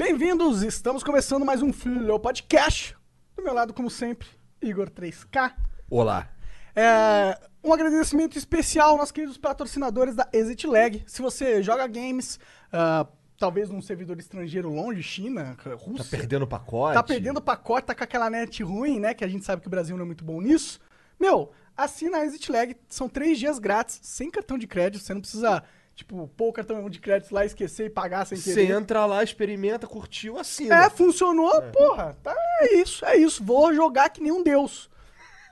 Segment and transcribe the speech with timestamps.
[0.00, 2.94] Bem-vindos, estamos começando mais um Flow Podcast.
[3.34, 4.28] Do meu lado, como sempre,
[4.60, 5.54] Igor 3K.
[5.88, 6.28] Olá.
[6.74, 11.02] É, um agradecimento especial aos nossos queridos patrocinadores da Exit Lag.
[11.06, 12.38] Se você joga games,
[12.70, 13.06] ah,
[13.38, 16.92] talvez num servidor estrangeiro longe, China, Tá Rússia, perdendo pacote?
[16.92, 19.14] tá perdendo pacote, tá com aquela net ruim, né?
[19.14, 20.78] Que a gente sabe que o Brasil não é muito bom nisso.
[21.18, 25.22] Meu, assina a Exit Lag, são três dias grátis, sem cartão de crédito, você não
[25.22, 25.62] precisa,
[25.96, 28.70] tipo, pôr o cartão de crédito lá, esquecer e pagar sem Você querer.
[28.70, 30.84] entra lá, experimenta, curtiu, assina.
[30.84, 32.16] É, funcionou, porra.
[32.22, 33.42] Tá, é isso, é isso.
[33.42, 34.90] Vou jogar que nem um deus.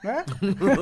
[0.05, 0.23] Né?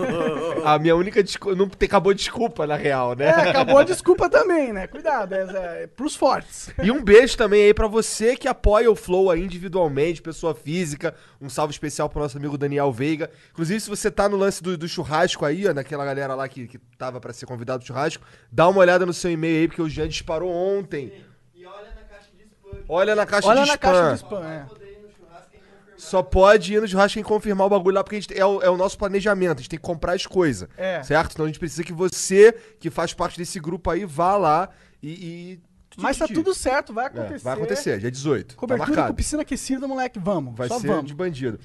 [0.66, 1.56] A minha única desculpa.
[1.56, 3.26] Não acabou desculpa, na real, né?
[3.26, 4.88] É, acabou a desculpa também, né?
[4.88, 6.70] Cuidado, é, é pros fortes.
[6.82, 11.14] E um beijo também aí pra você que apoia o Flow aí individualmente, pessoa física.
[11.40, 13.30] Um salve especial pro nosso amigo Daniel Veiga.
[13.52, 16.66] Inclusive, se você tá no lance do, do churrasco aí, ó, naquela galera lá que,
[16.66, 19.82] que tava pra ser convidado pro churrasco, dá uma olhada no seu e-mail aí, porque
[19.82, 21.12] o Jean disparou ontem.
[21.64, 22.78] Olha na caixa de spam.
[22.88, 23.92] Olha na caixa Olha de na spam.
[23.92, 24.81] caixa de spam, é.
[26.02, 28.68] Só pode ir no churrasco e confirmar o bagulho lá, porque gente, é, o, é
[28.68, 29.58] o nosso planejamento.
[29.58, 30.68] A gente tem que comprar as coisas.
[30.76, 31.02] É.
[31.02, 31.32] Certo?
[31.32, 34.68] Então a gente precisa que você, que faz parte desse grupo aí, vá lá
[35.02, 35.10] e.
[35.10, 35.60] e-
[35.96, 37.44] Mas tá tudo certo, vai É, acontecer.
[37.44, 38.56] vai acontecer, dia 18.
[38.56, 40.18] Cobertura tá com piscina aquecida, moleque.
[40.18, 41.06] Vamos, Vai só ser vamos.
[41.06, 41.60] de bandido.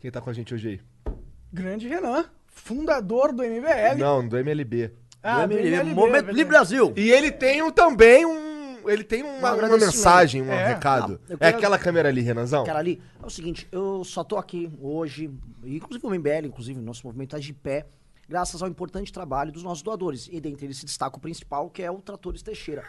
[0.00, 1.14] Quem tá com a gente hoje aí?
[1.52, 3.98] Grande Renan, fundador do MBL.
[3.98, 4.92] Não, do MLB.
[5.22, 6.44] Ah, Do MLB, MLB, Momento é Livre.
[6.44, 6.92] Brasil.
[6.96, 8.53] E ele tem um, também um.
[8.86, 10.68] Ele tem uma, uma mensagem, um É.
[10.74, 11.20] recado.
[11.28, 12.64] Não, É quero- aquela câmera ali, Renanzão?
[12.64, 15.30] Cara, ali, é o seguinte, eu só tô aqui hoje,
[15.64, 17.86] inclusive o MBL, inclusive o nosso movimento tá de pé,
[18.28, 20.28] graças ao importante trabalho dos nossos doadores.
[20.30, 22.82] E dentre eles se destaca o principal, que é o Tratores Teixeira.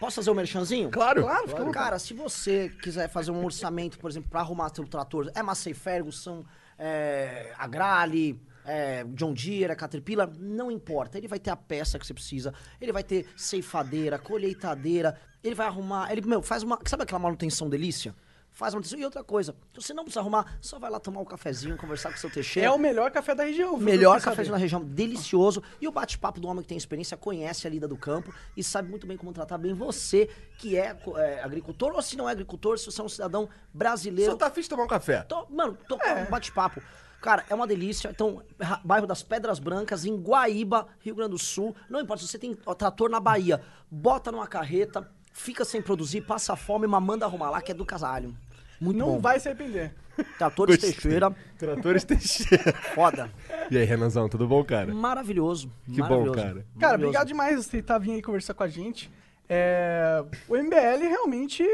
[0.00, 0.90] Posso fazer o merchanzinho?
[0.90, 1.22] Claro.
[1.22, 1.70] Claro, vontade.
[1.72, 5.74] Cara, se você quiser fazer um orçamento, por exemplo, pra arrumar seu trator, é Massey
[5.74, 6.42] Ferguson,
[6.76, 11.18] é, Agrale, é, John Deere, é Caterpillar, não importa.
[11.18, 15.66] Ele vai ter a peça que você precisa, ele vai ter ceifadeira, colheitadeira, ele vai
[15.66, 18.14] arrumar, ele, meu, faz uma, sabe aquela manutenção delícia?
[18.54, 18.98] Faz manutenção.
[18.98, 22.10] E outra coisa, se você não precisa arrumar, só vai lá tomar um cafezinho, conversar
[22.10, 22.68] com o seu Teixeira.
[22.68, 23.78] É o melhor café da região.
[23.78, 23.86] viu?
[23.86, 25.62] Melhor café na região, delicioso.
[25.80, 28.90] E o bate-papo do homem que tem experiência, conhece a lida do campo e sabe
[28.90, 32.78] muito bem como tratar bem você, que é, é, agricultor, ou se não é agricultor,
[32.78, 34.32] se você é um cidadão brasileiro.
[34.32, 35.22] Só tá afim de tomar um café.
[35.22, 36.82] Tô- mano, tô com um bate-papo.
[37.22, 38.10] Cara, é uma delícia.
[38.10, 38.42] Então,
[38.84, 41.74] bairro das Pedras Brancas, em Guaíba, Rio Grande do Sul.
[41.88, 46.20] Não importa, se você tem ó, trator na Bahia, bota numa carreta, fica sem produzir,
[46.22, 48.34] passa fome, mas manda arrumar lá, que é do casalho.
[48.80, 49.20] Muito Não bom.
[49.20, 49.94] vai se arrepender.
[50.36, 50.92] Tratores Gostei.
[50.92, 52.72] Teixeira, Tratores Teixeira.
[52.94, 53.30] foda.
[53.70, 54.92] E aí, Renanzão, tudo bom, cara?
[54.92, 55.70] Maravilhoso.
[55.86, 56.34] Que bom, maravilhoso.
[56.34, 56.48] cara.
[56.52, 57.04] Cara, Maravilhoso.
[57.08, 59.10] obrigado demais por você estar vindo aí conversar com a gente.
[59.48, 61.64] É, O MBL realmente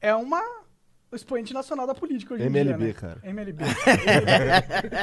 [0.00, 0.40] é uma
[1.12, 2.92] expoente nacional da política hoje em MLB, dia, né?
[2.92, 3.20] cara.
[3.24, 3.64] MLB.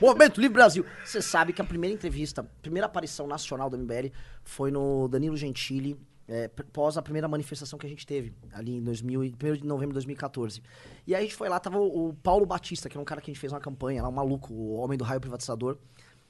[0.00, 0.84] Movimento Livre Brasil.
[1.04, 4.08] Você sabe que a primeira entrevista, a primeira aparição nacional do MBL
[4.44, 5.96] foi no Danilo Gentili,
[6.28, 9.66] é, pós a primeira manifestação que a gente teve, ali em 2000, e- 1 de
[9.66, 10.62] novembro de 2014.
[11.06, 13.20] E aí a gente foi lá, tava o, o Paulo Batista, que é um cara
[13.20, 15.78] que a gente fez uma campanha lá, um maluco, o homem do raio privatizador.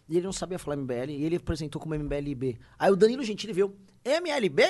[0.09, 2.59] E ele não sabia falar MBL, e ele apresentou como MBLB.
[2.79, 4.63] Aí o Danilo Gentili viu, MLB?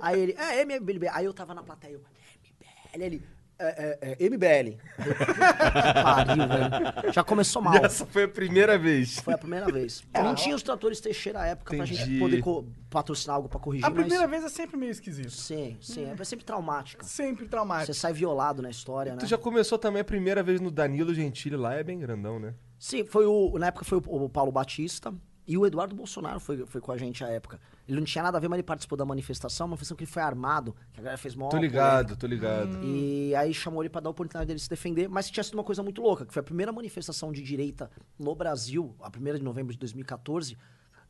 [0.00, 1.08] aí ele, é, MLB.
[1.08, 3.22] Aí eu tava na plateia, eu, MBL, ele,
[3.62, 4.76] é, é, é, MBL.
[6.02, 7.12] Pariu, velho.
[7.12, 7.74] Já começou mal.
[7.74, 9.18] E essa foi a primeira vez.
[9.20, 10.02] Foi a primeira vez.
[10.14, 11.94] Não tinha os tratores Teixeira à época pra Entendi.
[11.94, 12.42] gente poder
[12.90, 14.30] patrocinar algo pra corrigir, A primeira mas...
[14.30, 15.30] vez é sempre meio esquisito.
[15.30, 16.10] Sim, sim.
[16.10, 17.04] É sempre traumática.
[17.04, 17.94] Sempre Você traumático.
[17.94, 19.18] sai violado na história, né?
[19.18, 22.54] Tu já começou também a primeira vez no Danilo Gentili lá, é bem grandão, né?
[22.78, 23.58] Sim, foi o...
[23.58, 25.14] Na época foi o, o Paulo Batista
[25.46, 27.60] e o Eduardo Bolsonaro foi, foi com a gente à época.
[27.88, 30.10] Ele não tinha nada a ver, mas ele participou da manifestação, uma manifestação que ele
[30.10, 32.78] foi armado, que a galera fez mó Tô ligado, tô ligado.
[32.84, 35.64] E aí chamou ele pra dar a oportunidade dele se defender, mas tinha sido uma
[35.64, 39.44] coisa muito louca, que foi a primeira manifestação de direita no Brasil, a primeira de
[39.44, 40.56] novembro de 2014,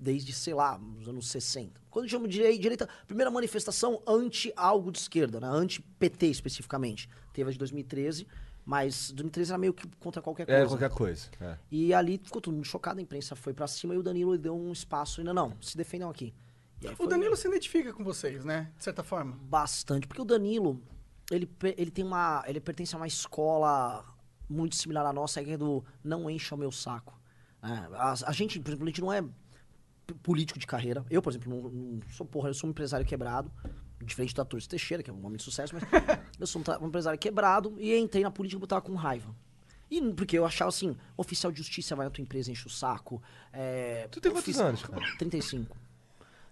[0.00, 1.80] desde, sei lá, nos anos 60.
[1.90, 5.46] Quando chama de direi- direita, primeira manifestação anti algo de esquerda, né?
[5.46, 7.08] Anti-PT especificamente.
[7.34, 8.26] Teve a de 2013,
[8.64, 10.60] mas 2013 era meio que contra qualquer coisa.
[10.62, 11.28] É, qualquer coisa.
[11.40, 11.56] é.
[11.70, 14.56] E ali ficou todo mundo chocado, a imprensa foi pra cima e o Danilo deu
[14.56, 16.32] um espaço ainda não, se defendam aqui.
[16.98, 18.70] O Danilo se identifica com vocês, né?
[18.76, 19.38] De certa forma.
[19.42, 20.80] bastante, porque o Danilo,
[21.30, 24.04] ele, ele tem uma, ele pertence a uma escola
[24.48, 27.18] muito similar à nossa, que é do não encha o meu saco.
[27.62, 29.24] É, a, a gente, por exemplo, a gente não é
[30.22, 31.04] político de carreira.
[31.10, 33.50] Eu, por exemplo, não, não sou porra, eu sou um empresário quebrado.
[34.04, 35.84] Diferente da Torres Teixeira, que é um homem de sucesso, mas
[36.40, 39.32] eu sou um, um empresário quebrado e entrei na política porque eu tava com raiva.
[39.88, 43.22] E porque eu achava assim, oficial de justiça vai na tua empresa, enche o saco.
[43.52, 45.00] É, Tu tem quantos ofici- anos, cara?
[45.18, 45.76] 35.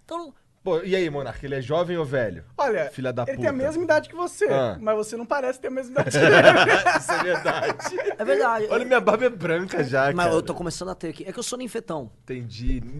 [0.05, 0.33] Então,
[0.63, 2.45] Pô, e aí, Monarca, ele é jovem ou velho?
[2.55, 3.41] Olha, Filha da ele puta.
[3.41, 4.77] tem a mesma idade que você, Ah.
[4.79, 6.97] mas você não parece ter a mesma idade que ele.
[6.99, 7.95] Isso é verdade.
[8.19, 8.67] é verdade.
[8.69, 10.35] Olha, minha barba é branca já, mas cara.
[10.37, 11.23] eu tô começando a ter aqui.
[11.27, 12.11] É que eu sou ninfetão.
[12.21, 12.79] Entendi.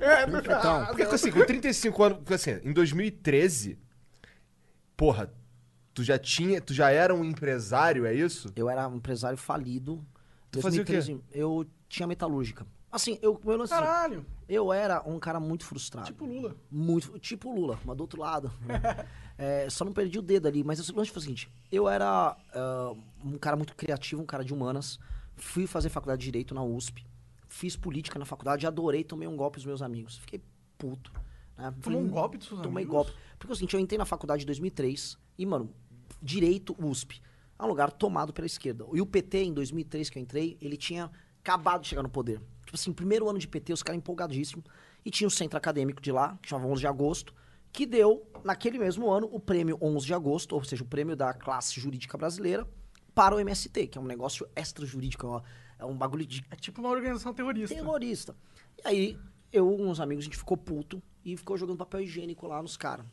[0.00, 0.86] É, Ninfetão.
[0.86, 2.18] Porque, assim, com 35 anos...
[2.18, 3.78] Porque, assim, em 2013...
[4.96, 5.32] Porra,
[5.94, 6.60] tu já tinha...
[6.60, 8.52] Tu já era um empresário, é isso?
[8.54, 10.04] Eu era um empresário falido.
[10.50, 10.92] Tu fazia o quê?
[10.94, 12.66] 2013, Eu tinha metalúrgica.
[12.90, 16.06] Assim, eu, eu, assim, Caralho, eu era um cara muito frustrado.
[16.06, 16.56] tipo Lula.
[16.70, 18.50] Muito, tipo Lula, mas do outro lado.
[18.64, 18.78] né?
[19.40, 22.36] É, só não perdi o dedo ali, mas o lance foi o seguinte: eu era
[22.52, 22.92] ah,
[23.24, 24.98] um cara muito criativo, um cara de humanas.
[25.36, 27.06] Fui fazer faculdade de Direito na USP.
[27.48, 30.18] Fiz política na faculdade, adorei, tomei um golpe dos meus amigos.
[30.18, 30.42] Fiquei
[30.76, 31.12] puto.
[31.56, 31.72] Né?
[31.80, 33.06] Tomou um golpe dos seus Tomei amigos?
[33.06, 33.12] golpe.
[33.38, 35.72] Porque o seguinte, eu entrei na faculdade em 2003 e, mano,
[36.20, 37.22] Direito USP.
[37.56, 38.84] É um lugar tomado pela esquerda.
[38.92, 41.08] E o PT, em 2003 que eu entrei, ele tinha
[41.40, 42.40] acabado de chegar no poder.
[42.68, 44.64] Tipo assim, primeiro ano de PT, os caras empolgadíssimos.
[45.04, 47.34] E tinha o centro acadêmico de lá, que chamava 11 de agosto,
[47.72, 51.32] que deu, naquele mesmo ano, o prêmio 11 de agosto, ou seja, o prêmio da
[51.32, 52.68] classe jurídica brasileira,
[53.14, 55.42] para o MST, que é um negócio extra-jurídico, é
[55.78, 57.74] é um bagulho de É tipo uma organização terrorista.
[57.74, 58.36] terrorista.
[58.84, 59.18] E aí,
[59.50, 62.76] eu e uns amigos, a gente ficou puto e ficou jogando papel higiênico lá nos
[62.76, 63.06] caras.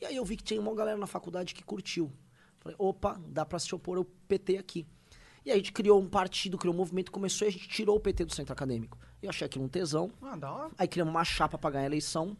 [0.00, 2.10] E aí eu vi que tinha uma galera na faculdade que curtiu.
[2.58, 4.86] Falei, opa, dá pra se opor ao PT aqui.
[5.48, 7.96] E aí a gente criou um partido, criou um movimento, começou e a gente tirou
[7.96, 8.98] o PT do centro acadêmico.
[9.22, 10.10] Eu achei aquilo um tesão.
[10.20, 10.70] Ah, da hora.
[10.76, 12.36] Aí criamos uma chapa pra ganhar a eleição.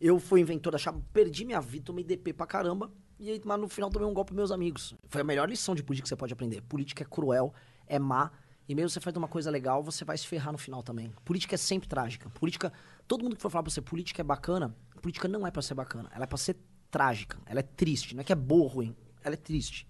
[0.00, 2.92] Eu fui inventor da chapa, perdi minha vida, tomei DP pra caramba.
[3.18, 4.94] E aí, mas no final tomei um golpe meus amigos.
[5.08, 6.60] Foi a melhor lição de política que você pode aprender.
[6.60, 7.52] Política é cruel,
[7.88, 8.30] é má.
[8.68, 11.12] E mesmo você faz uma coisa legal, você vai se ferrar no final também.
[11.24, 12.30] Política é sempre trágica.
[12.30, 12.72] Política,
[13.08, 14.72] todo mundo que for falar pra você, política é bacana,
[15.02, 16.08] política não é pra ser bacana.
[16.14, 16.56] Ela é pra ser
[16.88, 17.36] trágica.
[17.46, 18.14] Ela é triste.
[18.14, 18.96] Não é que é boa ou ruim.
[19.24, 19.88] Ela é triste.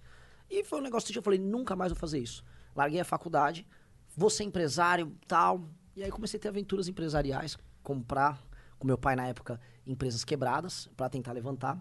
[0.49, 2.43] E foi um negócio que eu falei, nunca mais vou fazer isso.
[2.75, 3.65] Larguei a faculdade,
[4.15, 5.69] vou ser empresário tal.
[5.95, 8.41] E aí comecei a ter aventuras empresariais, comprar
[8.77, 11.79] com meu pai na época empresas quebradas pra tentar levantar.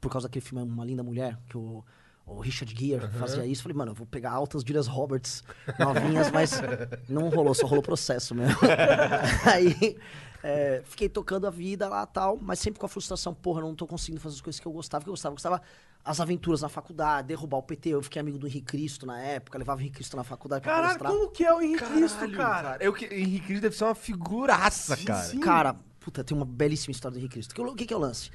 [0.00, 1.84] Por causa daquele filme Uma Linda Mulher, que o,
[2.26, 3.62] o Richard Gere fazia isso.
[3.62, 5.42] Falei, mano, eu vou pegar altas Julias Roberts
[5.78, 6.60] novinhas, mas
[7.08, 8.58] não rolou, só rolou processo mesmo.
[9.50, 9.96] aí
[10.42, 13.74] é, fiquei tocando a vida lá tal, mas sempre com a frustração, porra, eu não
[13.74, 15.32] tô conseguindo fazer as coisas que eu gostava, que eu gostava.
[15.32, 15.62] Eu gostava
[16.04, 17.90] as aventuras na faculdade, derrubar o PT.
[17.90, 20.72] Eu fiquei amigo do Henrique Cristo na época, levava o Henrique Cristo na faculdade pra
[20.74, 22.76] Caralho, como que é o Henrique Cristo, cara?
[22.80, 25.22] Eu, que- Henrique Cristo deve ser uma figuraça, Sim, cara.
[25.22, 25.38] sim.
[25.40, 27.54] Cara, puta, tem uma belíssima história do Henrique Cristo.
[27.54, 28.30] Que o o que, que é o lance?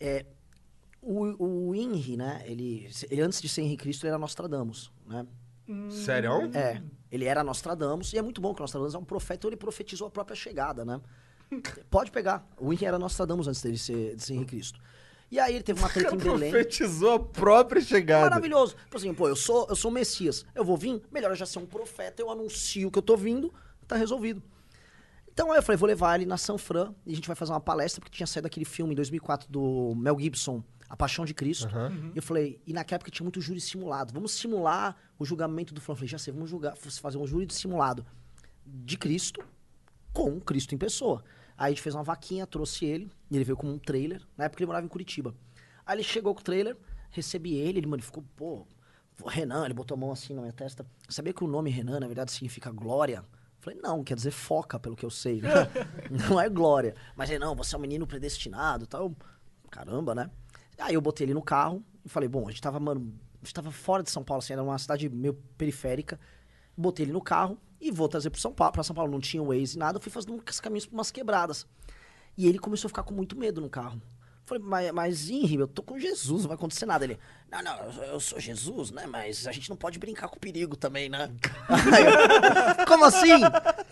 [0.00, 0.24] É,
[1.02, 5.26] o, o Henry, né, ele, ele antes de ser Henrique Cristo, ele era Nostradamus, né?
[5.90, 6.50] Sério?
[6.54, 9.48] É, ele era Nostradamus, e é muito bom que o Nostradamus é um profeta, então
[9.50, 11.00] ele profetizou a própria chegada, né?
[11.90, 12.46] Pode pegar.
[12.58, 14.80] O Henry era Nostradamus antes dele ser, de ser Henrique Cristo.
[15.30, 16.50] E aí ele teve uma treta em Belém.
[16.50, 18.28] Profetizou a própria chegada.
[18.28, 18.76] Maravilhoso.
[18.84, 20.44] Tipo assim, pô, eu sou, eu sou o Messias.
[20.54, 21.02] Eu vou vir?
[21.10, 23.52] Melhor eu já ser um profeta, eu anuncio que eu tô vindo,
[23.88, 24.42] tá resolvido.
[25.32, 27.52] Então aí eu falei, vou levar ele na São Fran e a gente vai fazer
[27.52, 31.32] uma palestra, porque tinha saído aquele filme em 2004 do Mel Gibson, A Paixão de
[31.32, 31.66] Cristo.
[32.14, 34.12] E eu falei, e naquela época tinha muito júri simulado.
[34.12, 35.96] Vamos simular o julgamento do Fulano.
[35.96, 38.04] Eu falei, já sei, vamos julgar, fazer um júri simulado
[38.66, 39.42] de Cristo
[40.12, 41.24] com Cristo em pessoa.
[41.62, 44.20] Aí a gente fez uma vaquinha, trouxe ele, e ele veio com um trailer.
[44.36, 45.32] Na época ele morava em Curitiba.
[45.86, 46.76] Aí ele chegou com o trailer,
[47.08, 48.66] recebi ele, ele, mano, ele ficou, pô,
[49.28, 50.84] Renan, ele botou a mão assim na minha testa.
[51.08, 53.24] Sabia que o nome Renan, na verdade, significa glória?
[53.60, 55.40] Falei, não, quer dizer foca, pelo que eu sei.
[55.40, 55.50] né?
[56.28, 56.96] não é glória.
[57.14, 59.14] Mas ele, não, você é um menino predestinado tal.
[59.70, 60.32] Caramba, né?
[60.80, 63.54] Aí eu botei ele no carro e falei, bom, a gente tava, mano, a gente
[63.54, 66.18] tava fora de São Paulo, assim, era uma cidade meio periférica.
[66.76, 68.72] Botei ele no carro e vou trazer pro São Paulo.
[68.72, 71.66] Pra São Paulo não tinha Waze e nada, eu fui fazendo uns caminhos umas quebradas.
[72.38, 74.00] E ele começou a ficar com muito medo no carro.
[74.44, 77.04] Falei, mas, mas Henry, eu tô com Jesus, não vai acontecer nada.
[77.04, 77.16] Ele,
[77.50, 79.06] não, não, eu- sou Jesus, né?
[79.06, 81.30] Mas a gente não pode brincar com o perigo também, né?
[82.80, 83.30] Eu, Como assim?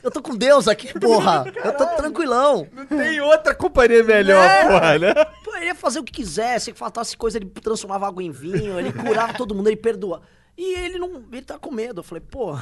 [0.02, 1.44] Eu tô com Deus aqui, porra.
[1.64, 2.66] Eu tô tranquilão.
[2.72, 4.62] Não tem outra companhia melhor, É.
[4.68, 5.14] porra, né?
[5.44, 8.78] Pô, ele ia fazer o que quisesse, que faltasse coisa, ele transformava água em vinho,
[8.78, 10.20] ele curava todo mundo, ele perdoa.
[10.62, 11.24] E ele não.
[11.32, 12.00] Ele tá com medo.
[12.00, 12.52] Eu falei, pô.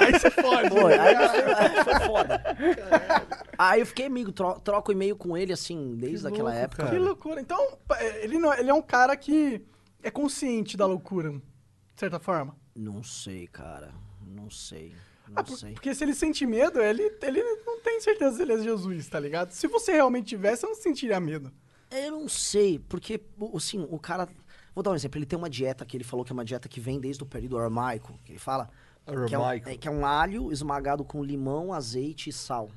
[0.00, 0.30] Aí você.
[0.30, 2.40] Pô, aí, aí foi foda.
[3.58, 6.82] Aí eu fiquei amigo, tro- troco e-mail com ele, assim, desde aquela louco, época.
[6.84, 6.94] cara.
[6.96, 7.40] Que loucura.
[7.40, 7.78] Então,
[8.22, 9.60] ele, não, ele é um cara que
[10.04, 11.40] é consciente da loucura, de
[11.96, 12.56] certa forma.
[12.76, 13.90] Não sei, cara.
[14.24, 14.94] Não sei.
[15.28, 15.72] Não Ah, por- sei.
[15.72, 19.18] porque se ele sente medo, ele, ele não tem certeza se ele é Jesus, tá
[19.18, 19.50] ligado?
[19.50, 21.52] Se você realmente tivesse, eu não sentiria medo.
[21.90, 23.20] Eu não sei, porque,
[23.54, 24.28] assim, o cara.
[24.74, 25.18] Vou dar um exemplo.
[25.18, 27.26] Ele tem uma dieta que ele falou que é uma dieta que vem desde o
[27.26, 28.70] período aramaico, que ele fala.
[29.26, 32.70] Que é, um, é, que é um alho esmagado com limão, azeite e sal.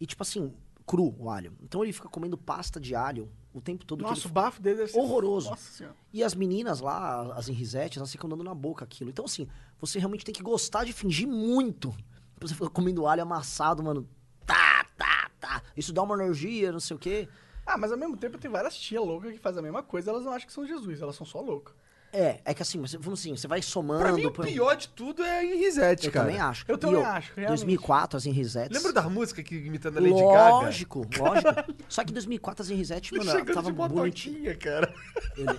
[0.00, 0.52] E, tipo assim,
[0.84, 1.56] cru o alho.
[1.62, 4.02] Então ele fica comendo pasta de alho o tempo todo.
[4.02, 5.50] Nossa, o bafo dele ser Horroroso.
[5.50, 5.94] Nossa.
[6.12, 9.10] E as meninas lá, as Henrisettes, elas ficam dando na boca aquilo.
[9.10, 9.46] Então, assim,
[9.80, 11.94] você realmente tem que gostar de fingir muito.
[12.40, 14.08] Você ficar comendo alho amassado, mano.
[14.44, 15.62] Tá, tá, tá.
[15.76, 17.28] Isso dá uma energia, não sei o quê.
[17.66, 20.24] Ah, mas ao mesmo tempo tem várias tias loucas que fazem a mesma coisa, elas
[20.24, 21.74] não acham que são Jesus, elas são só loucas.
[22.12, 23.98] É, é que assim, você, vamos assim, você vai somando.
[24.04, 26.26] Pra mim, o pior de tudo é em Risete, Eu cara.
[26.26, 26.64] também acho.
[26.68, 27.48] Eu também ó, acho, realmente.
[27.58, 28.76] 2004, as Henrisettes.
[28.76, 30.48] Lembra da música que imitando a Lady Gaga?
[30.50, 31.74] Lógico, lógico.
[31.88, 34.54] Só que em 2004 as Henrisettes, mano, ela tava de bonitinha.
[34.56, 34.94] cara.
[35.36, 35.58] Ele-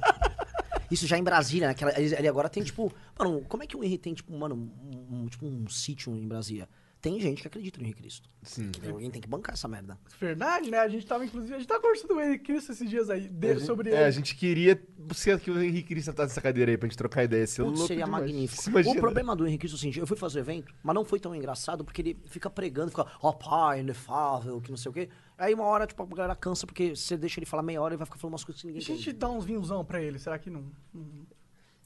[0.90, 1.74] Isso já em Brasília, né?
[1.74, 2.90] que ela- ele, agora tem, tipo...
[3.20, 6.26] Mano, como é que o Henrique tem, tipo, mano, um, um- tipo, um sítio em
[6.28, 6.70] Brasília?
[7.02, 8.28] Tem gente que acredita no Henrique Cristo.
[8.42, 8.72] Sim.
[8.90, 9.96] Alguém tem que bancar essa merda.
[10.20, 10.80] Verdade, né?
[10.80, 13.60] A gente tava, inclusive, a gente tava conversando com ele Cristo esses dias aí, de-
[13.60, 14.04] sobre É, ele.
[14.06, 14.82] a gente queria
[15.14, 17.44] ser que o Henrique Cristo sentasse nessa cadeira aí pra gente trocar ideia.
[17.44, 18.24] É Putz, louco seria demais.
[18.24, 18.70] magnífico.
[18.70, 18.96] Imagina?
[18.96, 21.06] O problema do Henrique Cristo é o seguinte, eu fui fazer o evento, mas não
[21.06, 24.94] foi tão engraçado porque ele fica pregando, fica, ó pai, inefável, que não sei o
[24.94, 25.08] quê.
[25.38, 27.98] Aí uma hora, tipo, a galera cansa porque você deixa ele falar meia hora e
[27.98, 29.20] vai ficar falando umas coisas que E ninguém se a gente entende.
[29.20, 30.64] dá uns vinhozão pra ele, será que não?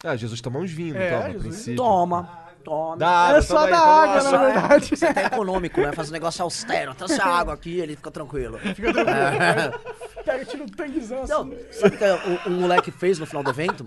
[0.02, 1.42] Ah, Jesus toma uns vinhos, É, toma, Jesus.
[1.44, 1.76] princípio.
[2.64, 2.98] Toma, toma.
[2.98, 4.24] Dá, é só da água, aí.
[4.32, 4.96] na verdade.
[4.98, 5.92] Você é até econômico, né?
[5.92, 6.94] Faz um negócio austero.
[6.96, 8.58] Trouxe a água aqui, ele fica tranquilo.
[8.60, 10.00] Fica tranquilo.
[10.26, 11.58] Pega, tira um tanguezão Não, assim.
[11.72, 13.86] sabe o que o, o moleque fez no final do evento?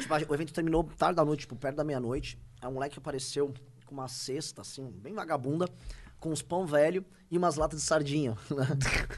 [0.00, 2.38] Tipo, o evento terminou tarde da noite, tipo, perto da meia-noite.
[2.60, 3.52] Aí um moleque apareceu
[3.86, 5.68] com uma cesta, assim, bem vagabunda,
[6.18, 8.36] com uns pão velho e umas latas de sardinha.
[8.50, 8.66] né?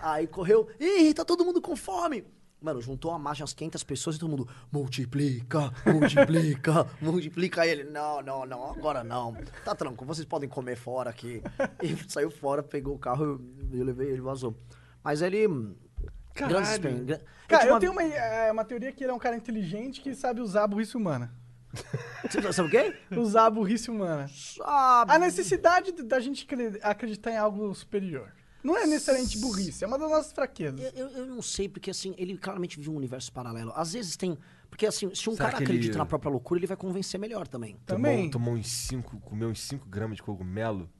[0.00, 2.24] Aí correu, ih, tá todo mundo com fome.
[2.66, 7.62] Mano, juntou a margem umas 500 pessoas e todo mundo, multiplica, multiplica, multiplica.
[7.62, 9.36] Aí ele, não, não, não, agora não.
[9.64, 11.40] Tá tranquilo, vocês podem comer fora aqui.
[11.80, 14.52] E saiu fora, pegou o carro e eu levei ele, vazou.
[15.04, 15.46] Mas ele...
[16.34, 16.80] Caralho.
[16.82, 20.00] Grandes Cara, tinha eu tenho uma, é, uma teoria que ele é um cara inteligente
[20.00, 21.32] que sabe usar a burrice humana.
[22.28, 22.96] Você sabe o quê?
[23.16, 24.26] Usar a burrice humana.
[24.28, 25.12] Sabe.
[25.12, 28.32] A necessidade de- da gente cre- acreditar em algo superior.
[28.62, 30.80] Não é necessariamente burrice, é uma das nossas fraquezas.
[30.94, 33.72] Eu, eu- eu não sei, porque assim, ele claramente vive um universo paralelo.
[33.76, 34.36] Às vezes tem.
[34.68, 37.18] Porque assim, se um Será cara que ele- acredita na própria loucura, ele vai convencer
[37.20, 37.76] melhor também.
[37.86, 38.28] Também.
[38.28, 40.90] Tomou, tomou uns 5, comeu uns 5 gramas de cogumelo.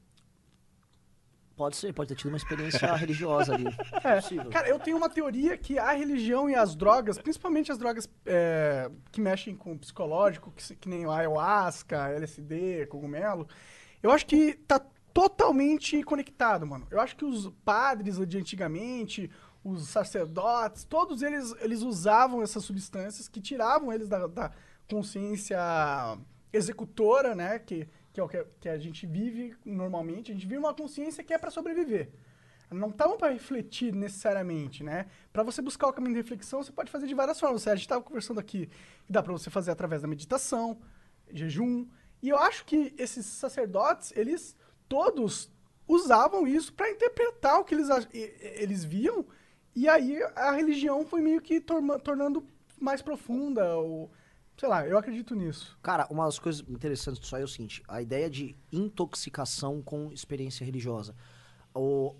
[1.55, 3.65] Pode ser, pode ter tido uma experiência religiosa ali.
[4.03, 4.49] É, possível.
[4.51, 8.91] cara, eu tenho uma teoria que a religião e as drogas, principalmente as drogas é,
[9.11, 13.47] que mexem com o psicológico, que, se- que nem o ayahuasca, LSD, cogumelo,
[14.03, 14.79] eu acho que tá
[15.17, 16.85] totalmente conectado, mano.
[16.91, 19.31] Eu acho que os padres de antigamente,
[19.63, 24.51] os sacerdotes, todos eles, eles usavam essas substâncias que tiravam eles da, da
[24.87, 25.57] consciência
[26.53, 27.57] executora, né?
[27.57, 30.31] Que, que é o que, que a gente vive normalmente.
[30.31, 32.11] A gente vive uma consciência que é para sobreviver.
[32.69, 35.07] Não estavam para refletir necessariamente, né?
[35.33, 37.67] Para você buscar o caminho de reflexão, você pode fazer de várias formas.
[37.67, 38.69] A gente estava conversando aqui
[39.03, 40.79] que dá para você fazer através da meditação,
[41.33, 41.87] jejum.
[42.21, 44.55] E eu acho que esses sacerdotes, eles
[44.87, 45.49] todos
[45.87, 49.25] usavam isso para interpretar o que eles, eles viam.
[49.75, 52.45] E aí a religião foi meio que torma- tornando
[52.79, 53.77] mais profunda.
[53.77, 54.11] Ou,
[54.57, 55.77] sei lá, eu acredito nisso.
[55.81, 60.11] Cara, uma das coisas interessantes disso aí é o seguinte: a ideia de intoxicação com
[60.11, 61.15] experiência religiosa.
[61.73, 62.15] O...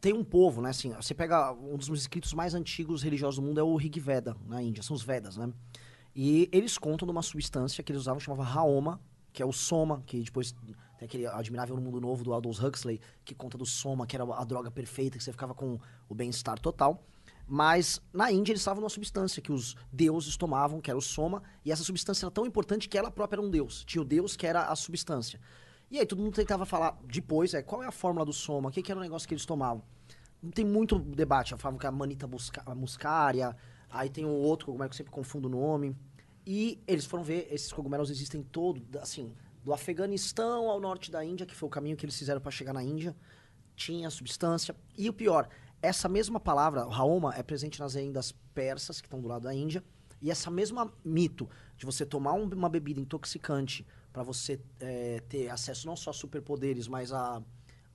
[0.00, 0.70] Tem um povo, né?
[0.70, 4.36] Assim, você pega um dos escritos mais antigos religiosos do mundo é o Rig Veda,
[4.46, 5.50] na Índia, são os Vedas, né?
[6.14, 9.00] E eles contam de uma substância que eles usavam, chamava Raoma,
[9.32, 10.54] que é o Soma, que depois
[10.98, 14.24] tem aquele Admirável no Mundo Novo do Aldous Huxley, que conta do Soma, que era
[14.24, 17.04] a droga perfeita, que você ficava com o bem-estar total.
[17.46, 21.42] Mas na Índia eles estavam numa substância que os deuses tomavam, que era o Soma,
[21.64, 23.84] e essa substância era tão importante que ela própria era um deus.
[23.84, 25.40] Tinha o deus que era a substância.
[25.90, 28.72] E aí todo mundo tentava falar depois, é, qual é a fórmula do Soma, o
[28.72, 29.84] que, que era o negócio que eles tomavam.
[30.42, 33.56] Não tem muito debate, falavam que é a manita busca, a muscária,
[33.88, 35.96] aí tem o outro cogumelo que eu sempre confundo o nome.
[36.44, 39.32] E eles foram ver, esses cogumelos existem todo, assim,
[39.66, 42.72] do Afeganistão ao norte da Índia, que foi o caminho que eles fizeram para chegar
[42.72, 43.16] na Índia,
[43.74, 44.76] tinha substância.
[44.96, 45.48] E o pior,
[45.82, 49.82] essa mesma palavra, Raoma, é presente nas lendas persas, que estão do lado da Índia,
[50.22, 55.48] e essa mesma mito de você tomar um- uma bebida intoxicante para você eh, ter
[55.50, 57.42] acesso não só a superpoderes, mas a,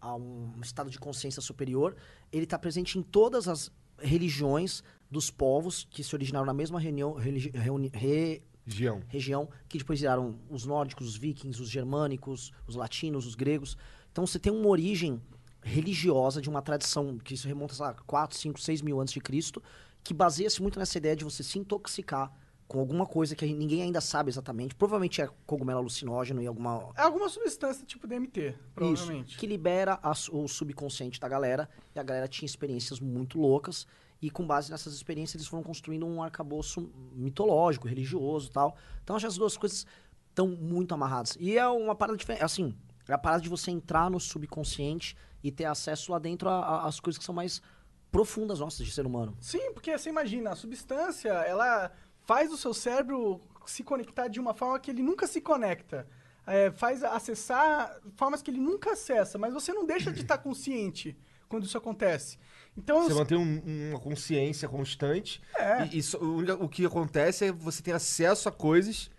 [0.02, 1.96] a um estado de consciência superior,
[2.34, 7.14] ele está presente em todas as religiões dos povos que se originaram na mesma reunião,
[7.14, 9.02] religi- reuni- re- Gião.
[9.08, 13.78] região, que depois viraram os nórdicos, os vikings, os germânicos, os latinos, os gregos.
[14.12, 15.22] Então você tem uma origem
[15.64, 19.22] religiosa de uma tradição que se remonta, sei lá, 4, 5, 6 mil antes de
[19.22, 19.62] Cristo,
[20.04, 22.32] que baseia-se muito nessa ideia de você se intoxicar
[22.68, 24.74] com alguma coisa que ninguém ainda sabe exatamente.
[24.74, 29.32] Provavelmente é cogumelo alucinógeno e alguma É alguma substância tipo DMT, provavelmente.
[29.32, 33.86] isso, que libera a o subconsciente da galera, e a galera tinha experiências muito loucas,
[34.22, 38.76] e com base nessas experiências eles foram construindo um arcabouço mitológico, religioso tal.
[39.04, 39.86] Então acho que as duas coisas
[40.30, 41.36] estão muito amarradas.
[41.40, 42.76] E é uma parada diferente, assim,
[43.08, 47.18] É a parada de você entrar no subconsciente e ter acesso lá dentro às coisas
[47.18, 47.62] que são mais
[48.12, 49.36] profundas nossas de ser humano.
[49.42, 51.92] Sim, porque você imagina, a substância, ela
[52.26, 56.08] faz o seu cérebro se conectar de uma forma que ele nunca se conecta.
[56.46, 61.18] É, faz acessar formas que ele nunca acessa, mas você não deixa de estar consciente
[61.48, 62.38] quando isso acontece.
[62.78, 65.42] Então, Você mantém um- uma consciência constante.
[65.58, 65.86] É.
[65.88, 69.10] E, e só- o, o que acontece é que você tem acesso a coisas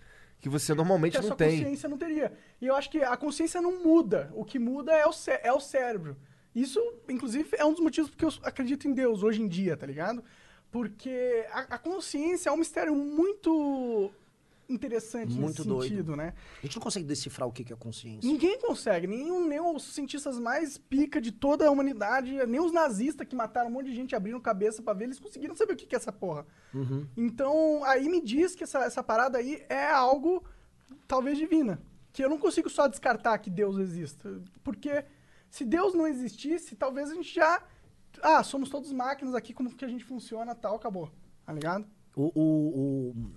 [0.41, 1.59] que você normalmente que a não tem.
[1.59, 2.33] consciência não teria.
[2.61, 4.31] E eu acho que a consciência não muda.
[4.35, 6.17] O que muda é o, cé- é o cérebro.
[6.55, 9.87] Isso, inclusive, é um dos motivos porque eu acredito em Deus hoje em dia, tá
[9.87, 10.23] ligado?
[10.71, 14.11] Porque a, a consciência é um mistério muito
[14.73, 15.83] interessante Muito nesse doido.
[15.89, 16.35] sentido, né?
[16.63, 18.27] A gente não consegue decifrar o que que é consciência.
[18.31, 23.27] Ninguém consegue, nenhum, nem os cientistas mais pica de toda a humanidade, nem os nazistas
[23.27, 25.87] que mataram um monte de gente, abriram cabeça pra ver, eles conseguiram saber o que
[25.87, 26.47] que é essa porra.
[27.17, 30.45] Então, aí me diz que essa, essa parada aí é algo,
[31.07, 31.81] talvez, divina.
[32.13, 34.41] Que eu não consigo só descartar que Deus exista.
[34.63, 35.05] Porque
[35.51, 37.63] se Deus não existisse, talvez a gente já...
[38.23, 41.11] Ah, somos todos máquinas aqui, como que a gente funciona, tal, acabou.
[41.47, 41.87] Tá ligado?
[42.15, 43.33] O, o- o-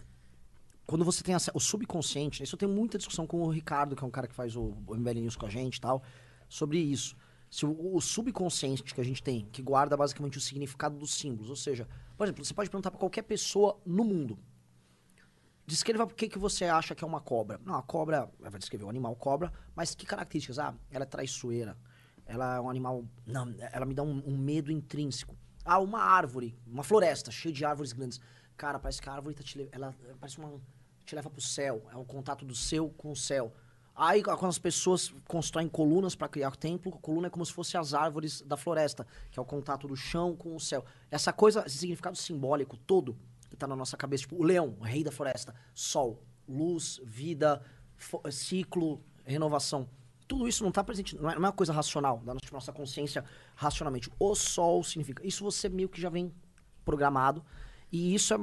[0.86, 4.08] quando você tem o subconsciente, isso eu tenho muita discussão com o Ricardo, que é
[4.08, 6.04] um cara que faz o, MBL News com a gente e tal,
[6.48, 7.16] sobre isso.
[7.50, 11.50] Se o, o subconsciente que a gente tem, que guarda basicamente o significado dos símbolos,
[11.50, 11.88] ou seja,
[12.18, 14.38] por exemplo, você pode perguntar pra qualquer pessoa no mundo,
[15.66, 17.60] descreva por que, que você acha que é uma cobra.
[17.66, 20.60] Não, a cobra, ela vai descrever o animal cobra, mas que características?
[20.60, 21.78] Ah, ela é traiçoeira,
[22.26, 25.36] ela é um animal, não, ela me dá um, um medo intrínseco.
[25.64, 28.20] Ah, uma árvore, uma floresta cheia de árvores grandes.
[28.56, 30.62] Cara, parece que a árvore tá te, le- ela, ela parece uma,
[31.06, 33.54] te leva pro céu, é um contato do seu com o céu.
[33.96, 37.54] Aí, quando as pessoas constroem colunas para criar o templo, a coluna é como se
[37.54, 40.84] fosse as árvores da floresta, que é o contato do chão com o céu.
[41.10, 43.18] Essa coisa, esse significado simbólico todo
[43.50, 47.62] que tá na nossa cabeça, tipo, o leão, o rei da floresta, sol, luz, vida,
[47.96, 49.88] fo- ciclo, renovação.
[50.28, 52.74] Tudo isso não tá presente, não é, não é uma coisa racional, da nossa, nossa
[52.74, 53.24] consciência
[53.56, 54.12] racionalmente.
[54.20, 55.26] O sol significa.
[55.26, 56.34] Isso você meio que já vem
[56.84, 57.46] programado.
[57.92, 58.40] E isso é,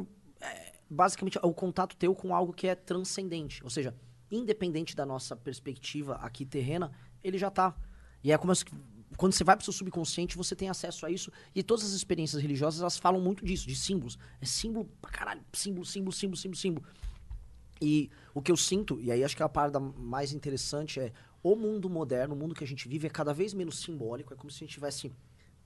[0.93, 3.63] é, basicamente o contato teu com algo que é transcendente.
[3.65, 3.95] Ou seja,
[4.31, 7.75] independente da nossa perspectiva aqui terrena, ele já tá.
[8.23, 8.65] E é como se,
[9.17, 11.33] quando você vai pro seu subconsciente, você tem acesso a isso.
[11.55, 14.19] E todas as experiências religiosas, elas falam muito disso, de símbolos.
[14.41, 15.43] É símbolo pra caralho.
[15.53, 16.87] Símbolo, símbolo, símbolo, símbolo, símbolo.
[17.81, 21.57] E o que eu sinto, e aí acho que a parada mais interessante é o
[21.57, 24.53] mundo moderno, o mundo que a gente vive é cada vez menos simbólico, é como
[24.53, 25.13] se a gente tivesse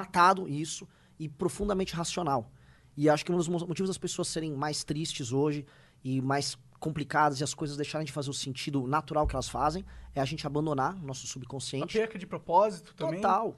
[0.00, 0.86] Matado isso
[1.18, 2.50] e profundamente racional.
[2.96, 5.64] E acho que um dos mo- motivos das pessoas serem mais tristes hoje
[6.02, 9.84] e mais complicadas e as coisas deixarem de fazer o sentido natural que elas fazem
[10.14, 11.98] é a gente abandonar o nosso A subconsciente.
[11.98, 13.20] perca de propósito também.
[13.20, 13.56] Total.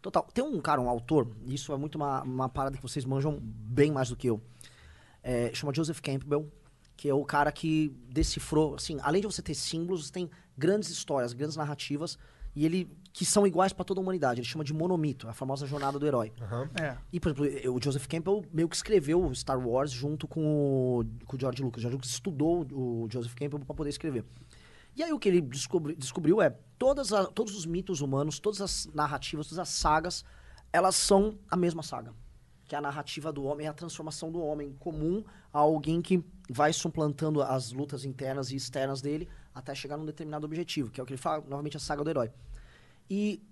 [0.00, 0.26] Total.
[0.34, 3.38] Tem um cara, um autor, e isso é muito uma, uma parada que vocês manjam
[3.40, 4.40] bem mais do que eu.
[5.22, 6.50] É, chama Joseph Campbell,
[6.96, 10.88] que é o cara que decifrou, assim, além de você ter símbolos, você tem grandes
[10.90, 12.18] histórias, grandes narrativas,
[12.54, 14.40] e ele que são iguais para toda a humanidade.
[14.40, 16.32] Ele chama de monomito, a famosa jornada do herói.
[16.80, 16.96] É.
[17.12, 20.40] E, por exemplo, o Joseph Campbell meio que escreveu o Star Wars junto com
[21.00, 21.80] o, com o George Lucas.
[21.80, 24.24] O George Lucas estudou o Joseph Campbell para poder escrever.
[24.96, 28.60] E aí o que ele descobri- descobriu é todas a- todos os mitos humanos, todas
[28.60, 30.24] as narrativas, todas as sagas,
[30.72, 32.14] elas são a mesma saga.
[32.66, 35.22] Que é a narrativa do homem, é a transformação do homem comum
[35.52, 40.46] a alguém que vai suplantando as lutas internas e externas dele até chegar num determinado
[40.46, 42.30] objetivo, que é o que ele fala, novamente, a saga do herói.
[43.08, 43.42] E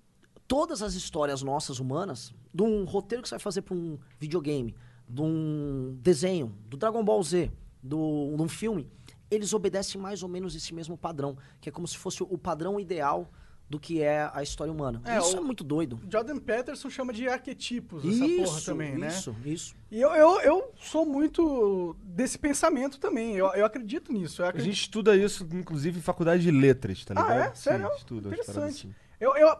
[0.47, 4.75] todas as histórias nossas humanas, de um roteiro que você vai fazer para um videogame,
[5.09, 7.51] de um desenho, do Dragon Ball Z,
[7.83, 8.89] do, de um filme,
[9.31, 12.81] eles obedecem mais ou menos esse mesmo padrão, que é como se fosse o padrão
[12.81, 13.31] ideal
[13.71, 15.01] do que é a história humana.
[15.05, 16.01] É, isso é muito doido.
[16.11, 19.07] Jordan Peterson chama de arquetipos essa porra também, né?
[19.07, 19.77] isso, isso.
[19.89, 23.37] E eu, eu, eu sou muito desse pensamento também.
[23.37, 24.43] Eu, eu acredito nisso.
[24.43, 24.73] Eu A acredito...
[24.73, 27.31] gente estuda isso, inclusive, em faculdade de letras, tá ligado?
[27.31, 27.55] Ah, é?
[27.55, 27.89] Sério?
[27.91, 28.91] Sim, estuda Interessante.
[29.21, 29.55] Eu, eu,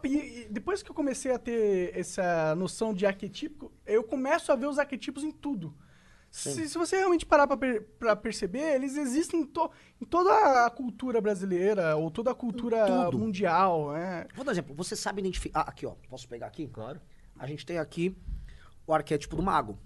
[0.49, 4.79] depois que eu comecei a ter essa noção de arquetípico, eu começo a ver os
[4.79, 5.73] arquetipos em tudo.
[6.31, 9.69] Se, se você realmente parar pra, per- pra perceber, eles existem em, to-
[10.01, 12.85] em toda a cultura brasileira, ou toda a cultura
[13.19, 14.25] mundial, né?
[14.33, 14.73] Vou dar um exemplo.
[14.75, 15.59] Você sabe identificar.
[15.59, 15.93] Ah, aqui, ó.
[16.09, 16.67] Posso pegar aqui?
[16.69, 16.99] Claro.
[17.37, 18.15] A gente tem aqui
[18.87, 19.77] o arquétipo do mago.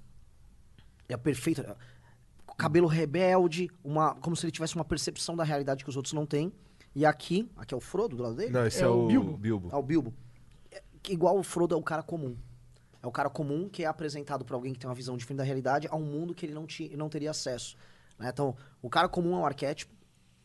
[1.09, 1.61] É perfeito.
[1.61, 1.75] é,
[2.57, 6.25] Cabelo rebelde, uma, como se ele tivesse uma percepção da realidade que os outros não
[6.27, 6.53] têm.
[6.95, 8.51] E aqui, aqui é o Frodo do lado dele?
[8.51, 9.38] Não, esse É é, o o Bilbo.
[9.38, 9.69] Bilbo.
[9.71, 10.13] É o Bilbo.
[10.71, 12.38] É, que igual o Frodo é o cara comum.
[13.03, 15.43] É o cara comum que é apresentado pra alguém que tem uma visão diferente da
[15.43, 17.77] realidade a um mundo que ele não, ti, não teria acesso.
[18.17, 18.29] né?
[18.34, 19.93] Então, o cara comum é um arquétipo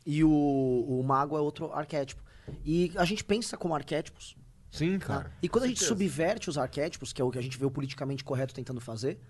[0.04, 2.22] e o, o mago é outro arquétipo.
[2.64, 4.36] E a gente pensa como arquétipos.
[4.70, 5.06] Sim, tá?
[5.06, 5.32] cara.
[5.40, 7.70] E quando a gente subverte os arquétipos, que é o que a gente vê o
[7.70, 9.20] politicamente correto tentando fazer,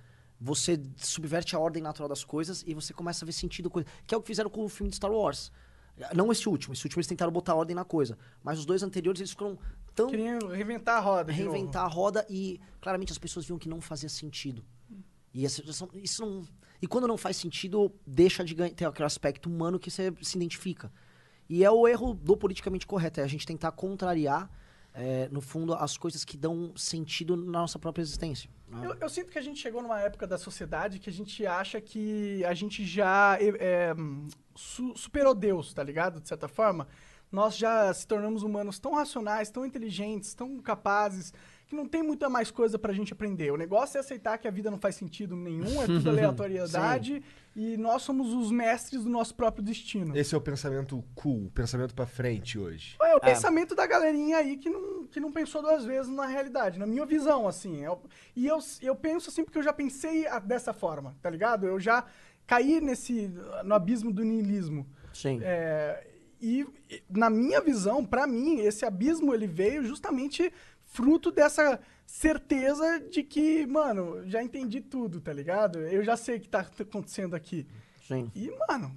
[0.40, 3.70] você subverte a ordem natural das coisas e você começa a ver sentido.
[4.06, 5.52] Que é o que fizeram com o filme de Star Wars.
[6.14, 8.16] Não esse último, esse último eles tentaram botar ordem na coisa.
[8.42, 9.58] Mas os dois anteriores eles foram
[9.94, 11.32] tão Queriam reinventar a roda.
[11.32, 14.64] reinventar a roda e claramente as pessoas viam que não fazia sentido.
[15.32, 16.44] E essa situação, isso não.
[16.82, 20.36] E quando não faz sentido, deixa de ganha- ter aquele aspecto humano que você se
[20.36, 20.90] identifica.
[21.48, 24.50] E é o erro do politicamente correto, é a gente tentar contrariar,
[24.92, 28.50] é, no fundo, as coisas que dão sentido na nossa própria existência.
[28.68, 28.86] né?
[28.86, 31.80] Eu, eu sinto que a gente chegou numa época da sociedade que a gente acha
[31.80, 33.94] que a gente já é, é,
[34.54, 36.20] su- superou Deus, tá ligado?
[36.20, 36.86] De certa forma.
[37.32, 41.32] Nós já se tornamos humanos tão racionais, tão inteligentes, tão capazes,
[41.68, 43.52] que não tem muita mais coisa pra gente aprender.
[43.52, 47.22] O negócio é aceitar que a vida não faz sentido nenhum, é tudo aleatoriedade,
[47.54, 50.16] e nós somos os mestres do nosso próprio destino.
[50.16, 52.96] Esse é o pensamento cool, o pensamento pra frente hoje.
[53.02, 56.78] É o pensamento da galerinha aí que não, que não pensou duas vezes na realidade,
[56.78, 57.84] na minha visão, assim.
[57.84, 58.00] Eu-
[58.36, 61.66] e eu, eu penso assim porque eu já pensei a- dessa forma, tá ligado?
[61.66, 62.04] Eu já
[62.46, 63.30] caí nesse,
[63.64, 64.86] no abismo do niilismo.
[65.12, 65.40] Sim.
[65.42, 66.06] É,
[66.40, 66.66] e,
[67.10, 70.52] na minha visão, pra mim, esse abismo ele veio justamente
[70.84, 71.78] fruto dessa
[72.10, 75.78] certeza de que, mano, já entendi tudo, tá ligado?
[75.78, 77.66] Eu já sei o que tá acontecendo aqui.
[78.06, 78.30] Sim.
[78.34, 78.94] E, mano,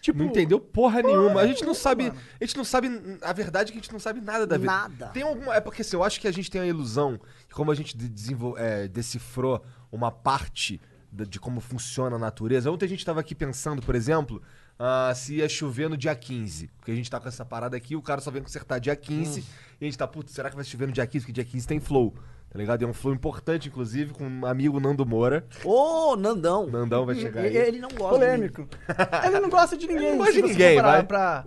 [0.00, 0.18] tipo...
[0.18, 1.40] Não entendeu porra nenhuma.
[1.40, 2.08] A gente não sabe.
[2.08, 2.18] mano.
[2.40, 2.88] A gente não sabe.
[3.22, 4.70] A verdade é que a gente não sabe nada da vida.
[4.70, 5.06] Nada.
[5.08, 5.54] Tem alguma.
[5.54, 7.18] É porque assim, eu acho que a gente tem a ilusão
[7.48, 10.78] que como a gente de- desenvol- é, decifrou uma parte
[11.10, 12.70] da- de como funciona a natureza.
[12.70, 14.42] Ontem a gente tava aqui pensando, por exemplo,
[14.78, 16.68] ah, se ia chover no dia 15.
[16.78, 19.40] Porque a gente tá com essa parada aqui, o cara só vem consertar dia 15.
[19.40, 19.44] E
[19.80, 21.24] a gente tá, putz, será que vai chover no dia 15?
[21.24, 22.14] Porque dia 15 tem flow.
[22.48, 22.82] Tá ligado?
[22.82, 25.46] É um flow importante, inclusive, com um amigo Nando Moura.
[25.64, 26.66] Ô, Nandão!
[26.66, 27.48] Nandão vai chegar aí.
[27.48, 28.14] Ele, ele não gosta.
[28.14, 28.68] polêmico.
[29.26, 30.02] ele não gosta de ninguém.
[30.06, 31.02] Ele não gosta de ninguém, vai.
[31.02, 31.44] Pra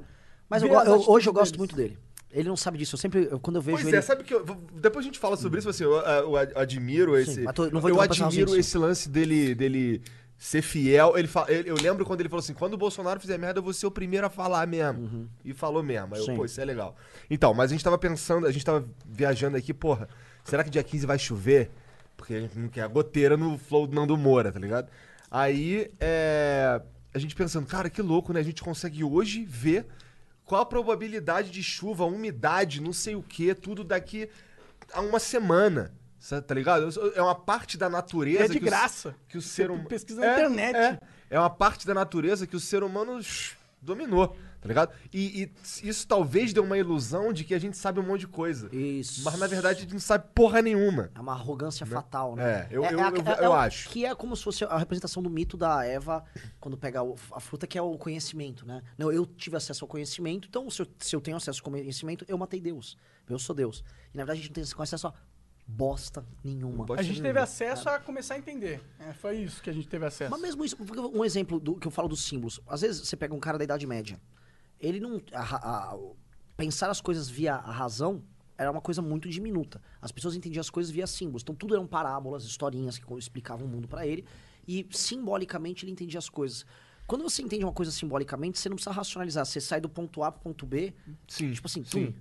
[0.48, 1.58] Mas eu, eu- hoje eu gosto deles.
[1.58, 1.98] muito dele.
[2.32, 2.94] Ele não sabe disso.
[2.96, 3.98] Eu sempre, eu- quando eu vejo Pois ele.
[3.98, 7.42] é, sabe que eu, depois a gente fala sobre isso, assim, eu, eu admiro esse.
[7.42, 10.02] mas tô- não vou eu admiro esse lance dele, dele
[10.40, 11.16] ser fiel.
[11.18, 13.64] Ele, fa- ele- eu lembro quando ele falou assim: quando o Bolsonaro fizer merda, eu
[13.64, 15.30] vou ser o primeiro a falar mesmo.
[15.46, 16.16] E falou mesmo.
[16.16, 16.32] Aí eu, Uhum.
[16.32, 16.36] Sim.
[16.38, 16.96] pô, isso é legal.
[17.30, 20.08] Então, mas a gente tava pensando, a gente tava viajando aqui, porra,
[20.46, 21.70] será que dia 15 vai chover?
[22.18, 24.90] Porque a gente não quer a goteira no flow do Nando Moura, tá ligado?
[25.30, 26.82] Aí, é.
[27.14, 28.40] A gente pensando, cara, que louco, né?
[28.40, 29.88] A gente consegue hoje ver
[30.46, 34.30] qual a probabilidade de chuva, umidade, não sei o que, tudo daqui
[34.94, 35.92] a uma semana.
[36.46, 36.90] Tá ligado?
[37.16, 38.44] É uma parte da natureza.
[38.46, 39.16] É de que o- graça.
[39.28, 39.88] que o ser humano.
[39.88, 40.76] pesquisa na internet.
[40.76, 43.20] É, é uma parte da natureza que o ser humano
[43.82, 44.28] dominou,
[44.60, 44.92] tá ligado?
[45.14, 48.28] E, e isso talvez dê uma ilusão de que a gente sabe um monte de
[48.28, 48.68] coisa.
[48.76, 49.24] Isso.
[49.24, 51.10] Mas na verdade a gente não sabe porra nenhuma.
[51.16, 52.44] É uma arrogância fatal, né?
[52.64, 53.88] É, eu- eu- a- eu- eu o- acho.
[53.90, 56.26] Que é como se fosse a representação do mito da Eva
[56.60, 58.82] quando pega o- a fruta, que é o conhecimento, né?
[58.98, 62.26] Não, eu tive acesso ao conhecimento, então se eu, se eu tenho acesso ao conhecimento,
[62.28, 62.98] eu matei Deus.
[63.30, 63.82] Eu sou Deus.
[64.14, 65.14] E na verdade a gente não tem acesso a
[65.76, 66.84] bosta nenhuma.
[66.86, 67.44] Bosta A gente teve nenhuma.
[67.44, 68.82] acesso a começar a entender.
[69.00, 70.32] É, foi isso que a gente teve acesso.
[70.32, 70.76] Mas mesmo isso,
[71.14, 72.60] um exemplo do que eu falo dos símbolos.
[72.68, 74.20] Às vezes você pega um cara da Idade Média.
[74.80, 75.22] Ele não.
[75.34, 75.98] a a-
[76.58, 78.22] pensar as coisas via a razão
[78.58, 79.82] era uma coisa muito diminuta.
[80.02, 81.44] As pessoas entendiam as coisas via símbolos.
[81.44, 84.26] Então tudo eram parábolas, historinhas que explicavam o mundo pra ele.
[84.68, 86.66] E simbolicamente ele entendia as coisas.
[87.08, 89.46] Quando você entende uma coisa simbolicamente, você não precisa racionalizar.
[89.46, 90.94] Você sai do ponto A pro ponto B.
[91.28, 92.08] Sim, Tipo assim, sim.
[92.08, 92.14] tum.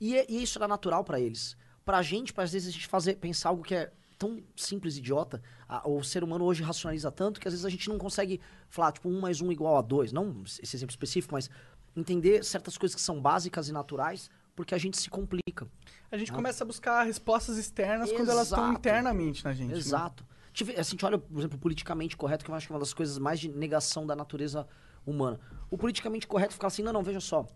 [0.00, 1.56] E, é- e isso era natural pra eles.
[1.84, 5.42] Pra gente, pra às vezes a gente fazer, pensar algo que é tão simples, idiota,
[5.66, 8.38] a- o ser humano hoje racionaliza tanto que às vezes a gente não consegue
[8.68, 10.12] falar, tipo, um mais um igual a dois.
[10.12, 11.48] Não esse exemplo específico, mas
[11.96, 15.66] entender certas coisas que são básicas e naturais, porque a gente se complica.
[16.12, 18.78] A gente começa a buscar respostas externas quando elas estão Exato.
[18.78, 19.70] internamente na gente.
[19.72, 19.76] né?
[19.78, 20.24] Exato.
[20.52, 22.74] Tive- assim, a gente olha, por exemplo, o politicamente correto, que eu acho que é
[22.74, 24.66] uma das coisas mais de negação da natureza
[25.06, 25.40] humana.
[25.70, 27.46] O politicamente correto fica assim, não, não, veja só.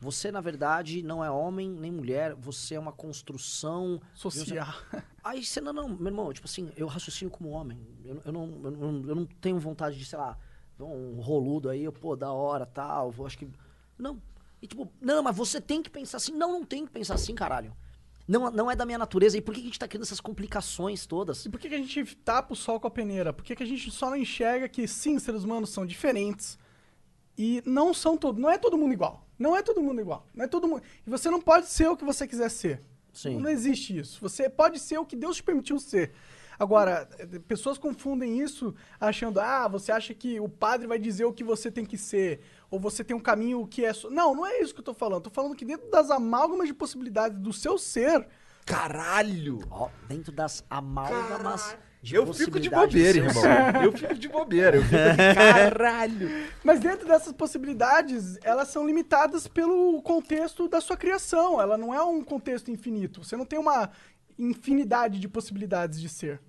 [0.00, 4.00] Você, na verdade, não é homem nem mulher, você é uma construção.
[4.14, 4.66] Social.
[5.22, 7.78] Aí você, não, não, meu irmão, tipo assim, eu raciocínio como homem.
[8.02, 10.38] Eu, eu, não, eu, não, eu não tenho vontade de, sei lá,
[10.80, 13.46] um roludo aí, eu, pô, da hora, tal, vou, acho que.
[13.98, 14.20] Não.
[14.62, 16.32] E tipo, não, mas você tem que pensar assim.
[16.32, 17.76] Não, não tem que pensar assim, caralho.
[18.26, 19.36] Não, não é da minha natureza.
[19.36, 21.44] E por que que a gente tá criando essas complicações todas?
[21.44, 23.32] E por que, que a gente tapa o sol com a peneira?
[23.34, 26.58] Por que, que a gente só não enxerga que sim, seres humanos são diferentes
[27.36, 28.40] e não são todos.
[28.40, 29.26] Não é todo mundo igual.
[29.40, 30.24] Não é todo mundo igual.
[30.34, 30.82] Não é todo mundo.
[31.06, 32.82] E você não pode ser o que você quiser ser.
[33.12, 33.40] Sim.
[33.40, 34.20] Não existe isso.
[34.20, 36.12] Você pode ser o que Deus te permitiu ser.
[36.58, 37.08] Agora,
[37.48, 41.70] pessoas confundem isso achando, ah, você acha que o padre vai dizer o que você
[41.70, 43.94] tem que ser, ou você tem um caminho que é.
[43.94, 45.22] só- Não, não é isso que eu tô falando.
[45.22, 48.28] Tô falando que dentro das amálgamas de possibilidades do seu ser,
[48.66, 49.58] Caralho!
[49.70, 53.42] Ó, dentro das amálgamas de eu fico de bobeira, irmão.
[53.82, 54.76] Eu fico de bobeira.
[54.78, 56.30] Eu fico de caralho.
[56.64, 61.60] Mas dentro dessas possibilidades, elas são limitadas pelo contexto da sua criação.
[61.60, 63.22] Ela não é um contexto infinito.
[63.22, 63.90] Você não tem uma
[64.38, 66.40] infinidade de possibilidades de ser.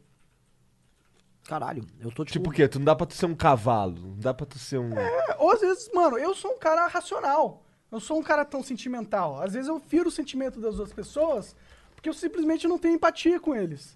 [1.43, 2.39] Caralho, eu tô tipo.
[2.39, 2.67] Tipo o quê?
[2.67, 3.99] Tu não dá pra tu ser um cavalo.
[3.99, 4.97] Não dá pra tu ser um.
[4.97, 7.65] É, Ou às vezes, mano, eu sou um cara racional.
[7.91, 9.41] Eu sou um cara tão sentimental.
[9.41, 11.55] Às vezes eu firo o sentimento das outras pessoas
[12.01, 13.95] porque eu simplesmente não tenho empatia com eles.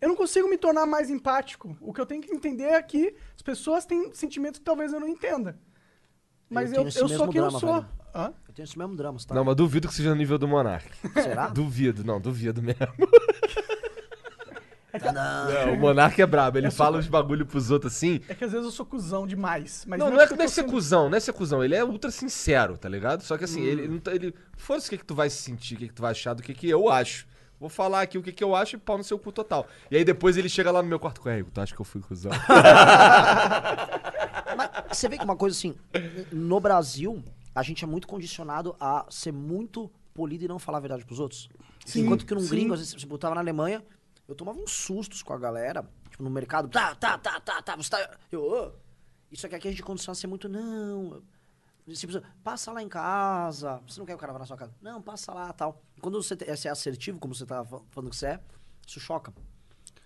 [0.00, 1.76] Eu não consigo me tornar mais empático.
[1.80, 5.00] O que eu tenho que entender é que as pessoas têm sentimentos que talvez eu
[5.00, 5.58] não entenda.
[6.48, 7.74] Mas eu, esse eu, sou quem eu drama, sou.
[7.74, 7.86] velho.
[8.14, 8.32] Hã?
[8.48, 9.34] Eu tenho esse mesmo drama, tá?
[9.34, 10.88] Não, mas duvido que seja no nível do Monark.
[11.14, 11.48] Será?
[11.52, 12.78] Duvido, não, duvido mesmo.
[15.00, 15.50] Tá não.
[15.50, 18.20] É, o Monark é brabo, ele fala uns bagulho pros outros assim.
[18.26, 19.84] É que às vezes eu sou cuzão demais.
[19.86, 21.62] Mas não, não é, não é eu tô ser sendo- cuzão, não é ser cuzão.
[21.62, 23.22] Ele é ultra sincero, tá ligado?
[23.22, 23.84] Só que assim, ele, Hum.
[23.84, 24.12] ele não tá.
[24.14, 26.42] Ele, Foda-se o que, que tu vai sentir, o que, que tu vai achar do
[26.42, 27.27] que, que eu acho.
[27.60, 29.66] Vou falar aqui o que, que eu acho e pau no seu cu total.
[29.90, 31.84] E aí depois ele chega lá no meu quarto com "Ei, tu acha que eu
[31.84, 32.30] fui cuzão?
[34.56, 35.74] Mas você vê que uma coisa assim,
[36.32, 37.22] no Brasil,
[37.54, 41.20] a gente é muito condicionado a ser muito polido e não falar a verdade pros
[41.20, 41.48] outros.
[41.84, 42.48] Sim, Enquanto que num sim.
[42.50, 43.84] gringo, às vezes, você botava na Alemanha,
[44.26, 47.76] eu tomava uns sustos com a galera, tipo, no mercado, tá, tá, tá, tá, tá,
[47.76, 48.10] você tá.
[48.30, 48.70] Eu, ô.
[49.30, 51.22] Isso aqui, aqui a gente condiciona a ser muito, não.
[51.94, 53.80] Tipo, passa lá em casa.
[53.86, 54.74] Você não quer que o cara vá na sua casa?
[54.80, 55.82] Não, passa lá tal.
[55.96, 58.40] E quando você, te- você é assertivo, como você tá fa- falando que você é,
[58.86, 59.32] isso choca.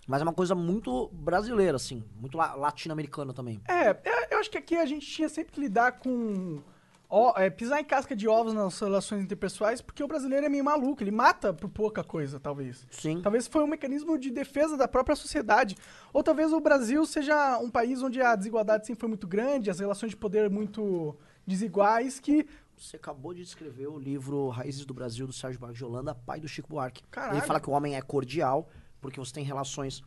[0.07, 2.03] Mas é uma coisa muito brasileira, assim.
[2.16, 3.61] Muito la- latino-americana também.
[3.68, 6.61] É, é, eu acho que aqui a gente tinha sempre que lidar com.
[7.09, 10.64] ó, é, pisar em casca de ovos nas relações interpessoais, porque o brasileiro é meio
[10.64, 12.85] maluco, ele mata por pouca coisa, talvez.
[12.90, 13.21] Sim.
[13.23, 15.77] Talvez foi um mecanismo de defesa da própria sociedade.
[16.12, 19.79] Ou talvez o Brasil seja um país onde a desigualdade sempre foi muito grande, as
[19.79, 22.46] relações de poder muito desiguais, que.
[22.76, 26.40] Você acabou de escrever o livro Raízes do Brasil, do Sérgio Buarque de Holanda, pai
[26.40, 27.02] do Chico Buarque.
[27.11, 27.38] Caralho.
[27.38, 28.68] Ele fala que o homem é cordial,
[29.00, 30.02] porque você tem relações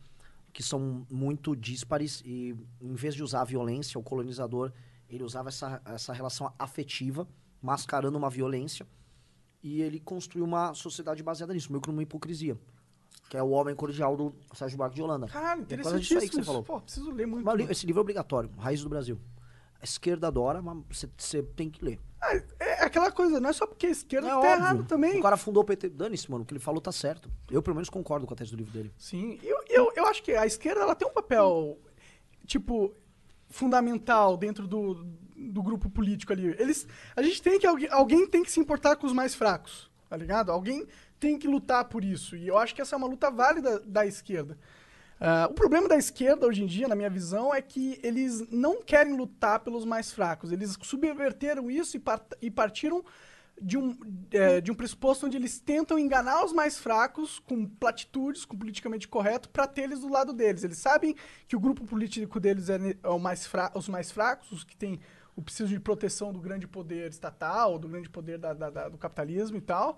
[0.52, 4.72] que são muito díspares e em vez de usar a violência, o colonizador,
[5.08, 7.26] ele usava essa, essa relação afetiva,
[7.62, 8.86] mascarando uma violência,
[9.62, 12.58] e ele construiu uma sociedade baseada nisso, meio que numa hipocrisia.
[13.28, 15.26] Que é o homem cordial do Sérgio Buarque de Holanda.
[15.28, 16.44] Caralho, É por causa disso aí que interessantíssimo.
[16.44, 16.62] você falou.
[16.62, 17.44] Pô, preciso ler muito.
[17.44, 19.18] Mas esse livro é obrigatório, Raízes do Brasil.
[19.80, 22.00] A esquerda adora, mas você- tem que ler.
[22.20, 24.50] Ah, é aquela coisa, não é só porque a esquerda É tá óbvio.
[24.52, 25.18] errado também.
[25.20, 25.90] O cara fundou o PT.
[25.90, 26.42] Dane-se, mano.
[26.44, 27.30] O que ele falou tá certo.
[27.50, 28.92] Eu, pelo menos, concordo com a tese do livro dele.
[28.96, 31.78] Sim, eu, eu, eu acho que a esquerda ela tem um papel,
[32.46, 32.94] tipo,
[33.50, 35.04] fundamental dentro do,
[35.36, 36.46] do grupo político ali.
[36.58, 39.90] Eles, a gente tem que, alguém, alguém tem que se importar com os mais fracos,
[40.08, 40.50] tá ligado?
[40.50, 40.86] Alguém
[41.20, 42.36] tem que lutar por isso.
[42.36, 44.58] E eu acho que essa é uma luta válida da esquerda.
[45.18, 48.82] Ah, o problema da esquerda hoje em dia, na minha visão, é que eles não
[48.82, 50.52] querem lutar pelos mais fracos.
[50.52, 53.02] Eles subverteram isso e, part- e partiram
[53.58, 53.96] de um,
[54.30, 59.08] é, de um pressuposto onde eles tentam enganar os mais fracos com platitudes, com politicamente
[59.08, 60.62] correto, para ter eles do lado deles.
[60.62, 61.16] Eles sabem
[61.48, 65.00] que o grupo político deles é, é o mais os mais fracos, os que têm
[65.34, 68.98] o preciso de proteção do grande poder estatal, do grande poder da- da- da- do
[68.98, 69.96] capitalismo e tal.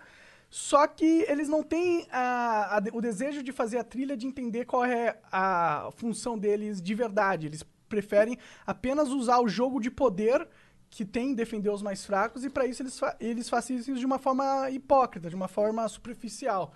[0.51, 4.65] Só que eles não têm a- a o desejo de fazer a trilha de entender
[4.65, 7.47] qual é a função deles de verdade.
[7.47, 10.47] Eles preferem apenas usar o jogo de poder
[10.91, 13.95] que tem em defender os mais fracos e para isso eles, fa eles fazem isso
[13.95, 16.73] de uma forma hipócrita, de uma forma superficial,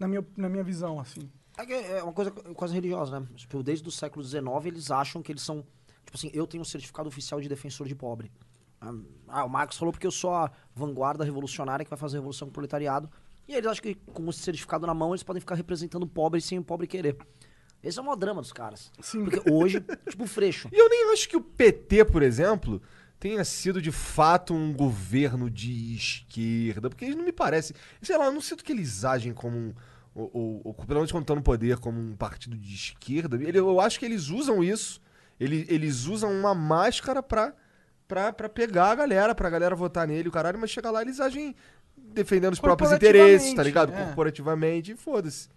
[0.00, 1.30] na minha, na minha visão, assim.
[1.56, 3.26] É É uma coisa quase religiosa, né?
[3.36, 5.64] Tipo, desde o século XIX, eles acham que eles são...
[6.04, 8.30] Tipo assim, eu tenho um certificado oficial de defensor de pobre.
[9.28, 12.46] Ah, o Marx falou porque eu sou a vanguarda revolucionária que vai fazer a revolução
[12.46, 13.10] com o proletariado.
[13.48, 16.40] E eles acham que com esse certificado na mão, eles podem ficar representando o pobre
[16.40, 17.16] sem o pobre querer.
[17.82, 18.90] Esse é o maior drama dos caras.
[19.00, 19.24] Sim.
[19.24, 20.68] Porque hoje, tipo, Freixo.
[20.72, 22.82] E eu nem acho que o PT, por exemplo,
[23.20, 27.76] tenha sido de fato um governo de esquerda, porque eles não me parecem.
[28.02, 29.74] Sei lá, eu não sinto que eles agem como um.
[30.14, 33.36] Ou, ou, ou pelo menos quando estão no poder, como um partido de esquerda.
[33.36, 35.00] Ele- eu acho que eles usam isso.
[35.38, 37.54] Eles, eles usam uma máscara pra
[38.06, 41.20] pra, pra pegar a galera, pra galera votar nele, o caralho, mas chega lá eles
[41.20, 41.54] agem
[41.96, 43.92] defendendo os próprios interesses, tá ligado?
[43.92, 44.04] é.
[44.06, 45.48] Corporativamente, e foda-se.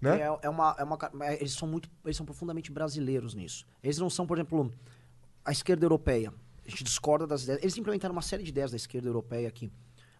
[0.00, 0.20] Né?
[0.20, 0.98] É, é uma, é uma.
[1.22, 1.90] é, Eles são muito.
[2.04, 3.66] Eles são profundamente brasileiros nisso.
[3.82, 4.72] Eles não são, por exemplo,
[5.44, 6.32] a esquerda europeia.
[6.64, 7.62] A gente discorda das ideias.
[7.62, 9.72] Eles implementaram uma série de ideias da esquerda europeia aqui.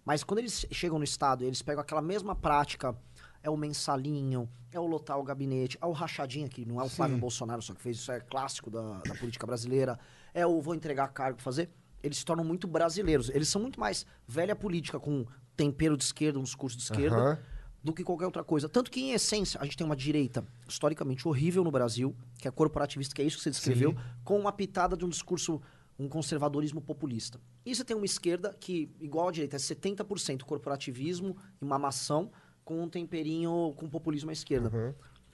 [0.04, 2.96] Mas quando eles chegam no Estado, eles pegam aquela mesma prática.
[3.40, 6.88] É o mensalinho, é o lotar o gabinete, é o rachadinha, que não é o
[6.88, 9.96] Flávio Bolsonaro só que fez, isso é clássico da, da política brasileira.
[10.38, 11.68] É o vou entregar cargo fazer.
[12.00, 13.28] Eles se tornam muito brasileiros.
[13.28, 17.38] Eles são muito mais velha política, com tempero de esquerda, um discurso de esquerda Aham.
[17.82, 18.68] do que qualquer outra coisa.
[18.68, 22.50] Tanto que, em essência, a gente tem uma direita historicamente horrível no Brasil, que é
[22.52, 25.60] corporativista, que é isso que você descreveu, com uma pitada de um discurso,
[25.98, 27.40] um conservadorismo populista.
[27.66, 32.30] E você tem uma esquerda que, igual à direita, é 70% corporativismo e mamação,
[32.64, 34.70] com um temperinho com populismo à esquerda.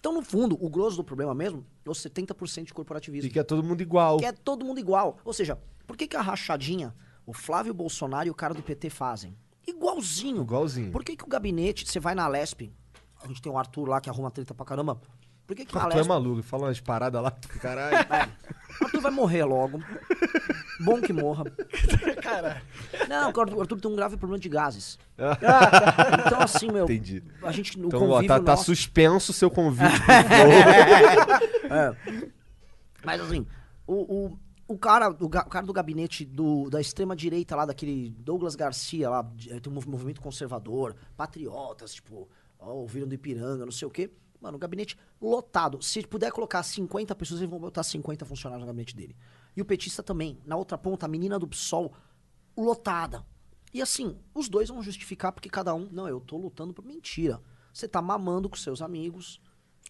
[0.04, 3.38] Então, no fundo, o grosso do problema mesmo é os 70% de corporativismo E que
[3.38, 4.18] é todo mundo igual.
[4.18, 5.16] que é todo mundo igual.
[5.24, 8.90] Ou seja, por que, que a rachadinha, o Flávio Bolsonaro e o cara do PT
[8.90, 9.34] fazem?
[9.66, 10.42] Igualzinho.
[10.42, 10.92] Igualzinho.
[10.92, 12.70] Por que, que o gabinete, você vai na Lesp,
[13.22, 15.00] a gente tem o Arthur lá que arruma treta pra caramba.
[15.46, 17.30] Por que, que na Tu é maluco, fala umas paradas lá,
[17.60, 17.96] caralho.
[17.96, 18.28] É,
[18.80, 19.78] o Arthur vai morrer logo.
[20.80, 21.44] Bom que morra.
[22.20, 22.60] Caralho.
[23.08, 24.98] Não, o Arthur, o Arthur tem um grave problema de gases.
[26.26, 26.84] Então, assim, meu.
[26.84, 27.22] Entendi.
[27.42, 29.94] A gente, Então, ó, convívio tá, tá nosso- suspenso o seu convite.
[31.70, 31.96] É.
[33.04, 33.46] Mas assim,
[33.86, 33.94] o,
[34.26, 38.56] o, o, cara, o, o cara do gabinete do, da extrema direita lá, daquele Douglas
[38.56, 42.28] Garcia lá, eh, tem um mov- movimento conservador, patriotas, tipo,
[42.58, 44.10] ó, ouviram do Ipiranga, não sei o quê.
[44.44, 45.80] Mano, o gabinete lotado.
[45.80, 49.16] Se puder colocar 50 pessoas, eles vão botar 50 funcionários no gabinete dele.
[49.56, 50.38] E o petista também.
[50.44, 51.94] Na outra ponta, a menina do PSOL,
[52.54, 53.24] lotada.
[53.72, 55.88] E assim, os dois vão justificar porque cada um.
[55.90, 57.40] Não, eu tô lutando por mentira.
[57.72, 59.40] Você tá mamando com seus amigos,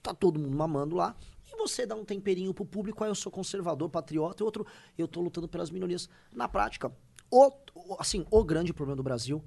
[0.00, 1.16] tá todo mundo mamando lá.
[1.52, 4.64] E você dá um temperinho pro público, aí eu sou conservador, patriota, e outro,
[4.96, 6.08] eu tô lutando pelas minorias.
[6.32, 6.92] Na prática,
[7.28, 7.50] o-
[7.98, 9.44] assim, o grande problema do Brasil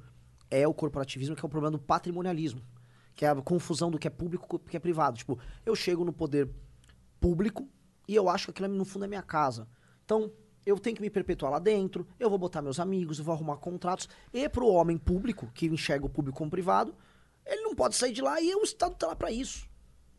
[0.51, 2.61] é o corporativismo, que é o problema do patrimonialismo.
[3.17, 5.17] Que é a confusão do que é público com o que é privado.
[5.17, 6.49] Tipo, eu chego no poder
[7.19, 7.67] público
[8.07, 9.67] e eu acho que aquilo, no fundo, é minha casa.
[10.05, 10.31] Então,
[10.65, 13.57] eu tenho que me perpetuar lá dentro, eu vou botar meus amigos, eu vou arrumar
[13.57, 14.07] contratos.
[14.31, 16.93] E pro homem público, que enxerga o público como privado,
[17.45, 19.67] ele não pode sair de lá e o Estado tá lá pra isso.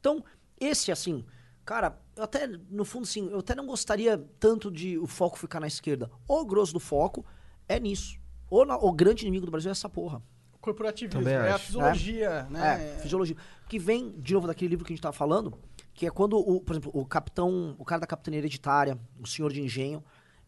[0.00, 0.24] Então,
[0.60, 1.24] esse, assim,
[1.64, 5.60] cara, eu até, no fundo, sim, eu até não gostaria tanto de o foco ficar
[5.60, 6.10] na esquerda.
[6.26, 7.24] O grosso do foco
[7.68, 8.18] é nisso.
[8.50, 10.20] O, na- o grande inimigo do Brasil é essa porra.
[10.60, 11.20] Corporativismo.
[11.20, 11.66] Também É a acho.
[11.66, 12.96] fisiologia, né?
[12.96, 13.36] É, fisiologia.
[13.68, 15.58] Que vem, de novo, daquele livro que a gente tava falando,
[15.94, 19.52] que é quando, o, por exemplo, o capitão, o cara da capitania hereditária, o senhor
[19.52, 20.02] de engenho,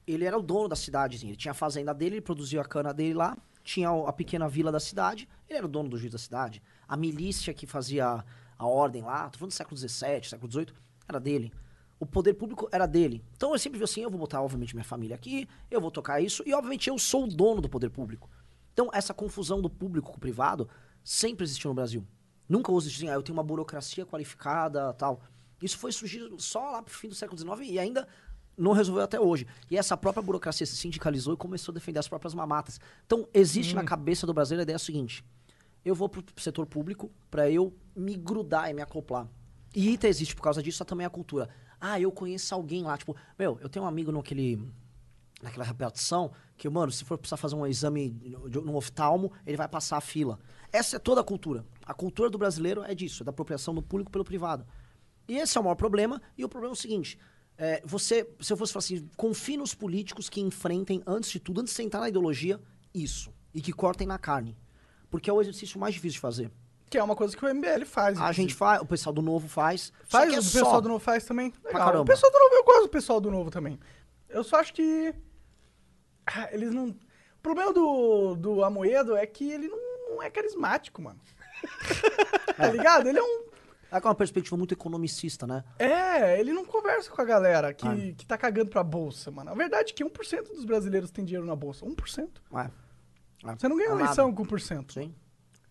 [0.07, 1.31] ele era o dono da cidadezinha.
[1.31, 4.73] Ele tinha a fazenda dele, ele produzia a cana dele lá, tinha a pequena vila
[4.73, 6.63] da cidade, ele era o dono do juiz da cidade.
[6.89, 8.25] A milícia que fazia
[8.59, 10.69] a ordem lá, tô falando do século XVII, século XVIII,
[11.09, 11.53] era dele.
[11.99, 13.23] O poder público era dele.
[13.37, 16.21] Então eu sempre vi assim, eu vou botar, obviamente, minha família aqui, eu vou tocar
[16.21, 18.29] isso, e obviamente eu sou o dono do poder público.
[18.73, 20.69] Então, essa confusão do público com o privado
[21.03, 22.07] sempre existiu no Brasil.
[22.49, 25.21] Nunca houve assim, ah, eu tenho uma burocracia qualificada tal.
[25.63, 28.09] Isso foi surgir só lá pro fim do século XIX e ainda
[28.57, 29.47] não resolveu até hoje.
[29.71, 32.81] E essa própria burocracia se sindicalizou e começou a defender as próprias mamatas.
[33.07, 35.25] Então, existe na cabeça do brasileiro a ideia seguinte:
[35.85, 39.27] eu vou pro setor público para eu me grudar e me acoplar.
[39.75, 41.49] E ITA existe por causa disso, só também a cultura.
[41.81, 44.61] Ah, eu conheço alguém lá, tipo, meu, eu tenho um amigo naquele
[45.43, 48.11] naquela repartição, que, mano, se for precisar fazer um exame
[48.65, 50.39] no oftalmo, ele vai passar a fila.
[50.73, 51.65] Essa é toda a cultura.
[51.85, 54.67] A cultura do brasileiro é disso, é da apropriação do público pelo privado.
[55.27, 57.19] E esse é o maior problema, e o problema é o seguinte,
[57.57, 61.61] é, você, se eu fosse falar assim, confie nos políticos que enfrentem, antes de tudo,
[61.61, 62.61] antes de você entrar na ideologia,
[62.95, 63.33] isso.
[63.55, 64.57] E que cortem na carne.
[65.11, 66.51] Porque é o exercício mais difícil de fazer.
[66.89, 68.21] Que é uma coisa que o MBL faz.
[68.21, 69.93] A gente faz, o pessoal do Novo faz.
[70.09, 71.53] só Faz, é o só- pessoal do Novo faz também.
[71.65, 71.81] Legal.
[71.87, 72.03] caramba.
[72.03, 73.79] O pessoal do Novo, eu gosto do pessoal do Novo também.
[74.29, 75.15] Eu só acho que.
[76.37, 76.89] Ah, Eles não.
[76.89, 81.19] O problema do, do Amoedo é que ele não, não é carismático, mano.
[82.57, 83.09] tá ligado?
[83.09, 83.51] Ele é um.
[83.93, 85.65] É com uma perspectiva muito economicista, né?
[85.77, 87.97] É, ele não conversa com a galera que, Ah.
[88.17, 89.51] que tá cagando pra bolsa, mano.
[89.51, 91.85] A verdade é que 1% dos brasileiros tem dinheiro na bolsa.
[91.85, 92.29] 1%.
[92.55, 92.71] É.
[93.51, 93.57] É.
[93.57, 94.03] Você não ganha É nada.
[94.05, 94.93] eleição com 1%.
[94.93, 95.13] Sim.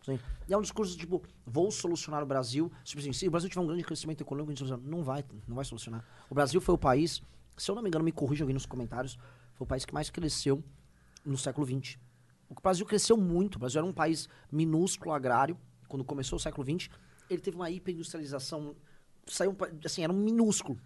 [0.03, 0.19] Sim.
[0.49, 2.69] E é um discurso tipo, vou solucionar o Brasil.
[2.83, 4.83] Tipo assim, se o Brasil tiver um grande crescimento econômico, a gente soluciona.
[4.97, 6.03] não vai, não vai solucionar.
[6.29, 7.21] O Brasil foi o país,
[7.55, 9.17] se eu não me engano, me corrijam aqui nos comentários,
[9.59, 10.63] foi o país que mais cresceu
[11.25, 11.97] no século XX.
[12.49, 13.55] O Brasil cresceu muito.
[13.55, 16.89] O Brasil era um país minúsculo, agrário, quando começou o século XX.
[17.29, 18.73] Ele teve uma hiperindustrialização,
[19.27, 20.79] saiu, assim, era um minúsculo.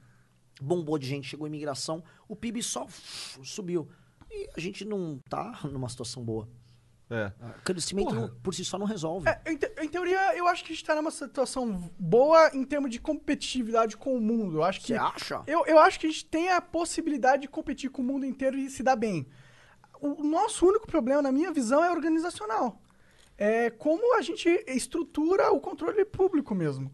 [0.59, 2.87] Bombou de gente, chegou a imigração, o PIB só
[3.43, 3.87] subiu.
[4.29, 6.49] E a gente não tá numa situação boa.
[7.09, 7.31] É.
[7.63, 8.35] Crescimento Porra.
[8.41, 9.27] por si só não resolve.
[9.29, 12.63] É, em, te- em teoria, eu acho que a gente tá numa situação boa em
[12.63, 14.57] termos de competitividade com o mundo.
[14.57, 14.87] Eu acho que.
[14.87, 15.43] Você acha?
[15.45, 18.57] Eu, eu acho que a gente tem a possibilidade de competir com o mundo inteiro
[18.57, 19.27] e se dar bem.
[20.01, 22.81] o nosso único problema, na minha visão, é organizacional.
[23.37, 26.91] É como a gente estrutura o controle público mesmo.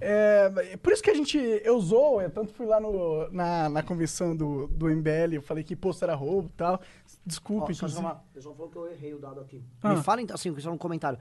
[0.00, 1.38] É, por isso que a gente.
[1.64, 5.62] Eu zoo, eu tanto fui lá no, na, na convenção do, do MBL, eu falei
[5.64, 6.80] que posto era roubo e tal.
[7.24, 8.00] Desculpa, Ó, só inclusive.
[8.00, 9.62] uma- O pessoal falou que eu errei o dado aqui.
[9.82, 9.94] Ah.
[9.94, 11.18] Me falem, assim, só um comentário.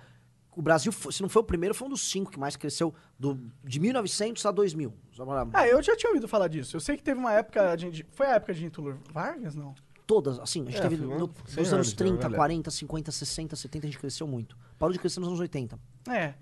[0.56, 3.40] O Brasil, se não foi o primeiro, foi um dos cinco que mais cresceu do,
[3.64, 4.92] de 1900 a 2000.
[5.12, 6.76] Só pra- Ah, eu já tinha ouvido falar disso.
[6.76, 7.76] Eu sei que teve uma época.
[7.76, 9.76] de- foi a época de Getúlio Vargas, não?
[10.08, 12.36] Todas, assim, a gente É, teve no- nos anos anos, né, 30, galera?
[12.38, 14.58] 40, 50, 60, 70, a gente cresceu muito.
[14.80, 15.78] Parou de crescer nos anos 80.
[16.10, 16.34] É.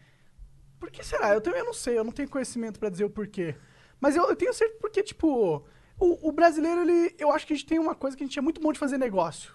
[0.80, 1.34] Por que será?
[1.34, 3.56] Eu também não sei, eu não tenho conhecimento pra dizer o porquê.
[4.00, 5.66] Mas eu, eu tenho certeza porque, tipo,
[6.00, 7.16] o, o brasileiro, ele.
[7.18, 8.80] Eu acho que a gente tem uma coisa que a gente é muito bom de
[8.80, 9.54] fazer negócio.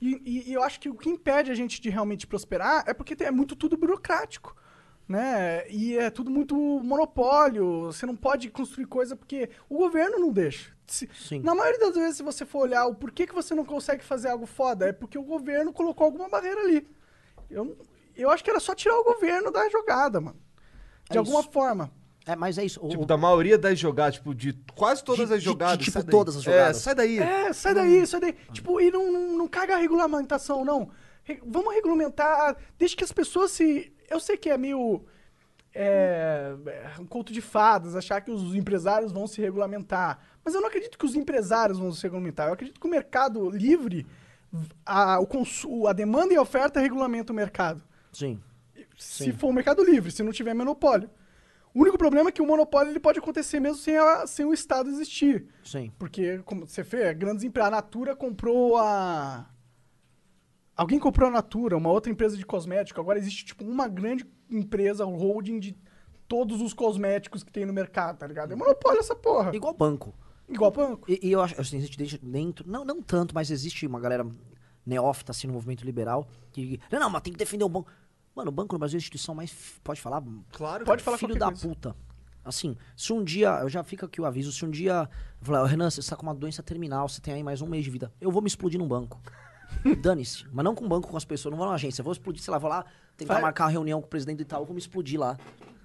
[0.00, 2.94] E, e- e eu acho que o que impede a gente de realmente prosperar é
[2.94, 4.54] porque é muito tudo burocrático.
[5.08, 5.66] Né?
[5.70, 7.84] E é tudo muito monopólio.
[7.86, 10.76] Você não pode construir coisa porque o governo não deixa.
[10.86, 11.40] Se- Sim.
[11.40, 14.28] Na maioria das vezes, se você for olhar o porquê que você não consegue fazer
[14.28, 16.86] algo foda, é porque o governo colocou alguma barreira ali.
[17.50, 17.78] Eu,
[18.14, 20.38] eu acho que era só tirar o governo da jogada, mano.
[21.10, 21.50] De É alguma isso.
[21.50, 21.90] forma.
[22.26, 22.80] É, mas é isso.
[22.88, 25.78] Tipo, o- da maioria das jogadas, tipo, de quase todas De- as jogadas.
[25.78, 26.10] de, tipo, sai daí.
[26.10, 26.76] todas as jogadas.
[26.76, 27.18] É, sai daí.
[27.18, 28.32] É, sai daí, sai daí.
[28.52, 30.90] Tipo, e não, não, não caga a regulamentação, não.
[31.24, 33.92] Re- vamos regulamentar, deixa que as pessoas se...
[34.10, 35.04] Eu sei que é meio...
[35.74, 36.54] É,
[36.96, 40.18] é um conto de fadas, achar que os empresários vão se regulamentar.
[40.44, 42.48] Mas eu não acredito que os empresários vão se regulamentar.
[42.48, 44.06] Eu acredito que o mercado livre,
[44.84, 47.82] a, o consu- a demanda e a oferta regulamenta o mercado.
[48.12, 48.40] Sim.
[48.98, 51.08] Se for o mercado livre, se não tiver monopólio.
[51.74, 54.52] O único problema é que o monopólio ele pode acontecer mesmo sem, a- sem o
[54.52, 55.46] Estado existir.
[55.62, 55.92] Sim.
[55.98, 57.68] Porque, como você vê, grandes empresas.
[57.68, 59.48] A Natura comprou a.
[60.76, 63.00] Alguém comprou a Natura, uma outra empresa de cosmético.
[63.00, 65.76] Agora existe, tipo, uma grande empresa, holding de
[66.28, 68.52] todos os cosméticos que tem no mercado, tá ligado?
[68.52, 69.54] É monopólio essa porra.
[69.54, 70.14] Igual banco.
[70.48, 71.10] Igual banco.
[71.10, 74.26] E, e eu acho, assim, existe dentro, não, não tanto, mas existe uma galera
[74.86, 77.90] neófita, assim, no movimento liberal, que, não, não, mas tem que defender o banco.
[78.38, 80.22] Mano, o banco no Brasil é a instituição mais, pode falar?
[80.52, 80.84] Claro.
[80.84, 81.96] Pode falar Filho da puta.
[82.44, 85.10] Assim, se um dia, eu já fica aqui o aviso, se um dia,
[85.42, 87.82] falar, "Ô, Renan, você está com uma doença terminal, você tem aí mais um mês
[87.84, 89.20] de vida, eu vou me explodir num banco.
[90.00, 90.46] Dane-se.
[90.52, 92.40] Mas não com o banco, com as pessoas, não vou na agência, eu vou explodir,
[92.40, 92.84] sei lá, vou lá
[93.16, 93.42] tentar Vai.
[93.42, 95.36] marcar uma reunião com o presidente do Itaú, vou me explodir lá.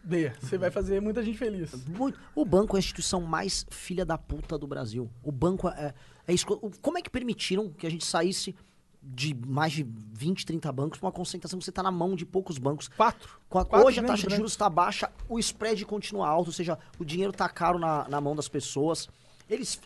[0.04, 1.74] Dê, você vai fazer muita gente feliz.
[1.88, 2.20] Muito.
[2.36, 5.10] O banco é a instituição mais filha da puta do Brasil.
[5.24, 5.92] O banco é,
[6.28, 8.56] é o- Como é que permitiram que a gente saísse
[9.04, 9.84] de mais de
[10.14, 12.88] 20, 30 bancos uma concentração que você tá na mão de poucos bancos?
[12.88, 13.30] Quatro.
[13.50, 16.54] Com a- Quatro hoje a taxa de juros está baixa, o spread continua alto, ou
[16.54, 19.08] seja, o dinheiro tá caro na, na mão das pessoas.
[19.50, 19.80] Eles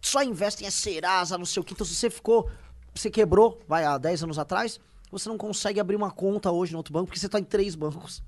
[0.00, 1.72] só investem em Serasa, não sei o que.
[1.74, 2.50] Então, se você ficou.
[2.94, 6.78] Você quebrou, vai, há 10 anos atrás, você não consegue abrir uma conta hoje no
[6.78, 8.22] outro banco, porque você tá em três bancos.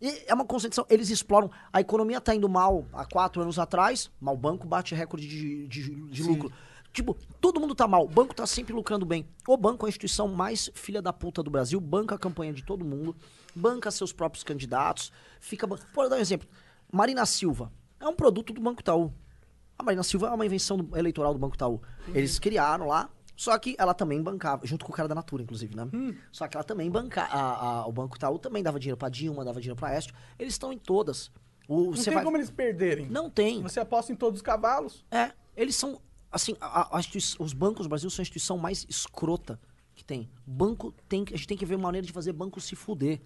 [0.00, 0.84] E é uma concentração.
[0.90, 1.50] Eles exploram.
[1.72, 5.66] A economia tá indo mal há quatro anos atrás, mas o banco bate recorde de,
[5.68, 6.52] de, de lucro.
[6.94, 8.04] Tipo, todo mundo tá mal.
[8.04, 9.26] O banco tá sempre lucrando bem.
[9.46, 11.78] O banco é a instituição mais filha da puta do Brasil.
[11.80, 13.14] Banca a campanha de todo mundo.
[13.54, 15.12] Banca seus próprios candidatos.
[15.40, 15.66] Fica.
[15.66, 16.48] Vou dar um exemplo.
[16.90, 19.12] Marina Silva é um produto do Banco Itaú.
[19.76, 21.82] A Marina Silva é uma invenção do- eleitoral do Banco Itaú.
[22.14, 23.10] Eles criaram lá.
[23.36, 25.88] Só que ela também bancava, junto com o cara da Natura, inclusive, né?
[26.30, 27.84] Só que ela também bancava.
[27.88, 30.14] O Banco Itaú também dava dinheiro pra Dilma, dava dinheiro pra Aécio.
[30.38, 31.32] Eles estão em todas.
[31.66, 33.08] O, Não você tem vai- como eles perderem.
[33.08, 33.60] Não tem.
[33.62, 35.04] Você aposta em todos os cavalos.
[35.10, 36.00] É, eles são.
[36.34, 37.00] Assim, a- a-
[37.38, 39.58] os bancos do Brasil são a instituição mais escrota
[39.94, 40.28] que tem.
[40.44, 41.24] Banco tem.
[41.24, 43.20] que- A gente tem que ver uma maneira de fazer banco se fuder.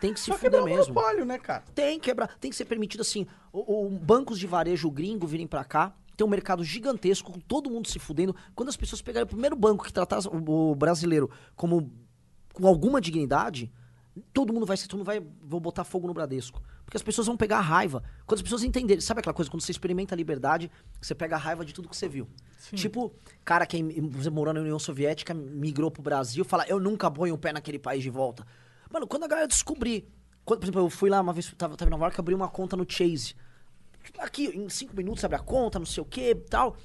[0.00, 0.92] Tem que se Só fuder mesmo.
[0.92, 1.62] monopólio, né, cara?
[1.74, 5.46] Tem que quebrar, tem que ser permitido assim, o, o- bancos de varejo gringo virem
[5.46, 8.34] pra cá, tem um mercado gigantesco, com todo mundo se fudendo.
[8.56, 11.92] Quando as pessoas pegarem o primeiro banco que tratasse o, o brasileiro como
[12.52, 13.72] com alguma dignidade,
[14.32, 16.60] todo mundo vai ser, todo mundo vai, vou botar fogo no Bradesco.
[16.84, 18.02] Porque as pessoas vão pegar a raiva.
[18.26, 20.70] Quando as pessoas entenderem, sabe aquela coisa, quando você experimenta a liberdade,
[21.00, 22.28] você pega a raiva de tudo que você viu.
[22.74, 23.14] Tipo,
[23.44, 27.38] cara que você morou na União Soviética, migrou pro Brasil, fala, eu nunca ponho o
[27.38, 28.46] pé naquele país de volta.
[28.90, 30.06] Mano, quando a galera descobrir,
[30.44, 32.48] quando, por exemplo, eu fui lá uma vez, tava, tava em Nova York, abri uma
[32.48, 33.34] conta no Chase.
[34.18, 36.76] Aqui, em cinco minutos, você abre a conta, não sei o que tal.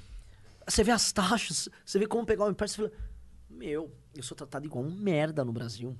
[0.66, 3.08] Você vê as taxas, você vê como pegar um empréstimo, você fala,
[3.50, 5.96] meu, eu sou tratado igual um merda no Brasil.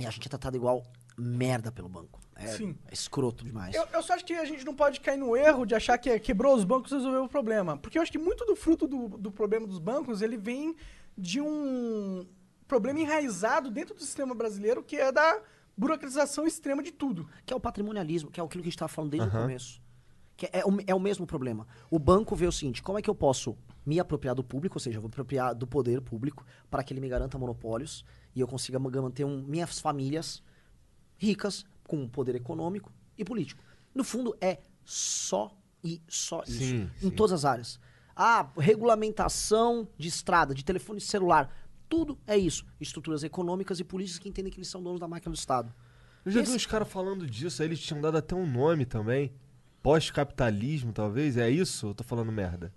[0.00, 0.82] E a gente é tratado igual
[1.18, 2.20] merda pelo banco.
[2.36, 2.76] É, Sim.
[2.88, 3.74] é escroto demais.
[3.74, 6.10] Eu, eu só acho que a gente não pode cair no erro de achar que
[6.10, 7.76] é, quebrou os bancos e resolveu o problema.
[7.78, 10.74] Porque eu acho que muito do fruto do, do problema dos bancos, ele vem
[11.16, 12.26] de um
[12.66, 15.40] problema enraizado dentro do sistema brasileiro, que é da
[15.76, 17.28] burocratização extrema de tudo.
[17.46, 19.80] Que é o patrimonialismo, que é aquilo que a gente estava falando desde o começo.
[20.36, 21.64] Que é, o, é o mesmo problema.
[21.88, 23.56] O banco vê o seguinte: como é que eu posso
[23.86, 27.00] me apropriar do público, ou seja, eu vou apropriar do poder público para que ele
[27.00, 28.04] me garanta monopólios
[28.34, 30.42] e eu consiga ma- manter um- minhas famílias
[31.16, 33.62] ricas com poder econômico e político.
[33.94, 36.58] No fundo, é só e só isso.
[36.58, 37.78] Sim, em todas as áreas.
[38.16, 41.50] Ah, regulamentação de estrada, de telefone celular.
[41.88, 42.64] Tudo é isso.
[42.80, 45.72] Estruturas econômicas e políticas que entendem que eles são donos da máquina do Estado.
[46.24, 48.86] Eu já vi Esse- uns caras falando disso, aí eles tinham dado até um nome
[48.86, 49.32] também.
[49.82, 51.36] Pós-capitalismo, talvez?
[51.36, 51.88] É isso?
[51.88, 52.72] Eu tô falando merda.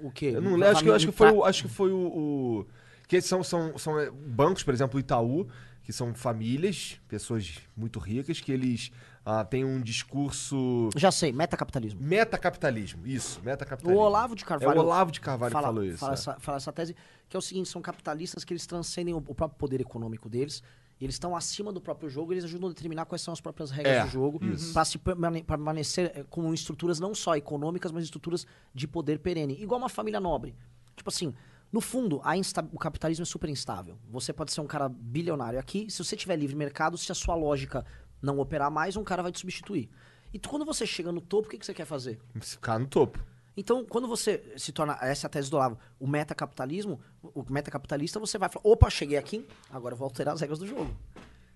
[0.00, 0.32] O quê?
[0.34, 1.44] Eu não acho que, acho que foi o.
[1.44, 1.96] Acho que foi o.
[1.98, 2.66] o-
[3.06, 5.46] que são, são, são é, bancos, por exemplo, o Itaú,
[5.82, 8.92] que são famílias, pessoas muito ricas, que eles
[9.24, 10.90] ah, têm um discurso.
[10.96, 12.00] Já sei, metacapitalismo.
[12.00, 14.02] Metacapitalismo, isso, O metacapitalismo.
[14.02, 14.78] Olavo de Carvalho.
[14.78, 15.98] É o Olavo de Carvalho fala, que falou isso.
[15.98, 16.14] Fala, é.
[16.14, 16.96] essa, fala essa tese,
[17.28, 20.62] que é o seguinte: são capitalistas que eles transcendem o, o próprio poder econômico deles.
[21.00, 23.72] E eles estão acima do próprio jogo, eles ajudam a determinar quais são as próprias
[23.72, 24.38] regras É, do jogo
[24.72, 29.60] para se permane- permanecer eh, com estruturas não só econômicas, mas estruturas de poder perene.
[29.60, 30.54] Igual uma família nobre.
[30.94, 31.34] Tipo assim,
[31.72, 33.98] no fundo, a insta- o capitalismo é super instável.
[34.10, 37.34] Você pode ser um cara bilionário aqui, se você tiver livre mercado, se a sua
[37.34, 37.84] lógica
[38.20, 39.88] não operar mais, um cara vai te substituir.
[40.32, 42.20] E tu- quando você chega no topo, o que, que você quer fazer?
[42.40, 43.18] Ficar no topo.
[43.56, 48.18] Então, quando você se torna, essa é a tese do Olavo, o metacapitalismo, o metacapitalista,
[48.18, 50.94] você vai falar, opa, cheguei aqui, agora eu vou alterar as regras do jogo.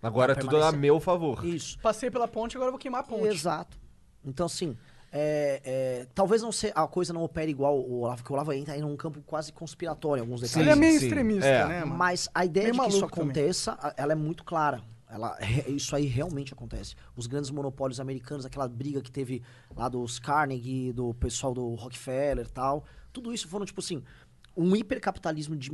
[0.03, 1.43] Agora tudo a meu favor.
[1.45, 1.79] Isso.
[1.79, 3.27] Passei pela ponte, agora eu vou queimar a ponte.
[3.29, 3.79] Exato.
[4.23, 4.77] Então, assim,
[5.13, 8.53] é, é, talvez não se, a coisa não opere igual o Olavo, porque o Olavo
[8.53, 10.67] entra aí num campo quase conspiratório em alguns detalhes.
[10.69, 11.07] Ele é meio sim.
[11.07, 11.67] extremista, É.
[11.69, 11.97] né, mano?
[11.97, 13.25] Mas a ideia Meio de que isso também.
[13.25, 14.83] aconteça, a- ela é muito clara.
[15.09, 15.39] Ela,
[15.69, 16.95] isso aí realmente acontece.
[17.17, 19.43] Os grandes monopólios americanos, aquela briga que teve
[19.77, 24.03] lá dos Carnegie, do pessoal do Rockefeller e tal, tudo isso foram, tipo assim,
[24.57, 25.71] um hipercapitalismo de,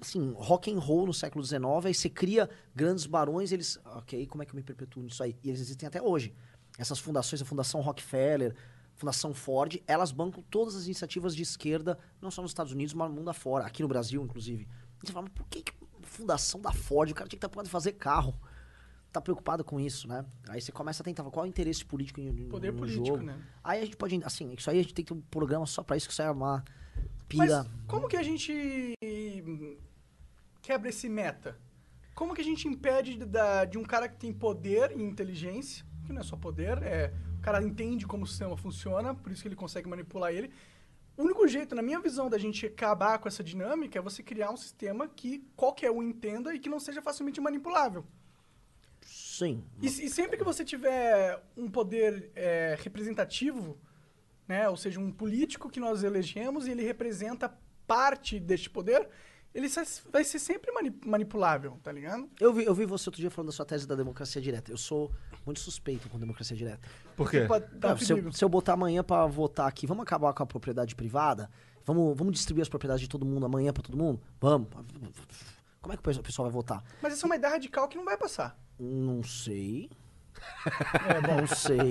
[0.00, 4.42] assim, rock and roll no século XIX, aí você cria grandes barões, eles, ok, como
[4.42, 5.36] é que eu me perpetuo nisso aí?
[5.42, 6.32] E eles existem até hoje.
[6.78, 8.54] Essas fundações, a Fundação Rockefeller,
[8.94, 13.08] Fundação Ford, elas bancam todas as iniciativas de esquerda, não só nos Estados Unidos, mas
[13.08, 14.68] no mundo afora, aqui no Brasil, inclusive.
[15.02, 17.10] E você fala, mas por que, que fundação da Ford?
[17.10, 18.34] O cara tinha que estar preocupado em fazer carro.
[19.12, 20.24] Tá preocupado com isso, né?
[20.48, 23.22] Aí você começa a tentar, qual é o interesse político em, Poder no político, jogo?
[23.22, 23.38] né?
[23.62, 25.82] Aí a gente pode, assim, isso aí a gente tem que ter um programa só
[25.82, 26.64] pra isso, que isso aí é uma
[27.34, 27.66] Mas pira.
[27.86, 28.94] como que a gente
[30.62, 31.58] quebra esse meta?
[32.14, 36.14] Como que a gente impede da- de um cara que tem poder e inteligência, que
[36.14, 39.48] não é só poder, é, o cara entende como o sistema funciona, por isso que
[39.48, 40.52] ele consegue manipular ele.
[41.16, 44.50] O único jeito, na minha visão, da gente acabar com essa dinâmica é você criar
[44.50, 48.04] um sistema que qualquer um entenda e que não seja facilmente manipulável.
[49.02, 49.64] Sim.
[49.80, 53.78] E, e sempre que você tiver um poder é, representativo,
[54.46, 57.52] né, ou seja, um político que nós elegemos e ele representa
[57.86, 59.08] parte deste poder,
[59.54, 59.68] ele
[60.10, 62.30] vai ser sempre mani- manipulável, tá ligado?
[62.40, 64.70] Eu vi, eu vi você outro dia falando da sua tese da democracia direta.
[64.70, 65.12] Eu sou
[65.44, 66.80] muito suspeito com democracia direta.
[67.16, 67.42] Por quê?
[67.46, 70.42] Pode dar Ah, se, eu, se eu botar amanhã pra votar aqui, vamos acabar com
[70.42, 71.50] a propriedade privada?
[71.84, 74.20] Vamos, vamos distribuir as propriedades de todo mundo amanhã pra todo mundo?
[74.40, 74.68] Vamos.
[75.80, 76.82] Como é que o pessoal- vai votar?
[77.02, 78.56] Mas essa é uma ideia radical que não vai passar.
[78.78, 79.90] Não sei.
[81.28, 81.90] não sei.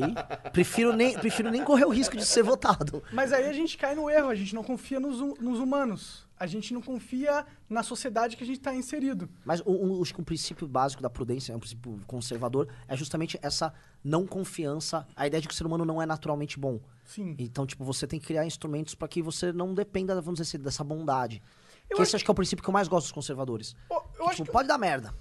[0.52, 3.04] Prefiro nem, prefiro nem correr o risco de ser votado.
[3.12, 6.26] Mas aí a gente cai no erro, a gente não confia nos, hu- nos humanos.
[6.42, 9.30] A gente não confia na sociedade que a gente está inserido.
[9.46, 13.72] Mas o, o- um princípio básico da prudência, é um princípio conservador, é justamente essa
[14.04, 16.80] não confiança, a ideia de que o ser humano não é naturalmente bom.
[17.06, 17.36] Sim.
[17.38, 20.64] Então, tipo, você tem que criar instrumentos para que você não dependa, vamos dizer assim,
[20.64, 21.44] dessa bondade.
[21.90, 23.76] Eu que esse acho que é o princípio que eu mais gosto dos conservadores.
[23.88, 25.14] Ó, Eu Que, tipo, que pode dar merda.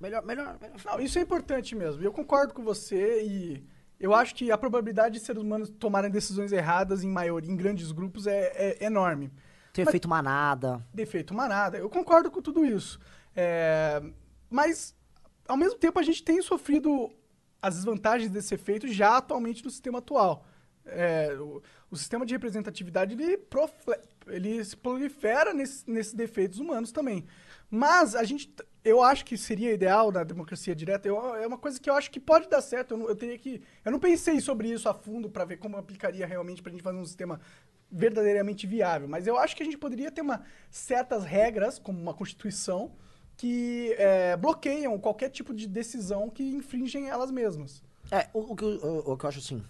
[0.00, 0.76] Melhor, melhor, melhor.
[0.86, 2.02] Não, isso é importante mesmo.
[2.02, 3.66] Eu concordo com você e
[4.00, 7.92] eu acho que a probabilidade de seres humanos tomarem decisões erradas em maioria, em grandes
[7.92, 9.30] grupos, é, é enorme.
[9.76, 10.82] Ter Mas- feito manada.
[10.94, 11.76] Defeito manada.
[11.76, 12.98] Eu concordo com tudo isso.
[13.34, 14.02] É,
[14.48, 14.94] mas,
[15.46, 17.12] ao mesmo tempo, a gente tem sofrido
[17.60, 20.46] as desvantagens desse efeito já atualmente no sistema atual.
[20.86, 26.90] É, o, o sistema de representatividade ele, profle- ele se prolifera nesse- nesses defeitos humanos
[26.90, 27.26] também.
[27.68, 28.54] Mas a gente,
[28.84, 31.06] eu acho que seria ideal na democracia direta.
[31.06, 32.92] eu- é uma coisa que eu acho que pode dar certo.
[32.92, 35.76] Eu, não- eu teria que, eu não pensei sobre isso a fundo para ver como
[35.76, 37.40] aplicaria realmente para a gente fazer um sistema
[37.90, 39.08] verdadeiramente viável.
[39.08, 42.92] Mas eu acho que a gente poderia ter uma, certas regras, como uma constituição,
[43.36, 47.82] que é, bloqueiam qualquer tipo de decisão que infringem elas mesmas.
[48.10, 49.62] É, o, o que, eu- o, o que eu acho assim,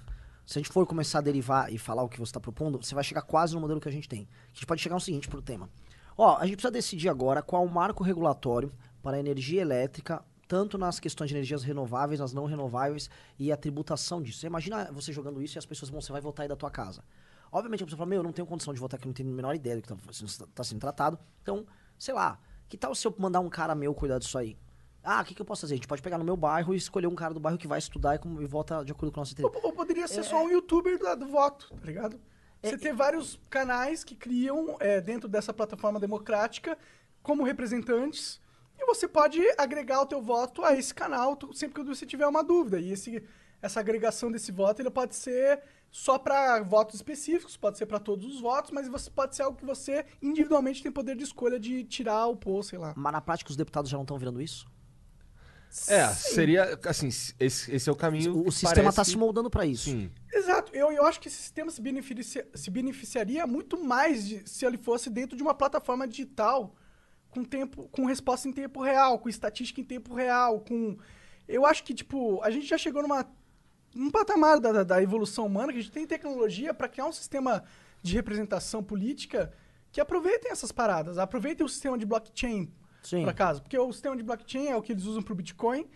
[0.46, 2.94] se a gente for começar a derivar e falar o que você está propondo, você
[2.94, 4.28] vai chegar quase no modelo que a gente tem.
[4.52, 5.68] A gente pode chegar ao seguinte pro tema.
[6.16, 10.78] Ó, a gente precisa decidir agora qual o marco regulatório para a energia elétrica, tanto
[10.78, 14.38] nas questões de energias renováveis, nas não renováveis e a tributação disso.
[14.38, 16.70] Você imagina você jogando isso e as pessoas vão, você vai votar aí da tua
[16.70, 17.02] casa.
[17.50, 19.32] Obviamente a pessoa fala, meu, eu não tenho condição de votar aqui, não tenho a
[19.32, 21.18] menor ideia do que está tá sendo tratado.
[21.42, 21.66] Então,
[21.98, 22.38] sei lá,
[22.68, 24.56] que tal se eu mandar um cara meu cuidar disso aí?
[25.02, 25.74] Ah, o que, que eu posso fazer?
[25.74, 27.78] A gente pode pegar no meu bairro e escolher um cara do bairro que vai
[27.78, 29.60] estudar e, como- e vota de acordo com o nosso interesse.
[29.62, 32.20] Ou, poderia ser só um youtuber do, do voto, tá ligado?
[32.60, 36.76] Você ter vários canais que criam é, dentro dessa plataforma democrática
[37.22, 38.40] como representantes
[38.78, 42.42] e você pode agregar o teu voto a esse canal sempre que você tiver uma
[42.42, 42.80] dúvida.
[42.80, 43.22] E esse,
[43.62, 48.26] essa agregação desse voto ele pode ser só para votos específicos, pode ser para todos
[48.26, 51.84] os votos, mas você pode ser algo que você individualmente tem poder de escolha de
[51.84, 52.92] tirar ou pôr, sei lá.
[52.96, 54.66] Mas na prática os deputados já não estão virando isso?
[55.88, 57.34] É, seria, assim, esse,
[57.74, 58.34] esse é o caminho.
[58.34, 59.90] O, o que sistema parece tá se moldando para isso.
[59.90, 60.10] Sim.
[60.32, 64.64] Exato, eu, eu acho que esse sistema se, beneficia- se beneficiaria muito mais de- se
[64.64, 66.74] ele fosse dentro de uma plataforma digital
[67.30, 70.96] com tempo, com resposta em tempo real, com estatística em tempo real, com.
[71.46, 73.26] Eu acho que, tipo, a gente já chegou numa.
[73.96, 77.12] Num patamar da, da- da evolução humana que a gente tem tecnologia para criar um
[77.12, 77.64] sistema
[78.02, 79.52] de representação política
[79.90, 82.70] que aproveitem essas paradas, aproveitem o sistema de blockchain,
[83.24, 83.62] por acaso.
[83.62, 85.86] Porque o sistema de blockchain é o que eles usam para o Bitcoin,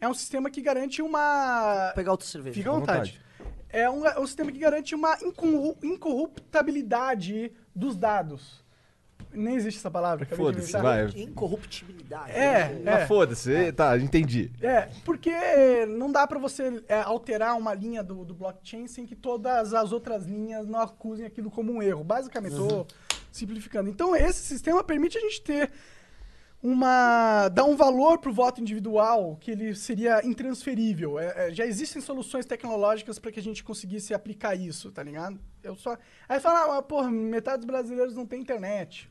[0.00, 1.86] é um sistema que garante uma.
[1.86, 2.54] Vou pegar outra cerveja.
[2.54, 3.20] Fica à vontade.
[3.70, 8.64] É um, é um sistema que garante uma incorru- incorruptabilidade dos dados.
[9.32, 10.26] Nem existe essa palavra.
[10.26, 11.06] Foda-se, vai.
[11.16, 12.32] Incorruptibilidade.
[12.32, 13.06] É, Mas é.
[13.06, 14.50] foda-se, tá, entendi.
[14.60, 19.14] É, porque não dá pra você é, alterar uma linha do, do blockchain sem que
[19.14, 22.02] todas as outras linhas não acusem aquilo como um erro.
[22.02, 22.86] Basicamente, tô
[23.30, 23.88] simplificando.
[23.88, 25.70] Então, esse sistema permite a gente ter
[26.62, 27.48] uma.
[27.48, 31.18] dar um valor pro voto individual que ele seria intransferível.
[31.18, 35.38] É, é, já existem soluções tecnológicas para que a gente conseguisse aplicar isso, tá ligado?
[35.62, 35.96] Eu só.
[36.28, 39.10] Aí fala, ah, porra, metade dos brasileiros não tem internet.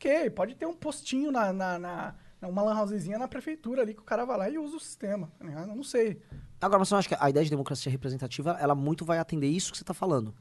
[0.00, 4.00] Ok, pode ter um postinho na, na, na- uma lan housezinha na prefeitura ali que
[4.00, 5.30] o cara vai lá e usa o sistema.
[5.38, 6.22] Eu não sei.
[6.58, 9.70] Agora, mas eu acho que a ideia de democracia representativa, ela muito vai atender isso
[9.70, 10.34] que você está falando.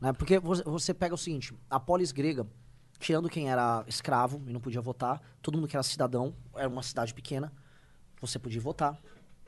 [0.00, 0.12] Né?
[0.12, 2.44] Porque você, você pega o seguinte, a polis grega,
[2.98, 6.82] tirando quem era escravo e não podia votar, todo mundo que era cidadão, era uma
[6.82, 7.52] cidade pequena,
[8.20, 8.98] você podia votar.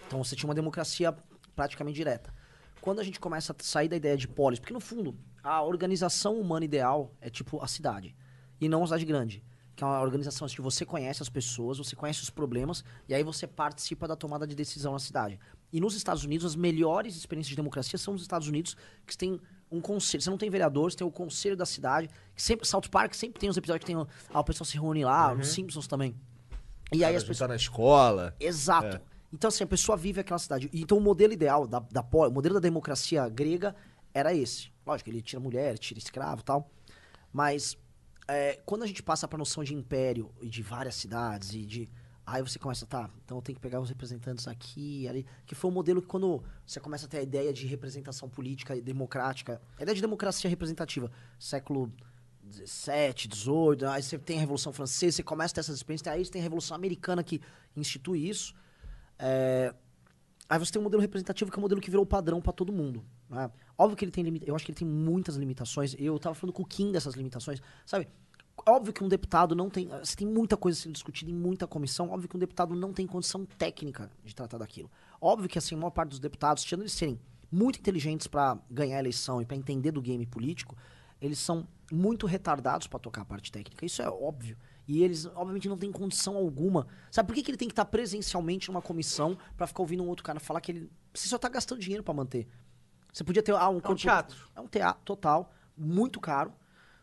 [0.06, 1.12] Então você tinha uma democracia
[1.56, 2.32] praticamente direta.
[2.80, 6.38] Quando a gente começa a sair da ideia de polis, porque no fundo, a organização
[6.38, 8.14] humana ideal é tipo a cidade,
[8.60, 9.42] e não a cidade grande.
[9.74, 13.22] Que é uma organização onde você conhece as pessoas, você conhece os problemas, e aí
[13.22, 15.38] você participa da tomada de decisão na cidade.
[15.72, 18.74] E nos Estados Unidos, as melhores experiências de democracia são nos Estados Unidos,
[19.06, 19.40] que você tem
[19.70, 20.22] um conselho.
[20.22, 22.08] Você não tem vereador, você tem o conselho da cidade.
[22.34, 24.06] Que sempre, South Park sempre tem uns episódios que tem.
[24.32, 26.14] Ah, o pessoal se reúne lá, nos Simpsons também.
[26.92, 27.38] E aí as pessoas.
[27.38, 28.34] tá na escola.
[28.40, 28.96] Exato.
[28.96, 29.00] É.
[29.32, 30.70] Então, assim, a pessoa vive aquela cidade.
[30.72, 33.76] Então, o modelo ideal, da, da, o modelo da democracia grega
[34.14, 34.72] era esse.
[34.86, 36.70] Lógico, ele tira mulher, tira escravo e tal.
[37.30, 37.76] Mas,
[38.28, 41.88] é, quando a gente passa pra noção de império e de várias cidades e de.
[42.26, 45.24] Aí você começa, tá, então tenho que pegar os representantes aqui ali.
[45.46, 48.76] Que foi um modelo que quando você começa a ter a ideia de representação política
[48.76, 51.90] e democrática, a ideia de democracia representativa, século
[52.42, 56.22] 17, 18, aí você tem a Revolução Francesa, você começa a ter essas experiências, aí
[56.22, 57.40] você tem a Revolução Americana que
[57.74, 58.54] institui isso.
[59.18, 59.74] É,
[60.48, 62.72] Aí você tem um modelo representativo que é um modelo que virou padrão pra todo
[62.72, 63.04] mundo.
[63.28, 63.50] né?
[63.78, 65.94] Óbvio que ele tem limita- eu acho que ele tem muitas limitações.
[65.98, 68.08] Eu tava falando com o Kim dessas limitações, sabe?
[68.66, 69.86] Óbvio que um deputado não tem.
[69.86, 72.10] Você tem muita coisa sendo discutida em muita comissão.
[72.10, 74.90] Óbvio que um deputado não tem condição técnica de tratar daquilo.
[75.20, 77.20] Óbvio que assim, a maior parte dos deputados, tirando eles serem
[77.52, 80.76] muito inteligentes pra ganhar a eleição e pra entender do game político,
[81.20, 83.86] eles são muito retardados pra tocar a parte técnica.
[83.86, 84.56] Isso é óbvio.
[84.88, 86.86] E eles, obviamente, não têm condição alguma.
[87.12, 90.08] Sabe por que, que ele tem que estar presencialmente numa comissão pra ficar ouvindo um
[90.08, 90.90] outro cara falar que ele.
[91.14, 92.48] Você só tá gastando dinheiro pra manter.
[93.12, 93.96] Você podia ter ah, um corpo.
[93.96, 94.36] teatro.
[94.54, 96.52] É um teatro total, muito caro.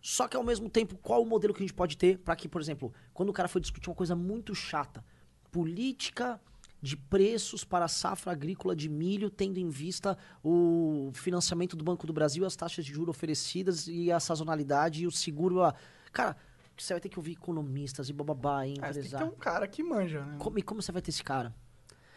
[0.01, 2.47] Só que ao mesmo tempo, qual o modelo que a gente pode ter pra que,
[2.47, 5.03] por exemplo, quando o cara foi discutir uma coisa muito chata,
[5.51, 6.39] política
[6.81, 12.05] de preços para a safra agrícola de milho, tendo em vista o financiamento do Banco
[12.05, 15.63] do Brasil, as taxas de juros oferecidas e a sazonalidade e o seguro.
[15.63, 15.73] A...
[16.11, 16.37] Cara,
[16.77, 19.31] você vai ter que ouvir economistas e bababá, e Ah, você tem que ter um
[19.31, 20.35] cara que manja, né?
[20.37, 21.55] Como, e como você vai ter esse cara?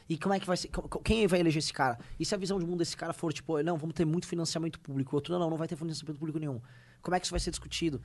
[0.08, 0.70] E como é que vai ser?
[1.04, 1.98] Quem vai eleger esse cara?
[2.18, 4.80] E se a visão de mundo desse cara for, tipo, não, vamos ter muito financiamento
[4.80, 6.60] público, o outro, não, não, não vai ter financiamento público nenhum.
[7.02, 8.00] Como é que isso vai ser discutido?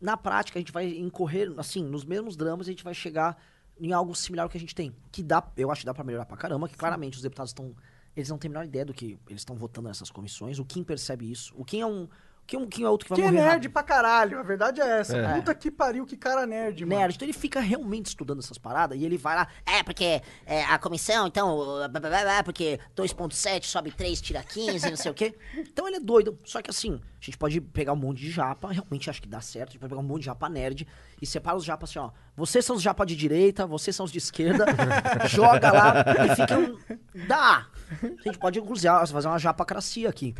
[0.00, 3.40] Na prática, a gente vai incorrer, assim, nos mesmos dramas, a gente vai chegar
[3.80, 4.94] em algo similar ao que a gente tem.
[5.12, 7.74] Que dá, eu acho que dá pra melhorar pra caramba, que claramente os deputados estão.
[8.16, 10.58] Eles não têm a menor ideia do que eles estão votando nessas comissões.
[10.58, 11.54] O Kim percebe isso.
[11.56, 12.08] O Kim é um.
[12.56, 13.72] É um- Kim é outro que vai Que é morrer nerd rápido.
[13.72, 15.16] pra caralho, a verdade é essa.
[15.16, 15.34] É.
[15.34, 17.00] Puta que pariu, que cara nerd, mano.
[17.00, 17.14] Nerd.
[17.16, 19.48] Então ele fica realmente estudando essas paradas e ele vai lá.
[19.66, 24.42] É, porque é, a comissão, então, blá, blá, blá, blá, porque 2.7 sobe 3, tira
[24.42, 25.34] 15, não sei o quê.
[25.78, 26.38] Então ele é doido.
[26.44, 29.40] Só que assim, a gente pode pegar um monte de japa, realmente acho que dá
[29.40, 29.70] certo.
[29.70, 30.86] A gente pode pegar um monte de japa nerd
[31.20, 32.10] e separa os japas assim, ó.
[32.36, 34.64] Vocês são os japa de direita, vocês são os de esquerda.
[35.28, 35.94] joga lá
[36.32, 36.78] e fica um.
[37.26, 37.66] Dá!
[38.02, 40.34] A gente pode, inclusive, fazer uma japacracia aqui.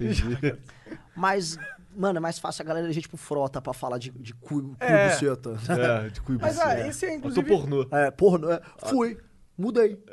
[1.17, 1.59] Mas,
[1.99, 4.77] mano, é mais fácil a galera eleger, tipo, frota pra falar de, de cu, cu
[4.81, 5.09] É.
[5.11, 5.57] buceta.
[5.69, 6.43] É, de cuibo.
[6.43, 7.47] Mas ah, esse é Eu tô inclusive.
[7.49, 7.87] pornô.
[7.91, 9.19] É, porra, é, fui.
[9.59, 9.99] Mudei.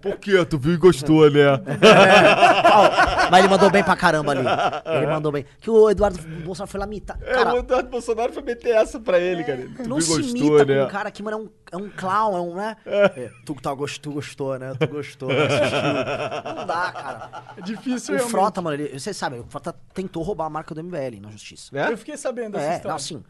[0.00, 0.42] Por quê?
[0.44, 1.52] Tu viu e gostou, né?
[1.52, 4.40] Ó, mas ele mandou bem pra caramba ali.
[4.86, 5.44] Ele mandou bem.
[5.60, 7.18] Que o Eduardo Bolsonaro foi lá mitar.
[7.22, 9.68] É, Cara, o Eduardo Bolsonaro foi meter essa pra ele, cara.
[9.76, 10.80] Tu não viu e se gostou, imita né?
[10.80, 11.40] com um cara que, mano, é
[11.76, 11.82] um.
[11.82, 12.76] é um clown, é um, né?
[12.86, 14.72] É, tu, tá, tu gostou, né?
[14.78, 15.44] Tu gostou, né?
[15.44, 16.54] assistiu.
[16.56, 17.30] Não dá, cara.
[17.58, 18.30] É difícil O realmente.
[18.30, 21.68] Frota, mano, ele, você sabe, o Frota tentou roubar a marca do MBL na justiça.
[21.78, 21.92] É?
[21.92, 22.88] Eu fiquei sabendo dessa É, história.
[22.88, 23.22] não, assim,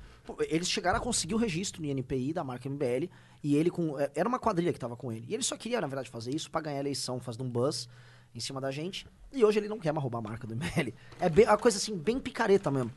[0.49, 3.09] eles chegaram a conseguir o registro no INPI da marca MBL
[3.43, 3.99] e ele com.
[3.99, 5.25] é, Era uma quadrilha que tava com ele.
[5.29, 7.89] E ele só queria, na verdade, fazer isso pra ganhar a eleição, fazendo um buzz
[8.35, 9.07] em cima da gente.
[9.33, 10.93] E hoje ele não quer mais roubar a marca do MBL.
[11.21, 12.93] É bem, uma coisa assim, bem picareta mesmo.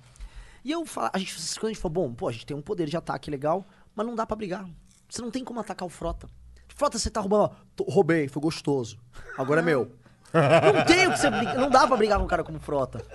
[0.64, 2.62] E eu falo, a gente, quando a gente falou, bom, pô, a gente tem um
[2.62, 3.66] poder de ataque legal,
[3.96, 4.68] mas não dá pra brigar.
[5.08, 6.28] Você não tem como atacar o Frota.
[6.70, 7.56] Frota, você tá roubando.
[7.88, 8.98] roubei, foi gostoso.
[9.38, 9.92] Agora é meu.
[10.34, 11.56] Não tem o que você brigar.
[11.58, 13.06] Não dá pra brigar com um cara como Frota.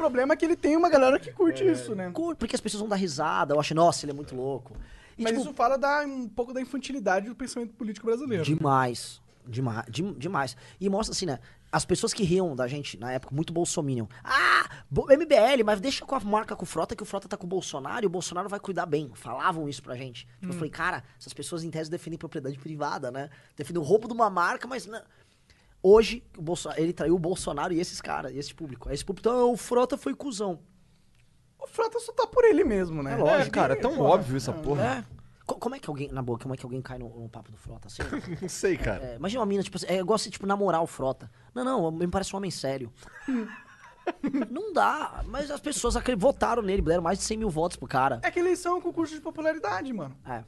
[0.00, 2.10] É problema é que ele tem uma galera que curte isso, né?
[2.38, 4.74] Porque as pessoas vão dar risada, eu acho, nossa, ele é muito louco.
[5.18, 8.42] E, Mas tipo, isso fala da, um pouco da infantilidade do pensamento político brasileiro.
[8.44, 9.20] Demais.
[9.46, 10.56] Demais, dem- demais.
[10.80, 11.38] E mostra assim, né?
[11.72, 14.06] As pessoas que riam da gente na época, muito bolsominion.
[14.24, 17.46] Ah, MBL, mas deixa com a marca com o Frota, que o Frota tá com
[17.46, 19.10] o Bolsonaro e o Bolsonaro vai cuidar bem.
[19.14, 20.26] Falavam isso pra gente.
[20.40, 23.30] Tipo, Eu falei, cara, essas pessoas em tese defendem propriedade privada, né?
[23.56, 24.86] Defendem o roubo de uma marca, mas.
[24.86, 25.00] Não.
[25.82, 28.88] Hoje, o Bolso- ele traiu o Bolsonaro e esses caras, e esse público.
[28.88, 30.60] Aí esse público, então, o Frota foi cuzão.
[31.58, 33.14] O Frota só tá por ele mesmo, né?
[33.14, 34.08] É lógico, Cara, é tão porra.
[34.10, 34.82] óbvio essa porra.
[34.84, 35.04] É.
[35.46, 37.50] Co- Como é que alguém, na boa, como é que alguém cai no, no papo
[37.50, 38.02] do Frota assim?
[38.42, 39.02] Não sei, cara.
[39.04, 41.30] É, imagina uma mina, tipo assim, é igual você, tipo, namorar o Frota.
[41.54, 42.92] Não, não, me parece um homem sério.
[44.50, 48.20] não dá, mas as pessoas votaram nele, deram mais de 100 mil votos pro cara.
[48.22, 50.16] É que eleição é um concurso de popularidade, mano.
[50.26, 50.44] É.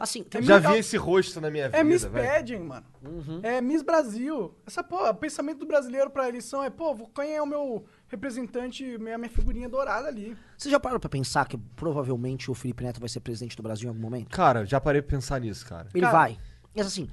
[0.00, 2.26] Assim, tem Já Miss- vi esse rosto na minha vida, É Miss velho.
[2.28, 2.86] Pageant, mano.
[3.02, 3.40] Uhum.
[3.42, 4.54] É Miss Brasil.
[4.66, 7.84] Essa, pô, o pensamento do brasileiro pra eleição é, pô, vou- quem é o meu
[8.08, 10.36] representante, minha, minha figurinha dourada ali.
[10.56, 13.86] Você já parou pra pensar que provavelmente o Felipe Neto vai ser presidente do Brasil
[13.86, 14.28] em algum momento?
[14.30, 15.88] Cara, já parei pra pensar nisso, cara.
[15.94, 16.38] Ele Cara- vai.
[16.74, 17.08] Mas assim,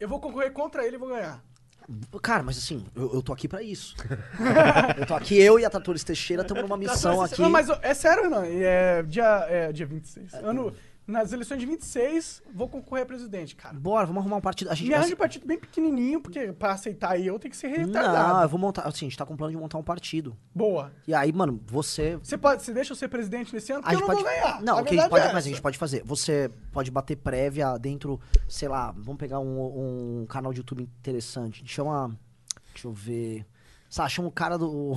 [0.00, 1.42] Eu vou concorrer contra ele e vou ganhar.
[2.22, 3.94] cara, mas assim, eu, eu tô aqui pra isso.
[4.98, 7.40] eu tô aqui, eu e a Tratores Teixeira estamos numa missão aqui.
[7.40, 8.42] Não, mas é sério, não.
[8.44, 10.34] É dia, é dia 26.
[10.34, 10.72] Ano,
[11.06, 13.74] nas eleições de 26, vou concorrer a presidente, cara.
[13.78, 14.70] Bora, vamos arrumar um partido.
[14.70, 17.56] A gente Me arranja assim, um partido bem pequenininho, porque pra aceitar eu tem que
[17.56, 18.42] ser Não, retardado.
[18.42, 18.82] eu vou montar.
[18.82, 20.36] Assim, a gente tá com plano de montar um partido.
[20.54, 20.92] Boa.
[21.06, 23.82] E aí, mano, você Você, pode, você deixa eu ser presidente nesse ano?
[23.84, 24.22] A eu gente não pode.
[24.22, 24.62] vou ganhar.
[24.62, 26.02] Não, A o que a gente pode, é mas a gente pode fazer.
[26.04, 31.62] Você pode bater prévia dentro, sei lá, vamos pegar um, um canal de YouTube interessante.
[31.66, 32.16] Chama.
[32.72, 33.44] Deixa eu ver.
[33.90, 34.96] Sabe, chama o cara do.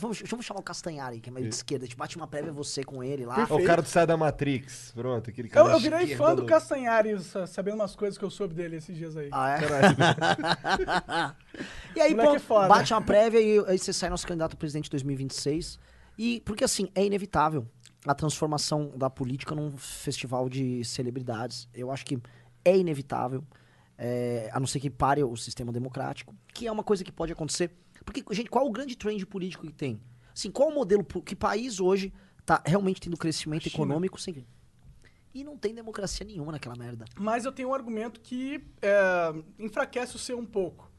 [0.00, 1.84] Vamos, vamos chamar o Castanhari, que é meio de esquerda.
[1.84, 3.46] A gente bate uma prévia você com ele lá.
[3.48, 4.90] Ó, o cara do Sai da Matrix.
[4.92, 6.44] Pronto, aquele cara Eu, eu virei fã do.
[6.44, 9.28] Castanhari, sa- sabendo umas coisas que eu soube dele esses dias aí.
[9.30, 9.60] Ah, é?
[11.96, 12.68] e aí, Moleque pô, é foda.
[12.68, 15.78] bate uma prévia e aí você sai nosso candidato a presidente em 2026.
[16.18, 17.64] E, porque assim, é inevitável
[18.04, 21.68] a transformação da política num festival de celebridades.
[21.72, 22.18] Eu acho que
[22.64, 23.44] é inevitável,
[23.96, 27.32] é, a não ser que pare o sistema democrático, que é uma coisa que pode
[27.32, 27.70] acontecer.
[28.06, 30.00] Porque, gente, qual o grande trend político que tem?
[30.32, 32.12] Assim, qual o modelo, que país hoje
[32.46, 33.74] tá realmente tendo crescimento China.
[33.74, 34.46] econômico sem...
[35.34, 37.04] E não tem democracia nenhuma naquela merda.
[37.18, 40.90] Mas eu tenho um argumento que é, enfraquece o seu um pouco.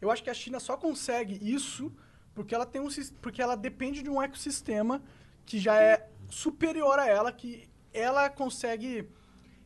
[0.00, 1.92] Eu acho que a China só consegue isso
[2.34, 2.88] porque ela tem um
[3.20, 5.02] porque ela depende de um ecossistema
[5.44, 9.08] que já é superior a ela, que ela consegue.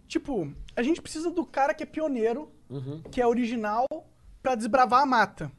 [0.09, 2.51] Tipo, a gente precisa do cara que é pioneiro,
[3.11, 3.87] que é original,
[4.43, 5.53] pra desbravar a mata.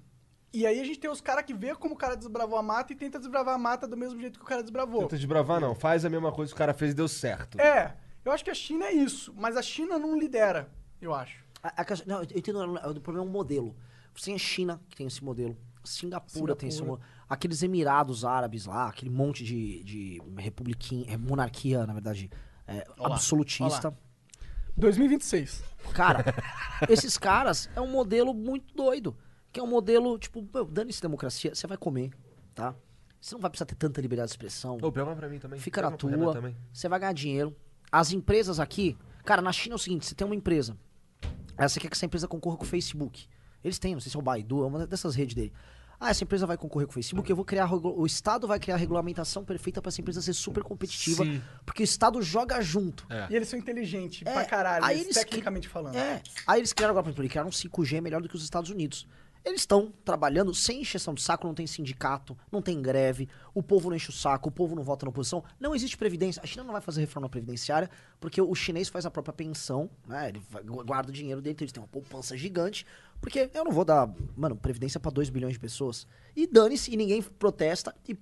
[0.51, 2.91] E aí a gente tem os caras que vê como o cara desbravou a mata
[2.91, 5.01] e tenta desbravar a mata do mesmo jeito que o cara desbravou.
[5.01, 5.75] Tenta desbravar, não.
[5.75, 7.59] Faz a mesma coisa que o cara fez e deu certo.
[7.59, 7.93] É,
[8.25, 10.69] eu acho que a China é isso, mas a China não lidera,
[11.01, 11.43] eu acho.
[11.61, 13.75] A- a não, eu entendo, o problema é um modelo.
[14.15, 15.55] Você tem a China, que tem esse modelo.
[15.83, 16.99] Singapura, tem esse Singapura.
[17.01, 17.19] modelo.
[17.29, 22.29] Aqueles Emirados Árabes lá, aquele monte de, de republiquinha, é, monarquia, na verdade,
[22.67, 23.95] é, absolutista.
[24.75, 25.63] 2026.
[25.93, 26.23] Cara,
[26.89, 29.15] esses caras é um modelo muito doido.
[29.51, 32.11] Que é um modelo, tipo, dane-se democracia, você vai comer,
[32.53, 32.75] tá?
[33.19, 34.77] Você não vai precisar ter tanta liberdade de expressão.
[34.81, 35.59] Ô, pega uma pra mim também.
[35.59, 37.55] Fica Pega na tua, você vai ganhar dinheiro.
[37.91, 40.77] As empresas aqui, cara, na China é o seguinte, você tem uma empresa,
[41.57, 43.27] aí você quer que essa empresa concorra com o Facebook.
[43.63, 45.51] Eles têm, não sei se é o Baidu, é uma dessas redes dele.
[45.99, 48.75] Ah, essa empresa vai concorrer com o Facebook, eu vou criar, o Estado vai criar
[48.75, 51.41] a regulamentação perfeita pra essa empresa ser super competitiva, Sim.
[51.65, 53.05] porque o Estado joga junto.
[53.09, 53.27] É.
[53.29, 55.97] E eles são inteligentes É, pra caralho, aí eles eles tecnicamente falando.
[55.97, 56.23] É.
[56.47, 58.69] Aí eles criaram agora, por exemplo, eles criaram um 5G melhor do que os Estados
[58.69, 59.05] Unidos.
[59.43, 63.89] Eles estão trabalhando sem encheção de saco, não tem sindicato, não tem greve, o povo
[63.89, 66.41] não enche o saco, o povo não vota na oposição, não existe previdência.
[66.43, 70.29] A China não vai fazer reforma previdenciária, porque o chinês faz a própria pensão, né?
[70.29, 70.41] Ele
[70.85, 72.85] guarda o dinheiro dele, então eles têm uma poupança gigante,
[73.21, 76.05] porque eu não vou dar, mano, previdência pra 2 bilhões de pessoas.
[76.35, 78.17] E dane-se, e ninguém protesta, e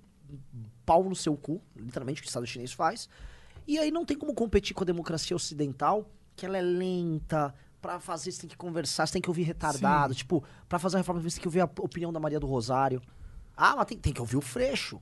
[0.86, 3.08] pau no seu cu, literalmente, o que o Estado chinês faz.
[3.66, 7.54] E aí não tem como competir com a democracia ocidental, que ela é lenta.
[7.80, 10.14] Pra fazer, você tem que conversar, você tem que ouvir retardado.
[10.14, 13.00] Tipo, pra fazer a reforma, você tem que ouvir a opinião da Maria do Rosário.
[13.56, 15.00] Ah, mas tem, tem que ouvir o Freixo.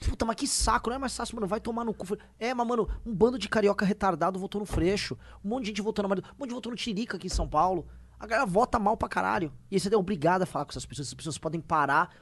[0.00, 1.46] Puta, mas que saco, não é mais fácil, mano.
[1.46, 2.04] Vai tomar no cu.
[2.40, 5.16] É, mas, mano, um bando de carioca retardado votou no Freixo.
[5.44, 6.26] Um monte de gente votou no marido.
[6.30, 7.86] Um monte de votou no Tirica aqui em São Paulo.
[8.18, 9.52] A galera vota mal pra caralho.
[9.70, 11.06] E aí você é obrigado a falar com essas pessoas.
[11.06, 12.12] Essas pessoas podem parar.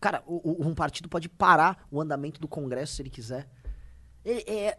[0.00, 3.46] Cara, o- o- um partido pode parar o andamento do Congresso se ele quiser.
[4.24, 4.78] Ele é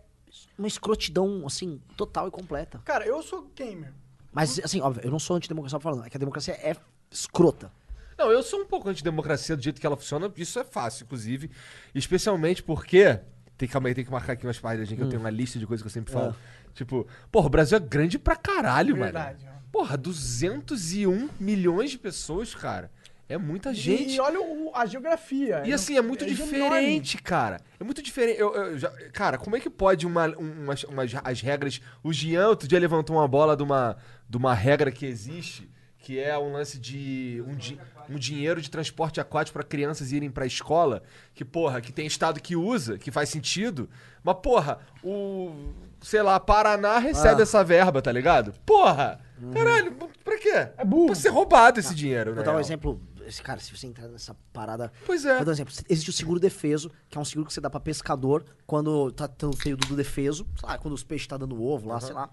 [0.57, 2.79] uma escrotidão, assim, total e completa.
[2.85, 3.93] Cara, eu sou gamer.
[4.37, 6.05] Mas, assim, óbvio, eu não sou antidemocracia falando.
[6.05, 6.75] É que a democracia é
[7.09, 7.71] escrota.
[8.15, 11.49] Não, eu sou um pouco antidemocracia do jeito que ela funciona, isso é fácil, inclusive.
[11.95, 13.19] Especialmente porque.
[13.57, 15.65] Tem, calma aí, tem que marcar aqui umas páginas, que eu tenho uma lista de
[15.65, 16.35] coisas que eu sempre falo.
[16.75, 19.57] Tipo, porra, o Brasil é grande pra caralho, Verdade, mano.
[19.57, 19.71] ó.
[19.71, 22.91] Porra, 201 milhões de pessoas, cara.
[23.29, 24.15] É muita gente.
[24.15, 25.61] E olha o- a geografia.
[25.65, 27.59] E assim, é muito diferente, cara.
[27.79, 28.39] É muito diferente.
[28.39, 31.81] Eu, eu já- cara, como é que pode uma, um- umas, umas- as regras.
[32.01, 33.97] O Jean outro dia levantou uma bola de uma,
[34.29, 35.69] de uma regra que existe,
[35.99, 37.77] que é um lance de um, di-
[38.09, 41.03] um dinheiro de transporte aquático pra crianças irem pra escola.
[41.33, 43.89] Que, porra, que tem estado que usa, que faz sentido.
[44.23, 45.73] Mas, porra, o.
[45.99, 47.43] Sei lá, Paraná recebe Ah.
[47.43, 48.53] essa verba, tá ligado?
[48.65, 49.19] Porra!
[49.53, 49.91] Caralho,
[50.23, 50.69] pra quê?
[50.77, 51.07] É burro.
[51.07, 52.35] Pra ser roubado esse dinheiro, né?
[52.37, 53.01] Vou dar um exemplo.
[53.27, 54.91] Esse, cara, se você entrar nessa parada.
[55.05, 55.43] Pois é.
[55.43, 55.73] Um exemplo.
[55.89, 59.27] Existe o seguro defeso, que é um seguro que você dá pra pescador quando tá
[59.27, 60.47] tendo o período do defeso.
[60.57, 62.29] Sei lá, quando os peixes tá dando ovo lá, sei lá.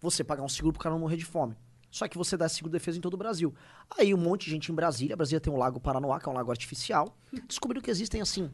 [0.00, 1.54] Você pagar um seguro pro cara não morrer de fome.
[1.90, 3.54] Só que você dá esse seguro defeso em todo o Brasil.
[3.98, 6.34] Aí um monte de gente em Brasília, Brasília tem um lago Paranoá, que é um
[6.34, 8.50] lago artificial, descobriu que existem, assim,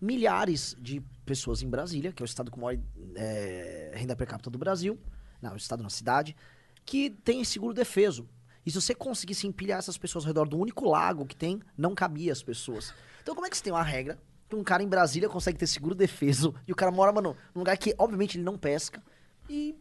[0.00, 2.78] milhares de pessoas em Brasília, que é o estado com maior
[3.14, 4.98] é, renda per capita do Brasil,
[5.40, 6.36] não, o estado na cidade,
[6.84, 8.28] que tem seguro defeso.
[8.64, 11.94] E se você conseguisse empilhar essas pessoas ao redor do único lago que tem, não
[11.94, 12.92] cabia as pessoas.
[13.22, 15.66] Então como é que você tem uma regra que um cara em Brasília consegue ter
[15.66, 19.02] seguro defeso e o cara mora, mano, num lugar que obviamente ele não pesca
[19.48, 19.74] e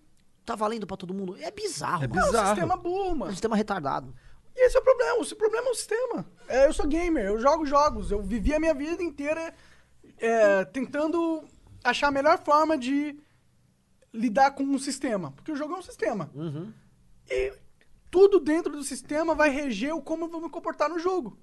[0.46, 1.36] tá valendo pra todo mundo?
[1.40, 2.04] É bizarro.
[2.06, 2.22] É mano.
[2.22, 2.48] É um bizarro.
[2.50, 3.32] sistema burro, É um mano.
[3.32, 4.16] sistema retardado.
[4.56, 5.22] E esse é o problema.
[5.22, 6.26] O problema é o sistema.
[6.48, 8.12] É, eu sou gamer, eu jogo jogos.
[8.12, 9.54] Eu vivi a minha vida inteira
[10.18, 11.44] é, tentando
[11.84, 13.18] achar a melhor forma de
[14.14, 15.32] lidar com um sistema.
[15.34, 16.30] Porque o jogo é um sistema.
[17.30, 17.54] E
[18.10, 21.38] tudo dentro do sistema vai reger o como eu vou me comportar no jogo.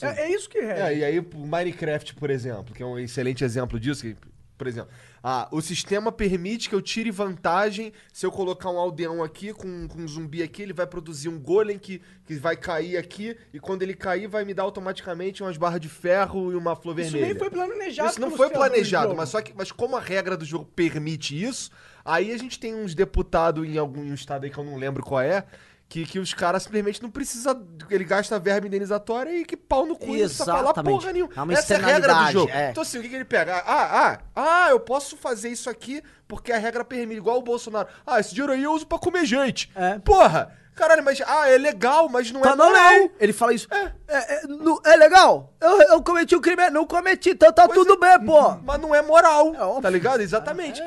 [0.00, 0.80] É, é isso que rege.
[0.80, 4.16] É, e aí o Minecraft, por exemplo, que é um excelente exemplo disso, que,
[4.56, 4.90] por exemplo,
[5.22, 9.86] ah, o sistema permite que eu tire vantagem se eu colocar um aldeão aqui com,
[9.86, 13.60] com um zumbi aqui, ele vai produzir um golem que, que vai cair aqui, e
[13.60, 17.12] quando ele cair vai me dar automaticamente umas barras de ferro e uma flor Isso
[17.12, 17.34] vermelha.
[17.34, 18.10] nem foi planejado.
[18.10, 21.70] Isso não foi planejado, mas só que, mas como a regra do jogo permite isso,
[22.02, 25.20] aí a gente tem uns deputados em algum estado aí que eu não lembro qual
[25.20, 25.44] é,
[25.92, 27.54] que, que os caras simplesmente não precisa,
[27.90, 30.94] ele gasta verba indenizatória e que pau no cu e não precisa falar Exatamente.
[30.98, 31.32] porra nenhuma.
[31.36, 32.50] É uma Essa é a regra do jogo.
[32.50, 32.70] é.
[32.70, 33.56] Então assim, o que, que ele pega?
[33.58, 37.88] Ah, ah, ah, eu posso fazer isso aqui porque a regra permite, igual o Bolsonaro.
[38.06, 39.70] Ah, esse dinheiro aí eu uso pra comer gente.
[39.76, 39.98] É.
[39.98, 40.56] Porra!
[40.74, 42.72] Caralho, mas, ah, é legal, mas não Tá é moral.
[42.72, 43.10] lei.
[43.20, 43.68] Ele fala isso.
[43.70, 45.52] É, é, não- é legal?
[45.60, 46.70] Eu, eu cometi um crime.
[46.70, 48.56] Não cometi, então tá Pois tudo é, bem, pô.
[48.64, 50.22] Mas não é moral, É tá ligado?
[50.22, 50.82] Exatamente.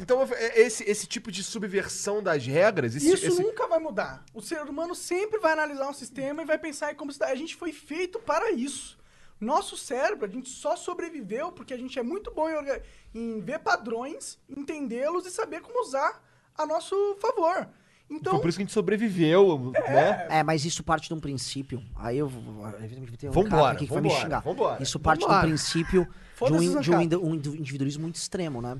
[0.00, 4.24] Então, é- esse, esse tipo de subversão das regras, esse, Isso esse- nunca vai mudar.
[4.32, 7.34] O ser humano sempre vai analisar um sistema e vai pensar em como se a
[7.34, 8.98] gente foi feito para isso.
[9.38, 12.82] Nosso cérebro, a gente só sobreviveu porque a gente é muito bom em, orga-
[13.14, 16.22] em ver padrões, entendê-los e saber como usar
[16.56, 17.68] a nosso favor.
[18.10, 20.26] Então, Foi por isso que a gente sobreviveu, né?
[20.28, 21.82] É, mas isso parte de um princípio.
[21.94, 22.66] Aí eu vou.
[22.82, 24.40] evidentemente, Tem um Vambora, cara aqui que vai me vambora, xingar.
[24.40, 24.82] vambora.
[24.82, 25.40] Isso parte Vambora.
[25.40, 26.08] de um princípio
[26.44, 28.76] de um, de um um individualismo muito extremo, né?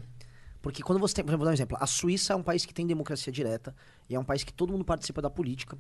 [0.63, 1.25] Porque quando você tem.
[1.25, 1.77] Por exemplo, vou dar um exemplo.
[1.81, 3.75] A Suíça é um país que tem democracia direta
[4.09, 5.79] e é um país que todo mundo participa da política.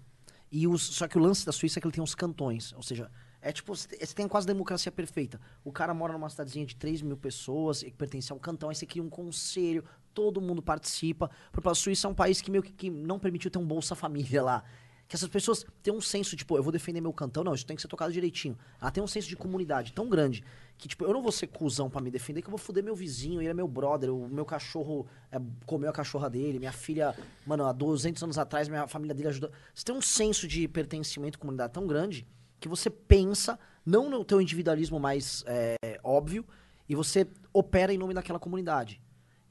[0.51, 2.72] E os, só que o lance da Suíça é que ele tem uns cantões.
[2.72, 3.11] Ou seja,
[3.41, 5.41] é tipo, você tem- quase democracia perfeita.
[5.64, 8.68] O cara mora numa cidadezinha de 3 mil pessoas, e que pertence a um cantão,
[8.68, 11.31] aí você cria um conselho, todo mundo participa.
[11.53, 13.95] Porque a Suíça é um país que meio que, que não permitiu ter um Bolsa
[13.95, 14.64] Família lá.
[15.11, 17.75] Que essas pessoas têm um senso, tipo, eu vou defender meu cantão, não, isso tem
[17.75, 18.57] que ser tocado direitinho.
[18.81, 20.45] Ela tem um senso de comunidade tão grande
[20.79, 22.95] que, tipo, eu não vou ser cuzão pra me defender, que eu vou foder meu
[22.95, 27.13] vizinho, ele é meu brother, o meu cachorro é, comeu a cachorra dele, minha filha,
[27.45, 29.51] mano, há 200 anos atrás, minha família dele ajudou.
[29.75, 32.25] Você tem um senso de pertencimento à comunidade tão grande
[32.61, 36.47] que você pensa, não no teu individualismo mais é, óbvio,
[36.89, 39.03] e você opera em nome daquela comunidade.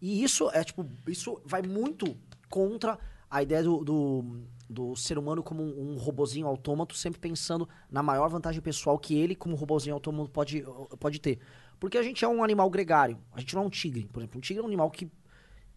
[0.01, 2.15] E isso é, tipo, isso vai muito
[2.49, 2.97] contra
[3.29, 8.03] a ideia do, do, do ser humano como um, um robozinho autômato, sempre pensando na
[8.03, 10.63] maior vantagem pessoal que ele, como robozinho autômato, pode,
[10.99, 11.39] pode ter.
[11.79, 13.17] Porque a gente é um animal gregário.
[13.33, 14.07] A gente não é um tigre.
[14.13, 15.09] Por exemplo, um tigre é um animal que.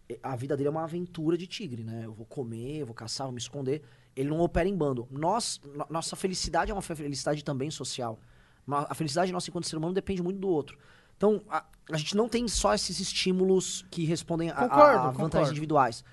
[0.09, 2.01] eh, A vida dele é uma aventura de tigre, né?
[2.05, 3.81] Eu vou comer, eu vou caçar, vou me esconder.
[4.15, 5.07] Ele não opera em bando.
[5.09, 8.19] Nós, no- nossa felicidade é uma felicidade também social.
[8.67, 10.77] A felicidade nossa enquanto ser humano depende muito do outro.
[11.17, 15.01] Então, a, a gente não tem só esses estímulos que respondem a, a- Concordo, a
[15.01, 15.51] vantagens concordo.
[15.51, 16.03] individuais.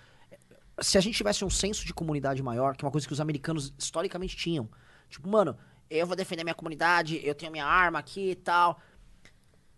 [0.80, 3.20] Se a gente tivesse um senso de comunidade maior, que é uma coisa que os
[3.20, 4.68] americanos historicamente tinham.
[5.08, 5.56] Tipo, mano,
[5.90, 8.80] Eu vou defender minha comunidade, eu tenho minha arma aqui e tal.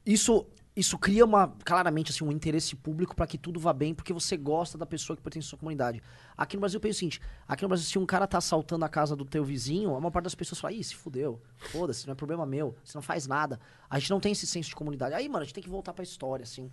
[0.05, 4.11] isso isso cria uma, claramente assim, um interesse público pra que tudo vá bem, porque
[4.11, 6.03] você gosta da pessoa que pertence à sua comunidade.
[6.35, 8.85] Aqui no Brasil eu penso o seguinte: aqui no Brasil, se um cara tá assaltando
[8.85, 12.07] a casa do teu vizinho, a maior parte das pessoas fala, ih, se fudeu, foda-se,
[12.07, 13.61] não é problema meu, você não faz nada.
[13.89, 15.15] A gente não tem esse senso de comunidade.
[15.15, 16.71] Aí, mano, a gente tem que voltar pra história, assim.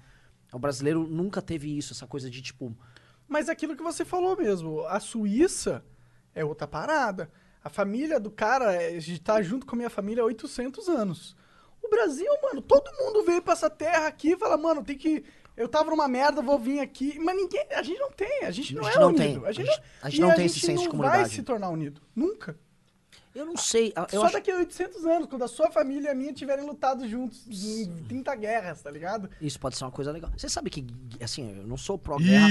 [0.54, 2.76] O brasileiro nunca teve isso, essa coisa de tipo.
[3.30, 5.86] Mas é aquilo que você falou mesmo, a Suíça
[6.34, 7.32] é outra parada.
[7.64, 11.36] A família do cara é, tá junto com a minha família há 800 anos.
[11.82, 15.24] O Brasil, mano, todo mundo veio pra essa terra aqui e fala, mano, tem que.
[15.56, 17.20] Eu tava numa merda, vou vir aqui.
[17.20, 17.66] Mas ninguém.
[17.72, 19.22] A gente não tem, a gente não gente é não unido.
[19.22, 19.46] tem.
[19.46, 21.36] A gente, A gente- a gente não tem esse senso de não vai comunidade.
[21.36, 22.02] se tornar unido.
[22.16, 22.58] Nunca.
[23.36, 23.94] Eu não sei.
[24.12, 24.34] Eu Só acho...
[24.34, 27.88] daqui a 800 anos, quando a sua família e a minha tiverem lutado juntos em
[28.08, 29.30] 30 guerras, tá ligado?
[29.40, 30.32] Isso pode ser uma coisa legal.
[30.36, 30.86] Você sabe que,
[31.24, 32.48] assim, eu não sou pró-guerra.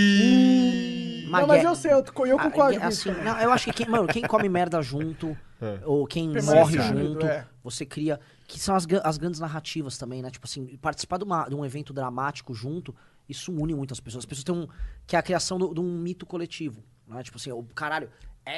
[1.30, 3.08] não, mas eu sei, eu, eu Ah, concordo é com isso.
[3.08, 3.24] assim, também.
[3.32, 5.36] não, eu acho que quem, mano, quem come merda junto,
[5.84, 7.46] ou quem Permanece morre junto, é.
[7.62, 8.20] você cria.
[8.46, 10.30] Que são as, as grandes narrativas também, né?
[10.30, 12.94] Tipo assim, participar de, uma- de um evento dramático junto,
[13.28, 14.22] isso une muitas pessoas.
[14.22, 14.66] As pessoas têm um.
[15.06, 16.82] Que é a criação do- de um mito coletivo.
[17.06, 17.22] Né?
[17.22, 18.08] Tipo assim, o caralho,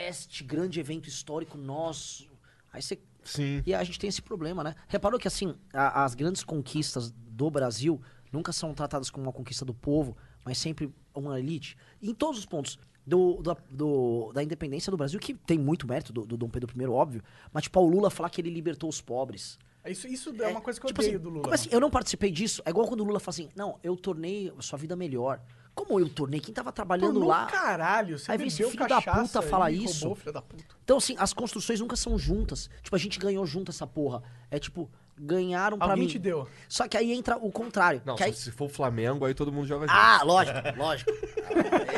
[0.08, 2.28] este grande evento histórico, nós.
[2.72, 2.98] Aí você.
[3.24, 3.62] Sim.
[3.66, 4.74] E a gente tem esse problema, né?
[4.88, 8.00] Reparou que, assim, a- as grandes conquistas do Brasil
[8.32, 11.76] nunca são tratadas como uma conquista do povo, mas sempre uma elite.
[12.00, 12.78] E em todos os pontos.
[13.06, 16.70] Do, da- do- da independência do Brasil, que tem muito mérito do, do Dom Pedro
[16.80, 17.22] I, óbvio,
[17.52, 19.58] mas, tipo, o Lula falar que ele libertou os pobres.
[19.86, 21.42] Isso, isso é uma coisa que eu Tipo odeio assim, do Lula.
[21.42, 21.68] Como assim?
[21.72, 22.62] Eu não participei disso.
[22.64, 25.40] É igual quando o Lula fala assim: não, eu tornei a sua vida melhor.
[25.74, 26.40] Como eu tornei?
[26.40, 27.46] Quem tava trabalhando Tornou lá.
[27.46, 30.00] caralho, você Aí vem esse filho da cachaça puta falar isso.
[30.00, 30.64] roubou, filho da puta.
[30.84, 32.68] Então, assim, as construções nunca são juntas.
[32.82, 34.22] Tipo, a gente ganhou junto essa porra.
[34.50, 34.90] É tipo,
[35.20, 36.10] ganharam pra Alguém mim.
[36.10, 36.48] te deu.
[36.68, 38.00] Só que aí entra o contrário.
[38.04, 38.32] Não, que aí...
[38.32, 39.96] se, for o Flamengo, aí todo mundo joga junto.
[39.96, 41.10] Ah, lógico, lógico.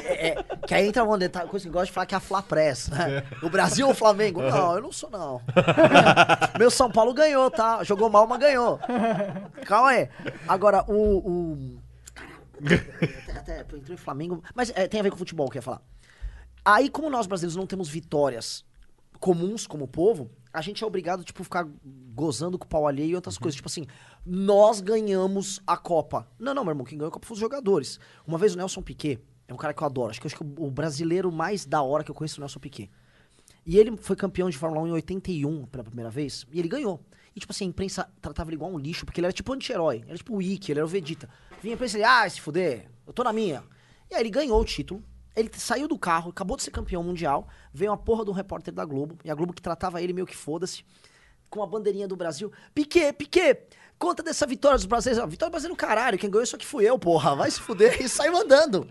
[0.04, 2.18] É, é, que aí entra uma detalhe, coisa que eu gosto de falar que é
[2.18, 3.24] a Fla Press, né?
[3.42, 4.42] O Brasil ou o Flamengo?
[4.52, 5.40] Não, eu não sou, não.
[6.58, 7.82] Meu São Paulo ganhou, tá?
[7.84, 8.78] Jogou mal, mas ganhou.
[9.66, 10.08] Calma aí.
[10.48, 11.18] Agora, o.
[11.18, 11.81] o...
[13.36, 14.42] Até, até entrou em Flamengo.
[14.54, 15.82] Mas é, tem a ver com futebol que eu ia falar.
[16.64, 18.64] Aí, como nós brasileiros não temos vitórias
[19.18, 21.66] comuns como povo, a gente é obrigado, tipo, ficar
[22.14, 23.56] gozando com o pau alheio e outras coisas.
[23.56, 23.86] Tipo assim,
[24.24, 26.28] nós ganhamos a Copa.
[26.38, 27.98] Não, não, meu irmão, quem ganhou a Copa foi os jogadores.
[28.26, 30.10] Uma vez o Nelson Piquet, é um cara que eu adoro.
[30.10, 32.60] Acho que, acho que o brasileiro mais da hora que eu conheço é o Nelson
[32.60, 32.90] Piquet.
[33.64, 37.00] E ele foi campeão de Fórmula 1 em 81 pela primeira vez, e ele ganhou.
[37.34, 39.96] E, tipo assim, a imprensa tratava ele igual um lixo, porque ele era tipo anti-herói.
[39.96, 41.28] Ele era tipo o Ikki, ele era o Vegeta.
[41.62, 43.62] Vinha a imprensa e ele, ah, se fuder, eu tô na minha.
[44.10, 45.00] E aí ele ganhou o título,
[45.36, 48.84] ele saiu do carro, acabou de ser campeão mundial, veio uma porra do repórter da
[48.84, 50.84] Globo, e a Globo que tratava ele meio que foda-se,
[51.48, 52.50] com a bandeirinha do Brasil.
[52.74, 55.22] Piquet, Piquet, conta dessa vitória dos brasileiros.
[55.22, 57.96] Ah, Vitória do Brasil, caralho, quem ganhou isso aqui fui eu, porra, vai se fuder,
[58.02, 58.88] e saiu andando.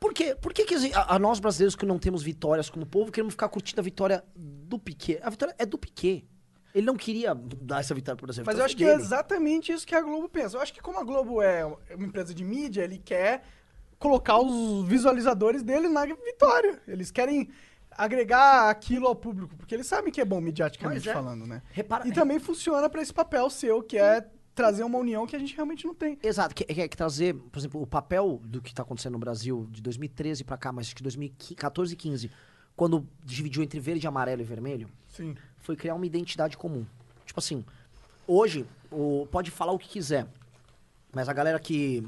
[0.00, 0.34] Por quê?
[0.34, 3.48] Por que, que a, a nós brasileiros que não temos vitórias como povo queremos ficar
[3.48, 5.20] curtindo a vitória do Piquet?
[5.22, 6.26] A vitória é do Piquet.
[6.74, 8.42] Ele não queria dar essa vitória Brasil.
[8.42, 9.02] a Mas eu vitória acho que é dele.
[9.02, 10.56] exatamente isso que a Globo pensa.
[10.56, 13.42] Eu acho que como a Globo é uma empresa de mídia, ele quer
[13.98, 16.80] colocar os visualizadores dele na vitória.
[16.86, 17.48] Eles querem
[17.90, 21.12] agregar aquilo ao público, porque eles sabem que é bom mediaticamente é.
[21.12, 21.62] falando, né?
[21.72, 25.38] Repara- E também funciona pra esse papel seu, que é trazer uma união que a
[25.38, 26.18] gente realmente não tem.
[26.22, 29.66] Exato, que, que, que trazer, por exemplo, o papel do que tá acontecendo no Brasil
[29.70, 32.30] de 2013 pra cá, mas acho que 2014 e 15,
[32.80, 35.36] quando dividiu entre verde, amarelo e vermelho, Sim.
[35.58, 36.86] foi criar uma identidade comum.
[37.26, 37.62] Tipo assim,
[38.26, 40.26] hoje, o, pode falar o que quiser,
[41.12, 42.02] mas a galera que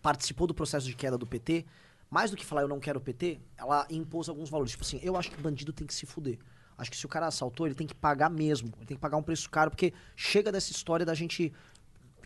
[0.00, 1.66] participou do processo de queda do PT,
[2.08, 4.70] mais do que falar eu não quero o PT, ela impôs alguns valores.
[4.70, 6.38] Tipo assim, eu acho que bandido tem que se fuder.
[6.78, 8.72] Acho que se o cara assaltou, ele tem que pagar mesmo.
[8.78, 11.52] Ele tem que pagar um preço caro, porque chega dessa história da gente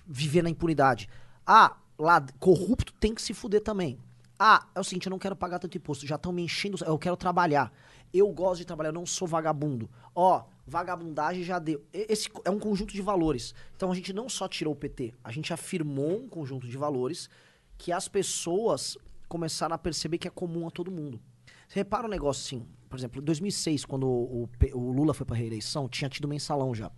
[0.07, 1.09] viver na impunidade.
[1.45, 3.99] Ah, lá, corrupto tem que se fuder também.
[4.39, 6.99] Ah, é o seguinte, eu não quero pagar tanto imposto, já estão me enchendo, eu
[6.99, 7.73] quero trabalhar.
[8.15, 9.91] Eu gosto de trabalhar, eu não sou vagabundo.
[10.15, 11.85] Ó, vagabundagem já deu.
[11.93, 13.55] Esse é um conjunto de valores.
[13.75, 17.29] Então a gente não só tirou o PT, a gente afirmou um conjunto de valores
[17.77, 18.97] que as pessoas
[19.29, 21.21] começaram a perceber que é comum a todo mundo.
[21.67, 25.27] Você repara um negócio assim, por exemplo, em 2006, quando o, o o Lula foi
[25.27, 26.91] pra reeleição, tinha tido mensalão já.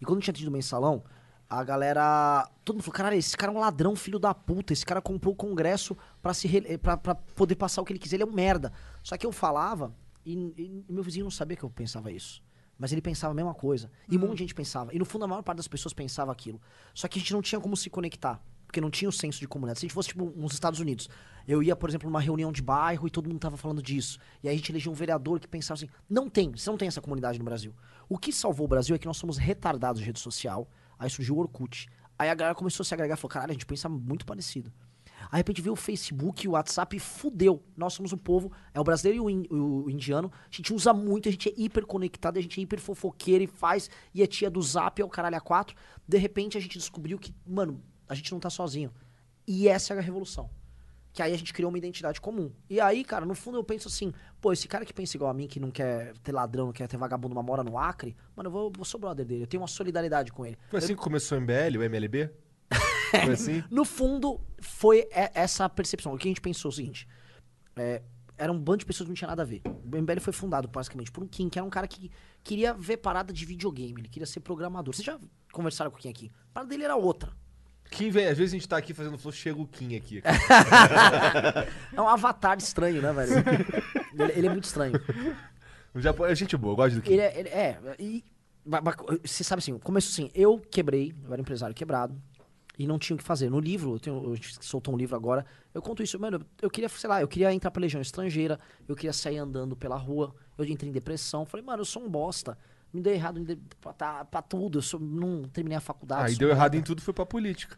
[0.00, 1.04] E quando tinha tido mensalão,
[1.60, 2.48] a galera.
[2.64, 4.72] Todo mundo falou: caralho, esse cara é um ladrão, filho da puta.
[4.72, 7.98] Esse cara comprou o Congresso pra, se re- pra, pra poder passar o que ele
[7.98, 8.16] quiser.
[8.16, 8.72] Ele é um merda.
[9.02, 9.94] Só que eu falava
[10.24, 12.42] e, e meu vizinho não sabia que eu pensava isso.
[12.78, 13.90] Mas ele pensava a mesma coisa.
[14.08, 14.94] E um monte de gente pensava.
[14.94, 16.60] E no fundo, a maior parte das pessoas pensava aquilo.
[16.94, 18.42] Só que a gente não tinha como se conectar.
[18.66, 19.80] Porque não tinha o senso de comunidade.
[19.80, 21.08] Se a gente fosse, tipo, nos Estados Unidos,
[21.46, 24.18] eu ia, por exemplo, numa reunião de bairro e todo mundo tava falando disso.
[24.42, 26.88] E aí a gente elegia um vereador que pensava assim: não tem, você não tem
[26.88, 27.74] essa comunidade no Brasil.
[28.08, 30.66] O que salvou o Brasil é que nós somos retardados de rede social.
[31.02, 31.88] Aí surgiu o Orkut.
[32.16, 34.72] Aí a galera começou a se agregar e falou: caralho, a gente pensa muito parecido.
[35.24, 37.62] Aí de repente veio o Facebook o WhatsApp e fudeu.
[37.76, 40.30] Nós somos um povo, é o brasileiro e o, in- o indiano.
[40.44, 43.46] A gente usa muito, a gente é hiper conectado, a gente é hiper fofoqueiro e
[43.48, 45.76] faz, e é tia do zap, é o caralho a quatro.
[46.06, 48.92] De repente a gente descobriu que, mano, a gente não tá sozinho.
[49.46, 50.48] E essa é a revolução.
[51.12, 52.50] Que aí a gente criou uma identidade comum.
[52.70, 55.34] E aí, cara, no fundo eu penso assim, pô, esse cara que pensa igual a
[55.34, 58.48] mim, que não quer ter ladrão, não quer ter vagabundo, mas mora no Acre, mano,
[58.48, 60.56] eu vou, vou sou brother dele, eu tenho uma solidariedade com ele.
[60.70, 62.30] Foi assim que começou o MBL, o MLB?
[63.10, 63.62] Foi assim?
[63.70, 66.14] No fundo, foi essa percepção.
[66.14, 67.06] O que a gente pensou é o seguinte:
[67.76, 68.00] é,
[68.38, 69.62] era um bando de pessoas que não tinha nada a ver.
[69.66, 72.10] O MBL foi fundado, basicamente, por um Kim, que era um cara que
[72.42, 74.94] queria ver parada de videogame, ele queria ser programador.
[74.94, 75.18] Vocês já
[75.52, 76.32] conversaram com Kim aqui?
[76.50, 77.32] A parada dele era outra.
[77.92, 80.22] Kim vem, às vezes a gente tá aqui fazendo flow, chega o Kim aqui.
[81.94, 83.32] É um avatar estranho, né, velho?
[84.18, 84.94] ele, ele é muito estranho.
[85.94, 87.12] O Japão é gente boa, eu gosto do Kim.
[87.12, 87.38] Ele é.
[87.38, 88.24] ele- é, e.
[89.24, 92.14] Você sabe assim, começo assim, eu quebrei, eu era empresário quebrado,
[92.78, 93.50] e não tinha o que fazer.
[93.50, 96.70] No livro, eu tenho, a gente soltou um livro agora, eu conto isso, mano, eu
[96.70, 100.32] queria, sei lá, eu queria entrar pra legião estrangeira, eu queria sair andando pela rua,
[100.56, 102.56] eu entrei em depressão, falei, mano, eu sou um bosta.
[102.92, 106.24] Me deu errado em de- pra, tá- pra tudo, eu sou- não terminei a faculdade.
[106.24, 107.76] Aí sou deu errado em tudo, foi pra política.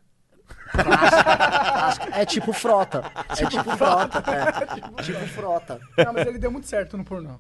[0.72, 2.06] Clássico.
[2.12, 3.02] É tipo frota.
[3.30, 4.22] É tipo frota.
[4.30, 5.02] É.
[5.02, 5.80] Tipo frota.
[5.98, 7.38] Não, mas ele deu muito certo no pornô.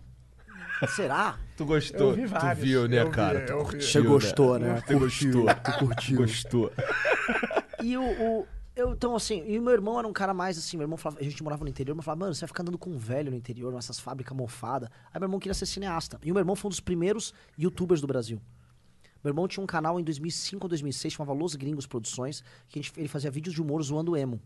[0.88, 1.36] Será?
[1.56, 2.10] Tu gostou?
[2.10, 3.40] Eu vi tu viu, né, eu vi, cara?
[3.46, 3.64] tu vi.
[3.64, 4.82] curtiu, Você gostou, né?
[4.86, 5.46] Tu gostou.
[5.54, 6.16] Tu curtiu.
[6.18, 6.72] Gostou.
[7.82, 8.46] E o, o-
[8.76, 11.20] eu, então, assim, e o meu irmão era um cara mais assim, meu irmão falava,
[11.20, 13.30] a gente morava no interior, mas falava, mano, você vai ficar andando com um velho
[13.30, 14.88] no interior, nessas fábricas mofadas.
[15.12, 16.18] Aí meu irmão queria ser cineasta.
[16.22, 18.40] E o meu irmão foi um dos primeiros youtubers do Brasil.
[19.22, 22.92] Meu irmão tinha um canal em 2005 ou 2006, chamava Los Gringos Produções, que gente,
[22.98, 24.40] ele fazia vídeos de humor zoando emo.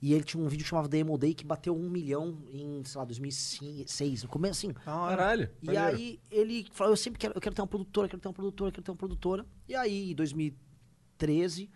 [0.00, 2.82] E ele tinha um vídeo que chamava The Emo Day, que bateu um milhão em,
[2.84, 4.22] sei lá, 2006.
[4.22, 4.72] No começo, assim.
[4.72, 5.50] Caralho.
[5.60, 5.86] E maneiro.
[5.88, 8.34] aí ele falou, eu sempre quero, eu quero ter uma produtora, eu quero ter uma
[8.34, 9.46] produtora, eu quero ter uma produtora.
[9.68, 11.68] E aí, em 2013,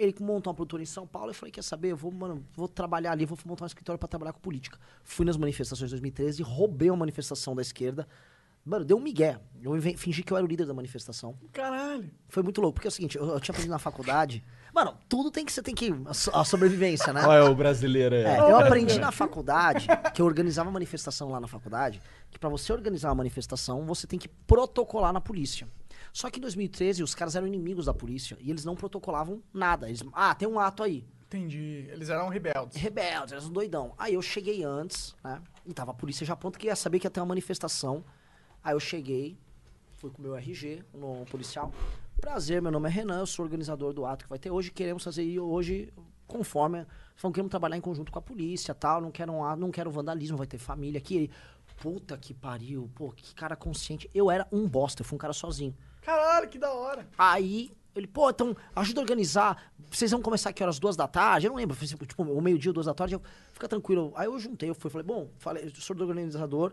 [0.00, 1.28] ele montou uma produtora em São Paulo.
[1.28, 4.08] Eu falei, quer saber, eu vou, mano, vou trabalhar ali, vou montar um escritório pra
[4.08, 4.78] trabalhar com política.
[5.04, 8.08] Fui nas manifestações de 2013, roubei uma manifestação da esquerda.
[8.64, 9.38] Mano, deu um migué.
[9.62, 11.36] Eu fingi que eu era o líder da manifestação.
[11.52, 12.10] Caralho.
[12.30, 14.42] Foi muito louco, porque é o seguinte, eu, eu tinha aprendido na faculdade.
[14.72, 15.90] Mano, tudo tem que você tem que.
[15.90, 17.22] A, a sobrevivência, né?
[17.26, 18.24] Olha o brasileiro aí.
[18.24, 22.72] É, eu aprendi na faculdade, que eu organizava manifestação lá na faculdade, que pra você
[22.72, 25.68] organizar uma manifestação, você tem que protocolar na polícia.
[26.12, 29.88] Só que em 2013 os caras eram inimigos da polícia e eles não protocolavam nada.
[29.88, 31.06] Eles, ah, tem um ato aí.
[31.26, 31.86] Entendi.
[31.88, 32.76] Eles eram rebeldes.
[32.76, 33.94] Rebeldes, eles um doidão.
[33.96, 35.40] Aí eu cheguei antes, né?
[35.64, 38.04] E tava a polícia já pronta que ia saber que ia ter uma manifestação.
[38.64, 39.38] Aí eu cheguei,
[39.92, 41.72] fui com o meu RG, no policial.
[42.20, 44.72] Prazer, meu nome é Renan, eu sou organizador do ato que vai ter hoje.
[44.72, 45.92] Queremos fazer hoje,
[46.26, 46.84] conforme.
[47.14, 49.00] Falando, queremos trabalhar em conjunto com a polícia tal.
[49.00, 51.14] Não quero, um ato, não quero vandalismo, vai ter família aqui.
[51.14, 51.30] Ele,
[51.80, 54.10] puta que pariu, pô, que cara consciente.
[54.12, 55.76] Eu era um bosta, eu fui um cara sozinho.
[56.00, 57.06] Caralho, que da hora.
[57.18, 59.72] Aí ele, pô, então ajuda a organizar.
[59.90, 61.46] Vocês vão começar aqui horas duas da tarde?
[61.46, 63.14] Eu não lembro, foi tipo, o meio-dia, duas da tarde.
[63.14, 63.22] Eu,
[63.60, 64.12] Fica tranquilo.
[64.16, 66.72] Aí eu juntei, eu fui, falei, bom, falei, sou do organizador.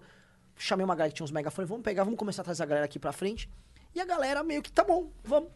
[0.55, 2.85] Chamei uma galera que tinha uns megafones, vamos pegar, vamos começar a trazer a galera
[2.85, 3.49] aqui pra frente.
[3.93, 5.49] E a galera meio que, tá bom, vamos.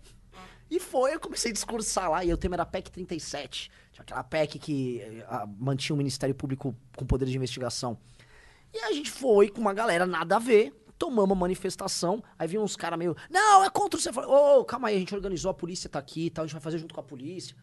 [0.70, 3.72] E foi, eu comecei a discursar lá, e o tema era PEC 37.
[3.94, 7.98] Tinha aquela PEC que eh, ah, mantinha o Ministério Público com poder de investigação.
[8.74, 12.64] E a gente foi com uma galera nada a ver, tomamos uma manifestação, aí vinham
[12.64, 14.10] uns caras meio, não, é contra você.
[14.10, 16.46] Eu falei, ô, calma aí, a gente organizou, a polícia tá aqui e tal, a
[16.46, 17.56] gente vai fazer junto com a polícia.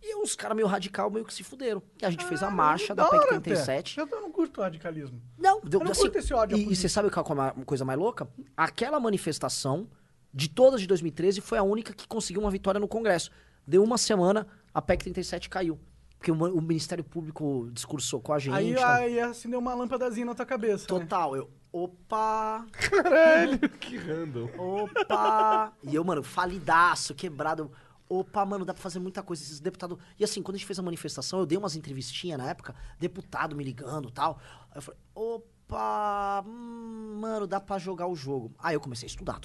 [0.00, 1.82] E uns caras meio radical meio que se fuderam.
[2.00, 3.98] E a gente fez a marcha da PEC 37.
[3.98, 5.20] Eu, não curto radicalismo.
[5.36, 7.50] Não, deu, Eu não assim, curto esse ódio E, e você sabe qual é uma
[7.64, 8.28] coisa mais louca?
[8.56, 9.88] Aquela manifestação,
[10.32, 13.32] de todas de 2013, foi a única que conseguiu uma vitória no Congresso.
[13.66, 15.76] Deu uma semana, a PEC 37 caiu.
[16.18, 18.54] Porque o, Ministério Público discursou com a gente.
[18.54, 18.94] Aí, tal.
[18.94, 20.82] aí acendeu uma lâmpadazinha na tua cabeça.
[20.82, 21.00] né?
[21.00, 21.50] Total, eu.
[21.72, 22.64] Opa!
[22.72, 24.48] Caralho, que random.
[24.56, 25.72] Opa!
[25.82, 27.70] e eu, mano, falidaço, quebrado.
[28.08, 29.42] Opa, mano, dá pra fazer muita coisa.
[29.42, 29.98] Esses deputados.
[30.18, 33.54] E assim, quando a gente fez a manifestação, eu dei umas entrevistinhas na época, deputado
[33.54, 34.40] me ligando e tal.
[34.70, 38.54] Aí eu falei, opa, hum, mano, dá pra jogar o jogo.
[38.58, 39.40] Aí eu comecei a estudar.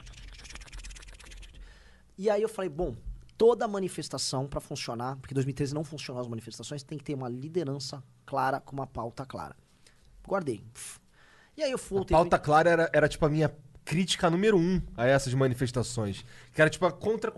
[2.17, 2.95] E aí eu falei, bom,
[3.41, 7.27] toda manifestação pra funcionar, porque em 2013 não funcionou as manifestações, tem que ter uma
[7.27, 9.55] liderança clara com uma pauta clara.
[10.23, 10.63] Guardei.
[11.57, 12.01] E aí eu fui.
[12.01, 13.51] A pauta clara era, era tipo a minha
[13.83, 16.23] crítica número um a essas manifestações.
[16.53, 17.33] Que era tipo a contra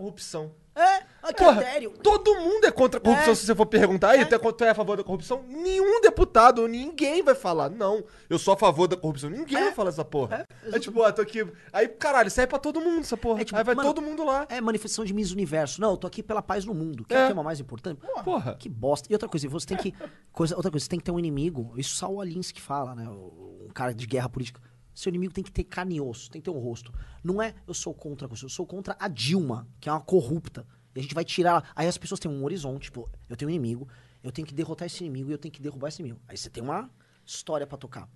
[1.30, 1.62] a corrupção.
[1.62, 3.34] É, a Porra, todo mundo é contra a corrupção É.
[3.34, 4.10] se você for perguntar.
[4.10, 5.42] Aí, tu é, tu é a favor da corrupção?
[5.48, 7.70] Nenhum deputado, ninguém vai falar.
[7.70, 9.30] Não, eu sou a favor da corrupção.
[9.30, 10.46] Ninguém vai falar essa porra.
[10.72, 11.46] É, tipo, ah, tô aqui.
[11.72, 13.40] Aí, caralho, serve pra todo mundo essa porra.
[13.40, 14.46] É tipo, aí vai mano, todo mundo lá.
[14.48, 15.80] É manifestação de Miss Universo.
[15.80, 17.04] Não, eu tô aqui pela paz no mundo.
[17.04, 17.24] Que é, É.
[17.24, 18.00] o tema mais importante.
[18.24, 18.54] Porra.
[18.56, 19.08] Que bosta.
[19.10, 19.94] E outra coisa, você tem que.
[20.32, 21.72] Coisa, outra coisa, você tem que ter um inimigo.
[21.76, 23.08] Isso só o Alinsky fala, né?
[23.08, 24.60] Um cara de guerra política.
[24.94, 26.92] Seu inimigo tem que ter carne e osso, tem que ter um rosto.
[27.22, 30.00] Não é eu sou contra a Constituição, eu sou contra a Dilma, que é uma
[30.00, 30.64] corrupta.
[30.94, 31.70] E a gente vai tirar.
[31.74, 33.88] Aí as pessoas têm um horizonte, tipo, eu tenho um inimigo,
[34.22, 36.20] eu tenho que derrotar esse inimigo e eu tenho que derrubar esse inimigo.
[36.28, 36.90] Aí você tem uma
[37.24, 38.08] história pra tocar.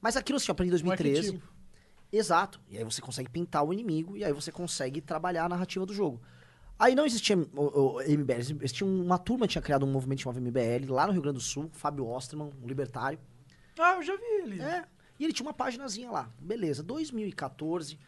[0.00, 1.18] Mas aquilo assim, eu aprendi em 2013.
[1.18, 1.54] arquetipo.
[2.12, 2.60] Exato.
[2.68, 5.92] E aí você consegue pintar o inimigo e aí você consegue trabalhar a narrativa do
[5.92, 6.20] jogo.
[6.78, 10.92] Aí não existia o, o MBL, existia uma turma tinha criado um movimento chamado MBL
[10.92, 13.18] lá no Rio Grande do Sul, Fábio Osterman, um libertário.
[13.78, 14.62] Ah, eu já vi ele.
[14.62, 14.84] É.
[15.18, 16.30] E ele tinha uma paginazinha lá.
[16.38, 17.98] Beleza, 2014,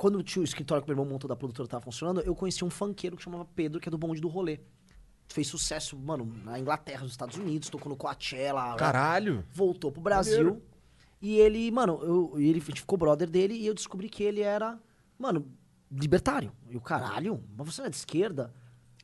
[0.00, 2.70] quando tinha o escritório que meu irmão montou da produtora tava funcionando, eu conheci um
[2.70, 4.58] funkeiro que chamava Pedro, que é do bonde do rolê.
[5.28, 8.76] Fez sucesso, mano, na Inglaterra, nos Estados Unidos, tocou no Coachella.
[8.76, 9.44] Caralho.
[9.52, 10.62] Voltou pro Brasil.
[11.20, 14.40] E ele, mano, eu, ele a gente ficou brother dele e eu descobri que ele
[14.40, 14.80] era,
[15.18, 15.46] mano,
[15.92, 16.50] libertário.
[16.70, 18.54] E o caralho, mas você não é de esquerda?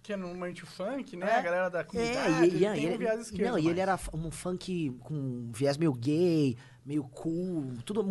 [0.03, 1.27] Que é normalmente o funk, né?
[1.27, 1.35] É.
[1.35, 2.31] A galera da É, comunidade.
[2.31, 3.51] e, ele e, tem ele, um viés esquerdo.
[3.51, 6.57] não, e ele era um funk com viés meio gay,
[6.87, 8.03] meio cool, tudo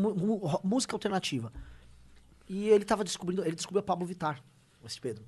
[0.64, 1.52] música alternativa.
[2.47, 4.43] E ele tava descobrindo, ele descobriu Pablo Vittar,
[4.85, 5.26] esse Pedro.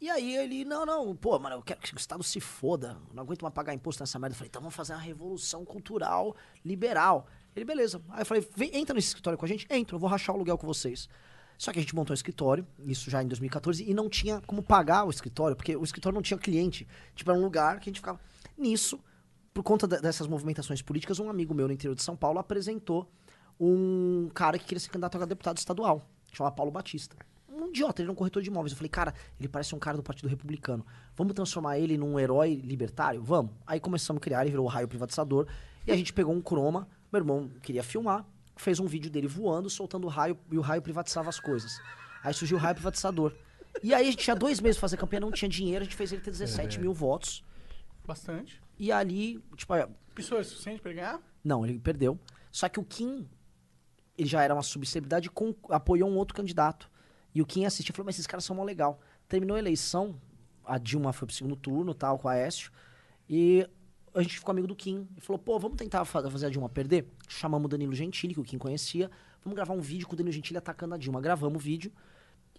[0.00, 3.22] E aí ele, não, não, pô, mano, eu quero que o Estado se foda, não
[3.22, 4.34] aguento mais pagar imposto nessa merda.
[4.34, 7.26] Eu falei, então vamos fazer uma revolução cultural liberal.
[7.56, 8.02] Ele, beleza.
[8.10, 9.66] Aí eu falei, vem, entra nesse escritório com a gente?
[9.70, 11.08] Entra, eu vou rachar o aluguel com vocês.
[11.56, 14.62] Só que a gente montou um escritório, isso já em 2014, e não tinha como
[14.62, 16.86] pagar o escritório, porque o escritório não tinha cliente.
[17.14, 18.20] Tipo, era um lugar que a gente ficava.
[18.58, 19.00] Nisso,
[19.54, 23.08] por conta de- dessas movimentações políticas, um amigo meu no interior de São Paulo apresentou
[23.58, 26.04] um cara que queria ser candidato a deputado estadual,
[26.36, 27.16] chamava Paulo Batista.
[27.48, 28.72] Um idiota, ele era um corretor de imóveis.
[28.72, 30.84] Eu falei, cara, ele parece um cara do Partido Republicano.
[31.16, 33.22] Vamos transformar ele num herói libertário?
[33.22, 33.52] Vamos.
[33.66, 35.46] Aí começamos a criar, ele virou o raio privatizador.
[35.86, 39.70] E a gente pegou um croma, meu irmão queria filmar, fez um vídeo dele voando,
[39.70, 41.80] soltando o raio, e o raio privatizava as coisas.
[42.22, 43.32] Aí surgiu o raio privatizador.
[43.82, 45.96] E aí a gente tinha dois meses pra fazer campanha, não tinha dinheiro, a gente
[45.96, 47.44] fez ele ter 17 mil votos.
[48.06, 48.60] Bastante.
[48.78, 51.20] E ali, tipo, é, Pessoa é suficiente pra ele ganhar?
[51.44, 52.18] não, ele perdeu.
[52.50, 53.28] Só que o Kim,
[54.16, 56.90] ele já era uma subcelebridade, com, apoiou um outro candidato.
[57.34, 59.00] E o Kim assistiu falou, mas esses caras são mó legal.
[59.28, 60.20] Terminou a eleição,
[60.64, 62.70] a Dilma foi pro segundo turno, tal, com a Aécio.
[63.28, 63.68] E
[64.14, 65.08] a gente ficou amigo do Kim.
[65.16, 67.10] E falou, pô, vamos tentar fa- fazer a Dilma perder?
[67.28, 69.10] Chamamos o Danilo Gentili, que o Kim conhecia.
[69.42, 71.20] Vamos gravar um vídeo com o Danilo Gentili atacando a Dilma.
[71.20, 71.90] Gravamos o vídeo.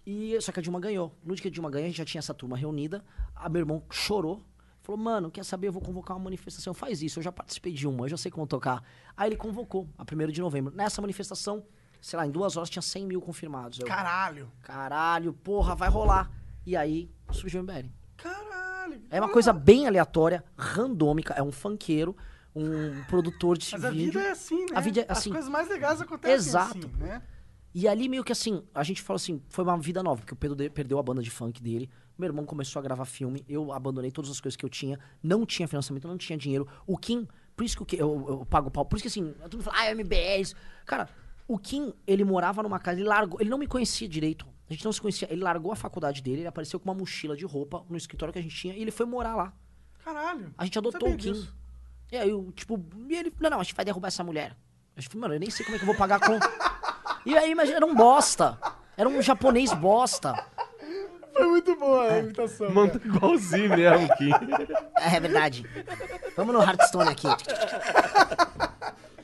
[0.04, 1.12] E, só que a Dilma ganhou.
[1.24, 3.02] No dia que a Dilma ganhou, a gente já tinha essa turma reunida.
[3.34, 4.42] A meu irmão chorou.
[4.86, 5.66] Falou, mano, quer saber?
[5.66, 6.72] Eu vou convocar uma manifestação.
[6.72, 8.84] Faz isso, eu já participei de uma, eu já sei como tocar.
[9.16, 10.72] Aí ele convocou, a 1 de novembro.
[10.76, 11.64] Nessa manifestação,
[12.00, 13.80] sei lá, em duas horas tinha 100 mil confirmados.
[13.80, 14.48] Eu, Caralho.
[14.62, 16.30] caralho, porra, vai rolar.
[16.64, 17.88] E aí surgiu o MBL.
[18.16, 19.02] Caralho.
[19.10, 21.34] É uma coisa bem aleatória, randômica.
[21.34, 22.16] É um funkeiro,
[22.54, 24.04] um produtor de Mas a vídeo.
[24.12, 24.72] vida é assim, né?
[24.76, 25.30] A vida é As assim.
[25.32, 26.78] coisas mais legais acontecem Exato.
[26.78, 27.22] assim, né?
[27.74, 30.36] E ali meio que assim, a gente falou assim, foi uma vida nova, porque o
[30.36, 33.72] Pedro de- perdeu a banda de funk dele, meu irmão começou a gravar filme, eu
[33.72, 36.66] abandonei todas as coisas que eu tinha, não tinha financiamento, não tinha dinheiro.
[36.86, 39.54] O Kim, por isso que Kim- eu, eu pago pau, por isso que assim, todo
[39.54, 40.54] mundo fala, ah, MBS.
[40.84, 41.08] Cara,
[41.46, 44.46] o Kim, ele morava numa casa, ele largou, ele não me conhecia direito.
[44.68, 47.36] A gente não se conhecia, ele largou a faculdade dele, ele apareceu com uma mochila
[47.36, 49.52] de roupa no escritório que a gente tinha e ele foi morar lá.
[50.04, 50.52] Caralho.
[50.58, 51.32] A gente adotou o Kim.
[51.32, 51.54] disso.
[52.10, 54.56] E aí, eu, tipo, e ele, não, não, a gente vai derrubar essa mulher.
[54.96, 56.38] Eu falei, mano, eu nem sei como é que eu vou pagar com.
[57.28, 58.58] e aí, mas era um bosta.
[58.96, 60.32] Era um japonês bosta.
[61.36, 62.70] Foi muito boa a imitação.
[62.70, 64.30] Manda igualzinho mesmo, Kim.
[64.96, 65.64] É, verdade.
[66.36, 67.26] Vamos no Hearthstone aqui.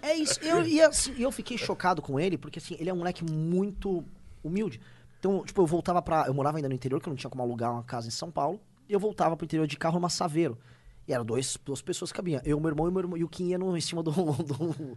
[0.01, 0.39] É isso.
[0.43, 4.05] Eu, e assim, eu fiquei chocado com ele, porque assim, ele é um moleque muito
[4.43, 4.81] humilde.
[5.19, 6.25] Então, tipo, eu voltava pra.
[6.27, 8.31] Eu morava ainda no interior, que eu não tinha como alugar uma casa em São
[8.31, 8.61] Paulo.
[8.89, 10.59] E eu voltava pro interior de carro numa Saveiro.
[11.07, 12.41] E eram dois, duas pessoas que cabiam.
[12.45, 13.17] Eu, meu irmão e meu irmão.
[13.17, 14.97] E o Kim ia no, em cima do, do- do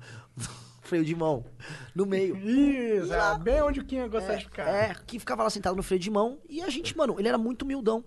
[0.88, 1.45] freio de mão.
[1.94, 2.36] No meio.
[2.38, 4.68] Isso, é bem onde o Kim ia gostar de ficar.
[4.68, 6.40] É, que ficava lá sentado no freio de mão.
[6.49, 8.03] E a gente, mano, ele era muito humildão.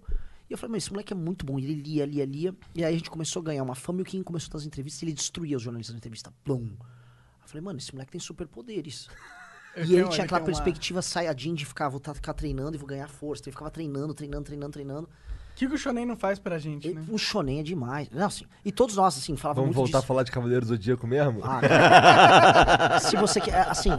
[0.49, 1.59] E eu falei, mas esse moleque é muito bom.
[1.59, 2.55] E ele lia, lia, lia.
[2.75, 4.01] E aí a gente começou a ganhar uma fama.
[4.01, 5.03] E o Kim começou a dar as entrevistas.
[5.03, 6.33] E ele destruía os jornalistas na entrevista.
[6.45, 6.71] Plum.
[7.43, 9.09] Eu falei, mano, esse moleque tem superpoderes.
[9.77, 12.75] Ele E ele tinha aquela tem uma- perspectiva saiyajin de ficar, vou tá- ficar treinando
[12.77, 13.45] e vou ganhar força.
[13.45, 15.09] Ele ficava treinando, treinando, treinando, treinando.
[15.59, 17.05] O que, que o Shonen não faz pra gente, né?
[17.09, 18.09] E, o shonen é demais.
[18.13, 20.05] Não, assim, e todos nós, assim, falávamos Vamos muito voltar disso.
[20.05, 21.41] a falar de Cavaleiro do Zodíaco mesmo?
[21.43, 23.01] Ah, cara.
[23.03, 23.69] Se você quer.
[23.69, 23.91] Assim,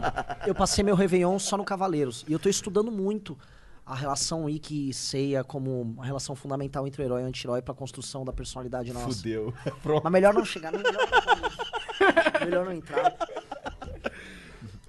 [0.48, 2.24] eu passei meu Réveillon só no Cavaleiros.
[2.30, 3.38] E eu tô estudando muito
[3.86, 7.62] a relação Ikki e Seiya como uma relação fundamental entre o herói e o anti-herói
[7.62, 9.08] pra construção da personalidade nossa.
[9.18, 9.54] Fudeu.
[9.84, 10.02] Pronto.
[10.06, 13.14] Mas melhor não chegar, melhor, não- melhor não entrar.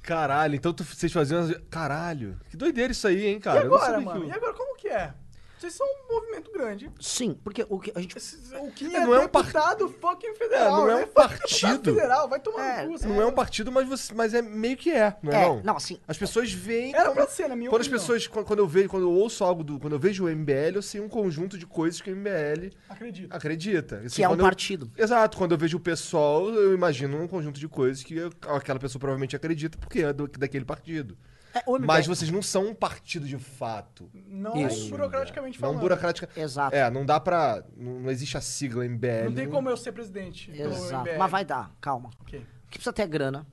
[0.03, 1.41] Caralho, então tu- vocês faziam.
[1.41, 3.65] as- Caralho, que doideira isso aí, hein, E cara?
[3.65, 4.21] Não agora, mano?
[4.23, 5.13] que- E agora como que é?
[5.61, 6.91] Vocês são um movimento grande.
[6.99, 8.17] Sim, porque o que a gente.
[8.59, 11.05] O Kim É, é, não é um par- deputado fucking federal, É, não é né?
[11.05, 11.95] um Fucking partido.
[11.95, 13.07] Federal, vai tomar É, no cu.
[13.09, 15.37] Não é um partido, mas, você, mas é meio que é, não é?
[15.45, 15.63] É, não?
[15.63, 16.01] não, assim.
[16.09, 16.95] As pessoas veem.
[16.95, 18.01] Era como- pra ser, na minha quando as opinião.
[18.07, 20.83] pessoas, quando, eu vejo, quando eu ouço algo do, quando eu vejo o MBL, eu
[20.83, 23.33] sei um conjunto de coisas que o MBL Acredito.
[23.35, 23.97] acredita.
[23.99, 24.91] Assim, Que é um eu- partido.
[24.97, 28.79] Exato, quando eu vejo o pessoal, eu imagino um conjunto de coisas que eu- aquela
[28.79, 31.19] pessoa provavelmente acredita porque é do- daquele partido.
[31.55, 34.09] É, o Mas vocês não são um partido de fato.
[34.15, 34.91] Não Isso.
[34.91, 35.81] burocraticamente Não falando.
[35.81, 36.29] burocrática.
[36.37, 36.75] Exato.
[36.75, 37.65] É, não dá pra.
[37.77, 39.25] Não, não existe a sigla MBL.
[39.25, 41.09] Não tem como eu ser presidente do Exato.
[41.09, 41.19] MBL.
[41.19, 42.11] Mas vai dar, calma.
[42.21, 42.45] Ok.
[42.63, 43.47] Porque precisa ter grana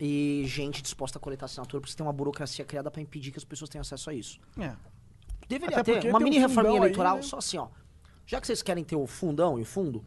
[0.00, 3.38] e gente disposta a coletar assinatura, porque você tem uma burocracia criada pra impedir que
[3.38, 4.40] as pessoas tenham acesso a isso.
[4.58, 4.74] É.
[5.48, 7.22] Deveria Até ter uma tem um mini reforminha fundão aí, eleitoral, né?
[7.22, 7.68] só assim, ó.
[8.26, 10.04] Já que vocês querem ter o fundão e o fundo,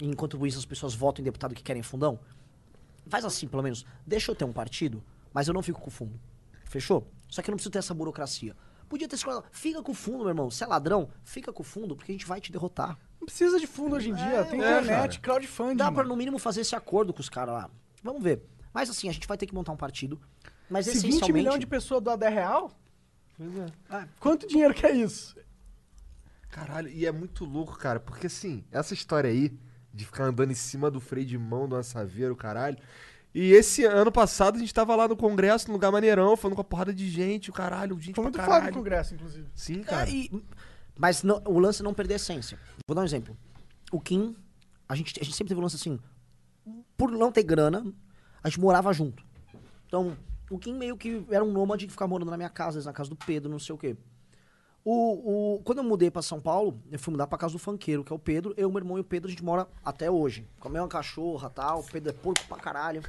[0.00, 2.18] enquanto isso as pessoas votam em deputado que querem fundão,
[3.06, 3.86] faz assim, pelo menos.
[4.06, 5.02] Deixa eu ter um partido,
[5.32, 6.20] mas eu não fico com o fundo.
[6.72, 7.06] Fechou?
[7.28, 8.56] Só que eu não preciso ter essa burocracia.
[8.88, 9.44] Podia ter escolhido.
[9.52, 10.50] Fica com o fundo, meu irmão.
[10.50, 12.98] Se é ladrão, fica com o fundo, porque a gente vai te derrotar.
[13.20, 14.44] Não precisa de fundo hoje em dia.
[14.44, 15.76] tem é, internet, crowdfunding.
[15.76, 16.08] Dá pra, mano.
[16.08, 17.70] no mínimo, fazer esse acordo com os caras lá.
[18.02, 18.42] Vamos ver.
[18.72, 20.18] Mas assim, a gente vai ter que montar um partido.
[20.70, 21.32] Mas Se 20 essencialmente.
[21.34, 22.72] milhões de pessoas doar 10 real,
[23.36, 24.08] Pois é.
[24.18, 25.36] quanto dinheiro que é isso?
[26.48, 29.52] Caralho, e é muito louco, cara, porque assim, essa história aí
[29.92, 32.78] de ficar andando em cima do freio de mão do assaveiro, caralho.
[33.34, 36.60] E esse ano passado a gente tava lá no congresso, num lugar maneirão, falando com
[36.60, 38.60] a porrada de gente, o caralho, gente Foi pra muito caralho.
[38.64, 39.46] foda o congresso, inclusive.
[39.54, 40.10] Sim, É, cara.
[40.10, 40.30] e-
[40.98, 42.58] mas não- o lance é não perder a essência.
[42.86, 43.36] Vou dar um exemplo.
[43.90, 44.36] O Kim,
[44.88, 45.98] a gente, a gente sempre teve um lance assim.
[46.96, 47.84] Por não ter grana,
[48.42, 49.24] a gente morava junto.
[49.86, 50.16] Então,
[50.50, 52.86] o Kim meio que era um nômade que ficava morando na minha casa, às vezes
[52.86, 53.96] na casa do Pedro, não sei o quê.
[54.84, 58.02] O, o, quando eu mudei pra São Paulo, eu fui mudar pra casa do funkeiro,
[58.02, 58.52] que é o Pedro.
[58.56, 60.48] Eu, meu irmão e o Pedro, a gente mora até hoje.
[60.58, 61.80] Com a mesma cachorra e tal.
[61.80, 63.02] O Pedro é porco pra caralho.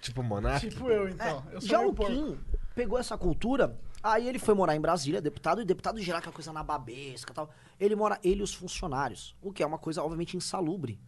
[0.00, 0.68] Tipo, Monark.
[0.68, 1.44] Tipo eu, então.
[1.52, 1.94] eu sou Já o.
[1.94, 2.38] Kim
[2.74, 6.52] pegou essa cultura, aí ele foi morar em Brasília, deputado, e deputado geral, aquela coisa
[6.52, 7.50] na babesca e tal.
[7.78, 10.98] Ele mora, ele e os funcionários, o que é uma coisa, obviamente, insalubre.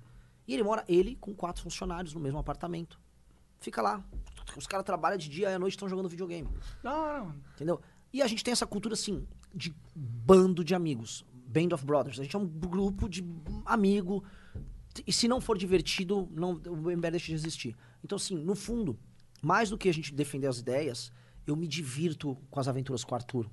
[0.46, 3.00] E ele mora, ele, com quatro funcionários no mesmo apartamento.
[3.58, 4.04] Fica lá.
[4.56, 6.48] Os caras trabalham de dia e à noite estão jogando videogame.
[6.82, 7.42] Da hora, mano.
[7.54, 7.80] Entendeu?
[8.12, 11.24] E a gente tem essa cultura, assim, de bando de amigos.
[11.46, 12.18] Band of Brothers.
[12.18, 13.24] A gente é um grupo de
[13.66, 14.24] amigo.
[15.06, 17.76] E se não for divertido, não, o MBL deixa de existir.
[18.02, 18.98] Então, assim, no fundo,
[19.42, 21.12] mais do que a gente defender as ideias,
[21.46, 23.50] eu me divirto com as aventuras com o Arthur.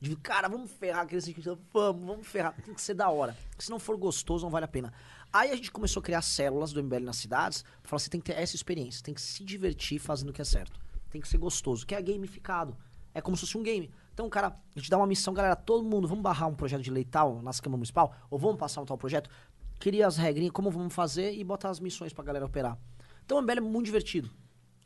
[0.00, 1.56] De, cara, vamos ferrar aqueles inscritos.
[1.72, 2.54] Vamos, vamos ferrar.
[2.64, 3.36] Tem que ser da hora.
[3.58, 4.92] Se não for gostoso, não vale a pena.
[5.32, 7.62] Aí a gente começou a criar células do MBL nas cidades.
[7.62, 9.02] Pra falar, você tem que ter essa experiência.
[9.02, 10.80] Tem que se divertir fazendo o que é certo.
[11.08, 11.86] Tem que ser gostoso.
[11.86, 12.76] Que é gamificado.
[13.14, 13.90] É como se fosse um game.
[14.12, 16.90] Então, cara, a gente dá uma missão, galera, todo mundo, vamos barrar um projeto de
[16.90, 19.30] lei tal nas câmaras municipal, ou vamos passar um tal projeto,
[19.78, 22.78] cria as regrinhas, como vamos fazer e botar as missões pra galera operar.
[23.24, 24.30] Então o MBL é muito divertido.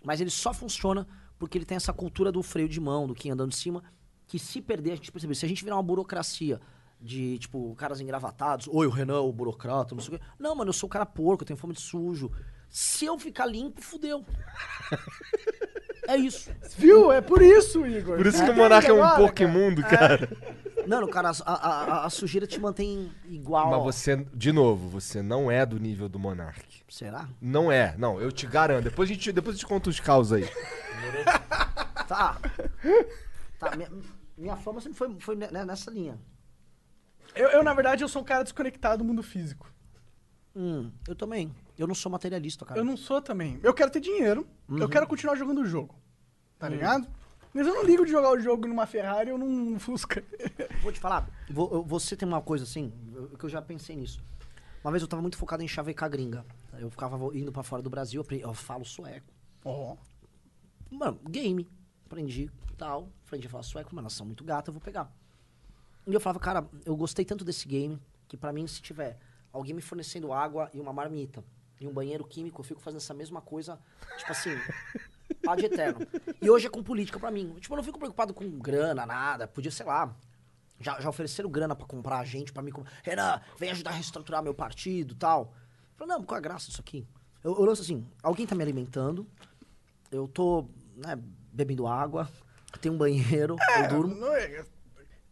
[0.05, 1.07] Mas ele só funciona
[1.39, 3.83] porque ele tem essa cultura do freio de mão, do que andando de cima,
[4.27, 5.35] que se perder, a gente percebe.
[5.35, 6.61] Se a gente virar uma burocracia
[7.01, 10.25] de, tipo, caras engravatados, oi, o Renan, o burocrata, não sei o quê.
[10.39, 12.31] Não, mano, eu sou o cara porco, eu tenho fome de sujo.
[12.69, 14.25] Se eu ficar limpo, fudeu.
[16.09, 16.51] é isso.
[16.77, 17.13] Viu?
[17.13, 18.17] É por isso, Igor.
[18.17, 19.49] Por isso que o Monark é um agora, porco cara?
[19.83, 20.37] cara.
[20.87, 23.71] Não, cara, a, a- a- sujeira te mantém igual.
[23.71, 26.65] Mas você, de novo, você não é do nível do Monark.
[26.89, 27.29] Será?
[27.41, 28.85] Não é, não, eu te garanto.
[28.85, 30.49] Depois a gente, depois a gente conta os caos aí.
[32.07, 32.39] Tá.
[33.59, 33.91] Tá, minha,
[34.39, 36.17] minha fama sempre foi, foi ne- nessa linha.
[37.35, 39.69] Eu, eu, na verdade, eu sou um cara desconectado do mundo físico.
[40.55, 41.53] Hum, eu também.
[41.79, 42.81] Eu não sou materialista, cara.
[42.81, 43.61] Eu não sou também.
[43.63, 44.47] Eu quero ter dinheiro.
[44.69, 45.95] Eu quero continuar jogando o jogo.
[46.59, 47.07] Tá ligado?
[47.53, 50.23] Mas eu não ligo de jogar o jogo numa Ferrari ou num Fusca.
[50.83, 52.93] Vou te falar, você tem uma coisa assim,
[53.39, 54.23] que eu já pensei nisso.
[54.85, 56.45] Uma vez eu tava muito focado em chavecar gringa.
[56.79, 59.33] Eu ficava indo pra fora do Brasil, eu, falo sueco.
[59.65, 59.97] Ó.
[60.91, 61.67] Mano, game.
[62.05, 63.09] Aprendi tal.
[63.27, 65.11] Aprendi a falar sueco, mas elas são muito gata, eu vou pegar.
[66.07, 67.99] E eu falava, cara, eu gostei tanto desse game
[68.29, 69.19] que pra mim, se tiver
[69.53, 71.43] alguém me fornecendo água e uma marmita
[71.81, 73.79] e um banheiro químico, eu fico fazendo essa mesma coisa,
[74.19, 74.51] tipo assim,
[75.47, 76.07] ad eterno.
[76.41, 77.55] E hoje é com política pra mim.
[77.61, 79.47] Tipo, eu não fico preocupado com grana, nada.
[79.47, 80.15] Podia, sei lá.
[80.81, 82.73] Já, já ofereceram grana pra comprar gente, pra mim.
[83.03, 85.53] Renan, vem ajudar a reestruturar meu partido e tal.
[85.99, 87.07] Eu falei, não, qual a graça disso aqui?
[87.43, 89.27] Eu, eu lanço assim: alguém tá me alimentando,
[90.11, 91.19] eu tô né,
[91.53, 92.29] bebendo água,
[92.81, 94.15] tem um banheiro, eu durmo.
[94.15, 94.65] Não é-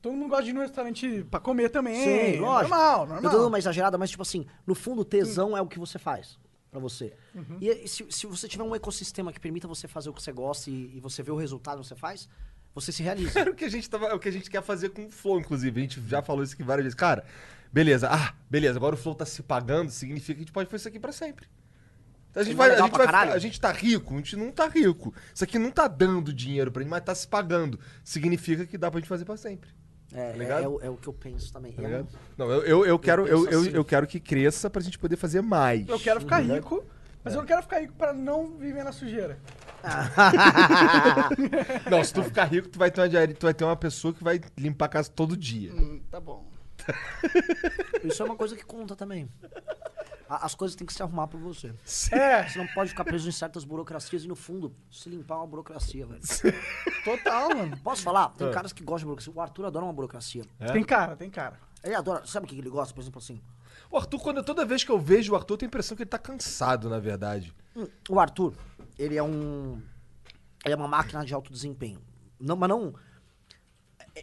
[0.04, 1.94] Todo mundo gosta de ir no restaurante pra comer também.
[1.94, 2.68] Sim, lógico.
[2.68, 3.32] Normal, Eu tô normal.
[3.32, 6.38] dando uma exagerada, mas tipo assim, no fundo, tesão é o que você faz
[6.70, 7.14] pra você.
[7.34, 7.56] Uhum.
[7.58, 10.30] E e se, se você tiver um ecossistema que permita você fazer o que você
[10.30, 12.28] gosta e, e você vê o resultado que você faz,
[12.74, 13.40] você se realiza.
[13.40, 15.10] Era o que a gente tava, é o que a gente quer fazer com o
[15.10, 15.80] Flow, inclusive.
[15.80, 16.94] A gente já falou isso aqui várias vezes.
[16.94, 17.24] Cara,
[17.72, 18.06] beleza.
[18.12, 18.78] Ah, beleza.
[18.78, 21.12] Agora o Flow tá se pagando, significa que a gente pode fazer isso aqui pra
[21.12, 21.48] sempre.
[22.34, 24.12] A gente, não vai, é a, gente vai, a gente tá rico?
[24.12, 25.14] A gente não tá rico.
[25.32, 27.80] Isso aqui não tá dando dinheiro pra gente, mas tá se pagando.
[28.02, 29.70] Significa que dá pra gente fazer pra sempre.
[30.14, 30.64] É, Tá é, ligado?
[30.64, 31.72] é o, é o que eu penso também.
[31.72, 32.08] Tá É ligado?
[32.38, 33.70] Não, eu, eu, eu quero, eu, eu, assim.
[33.70, 35.88] eu quero que cresça pra gente poder fazer mais.
[35.88, 36.84] Eu quero ficar Tá rico,
[37.24, 39.38] mas eu não quero ficar rico pra não viver na sujeira.
[41.90, 44.14] Não, se tu ficar rico, tu vai ter uma diária, tu vai ter uma pessoa
[44.14, 45.72] que vai limpar a casa todo dia.
[45.74, 46.46] Hum, tá bom.
[48.02, 49.28] Isso é uma coisa que conta também.
[50.28, 51.74] A- As coisas têm que se arrumar por você.
[52.12, 55.46] É, Você não pode ficar preso em certas burocracias e, no fundo, se limpar uma
[55.46, 56.20] burocracia, velho.
[57.04, 57.76] total, mano.
[57.78, 58.30] Posso falar?
[58.30, 59.32] Tem caras que gostam de burocracia.
[59.34, 60.44] O Arthur adora uma burocracia.
[60.72, 61.58] Tem cara, tem cara.
[61.82, 62.24] Ele adora.
[62.26, 63.40] Sabe o que ele gosta, por exemplo, assim?
[63.90, 66.02] O Arthur, quando, toda vez que eu vejo o Arthur, eu tenho a impressão que
[66.02, 67.54] ele tá cansado, na verdade.
[67.76, 68.54] Hum, O Arthur,
[68.98, 69.80] ele é um.
[70.64, 72.00] Ele é uma máquina de alto desempenho.
[72.40, 72.94] Não, mas não.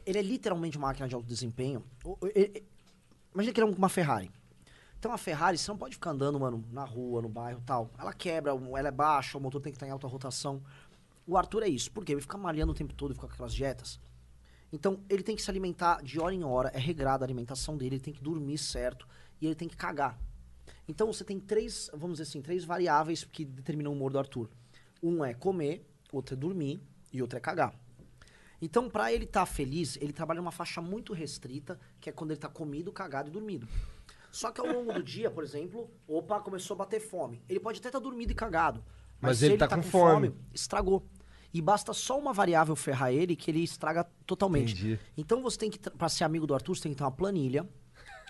[0.06, 1.84] ele é literalmente uma máquina de alto desempenho.
[2.24, 2.64] Ele- ele-
[3.34, 4.32] imagina que ele é uma Ferrari.
[5.02, 7.90] Então a Ferrari, você não pode ficar andando, mano, na rua, no bairro tal.
[7.98, 10.62] Ela quebra, ela é baixa, o motor tem que estar em alta rotação.
[11.26, 11.90] O Arthur é isso.
[11.92, 12.12] Por quê?
[12.12, 14.00] Ele fica malhando o tempo todo, fica com aquelas dietas.
[14.72, 17.96] Então, ele tem que se alimentar de hora em hora, é regrada a alimentação dele,
[17.96, 19.08] ele tem que dormir certo
[19.42, 20.20] e ele tem que cagar.
[20.88, 24.52] Então, você tem três, vamos dizer assim, três variáveis que determinam o humor do Arthur.
[25.02, 25.84] Um é comer,
[26.14, 26.80] outro é dormir
[27.12, 27.74] e outro é cagar.
[28.62, 32.40] Então, pra ele estar feliz, ele trabalha numa faixa muito restrita, que é quando ele
[32.40, 33.68] tá comido, cagado e dormido.
[34.32, 37.42] Só que ao longo do dia, por exemplo, opa, começou a bater fome.
[37.50, 38.84] Ele pode até estar dormido e cagado.
[39.20, 40.30] Mas, Mas se ele ele tá tá com com fome.
[40.30, 41.04] fome, estragou.
[41.54, 44.72] E basta só uma variável ferrar ele que ele estraga totalmente.
[44.74, 45.00] Entendi.
[45.18, 47.68] Então você tem que, pra ser amigo do Arthur, você tem que ter uma planilha.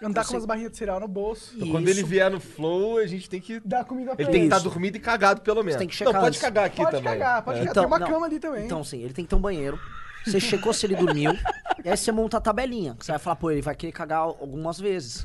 [0.03, 1.53] Andar Você- com umas barrinhas de cereal no bolso.
[1.55, 3.59] Então, quando ele vier no flow, a gente tem que.
[3.59, 4.65] Dar comida pra Ele tem que estar Isso.
[4.67, 5.77] dormido e cagado, pelo menos.
[5.77, 6.41] tem que não, checar pode antes.
[6.41, 7.03] cagar aqui Pode também.
[7.03, 7.65] cagar, pode É.
[7.65, 7.73] cagar.
[7.75, 8.07] Tem uma não.
[8.07, 8.65] cama ali também.
[8.65, 9.79] Então, sim, ele tem que ter um banheiro.
[10.25, 11.31] Você checou se ele dormiu.
[11.85, 12.95] e aí você monta a tabelinha.
[12.95, 15.23] que Você vai falar, pô, ele vai querer cagar algumas vezes.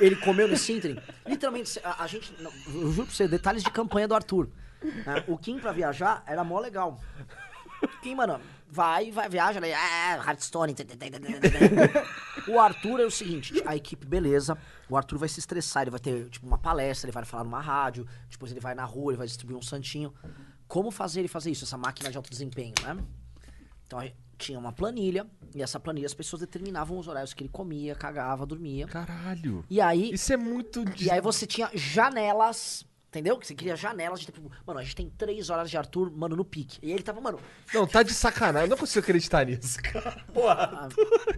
[0.00, 0.98] Ele comeu nesse ínterim.
[1.26, 2.34] Literalmente, a, a gente.
[2.40, 4.48] eu juro pra você, detalhes de campanha do Arthur.
[4.82, 5.24] né?
[5.28, 7.00] O Kim pra viajar era mó legal.
[8.02, 9.72] Kim, mano, vai, vai, viaja, né?
[9.74, 10.18] Ah,
[11.40, 12.50] tê.
[12.50, 14.56] O Arthur é o seguinte, a equipe, beleza.
[14.88, 17.60] O Arthur vai se estressar, ele vai ter, tipo, uma palestra, ele vai falar numa
[17.60, 20.12] rádio, depois ele vai na rua, ele vai distribuir um santinho.
[20.66, 22.96] Como fazer ele fazer isso, essa máquina de alto desempenho, né?
[23.86, 24.00] Então
[24.42, 28.44] tinha uma planilha, e essa planilha as pessoas determinavam os horários que ele comia, cagava,
[28.44, 28.86] dormia.
[28.86, 29.64] Caralho.
[29.70, 30.84] E aí, Isso é muito.
[31.00, 33.38] e aí você tinha janelas, entendeu?
[33.38, 36.34] Que você queria janelas de tipo, mano, a gente tem três horas de Arthur, mano,
[36.34, 36.78] no pique.
[36.82, 37.38] E ele tava, mano,
[37.72, 38.66] Não, tá de sacanagem.
[38.66, 40.24] Eu não consigo acreditar nisso, cara.
[40.32, 40.88] Porra.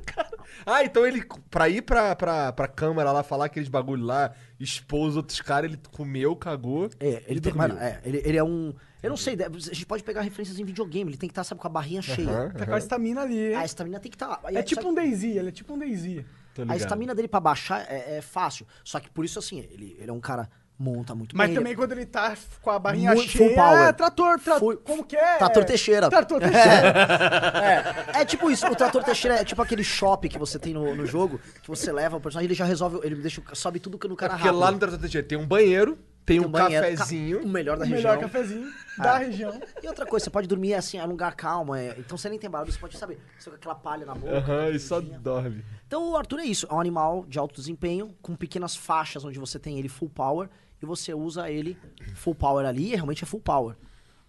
[0.07, 0.31] cara.
[0.65, 5.09] Ah, então ele, pra ir pra, pra, pra câmera lá, falar aqueles bagulho lá, expor
[5.09, 6.89] os outros caras, ele comeu, cagou.
[6.99, 8.73] É, ele e tem, mano, é, ele, ele é um.
[9.05, 11.61] Eu não sei, a gente pode pegar referências em videogame, ele tem que estar, sabe,
[11.61, 12.29] com a barrinha cheia.
[12.31, 13.55] Aham, Tá com a estamina ali.
[13.55, 14.41] A estamina tem que estar.
[14.47, 16.25] É tipo um Daisy, ele é tipo um Daisy.
[16.69, 18.67] A estamina dele pra baixar é, é fácil.
[18.83, 21.55] Só que por isso, assim, ele, ele é um cara monta muito Mas bem.
[21.57, 23.81] também ele- quando ele tá com a barrinha Muito cheia, full power.
[23.89, 24.59] é trator, tra...
[24.59, 25.37] Full- como que é?
[25.37, 26.09] Trator Teixeira.
[26.11, 28.09] Trator Teixeira.
[28.15, 30.95] É, é tipo isso, o Trator Teixeira é tipo aquele shopping que você tem no,
[30.97, 34.09] no jogo, que você leva o personagem, ele já resolve, ele deixa, sobe tudo que
[34.09, 34.61] no É cara porque rápido.
[34.61, 37.43] lá no Trator Teixeira tem um banheiro, tem, um, banheiro, ca- cafezinho.
[37.43, 38.13] O melhor da o região.
[38.13, 39.61] melhor cafezinho da região.
[39.83, 42.39] E outra coisa, você pode dormir assim, é um lugar calmo, é, então você nem
[42.39, 44.37] tem barulho, você pode, sabe, você com aquela palha na boca.
[44.39, 45.65] Aham, aquela e só dorme.
[45.87, 49.39] Então o Arthur é isso, é um animal de alto desempenho, com pequenas faixas onde
[49.39, 50.49] você tem ele full power,
[50.83, 51.77] e você usa ele
[52.15, 53.75] full power ali, e realmente é full power.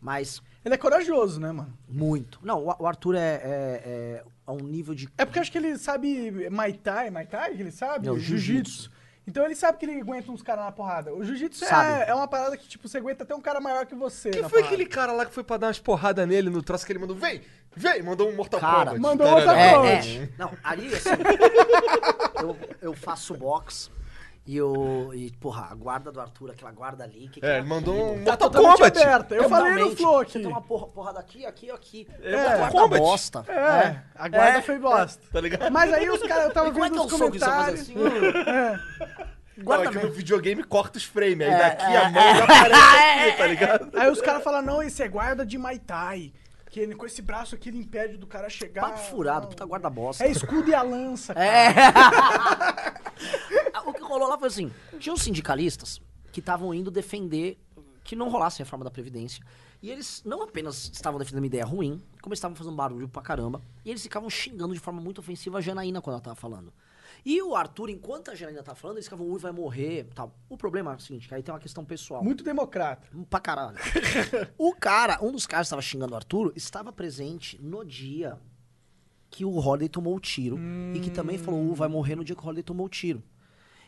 [0.02, 1.76] Mas Ele é corajoso, né, mano?
[1.88, 2.40] muito.
[2.44, 5.52] Não, o, o Arthur é, é, é a um nível de É porque eu acho
[5.52, 8.08] que ele sabe Muay Thai, Muay Thai que ele sabe?
[8.20, 8.92] Jiu-Jitsu.
[9.28, 11.14] Então ele sabe que ele aguenta uns caras na porrada.
[11.14, 12.04] O Jiu-Jitsu Sabe.
[12.04, 14.30] é, é uma parada que, tipo, você aguenta até um cara maior que você.
[14.30, 14.76] Quem na foi porrada.
[14.76, 17.16] aquele cara lá que foi pra dar umas porradas nele no troço que ele mandou?
[17.16, 17.42] Vem!
[17.76, 18.04] Vem!
[18.04, 19.00] Mandou um Mortal Cara, Kombat.
[19.02, 19.46] mandou Tarará.
[19.46, 20.18] Mortal É, Kombat.
[20.18, 20.30] é.
[20.38, 21.10] Não, ali, assim,
[22.42, 23.90] eu, eu faço box
[24.48, 25.12] e eu.
[25.14, 27.28] E, porra, a guarda do Arthur, aquela guarda ali.
[27.30, 29.00] Que É, ele mandou um Tá Mortal Kombat.
[29.02, 29.36] aberta.
[29.36, 30.40] Eu falei no flow Você aqui.
[30.40, 32.08] tem uma porra, porrada aqui, aqui, aqui.
[32.22, 33.02] É, É, guarda Kombat.
[33.02, 33.46] bosta.
[33.48, 35.22] É, a guarda É, foi bosta.
[35.32, 35.72] Tá ligado?
[35.72, 37.46] Mas aí os caras, eu tava E como é vendo que é o que você
[37.46, 37.82] faz comentários.
[37.82, 37.96] assim?
[39.58, 42.36] Não, Guarda é que no videogame corta os frames, aí É, daqui é, a mão
[42.36, 42.76] já aparece
[43.30, 43.90] aqui, tá ligado?
[43.98, 46.34] Aí os caras falam, não, esse é guarda de Muay Thai.
[46.70, 48.82] Que ele, com esse braço aqui ele impede do cara chegar.
[48.82, 49.50] Papo furado, Não.
[49.52, 50.26] puta guarda bosta.
[50.26, 51.46] É escudo e a lança, cara.
[51.46, 51.74] É.
[54.16, 56.02] rolou lá foi assim: tinha uns sindicalistas
[56.32, 57.58] que estavam indo defender
[58.04, 59.44] que não rolasse a reforma da Previdência.
[59.82, 63.22] E eles não apenas estavam defendendo uma ideia ruim, como eles estavam fazendo barulho pra
[63.22, 66.74] caramba, e eles ficavam xingando de forma muito ofensiva a Janaína quando ela tava falando.
[67.26, 70.34] E o Arthur, enquanto a Janaína tava falando, eles ficavam, ui, vai morrer tal.
[70.48, 72.24] O problema é o seguinte, que aí tem uma questão pessoal.
[72.24, 73.08] Muito democrata.
[73.30, 73.78] Pra caralho.
[74.58, 78.40] o cara, um dos caras que estava xingando o Arthur, estava presente no dia
[79.30, 80.58] que o Holiday tomou o tiro.
[80.94, 83.24] E que também falou, vai morrer no dia que o Holiday tomou o tiro.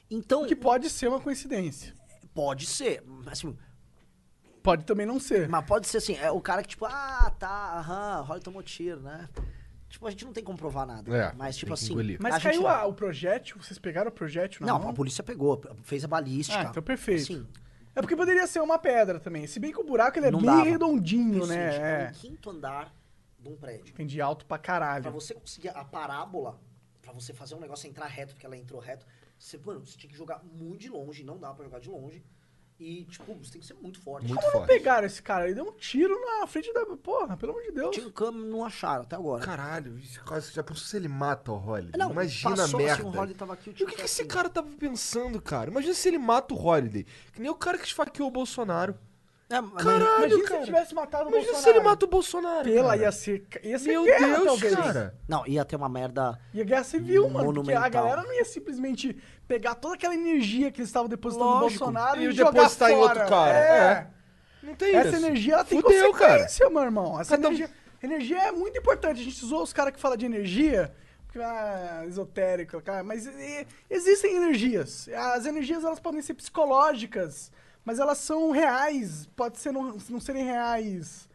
[0.09, 1.93] Então, Que pode ser uma coincidência.
[2.33, 3.03] pode ser.
[3.25, 3.57] Assim,
[4.63, 5.47] Pode também não ser.
[5.47, 8.61] mas pode ser assim, é o cara que tipo, ah, tá, aham, o Holiday tomou
[8.63, 9.29] tiro, né?
[9.89, 11.15] Tipo, a gente não tem como provar nada.
[11.15, 11.93] É, mas tipo assim...
[11.93, 12.17] engolir.
[12.21, 13.57] Mas a gente- caiu a- o projétil?
[13.61, 14.89] Vocês pegaram o projétil na Não, mão?
[14.89, 16.59] a polícia pegou, fez a balística.
[16.59, 17.21] Ah, então perfeito.
[17.23, 17.47] Assim,
[17.95, 19.47] É porque poderia ser uma pedra também.
[19.47, 20.63] Se bem que o buraco ele é Não bem dava.
[20.63, 21.77] redondinho, o seguinte, né?
[21.77, 22.11] é É.
[22.11, 22.93] o quinto andar
[23.39, 23.87] de um prédio.
[23.89, 25.11] Entendi, alto pra Pra caralho.
[25.11, 26.59] você conseguir a parábola,
[27.01, 29.05] pra você fazer um negócio entrar reto, porque ela entrou reto,
[29.37, 32.23] você, mano, você tinha que jogar muito de longe, não dá pra jogar de longe.
[32.79, 34.27] E, tipo, você tem que ser muito forte.
[34.27, 34.67] Muito Como não forte.
[34.67, 35.45] pegaram esse cara?
[35.45, 36.85] Ele deu um tiro na frente da.
[36.97, 37.95] Porra, pelo amor de Deus.
[37.95, 39.43] Tinha um câmbio, não acharam até agora.
[39.43, 41.99] Caralho, isso quase- já pensou se ele mata o Holiday?
[41.99, 42.93] Não, Imagina a merda.
[42.93, 45.41] assim, o Holiday tava aqui, o e o tiro que, que esse cara tava pensando,
[45.41, 45.71] cara?
[45.71, 47.03] Imagina se ele mata o Holiday.
[47.33, 48.95] Que nem o cara que esfaqueou o Bolsonaro.
[49.49, 50.55] É, mas- Caralho, Imagina se cara.
[50.57, 51.63] ele tivesse matado o Imagina Bolsonaro.
[51.63, 52.63] se ele mata o Bolsonaro.
[52.65, 53.01] Pela cara.
[53.01, 54.75] ia ser, ia ser Meu guerra, Deus, talvez.
[54.75, 55.15] cara.
[55.27, 56.37] Não, ia ter uma merda.
[56.53, 57.53] Ia guerra civil, mano.
[57.53, 59.17] Porque a galera não ia simplesmente
[59.47, 61.85] pegar toda aquela energia que eles estavam depositando no Lógico.
[61.85, 63.19] Bolsonaro E e, jogar depositar em fora.
[63.21, 63.57] outro cara.
[63.57, 63.91] É.
[63.91, 64.07] É.
[64.63, 65.25] Não tem Essa isso.
[65.25, 67.21] energia ela tem Fudeu, consequência, meu irmão.
[67.21, 67.69] Essa energia,
[68.03, 69.21] energia é muito importante.
[69.21, 70.93] A gente usou os caras que falam de energia,
[71.25, 75.07] porque ah, esotérico, cara, mas e- existem energias.
[75.07, 77.49] As energias elas podem ser psicológicas,
[77.87, 79.29] mas elas são reais.
[79.33, 81.29] Pode ser não, não serem reais.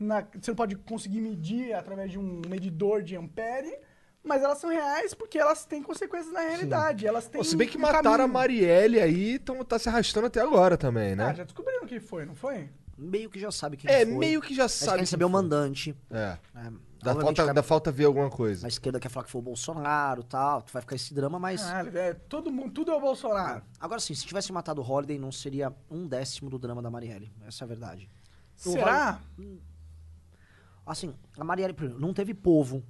[0.00, 3.76] na- você não pode conseguir medir através de um medidor de ampere.
[4.24, 7.06] Mas elas são reais porque elas têm consequências na realidade.
[7.06, 8.32] Elas têm Pô, se bem que um mataram a caminho.
[8.32, 11.26] Marielle aí, então tá se arrastando até agora também, né?
[11.26, 12.68] Ah, já descobriram quem foi, não foi?
[12.96, 14.14] Meio que já sabe quem É, foi.
[14.14, 15.94] meio que já sabe quer saber o mandante.
[16.10, 16.36] É.
[16.56, 18.66] É, Dá obviamente falta, vai- dá falta ver alguma coisa.
[18.66, 20.62] A esquerda quer falar que foi o Bolsonaro e tal.
[20.62, 21.62] Tu vai ficar esse drama, mas.
[21.62, 23.62] Ah, é, todo mundo, tudo é o Bolsonaro.
[23.78, 27.32] Agora sim, se tivesse matado o Holiday, não seria um décimo do drama da Marielle.
[27.46, 28.08] Essa é a verdade.
[28.56, 29.20] Será?
[30.86, 32.82] Assim, a Marielle, primeiro, não teve povo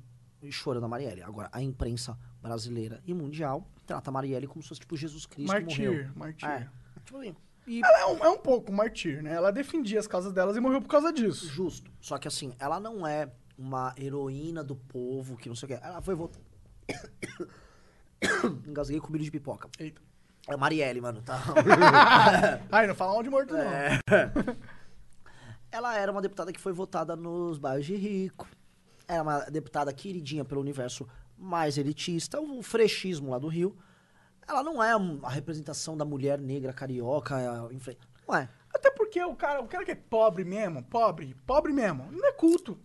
[0.50, 1.22] chorando a Marielle.
[1.22, 5.48] Agora, a imprensa brasileira e mundial trata a Marielle como se fosse tipo Jesus Cristo
[5.52, 6.10] Martir, morreu.
[6.14, 6.46] martir.
[6.46, 6.68] É,
[7.04, 7.34] tipo assim.
[7.66, 9.32] E Ela é um, é um pouco martir, né?
[9.34, 11.46] Ela defendia as causas delas e morreu por causa disso.
[11.48, 11.90] justo.
[12.00, 15.78] Só que assim, ela não é uma heroína do povo que não sei o quê.
[15.82, 16.40] Ela foi votar.
[18.66, 19.68] Engasguei com milho de pipoca.
[19.78, 20.00] Eita.
[20.46, 21.38] É Marielle, mano, tá?
[22.72, 24.00] Ai, não fala mal de morto, É.
[24.06, 24.56] não.
[25.70, 28.48] Ela era uma deputada que foi votada nos bairros de rico.
[29.06, 31.06] Era uma deputada queridinha pelo universo
[31.36, 33.76] mais elitista, o frechismo lá do Rio.
[34.48, 37.36] Ela não é a representação da mulher negra carioca.
[38.26, 38.48] Não é.
[38.72, 42.32] Até porque o cara, o cara que é pobre mesmo, pobre, pobre mesmo, não é
[42.32, 42.78] culto.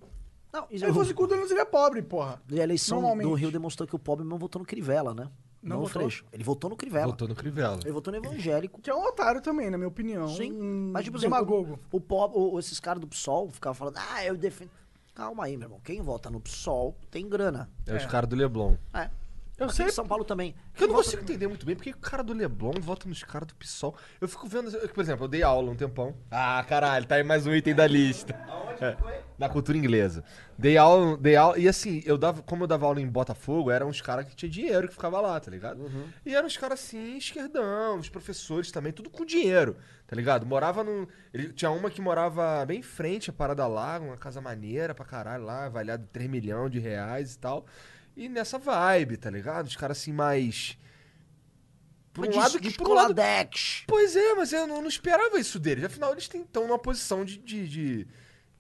[0.53, 2.39] Não, e Se ele fosse culto, ele não seria pobre, porra.
[2.47, 5.23] E a eleição do Rio demonstrou que o pobre não votou no Crivella, né?
[5.63, 6.01] Não Não, no votou?
[6.03, 6.25] Freixo.
[6.31, 7.07] Ele votou no Crivella.
[7.07, 7.79] Voltou no Crivella.
[7.83, 8.79] Ele votou no evangélico.
[8.81, 10.27] Que é um otário também, na minha opinião.
[10.27, 10.51] Sim.
[10.51, 11.79] Um Mas, tipo assim, demagogo.
[11.91, 14.69] o, o, pobre- o- esses caras do PSOL ficavam falando, ah, eu defendo.
[15.15, 15.79] Calma aí, meu irmão.
[15.83, 17.69] Quem vota no PSOL tem grana.
[17.87, 18.75] É os caras do Leblon.
[18.93, 19.09] É.
[19.57, 19.89] Eu sei.
[19.89, 20.55] São Paulo também.
[20.73, 23.47] Que eu não consigo entender muito bem porque o cara do Leblon vota nos caras
[23.47, 23.95] do PSOL.
[24.19, 26.15] Eu fico vendo, por exemplo, eu dei aula um tempão.
[26.31, 28.33] Ah, caralho, tá aí mais um item da lista.
[28.81, 28.97] É,
[29.37, 30.23] na cultura inglesa.
[30.57, 33.87] Dei aula, dei aula, e assim, eu dava, como eu dava aula em Botafogo, eram
[33.87, 35.85] uns caras que tinha dinheiro que ficava lá, tá ligado?
[36.25, 39.77] E eram uns caras assim, esquerdão, os professores também, tudo com dinheiro,
[40.07, 40.45] tá ligado?
[40.45, 41.07] Morava num.
[41.33, 45.05] Ele, tinha uma que morava bem em frente à parada lá, uma casa maneira pra
[45.05, 47.65] caralho lá, avaliada 3 milhões de reais e tal.
[48.15, 49.67] E nessa vibe, tá ligado?
[49.67, 50.77] Os caras assim mais.
[52.13, 52.71] Por um lado que.
[52.71, 53.13] Por um lado.
[53.87, 55.83] Pois é, mas eu não, não esperava isso deles.
[55.83, 58.07] Afinal, eles estão numa posição de, de, de,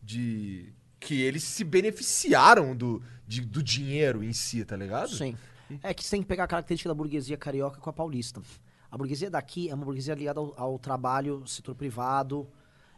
[0.01, 5.09] de- Que eles se beneficiaram do, de- do dinheiro em si, tá ligado?
[5.15, 5.37] Sim.
[5.83, 8.41] É que você tem que pegar a característica da burguesia carioca com a paulista.
[8.89, 12.47] A burguesia daqui é uma burguesia ligada ao, ao trabalho, setor privado.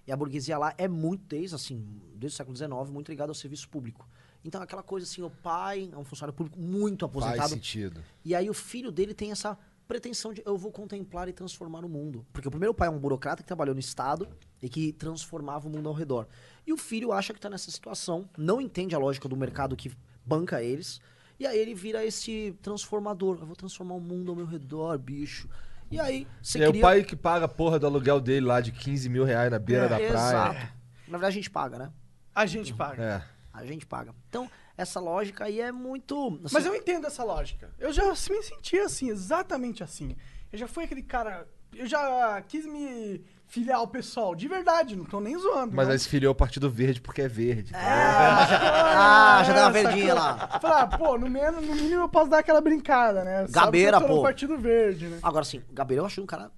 [0.07, 1.83] E a burguesia lá é muito, desde, assim,
[2.15, 4.07] desde o século XIX, muito ligada ao serviço público.
[4.45, 7.49] Então, aquela coisa assim, o pai é um funcionário público muito Faz aposentado.
[7.49, 8.03] sentido.
[8.23, 9.57] E aí o filho dele tem essa
[9.87, 12.25] pretensão de eu vou contemplar e transformar o mundo.
[12.31, 14.27] Porque o primeiro pai é um burocrata que trabalhou no Estado
[14.61, 16.27] e que transformava o mundo ao redor.
[16.65, 19.91] E o filho acha que tá nessa situação, não entende a lógica do mercado que
[20.23, 21.01] banca eles.
[21.39, 23.39] E aí ele vira esse transformador.
[23.39, 25.49] Eu vou transformar o mundo ao meu redor, bicho.
[25.89, 26.69] E aí você cria...
[26.69, 29.59] o pai que paga a porra do aluguel dele lá de 15 mil reais na
[29.59, 30.09] beira É, da praia.
[30.09, 30.73] Exato.
[31.07, 31.91] Na verdade a gente paga, né?
[32.33, 33.03] A gente paga.
[33.03, 33.34] É.
[33.55, 34.13] A gente paga.
[34.29, 36.39] Então, essa lógica aí é muito...
[36.43, 37.73] assim, Mas eu entendo essa lógica.
[37.79, 40.15] Eu já me senti assim, exatamente assim.
[40.51, 41.47] Eu já fui aquele cara.
[41.73, 45.75] Eu já quis me filiar ao pessoal, de verdade, não tô nem zoando.
[45.75, 45.93] Mas não.
[45.93, 47.73] aí se filiou ao Partido Verde porque é verde.
[48.97, 50.59] Ah, já deu uma verdinha lá.
[50.59, 53.39] Falar, ah, pô, no mínimo, no mínimo eu posso dar aquela brincada, né?
[53.39, 54.21] Sabe que Gabeira, eu tô no pô.
[54.23, 55.19] Partido Verde, né?
[55.21, 56.49] Agora sim, Gabriel eu achei um cara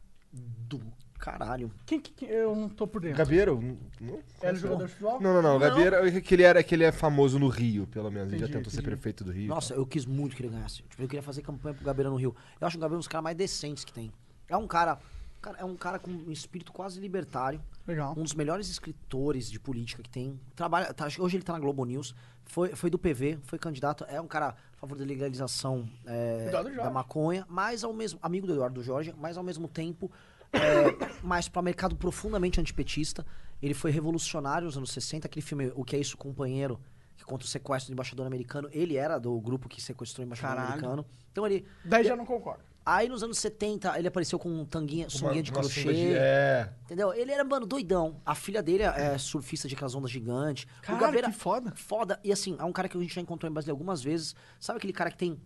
[1.31, 1.71] caralho.
[1.85, 3.17] Quem que, que- eu não tô por dentro?
[3.17, 3.59] Gabeiro?
[3.61, 5.21] não- não- Era jogador de futebol?
[5.21, 5.59] Não, não, não.
[5.59, 8.29] Gabeiro é que ele, era, que ele é famoso no Rio, pelo menos.
[8.33, 8.91] ele já Entendi, tentou ser entendi.
[8.95, 9.47] prefeito do Rio.
[9.47, 10.83] Nossa, eu quis muito que ele ganhasse.
[10.83, 12.35] Tipo, eu queria fazer campanha pro Gabeira no Rio.
[12.59, 14.11] Eu acho o Gabeira um dos caras mais decentes que tem.
[14.47, 14.97] É um cara,
[15.41, 17.61] cara- é um cara com um espírito quase libertário.
[17.85, 18.13] Legal.
[18.17, 20.39] Um dos melhores escritores de política que tem.
[20.55, 22.15] Trabalha, tá- hoje ele tá na Globo News.
[22.45, 24.05] Foi, foi do PV, foi candidato.
[24.07, 28.53] É um cara a favor da legalização é, da maconha, mas ao mesmo amigo do
[28.53, 30.09] Eduardo Jorge, mas ao mesmo tempo
[30.53, 33.25] é, mais para mercado profundamente antipetista.
[33.61, 36.79] Ele foi revolucionário nos anos 60, aquele filme O que é isso, companheiro,
[37.15, 38.69] que contra o sequestro do embaixador americano.
[38.71, 40.73] Ele era do grupo que sequestrou o embaixador Caralho.
[40.73, 41.05] americano.
[41.31, 42.63] Então ele Daí já não concordo.
[42.85, 45.91] Aí nos anos 70 ele apareceu com um tanguinha, sunguinha de crochê.
[45.93, 46.71] de- É.
[46.85, 47.13] Entendeu?
[47.13, 48.21] Ele era, mano, doidão.
[48.25, 50.65] A filha dele é surfista de aquelas ondas gigantes.
[50.81, 51.73] Cara, que foda.
[51.75, 52.19] Foda.
[52.23, 54.33] E assim, é um cara que a gente já encontrou em Brasília algumas vezes.
[54.57, 55.37] Sabe aquele cara que tem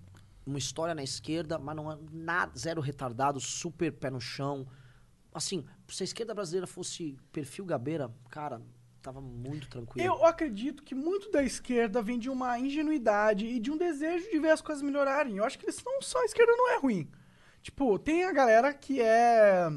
[0.45, 4.67] uma história na esquerda, mas não é nada, zero retardado, super pé no chão.
[5.33, 8.61] Assim, se a esquerda brasileira fosse perfil Gabeira, cara,
[9.01, 10.05] tava muito tranquilo.
[10.05, 14.39] Eu acredito que muito da esquerda vem de uma ingenuidade e de um desejo de
[14.39, 15.37] ver as coisas melhorarem.
[15.37, 17.09] Eu acho que eles não só a esquerda não é ruim.
[17.61, 19.67] Tipo, tem a galera que é.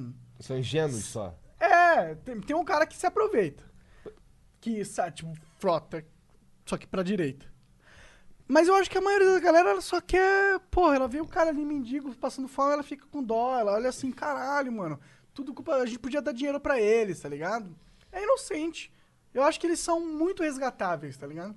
[0.40, 1.38] São ingênuos só.
[1.60, 3.62] É, tem, tem um cara que se aproveita.
[4.60, 6.04] Que, sabe, tipo, frota.
[6.64, 7.46] Só que pra direita.
[8.46, 10.58] Mas eu acho que a maioria da galera ela só quer.
[10.70, 13.58] Porra, ela vê o cara ali mendigo passando fome, ela fica com dó.
[13.58, 15.00] Ela olha assim, caralho, mano.
[15.34, 15.74] Tudo culpa.
[15.74, 17.74] A gente podia dar dinheiro pra eles, tá ligado?
[18.12, 18.90] É inocente.
[19.32, 21.54] Eu acho que eles são muito resgatáveis, tá ligado?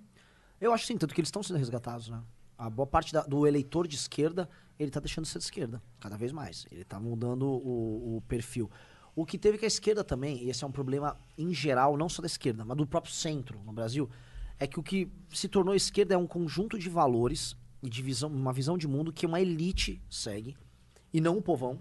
[0.59, 2.21] Eu acho sim, tanto que eles estão sendo resgatados, né?
[2.57, 4.49] A boa parte da- do eleitor de esquerda,
[4.79, 6.65] ele tá deixando de ser de esquerda, cada vez mais.
[6.71, 8.69] Ele tá mudando o, o perfil.
[9.15, 12.09] O que teve que a esquerda também, e esse é um problema em geral, não
[12.09, 14.09] só da esquerda, mas do próprio centro no Brasil,
[14.59, 18.29] é que o que se tornou esquerda é um conjunto de valores e de visão,
[18.29, 20.57] uma visão de mundo que uma elite segue,
[21.13, 21.79] e não o povão.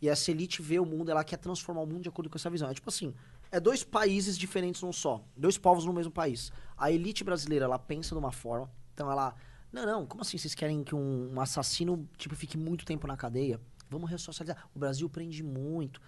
[0.00, 2.48] E essa elite vê o mundo, ela quer transformar o mundo de acordo com essa
[2.48, 2.68] visão.
[2.70, 3.14] É tipo assim,
[3.50, 6.52] é dois países diferentes num só, dois povos no mesmo país.
[6.76, 9.34] A elite brasileira, ela pensa de uma forma, então ela,
[9.72, 13.16] não, não, como assim vocês querem que um, um assassino, tipo, fique muito tempo na
[13.16, 13.60] cadeia?
[13.90, 14.68] Vamos ressocializar.
[14.74, 16.00] O Brasil prende muito.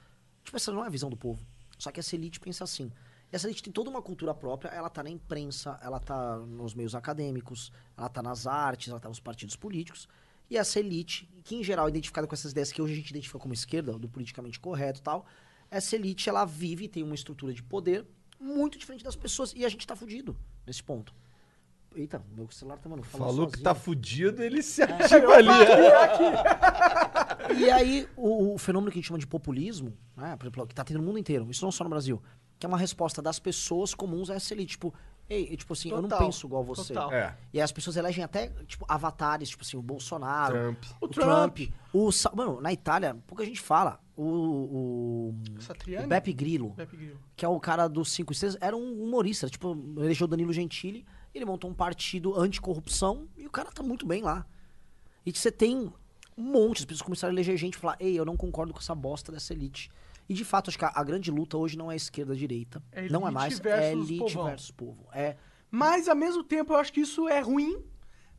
[0.44, 1.44] Tipo, essa não é a visão do povo.
[1.78, 2.92] Só que essa elite pensa assim.
[3.32, 6.96] Essa elite tem toda uma cultura própria, ela tá na imprensa, ela tá nos meios
[6.96, 10.08] acadêmicos, ela tá nas artes, ela tá nos partidos políticos.
[10.50, 13.10] E essa elite, que em geral é identificada com essas ideias que hoje a gente
[13.10, 15.24] identifica como esquerda, do politicamente correto e tal,
[15.70, 18.04] essa elite, ela vive e tem uma estrutura de poder
[18.40, 19.52] muito diferente das pessoas.
[19.54, 20.36] E a gente tá fudido
[20.66, 21.14] nesse ponto.
[21.94, 23.64] Eita, meu celular tá, mano, Falou que sozinho.
[23.64, 25.48] tá fudido, ele se ativa ali.
[27.58, 30.74] E aí, o, o fenômeno que a gente chama de populismo, né, por exemplo, que
[30.74, 32.22] tá tendo no mundo inteiro, isso não só no Brasil,
[32.58, 34.72] que é uma resposta das pessoas comuns a essa elite.
[34.72, 34.94] Tipo,
[35.30, 36.92] ei, tipo assim, eu não Total, penso igual você.
[36.92, 37.12] total.
[37.12, 37.36] É.
[37.52, 40.84] E aí as pessoas elegem até, tipo, avatares, tipo assim, o Bolsonaro, Trump.
[41.00, 41.74] o, O Trump, Trump.
[41.92, 42.12] o...
[42.12, 44.00] Sa- Mano, na Itália, pouca gente fala.
[44.16, 46.04] O, o, Satriani?
[46.04, 47.18] o Beppe Grillo, Pepe Grillo.
[47.34, 49.48] que é o cara dos Cinco Estrelas, era um humorista.
[49.48, 54.22] Tipo, elegeu Danilo Gentili, ele montou um partido anticorrupção e o cara tá muito bem
[54.22, 54.44] lá.
[55.24, 55.90] E você tem
[56.36, 58.78] um monte, as pessoas começaram a eleger gente e falar, ei, eu não concordo com
[58.78, 59.90] essa bosta dessa elite.
[60.30, 62.80] E de fato, acho que a, a grande luta hoje não é esquerda-direita.
[62.92, 64.44] É não é mais, é elite povão.
[64.44, 65.08] versus povo.
[65.12, 65.36] É,
[65.68, 67.82] Mas, ao mesmo tempo, eu acho que isso é ruim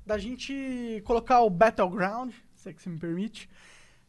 [0.06, 3.50] da gente colocar o battleground, se é que você me permite,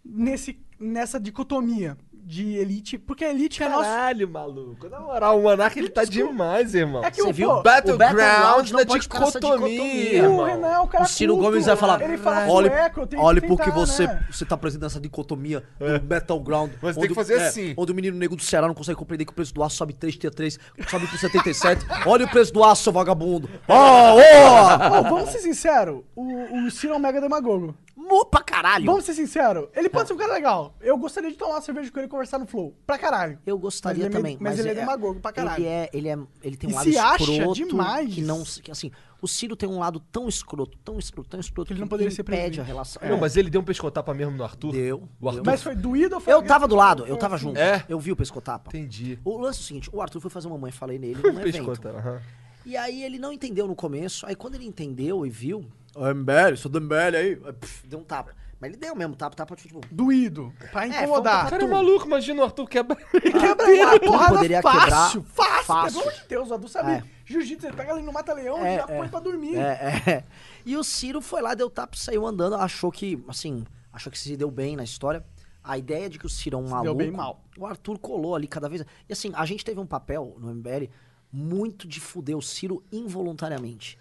[0.05, 3.85] nesse, nessa dicotomia de elite, porque elite é nossa...
[3.85, 4.89] Caralho, maluco.
[4.89, 7.05] Na moral, o Monark ele tá demais, irmão.
[7.05, 7.49] É que Você o, viu?
[7.49, 10.45] pô, O Battleground battleground nessa dicotomia, o.
[10.45, 13.07] Renan é um cara o Ciro culto, Gomes vai falar, Ele fala olha, sueco, eu
[13.07, 14.27] tenho olha que porque tentar, você, né?
[14.31, 16.71] você tá presente nessa dicotomia do battleground.
[16.81, 17.75] Mas tem onde que o- fazer é, assim.
[17.77, 19.93] Onde o menino negro do Ceará não consegue compreender que o preço do aço sobe
[19.93, 20.59] 3, 3,
[20.89, 21.85] sobe pro 77.
[22.07, 23.49] olha o preço do aço, seu vagabundo.
[23.69, 25.01] Ó, ó!
[25.01, 27.75] Ô, vamos ser sinceros, o, o Ciro é um mega demagogo.
[28.09, 28.85] Mo pra caralho.
[28.85, 30.75] Vamos ser sinceros, ele pode ser um cara legal.
[30.81, 32.75] Eu gostaria de tomar uma cerveja com ele e conversar no Flow.
[32.87, 33.39] Pra caralho.
[33.47, 34.33] Eu gostaria Mas é também.
[34.37, 35.63] meio- mas ele é demagogo pra caralho.
[35.65, 38.13] Ele é, ele é, ele tem um E lado se acha escroto demais.
[38.15, 41.69] que não, que assim, o Ciro tem um lado tão escroto, tão escroto, tão escroto
[41.69, 42.61] Que ele não poderia ser presidente.
[42.61, 43.01] a relação.
[43.09, 44.73] Não, mas ele deu um pescotapa mesmo no Arthur?
[44.73, 45.43] Deu, O Arthur?
[45.47, 46.33] Mas foi doído ou foi...
[46.33, 47.45] Eu tava do lado, eu tava assim?
[47.47, 47.59] junto.
[47.59, 47.85] É?
[47.89, 48.69] Eu vi o pescotapa.
[48.71, 49.19] Entendi.
[49.25, 51.45] O lance é o seguinte, o Arthur foi fazer uma mãe, falei nele num evento.
[51.45, 52.21] Pescotapa, aham.
[52.65, 56.57] E aí ele não entendeu no começo, aí quando ele entendeu e viu, ô MBL,
[56.57, 58.35] sou do MBL aí, puf, deu um tapa.
[58.61, 61.47] Mas ele deu mesmo, tapa, tapa, tipo, Doído, pra É, incomodar.
[61.49, 62.95] O cara é maluco, imagina o Arthur quebra.
[62.97, 65.93] Quebra O ele a Arthur porrada poderia fácil, quebrar fácil, fácil.
[65.99, 67.03] Pelo amor de Deus, o Adu sabe É.
[67.25, 68.97] jiu-jitsu, ele pega ali no mata-leão e É, já é.
[68.99, 69.57] põe pra dormir.
[69.57, 70.25] É, é.
[70.65, 74.37] E o Ciro foi lá, deu tapa, saiu andando, achou que, assim, achou que se
[74.37, 75.25] deu bem na história.
[75.65, 76.95] A ideia de que o Ciro é um maluco.
[76.95, 77.43] bem mal.
[77.59, 78.85] O Arthur colou ali cada vez.
[79.09, 80.89] E assim, a gente teve um papel no MBL
[81.33, 83.99] muito de fuder o Ciro involuntariamente.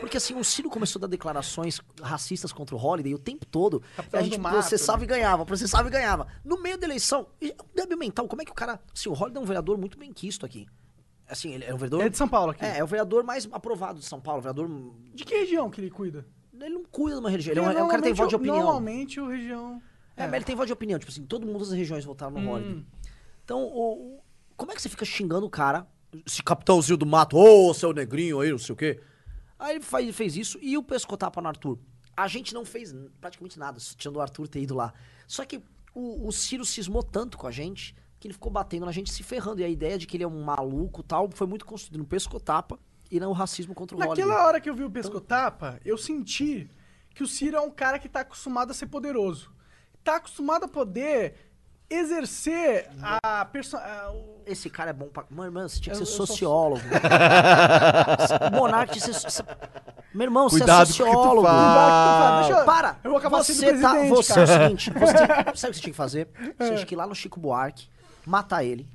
[0.00, 3.82] Porque assim, o Ciro começou a dar declarações racistas contra o Holiday o tempo todo.
[3.96, 6.26] Capitão a gente mato, processava e ganhava, processava e ganhava.
[6.44, 8.80] No meio da eleição, o débil mental, como é que o cara.
[8.94, 10.66] Assim, o Holiday é um vereador muito bem quisto aqui.
[11.28, 12.02] Assim, ele é um vereador.
[12.02, 12.64] É de São Paulo aqui.
[12.64, 14.68] É, é o vereador mais aprovado de São Paulo, o vereador
[15.14, 16.26] De que região que ele cuida?
[16.60, 17.52] ele não cuida de uma religião.
[17.52, 18.56] Ele é, um, é um cara que tem voto de opinião.
[18.58, 19.82] Normalmente o região...
[20.16, 20.96] É, mas ele tem voto de opinião.
[20.98, 22.52] Tipo assim, todo mundo das regiões votaram no Hum.
[22.52, 22.86] Holiday.
[23.44, 24.20] Então, o, o-
[24.56, 25.86] como é que você fica xingando o cara?
[26.24, 29.00] Esse capitãozinho do mato, ô, seu negrinho aí, não sei o quê.
[29.62, 31.78] Aí ele faz- fez isso e o pescotapa no Arthur.
[32.16, 34.92] A gente não fez praticamente nada, tirando o Arthur ter ido lá.
[35.26, 35.62] Só que
[35.94, 39.22] o, o Ciro cismou tanto com a gente que ele ficou batendo na gente, se
[39.22, 39.60] ferrando.
[39.60, 42.04] E a ideia de que ele é um maluco e tal foi muito construída no
[42.04, 42.78] pescotapa
[43.10, 44.46] e no racismo contra o Naquela Holiday.
[44.46, 46.70] hora que eu vi o pescotapa, eu senti
[47.14, 49.52] que o Ciro é um cara que tá acostumado a ser poderoso.
[50.04, 51.51] Tá acostumado a poder
[51.94, 53.76] exercer a perso...
[53.76, 55.24] a- o- Esse cara é bom pra.
[55.30, 56.82] Mano, mano, você tinha que ser eu sou- sociólogo.
[58.52, 59.30] o Monark tinha que ser.
[59.30, 59.44] so-
[60.14, 61.46] Meu irmão, Cuidado você é o que tu sociólogo.
[61.48, 62.64] Cuidado que tu fala.
[62.64, 62.96] Para!
[63.04, 64.40] Eu vou acabar sendo você tá, presidente, você cara.
[64.40, 66.28] é o seguinte, você tem- sabe o que você tinha que fazer?
[66.58, 67.88] Você tinha que ir lá no Chico Buarque
[68.26, 68.88] matar ele.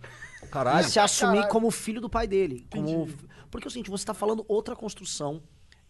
[0.51, 0.85] Caralho.
[0.85, 1.51] E se assumir Caralho.
[1.51, 2.65] como filho do pai dele.
[2.71, 3.07] Como...
[3.51, 5.41] Porque é o seguinte, você tá falando outra construção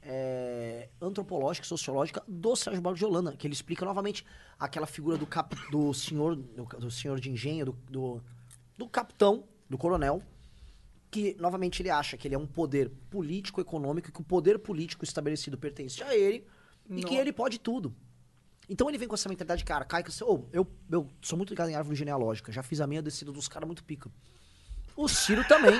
[0.09, 4.25] é, antropológica, sociológica do Sérgio Borges de Holanda, que ele explica novamente
[4.57, 8.23] aquela figura do, cap, do senhor do, do senhor de engenho, do, do,
[8.77, 10.23] do capitão, do coronel,
[11.11, 14.57] que novamente ele acha que ele é um poder político, econômico, e que o poder
[14.59, 16.47] político estabelecido pertence a ele
[16.89, 17.93] e que ele pode tudo.
[18.69, 21.75] Então ele vem com essa mentalidade, cara, caica, oh, eu, eu sou muito ligado em
[21.75, 24.09] árvore genealógica, já fiz a minha descida dos caras muito pica.
[24.95, 25.73] O Ciro também.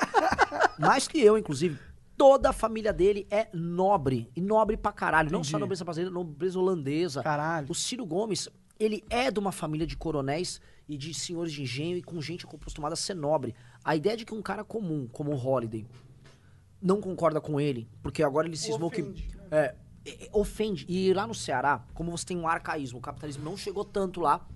[0.80, 1.78] Mais que eu, inclusive.
[2.22, 4.30] Toda a família dele é nobre.
[4.36, 5.32] E nobre pra caralho.
[5.32, 5.60] Não só Entendi.
[5.62, 7.20] nobreza brasileira, nobreza holandesa.
[7.20, 7.66] Caralho.
[7.68, 11.96] O Ciro Gomes, ele é de uma família de coronéis e de senhores de engenho
[11.96, 13.56] e com gente acostumada a ser nobre.
[13.84, 15.84] A ideia de que um cara comum, como o Holiday,
[16.80, 19.02] não concorda com ele, porque agora ele cismou que.
[19.02, 19.44] Ofende, né?
[19.50, 19.74] É,
[20.04, 20.86] é, é, ofende.
[20.88, 24.46] E lá no Ceará, como você tem um arcaísmo, o capitalismo não chegou tanto lá.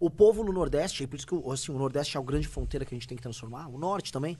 [0.00, 2.84] O povo no Nordeste, e por isso que assim, o Nordeste é a grande fronteira
[2.84, 4.36] que a gente tem que transformar, o Norte também,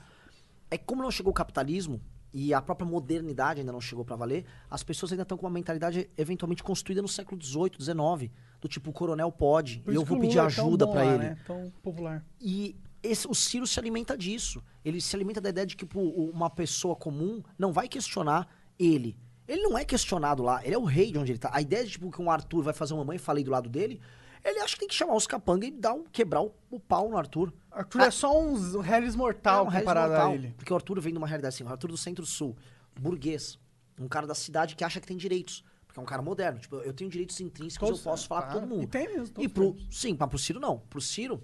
[0.69, 2.01] é que como não chegou o capitalismo
[2.33, 5.53] e a própria modernidade ainda não chegou pra valer, as pessoas ainda estão com uma
[5.53, 8.31] mentalidade eventualmente construída no século XVIII, XIX,
[8.61, 11.25] do tipo, o coronel pode, e eu vou pedir é ajuda pra lá, ele.
[11.25, 11.39] Né?
[11.47, 12.25] Tão popular.
[12.41, 14.63] E esse- o Ciro se alimenta disso.
[14.85, 18.49] Ele se alimenta da ideia de que pô, o- uma pessoa comum não vai questionar
[18.79, 19.17] ele.
[19.47, 21.51] Ele não é questionado lá, ele é o rei de onde ele tá.
[21.53, 24.01] A ideia de tipo, que um Arthur vai fazer uma mãe falei do lado dele,
[24.45, 27.09] ele acha que tem que chamar os capanga e dar um, quebrar o, o pau
[27.09, 27.53] no Arthur.
[27.71, 30.55] Arthur é só um Harris mortal É um comparado mortal, a ele.
[30.57, 32.57] Porque o Arthur vem de uma realidade assim, o Arthur do Centro-Sul,
[32.99, 33.59] burguês,
[33.99, 35.65] um cara da cidade que acha que tem direitos.
[35.87, 36.59] Porque é um cara moderno.
[36.59, 38.61] Tipo, eu tenho direitos intrínsecos, Todos- eu posso falar com claro.
[38.67, 38.85] todo mundo.
[38.85, 40.79] E tem mesmo, E pro, sim, mas pro Ciro não.
[40.79, 41.43] Pro Ciro,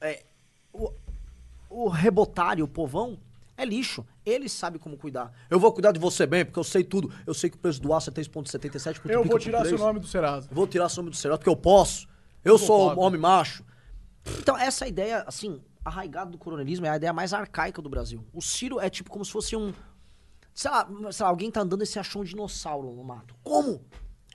[0.00, 0.24] é,
[0.72, 0.90] o,
[1.68, 3.18] o rebotário, o povão,
[3.56, 4.06] é lixo.
[4.24, 5.32] Ele sabe como cuidar.
[5.50, 7.12] Eu vou cuidar de você bem, porque eu sei tudo.
[7.26, 9.00] Eu sei que o preço do aço é 3,77.
[9.04, 10.48] Eu vou tirar seu nome do Serasa.
[10.50, 12.08] Eu vou tirar seu nome do Serasa porque eu posso.
[12.44, 13.64] Eu sou homem macho.
[14.38, 18.24] Então, essa ideia, assim, arraigada do coronelismo é a ideia mais arcaica do Brasil.
[18.32, 19.72] O Ciro é tipo como se fosse um.
[20.54, 23.34] Sei lá, sei lá, alguém tá andando e se achou um dinossauro no mato.
[23.42, 23.84] Como?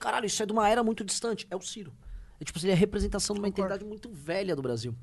[0.00, 1.46] Caralho, isso é de uma era muito distante.
[1.50, 1.92] É o Ciro.
[2.40, 4.94] É tipo, ele é a representação de uma mentalidade muito velha do Brasil.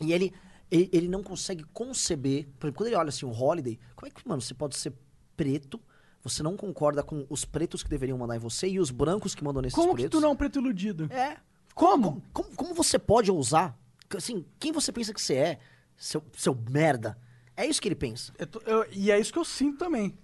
[0.00, 0.32] E ele,
[0.70, 2.48] ele, ele não consegue conceber.
[2.58, 4.92] Por exemplo, quando ele olha assim, o Holiday, como é que, mano, você pode ser
[5.36, 5.80] preto,
[6.22, 9.44] você não concorda com os pretos que deveriam mandar em você e os brancos que
[9.44, 10.18] mandam nesses Como que pretos?
[10.18, 11.06] tu não é um preto iludido?
[11.12, 11.36] É.
[11.76, 12.22] Como?
[12.32, 13.76] Como, como você pode ousar?
[14.16, 15.58] Assim, quem você pensa que você é,
[15.96, 17.18] seu, seu merda?
[17.54, 18.32] É isso que ele pensa.
[18.38, 20.16] Eu tô- eu- e é isso que eu sinto também.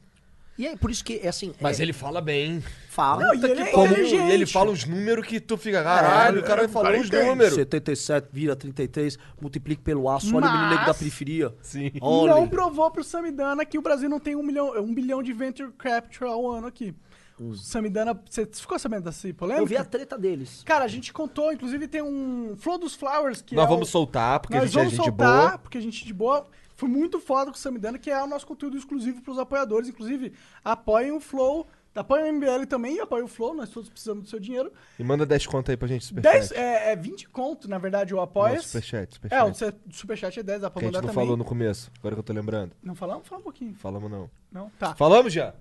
[0.57, 1.55] E é por isso que, é assim...
[1.61, 2.63] Mas é, ele fala bem.
[2.89, 3.25] fala...
[3.27, 4.29] Não, e ele é Como, inteligente.
[4.29, 7.55] e ele fala uns números que tu fica, caralho, o cara falou uns números.
[7.55, 11.55] 77 vira 33, multiplique pelo aço, olha o menino negro da Mas- periferia.
[11.63, 11.91] Sim.
[12.01, 12.35] Olha.
[12.35, 15.71] Não provou pro Samidana que o Brasil não tem um, milhão, um bilhão de venture
[15.73, 16.95] capital ao ano aqui.
[17.41, 19.63] O Samidana, você ficou sabendo dessa polêmica?
[19.63, 20.63] Eu vi a treta deles.
[20.65, 23.93] Cara, a gente contou, inclusive tem um Flow dos Flowers que Nós é vamos o...
[23.93, 25.59] soltar, porque a Nós gente é vamos gente soltar, boa.
[25.59, 26.47] porque a gente de boa.
[26.77, 29.89] Foi muito foda com o Samidana, que é o nosso conteúdo exclusivo pros apoiadores.
[29.89, 30.33] Inclusive,
[30.65, 34.41] apoiem o Flow, apoiem o MBL também, apoiem o Flow, nós todos precisamos do seu
[34.41, 34.73] dinheiro.
[34.99, 36.33] E manda 10 conto aí pra gente, superchat.
[36.49, 38.55] 10, é, é 20 conto, na verdade, o apoia.
[38.57, 39.65] Não, superchat, superchat.
[39.65, 41.25] É, o superchat é 10, dá pra Que a gente mandar não também.
[41.25, 42.73] falou no começo, agora que eu tô lembrando.
[42.83, 43.29] Não falamos?
[43.29, 43.75] Fala um pouquinho.
[43.75, 44.31] Falamos não.
[44.51, 44.71] Não?
[44.79, 44.95] Tá.
[44.95, 45.55] Falamos já?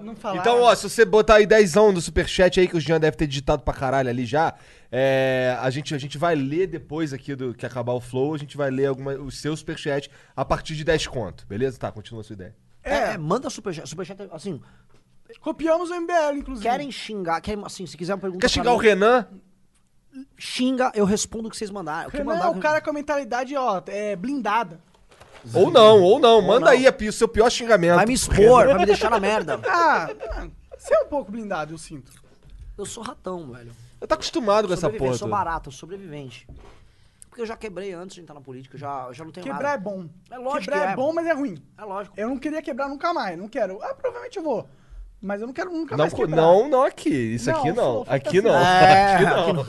[0.00, 0.40] Não falaram.
[0.40, 3.26] Então, ó, se você botar aí 10 do superchat aí, que o Jean deve ter
[3.26, 4.54] digitado pra caralho ali já,
[4.90, 8.38] é, a, gente, a gente vai ler depois aqui do que acabar o flow, a
[8.38, 11.78] gente vai ler alguma, os seus superchat a partir de 10 conto, beleza?
[11.78, 12.56] Tá, continua a sua ideia.
[12.82, 13.88] É, é, manda superchat.
[13.88, 14.60] Superchat, assim,
[15.40, 16.68] Copiamos o MBL, inclusive.
[16.68, 19.26] querem xingar, querem, assim, se quiser uma pergunta Quer xingar o mim, Renan?
[20.38, 22.08] Xinga, eu respondo o que vocês mandaram.
[22.08, 24.80] O que Renan mandar, é o cara com a mentalidade, ó, é blindada.
[25.54, 26.42] Ou não, ou não.
[26.42, 26.72] Manda não.
[26.72, 27.96] aí a o seu pior xingamento.
[27.96, 29.60] Vai me expor, vai me deixar na merda.
[29.66, 32.12] Ah, ah, você é um pouco blindado, eu sinto.
[32.76, 33.72] Eu sou ratão, velho.
[34.00, 35.12] Eu tô acostumado com essa porra.
[35.12, 35.30] sou toda.
[35.30, 36.46] barato, eu sou sobrevivente.
[37.28, 39.44] Porque eu já quebrei antes de entrar na política, eu já, eu já não tenho
[39.44, 39.74] Quebrar nada.
[39.74, 40.06] é bom.
[40.30, 40.92] É lógico Quebrar que é.
[40.92, 40.96] é.
[40.96, 41.62] bom, mas é ruim.
[41.76, 42.18] É lógico.
[42.18, 43.78] Eu não queria quebrar nunca mais, não quero.
[43.82, 44.66] Ah, provavelmente eu vou.
[45.20, 46.36] Mas eu não quero nunca Não, mais quebrar.
[46.36, 47.08] não, não aqui.
[47.10, 47.74] Isso Não, aqui não.
[47.74, 48.54] Flow, Flow Aqui não.
[48.54, 49.66] É, aqui aqui não.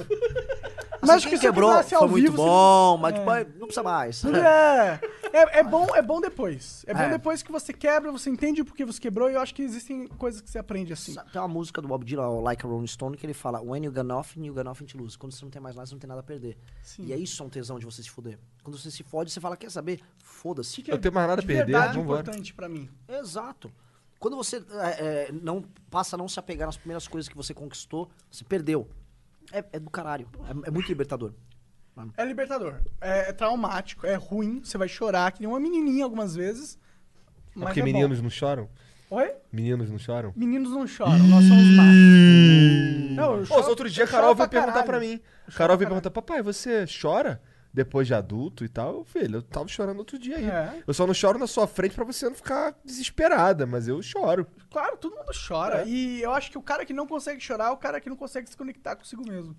[1.07, 3.17] Mas Assim, acho que quebrou quebrasse ao foi muito vivo, bom, mas É.
[3.19, 4.23] depois não precisa mais.
[4.25, 4.99] É,
[5.33, 6.83] é, é bom, é bom depois.
[6.87, 7.09] É bom É.
[7.09, 10.07] depois que você quebra, você entende por que você quebrou, e eu acho que existem
[10.07, 11.15] coisas que você aprende assim.
[11.31, 13.83] Tem uma música do Bob Dylan, o Like a Rolling Stone, que ele fala When
[13.85, 15.17] you got nothing, you got nothing to lose.
[15.17, 16.57] Quando você não tem mais nada, você não tem nada a perder.
[16.99, 18.37] E é isso é um tesão de você se fuder.
[18.63, 19.99] Quando você se fode, você fala, quer saber?
[20.17, 20.81] Foda-se.
[20.81, 22.89] Que Eu tenho mais nada a de perder, verdade importante pra mim.
[23.07, 23.71] Exato.
[24.19, 27.53] Quando você é, é, não passa a não se apegar nas primeiras coisas que você
[27.53, 28.87] conquistou, você perdeu.
[29.51, 30.27] É, é do caralho.
[30.47, 31.33] É, é muito libertador.
[32.15, 32.75] É libertador.
[33.01, 36.75] É, é traumático, é ruim, você vai chorar, que nem uma menininha algumas vezes.
[36.75, 36.79] É
[37.55, 37.91] Mas porque é bom.
[37.91, 38.69] meninos não choram?
[39.09, 39.31] Oi?
[39.51, 40.31] Meninos não choram?
[40.35, 43.15] Meninos não choram, nós somos machos.
[43.15, 44.87] Não, eu Pô, choro- outro dia eu a Carol veio pra perguntar caralho.
[44.87, 45.21] pra mim.
[45.55, 47.41] Carol veio perguntar, papai, você chora?
[47.77, 50.45] Depois de adulto e tal, filho, eu tava chorando outro dia aí.
[50.49, 50.83] É.
[50.87, 54.47] Eu só não choro na sua frente pra você não ficar desesperada, mas eu choro.
[54.71, 55.83] Claro, todo mundo chora.
[55.83, 55.87] É.
[55.87, 58.15] E eu acho que o cara que não consegue chorar é o cara que não
[58.15, 59.55] consegue se conectar consigo mesmo.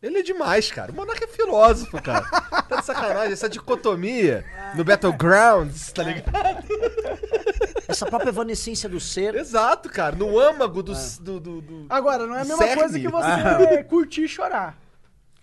[0.00, 0.92] Ele é demais, cara.
[0.92, 2.24] O Monarca é filósofo, cara.
[2.68, 4.44] tá de sacanagem, essa dicotomia
[4.76, 6.30] no Battlegrounds, tá ligado?
[7.88, 9.34] Essa própria evanescência do ser.
[9.34, 10.14] Exato, cara.
[10.14, 10.92] No âmago do.
[11.20, 12.80] do, do- do- Agora, não é a mesma Cerne.
[12.82, 14.78] coisa que você curtir e chorar.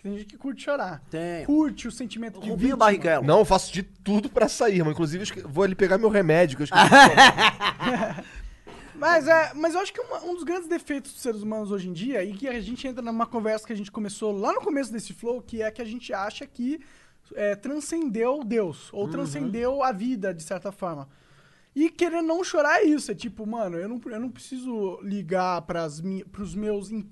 [0.04, 1.02] Tem gente que curte chorar.
[1.10, 1.46] Tem.
[1.46, 2.78] Curte o sentimento de Rubinho vítima.
[2.78, 3.26] Barrichello.
[3.26, 4.92] Não, eu faço de tudo pra sair, mano.
[4.92, 8.24] Inclusive, eu esque- vou ali pegar meu remédio, que eu esqueci de tomar.
[9.00, 11.88] Mas, é, mas eu acho que uma- um dos grandes defeitos dos seres humanos hoje
[11.88, 14.60] em dia, e que a gente entra numa conversa que a gente começou lá no
[14.60, 16.80] começo desse flow, que é que a gente acha que
[17.36, 21.08] é, transcendeu Deus, ou transcendeu a vida, de certa forma.
[21.76, 23.12] E querer não chorar é isso.
[23.12, 26.90] É tipo, mano, eu não, eu não preciso ligar pras, mi- pros meus.
[26.90, 27.08] in-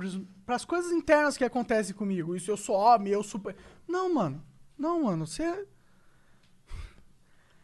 [0.00, 2.34] pros- pras coisas internas que acontecem comigo.
[2.34, 3.54] Isso eu sou homem, eu super.
[3.86, 4.42] Não, mano.
[4.78, 5.26] Não, mano.
[5.26, 5.44] Você.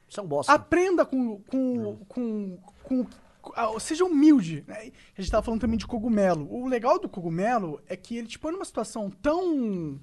[0.08, 0.52] Isso é um bosta.
[0.52, 1.40] Aprenda com.
[1.42, 3.06] com, com, com-
[3.54, 4.64] ah, seja humilde.
[4.66, 4.90] né?
[5.16, 6.48] A gente tava falando também de cogumelo.
[6.52, 10.00] O legal do cogumelo é que ele te põe numa situação tão.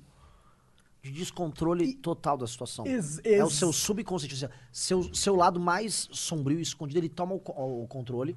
[1.02, 2.86] De descontrole total da situação.
[2.88, 4.50] Ex- É o ex- seu subconsciente.
[4.72, 8.36] Seu, seu lado mais sombrio e escondido, ele toma o, o controle,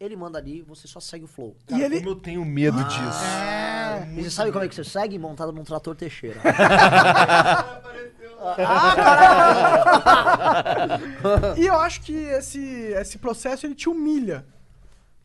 [0.00, 1.54] ele manda ali, você só segue o flow.
[1.70, 1.98] e ele.
[1.98, 3.24] Como eu tenho medo disso.
[3.24, 4.08] É.
[4.16, 5.18] E você sabe como é que você segue?
[5.18, 6.40] Montado num trator Teixeira.
[11.56, 12.60] E eu acho que esse,
[12.92, 14.44] esse processo ele te humilha.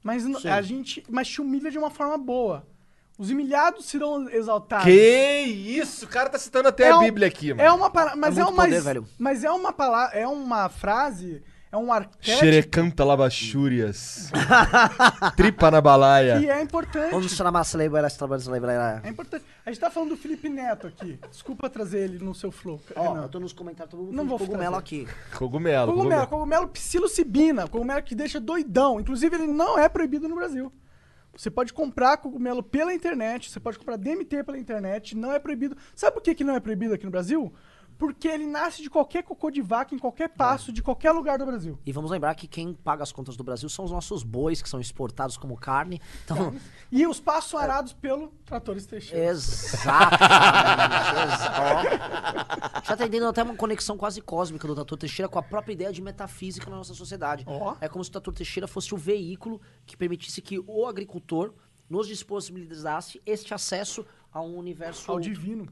[0.03, 1.03] Mas n- a gente.
[1.09, 2.65] Mas te humilha de uma forma boa.
[3.17, 4.85] Os humilhados serão exaltados.
[4.85, 6.05] Que isso?
[6.05, 7.61] O cara tá citando até É a um- Bíblia aqui, mano.
[7.61, 8.15] É uma para...
[8.15, 9.05] mas é, muito uma poder, velho.
[9.17, 14.31] mas é uma palavra, é uma frase, é um arquétipo Xerecanta labachúrias.
[15.37, 16.39] Tripa na balaia.
[16.39, 17.11] que é importante.
[17.11, 17.51] Vamos chamar.
[19.03, 19.45] É importante.
[19.63, 21.19] A gente tá falando do Felipe Neto aqui.
[21.29, 22.81] Desculpa trazer ele no seu flow.
[22.95, 23.21] Ó, Renan.
[23.23, 25.03] eu tô nos comentários, todo mundo Não vou cogumelo trazer.
[25.03, 25.07] aqui.
[25.37, 25.93] Cogumelo.
[25.93, 28.99] Cogumelo, cogumelo psilocibina, cogumelo que deixa doidão.
[28.99, 30.71] Inclusive, ele não é proibido no Brasil.
[31.37, 35.77] Você pode comprar cogumelo pela internet, você pode comprar DMT pela internet, não é proibido.
[35.95, 37.53] Sabe por que, que não é proibido aqui no Brasil?
[37.99, 41.45] Porque ele nasce de qualquer cocô de vaca, em qualquer passo, de qualquer lugar do
[41.45, 41.77] Brasil.
[41.85, 44.69] E vamos lembrar que quem paga as contas do Brasil são os nossos bois, que
[44.69, 46.01] são exportados como carne.
[46.23, 46.55] Então,
[46.89, 49.25] E os passos arados pelo Tratores Teixeira.
[49.25, 50.23] Exatamente.
[51.27, 51.53] exa-
[52.79, 52.83] ó.
[52.83, 55.91] Já tá entendendo até uma conexão quase cósmica do Tatu Teixeira com a própria ideia
[55.91, 57.43] de metafísica na nossa sociedade.
[57.47, 57.75] Ó.
[57.81, 61.53] É como se o Tatu Teixeira fosse o veículo que permitisse que o agricultor
[61.89, 65.11] nos disponibilizasse este acesso a um universo.
[65.11, 65.67] Ao divino.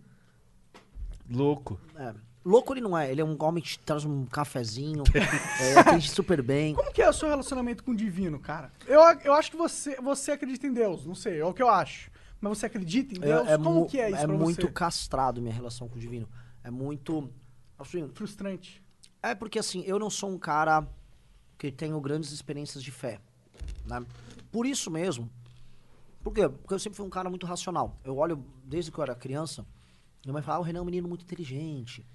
[1.29, 1.79] Louco.
[1.95, 2.13] É.
[2.45, 5.03] Louco ele não é, ele é um homem que te traz um cafezinho,
[5.61, 6.73] é, atende super bem.
[6.75, 8.71] Como que é o seu relacionamento com o divino, cara?
[8.87, 11.67] Eu, eu acho que você, você acredita em Deus, não sei, é o que eu
[11.67, 12.09] acho.
[12.39, 13.47] Mas você acredita em Deus?
[13.57, 14.71] Como mu- que é isso pra muito você?
[14.71, 16.29] castrado minha relação com o divino.
[16.63, 17.29] É muito.
[17.77, 18.81] Assim, Frustrante.
[19.21, 20.87] É porque assim, eu não sou um cara
[21.57, 23.19] que tenho grandes experiências de fé.
[23.85, 24.05] Né?
[24.51, 25.29] Por isso mesmo.
[26.23, 26.47] Por quê?
[26.47, 27.97] Porque eu sempre fui um cara muito racional.
[28.03, 29.65] Eu olho, desde que eu era criança,
[30.23, 32.05] minha mãe falava, ah, o Renan é um menino muito inteligente.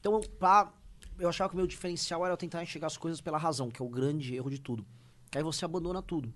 [0.00, 0.72] Então, pra,
[1.18, 3.82] eu achava que o meu diferencial era eu tentar enxergar as coisas pela razão, que
[3.82, 4.86] é o grande erro de tudo.
[5.34, 6.32] Aí você abandona tudo.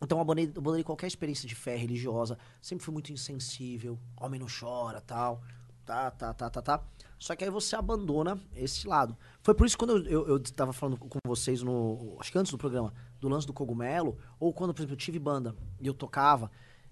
[0.00, 2.36] Então eu abandonei, abandonei qualquer experiência de fé religiosa.
[2.60, 3.98] Sempre fui muito insensível.
[4.20, 5.42] Homem não chora, tal.
[5.84, 6.84] Tá, tá, tá, tá, tá.
[7.18, 9.16] Só que aí você abandona esse lado.
[9.42, 12.16] Foi por isso que quando eu, eu, eu tava falando com vocês no.
[12.18, 15.20] Acho que antes do programa, do lance do cogumelo, ou quando, por exemplo, eu tive
[15.20, 16.50] banda e eu tocava,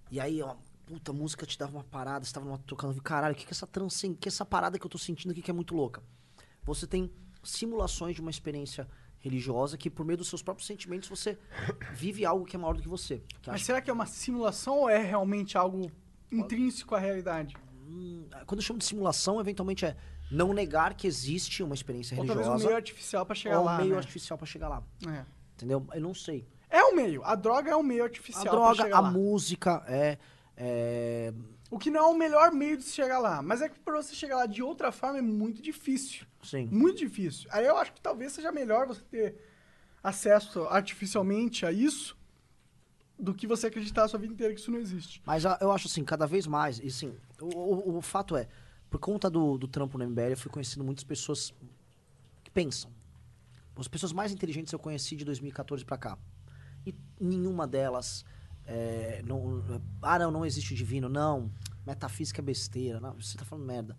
[0.09, 0.55] e aí, ó,
[0.91, 3.51] puta, a música te dava uma parada, você tava numa, tocando, caralho, o que que
[3.51, 4.17] é essa transcend...
[4.19, 6.03] que é essa parada que eu tô sentindo aqui que é muito louca?
[6.65, 7.11] Você tem
[7.45, 8.89] simulações de uma experiência
[9.21, 11.39] religiosa que, por meio dos seus próprios sentimentos, você
[11.93, 13.19] vive algo que é maior do que você.
[13.41, 15.91] Que Mas acho- será que é uma simulação ou é realmente algo
[16.33, 17.57] intrínseco à realidade?
[17.87, 19.97] Hum, quando eu chamo de simulação, eventualmente é
[20.31, 23.63] não negar que existe uma experiência Ou talvez religiosa um meio artificial pra chegar ou
[23.63, 23.97] um lá, meio né?
[23.97, 24.83] artificial pra chegar lá.
[25.55, 25.87] Entendeu?
[25.93, 26.47] Eu não sei.
[26.69, 27.23] É um meio.
[27.25, 29.11] A droga é um meio A artificial pra droga, a lá.
[29.11, 30.19] música, é,
[30.61, 31.33] é.
[31.71, 33.41] O que não é o melhor meio de se chegar lá.
[33.41, 36.27] Mas é que pra você chegar lá de outra forma é muito difícil.
[36.43, 36.67] Sim.
[36.67, 37.49] Muito difícil.
[37.53, 39.37] Aí eu acho que talvez seja melhor você ter
[40.03, 42.17] acesso artificialmente a isso
[43.19, 45.23] do que você acreditar a sua vida inteira que isso não existe.
[45.25, 47.47] Mas eu acho assim, cada vez mais, e assim, o,
[47.93, 48.49] o- o fato é,
[48.89, 51.55] por conta do, do trampo no MBL, eu fui conhecendo muitas pessoas
[52.43, 52.91] que pensam.
[53.77, 56.19] As pessoas mais inteligentes eu conheci de 2014 pra cá.
[56.85, 58.25] E nenhuma delas.
[58.73, 59.63] É, não,
[60.01, 61.09] ah, não, não existe o divino.
[61.09, 61.51] Não,
[61.85, 63.01] metafísica é besteira.
[63.01, 63.97] Não, você tá falando merda.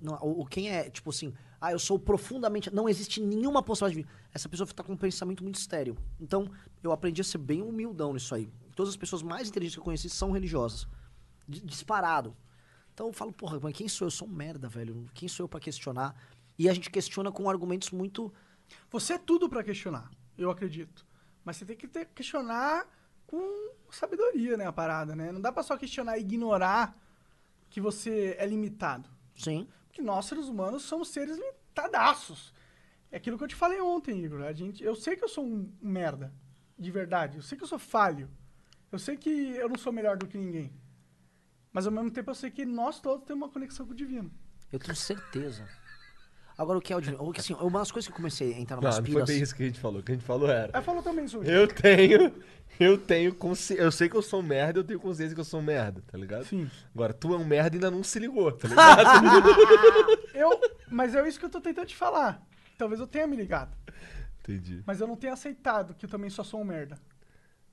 [0.00, 2.72] Não, quem é, tipo assim, ah, eu sou profundamente.
[2.72, 4.20] Não existe nenhuma possibilidade de.
[4.32, 5.96] Essa pessoa tá com um pensamento muito estéreo.
[6.18, 6.48] Então,
[6.82, 8.48] eu aprendi a ser bem humildão nisso aí.
[8.76, 10.86] Todas as pessoas mais inteligentes que eu conheci são religiosas.
[11.46, 12.36] D- disparado.
[12.94, 14.08] Então eu falo, porra, mas quem sou eu?
[14.08, 15.06] Eu sou um merda, velho.
[15.12, 16.14] Quem sou eu pra questionar?
[16.58, 18.32] E a gente questiona com argumentos muito.
[18.90, 21.04] Você é tudo pra questionar, eu acredito.
[21.44, 22.86] Mas você tem que ter, questionar
[23.30, 25.30] com sabedoria, né, a parada, né?
[25.30, 26.98] Não dá pra só questionar e ignorar
[27.68, 29.08] que você é limitado.
[29.36, 29.68] Sim.
[29.86, 32.52] Porque nós, seres humanos, somos seres limitadaços.
[33.12, 34.42] É aquilo que eu te falei ontem, Igor.
[34.42, 36.32] A gente, eu sei que eu sou um merda,
[36.76, 37.38] de verdade.
[37.38, 38.28] Eu sei que eu sou falho.
[38.90, 40.72] Eu sei que eu não sou melhor do que ninguém.
[41.72, 44.32] Mas ao mesmo tempo eu sei que nós todos temos uma conexão com o divino.
[44.72, 45.68] Eu tenho certeza.
[46.60, 47.26] Agora, o que é o divino?
[47.26, 49.24] O que, assim, uma das coisas que eu comecei a entrar Não, numas não foi
[49.24, 50.00] bem isso que a gente falou.
[50.00, 50.68] O que a gente falou era.
[50.74, 51.50] Aí falou também, Sujo.
[51.50, 52.34] Eu tenho.
[52.78, 53.82] Eu tenho consciência.
[53.82, 56.02] Eu sei que eu sou um merda, eu tenho consciência que eu sou um merda,
[56.06, 56.44] tá ligado?
[56.44, 56.70] Sim.
[56.94, 59.08] Agora, tu é um merda e ainda não se ligou, tá ligado?
[60.34, 60.60] Eu,
[60.90, 62.42] mas é isso que eu tô tentando te falar.
[62.78, 63.76] Talvez eu tenha me ligado.
[64.40, 64.82] Entendi.
[64.86, 66.98] Mas eu não tenho aceitado que eu também só sou um merda.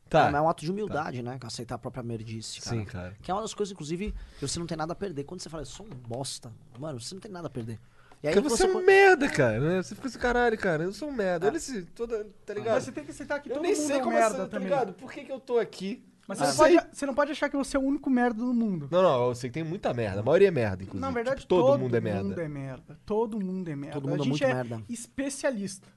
[0.09, 0.27] Tá.
[0.27, 1.38] É, mas é um ato de humildade, né?
[1.41, 2.76] Aceitar a própria merdice, cara.
[2.76, 3.18] Sim, cara.
[3.22, 5.23] Que é uma das coisas, inclusive, que você não tem nada a perder.
[5.23, 7.80] Quando você fala, eu sou um bosta, mano, você não tem nada a perder.
[8.23, 9.84] E aí Porque você é um merda, cara, né?
[9.84, 11.48] Você fica assim, caralho, cara, eu sou um merda.
[11.48, 11.84] Olha esse.
[11.84, 12.73] Toda, tá ligado?
[12.76, 14.35] Mas você tem que aceitar que eu todo nem mundo sei é um como merda
[14.38, 14.94] essa, tá ligado?
[14.94, 16.03] Por que, que eu tô aqui?
[16.27, 16.77] Mas Ah, você, não sei.
[16.80, 18.88] pode, você não pode achar que você é o único merda do mundo.
[18.91, 20.19] Não, não, eu sei que tem muita merda.
[20.19, 20.99] A maioria é merda, inclusive.
[21.02, 22.23] Na verdade, Tipo, todo, mundo é merda.
[22.23, 22.99] mundo é merda.
[23.06, 23.94] Todo mundo é merda.
[23.94, 24.84] Todo mundo a é gente muito é merda.
[24.89, 25.88] especialista.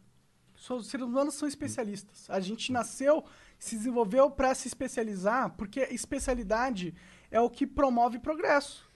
[0.70, 2.26] Os seres humanos são especialistas.
[2.28, 3.24] A gente nasceu,
[3.58, 6.94] se desenvolveu para se especializar, porque especialidade
[7.30, 8.88] é o que promove progresso.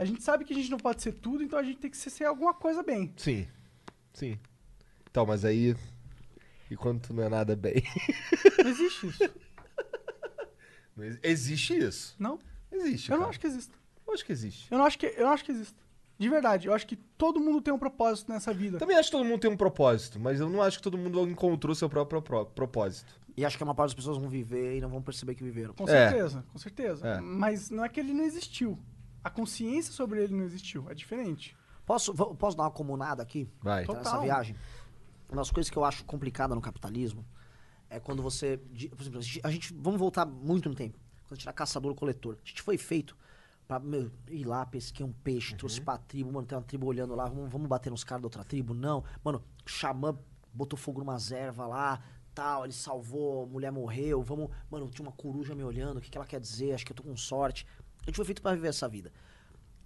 [0.00, 1.96] A gente sabe que a gente não pode ser tudo, então a gente tem que
[1.96, 3.12] ser, ser alguma coisa bem.
[3.18, 3.46] Sim.
[4.14, 4.38] Sim.
[5.10, 5.76] Então, mas aí.
[6.70, 7.82] E quando tu não é nada bem?
[8.62, 9.18] Não existe isso.
[10.96, 12.14] Não ex- Existe isso?
[12.18, 12.38] Não?
[12.72, 13.10] Existe.
[13.10, 13.30] Eu não cara.
[13.30, 13.74] acho que exista.
[14.06, 14.68] Eu acho que existe.
[14.72, 15.80] Eu não acho que, eu não acho que exista.
[16.18, 18.78] De verdade, eu acho que todo mundo tem um propósito nessa vida.
[18.78, 21.26] Também acho que todo mundo tem um propósito, mas eu não acho que todo mundo
[21.28, 23.18] encontrou seu próprio pro- propósito.
[23.36, 25.42] E acho que a maior parte das pessoas vão viver e não vão perceber que
[25.42, 25.72] viveram.
[25.74, 25.86] Com É.
[26.10, 27.06] certeza, com certeza.
[27.08, 27.20] É.
[27.20, 28.78] Mas não é que ele não existiu.
[29.22, 30.88] A consciência sobre ele não existiu.
[30.90, 31.56] É diferente.
[31.84, 33.48] Posso, vou- posso dar uma comunada aqui?
[33.62, 33.84] Vai.
[33.84, 34.02] Total.
[34.02, 34.56] Nessa viagem?
[35.28, 37.24] Uma das coisas que eu acho complicada no capitalismo
[37.88, 38.56] é quando você.
[38.58, 40.98] Por exemplo, a gente, Vamos voltar muito no tempo.
[41.24, 42.36] Quando a gente era caçador-coletor.
[42.44, 43.16] A gente foi feito
[43.68, 47.14] pra meu, ir lá, pesquei um peixe, trouxe pra tribo, mano, tem uma tribo olhando
[47.14, 48.74] lá, vamos, vamos bater nos caras da outra tribo?
[48.74, 49.04] Não.
[49.22, 50.18] Mano, o xamã
[50.52, 52.02] botou fogo numa erva lá,
[52.34, 54.50] tal, ele salvou, a mulher morreu, vamos.
[54.68, 56.72] Mano, tinha uma coruja me olhando, o que, que ela quer dizer?
[56.72, 57.64] Acho que eu tô com sorte.
[58.02, 59.12] A gente foi feito pra viver essa vida.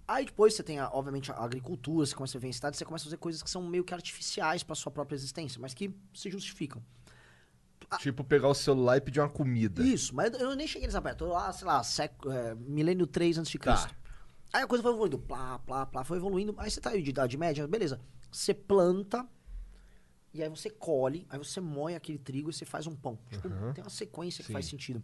[0.07, 2.85] Aí depois você tem, a- obviamente, a agricultura, você começa a viver em cidade, você
[2.85, 5.93] começa a fazer coisas que são meio que artificiais pra sua própria existência, mas que
[6.13, 6.81] se justificam.
[7.99, 9.83] Tipo, pegar o celular e pedir uma comida.
[9.83, 11.23] Isso, mas eu nem cheguei nessa perto.
[11.25, 13.57] Eu lá, sei lá, século, é, milênio 3 a.C.
[13.59, 13.91] Tá.
[14.53, 16.55] Aí a coisa foi evoluindo, plá, plá, plá, foi evoluindo.
[16.57, 17.99] Aí você tá aí de idade média, beleza.
[18.31, 19.27] Você planta,
[20.33, 23.19] e aí você colhe, aí você moe aquele trigo e você faz um pão.
[23.29, 25.03] Tipo, tem uma sequência que faz sentido.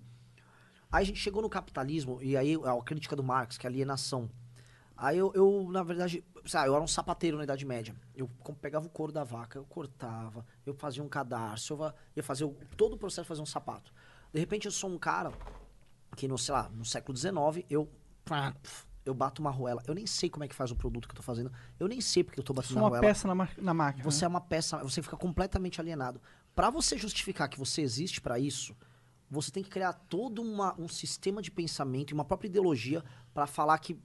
[0.92, 4.30] Aí a gente chegou no capitalismo, e aí a crítica do Marx, que é alienação.
[4.98, 7.96] Aí eu, eu, na verdade, sabe, eu era um sapateiro na Idade Média.
[8.16, 8.30] Eu
[8.62, 12.48] pegava o couro da vaca, eu cortava, eu fazia um cadarço, eu ia fazer
[12.78, 13.92] todo o processo de fazer um sapato.
[14.32, 15.32] De repente eu sou um cara
[16.16, 17.90] que no, sei lá, no século XIX, eu
[19.04, 19.82] eu bato uma arruela.
[19.88, 21.52] Eu nem sei como é que faz o produto que eu tô fazendo.
[21.80, 23.08] Eu nem sei porque eu tô batendo uma arruela.
[23.08, 24.04] peça na, ma- na máquina.
[24.04, 24.26] Você né?
[24.26, 26.22] é uma peça, você fica completamente alienado.
[26.56, 28.76] Pra você justificar que você existe pra isso,
[29.32, 33.02] você tem que criar todo uma- um sistema de pensamento e uma própria ideologia
[33.34, 33.98] pra falar que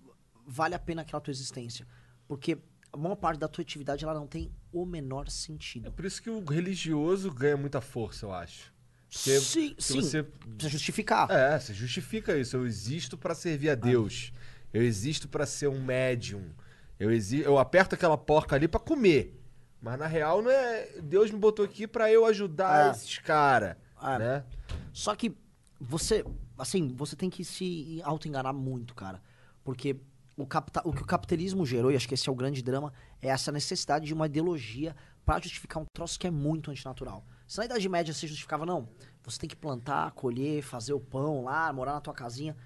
[0.47, 1.87] vale a pena aquela tua existência.
[2.29, 2.57] Porque
[2.93, 5.91] a maior parte da tua atividade ela não tem o menor É sentido.
[5.93, 8.73] por isso que o religioso ganha muita força, eu acho.
[9.11, 10.01] Porque sim, se sim.
[10.01, 11.31] você- Precisa justificar.
[11.31, 12.57] É, você justifica isso.
[12.57, 14.33] Eu existo pra servir a Deus.
[14.73, 16.51] Eu existo pra ser um médium.
[16.99, 19.41] Eu, exi eu aperto aquela porca ali pra comer.
[19.81, 21.01] Mas na real não é.
[21.03, 22.91] Deus me botou aqui pra eu ajudar É.
[22.91, 23.77] esses caras.
[24.03, 24.19] É.
[24.19, 24.45] Né?
[24.93, 25.37] Só que
[25.81, 26.25] você,
[26.59, 29.23] assim, você tem que se auto-enganar muito, cara.
[29.65, 29.97] Porque
[30.37, 32.93] o, capta o que o capitalismo gerou, e acho que esse é o grande drama,
[33.21, 34.95] é essa necessidade de uma ideologia
[35.25, 37.25] pra justificar um troço que é muito antinatural.
[37.47, 38.89] Se na Idade Média você justificava, não,
[39.25, 42.57] você tem que plantar, colher, fazer o pão lá, morar na tua casinha.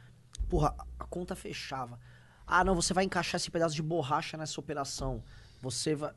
[0.48, 1.98] Porra, a conta fechava.
[2.46, 5.22] Ah, não, você vai encaixar esse pedaço de borracha nessa operação.
[5.60, 6.12] Você vai.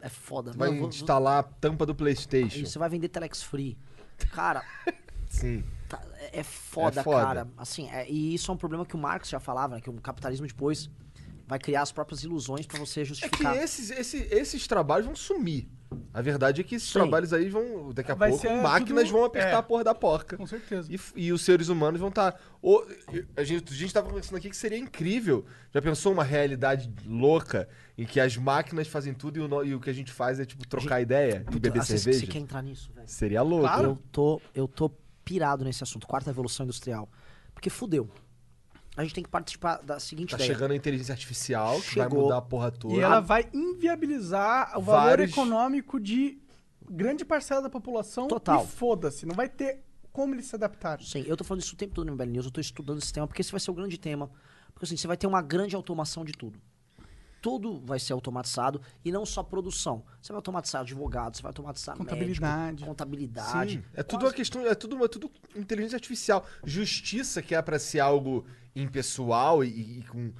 [0.00, 0.52] É foda.
[0.52, 2.64] Vai Não, vou- instalar a tampa do Playstation.
[2.64, 3.76] você vai vender Telex Free.
[4.32, 4.64] Cara,
[5.28, 5.64] Sim.
[5.88, 6.00] Tá,
[6.32, 7.24] é- foda, É foda.
[7.24, 7.48] cara.
[7.56, 9.80] Assim, é- e isso é um problema que o Marx já falava, né?
[9.80, 10.88] Que o capitalismo depois
[11.46, 13.56] vai criar as próprias ilusões pra você É que justificar.
[13.56, 15.68] esses, esse- esses trabalhos vão sumir.
[16.12, 16.94] A verdade é que esses Sim.
[16.94, 17.92] trabalhos aí vão.
[17.92, 19.54] Daqui a Vai pouco, máquinas tudo- vão apertar é.
[19.54, 20.36] a porra da porca.
[20.36, 20.88] Com certeza.
[20.92, 22.40] E, e os seres humanos vão estar.
[23.36, 25.44] a, gente, a gente tava conversando aqui que seria incrível.
[25.72, 29.74] Já pensou uma realidade louca em que as máquinas fazem tudo e o, no- e
[29.74, 32.20] o que a gente faz é tipo trocar ideia e Puta, beber cerveja?
[32.20, 33.06] Você quer entrar nisso, velho?
[33.08, 33.66] Seria louco.
[33.66, 33.84] Claro.
[33.90, 34.90] Eu tô, eu tô
[35.24, 36.06] pirado nesse assunto.
[36.06, 37.08] Quarta evolução industrial.
[37.54, 38.08] Porque fudeu.
[38.96, 40.52] A gente tem que participar da seguinte Tá ideia.
[40.54, 42.22] chegando a inteligência artificial, que vai Chegou.
[42.24, 42.94] mudar a porra toda.
[42.94, 46.38] E ela vai inviabilizar o valor Vários- econômico de
[46.90, 48.28] grande parcela da população.
[48.28, 48.64] Total.
[48.64, 49.82] E foda-se, não vai ter
[50.12, 51.04] como eles se adaptarem.
[51.04, 53.12] Sim, eu tô falando isso o tempo todo no MBL News, eu tô estudando esse
[53.12, 54.30] tema, porque esse vai ser o grande tema.
[54.72, 56.58] Porque assim, você vai ter uma grande automação de tudo.
[57.42, 60.02] Tudo vai ser automatizado e não só produção.
[60.20, 62.66] Você vai automatizar advogado, você vai automatizar Contabilidade.
[62.66, 63.72] médico, contabilidade.
[63.74, 66.44] Sim, é tudo uma questão, é tudo, é tudo inteligência artificial.
[66.64, 68.44] Justiça, que é pra ser algo
[68.82, 70.32] impessoal e, e com.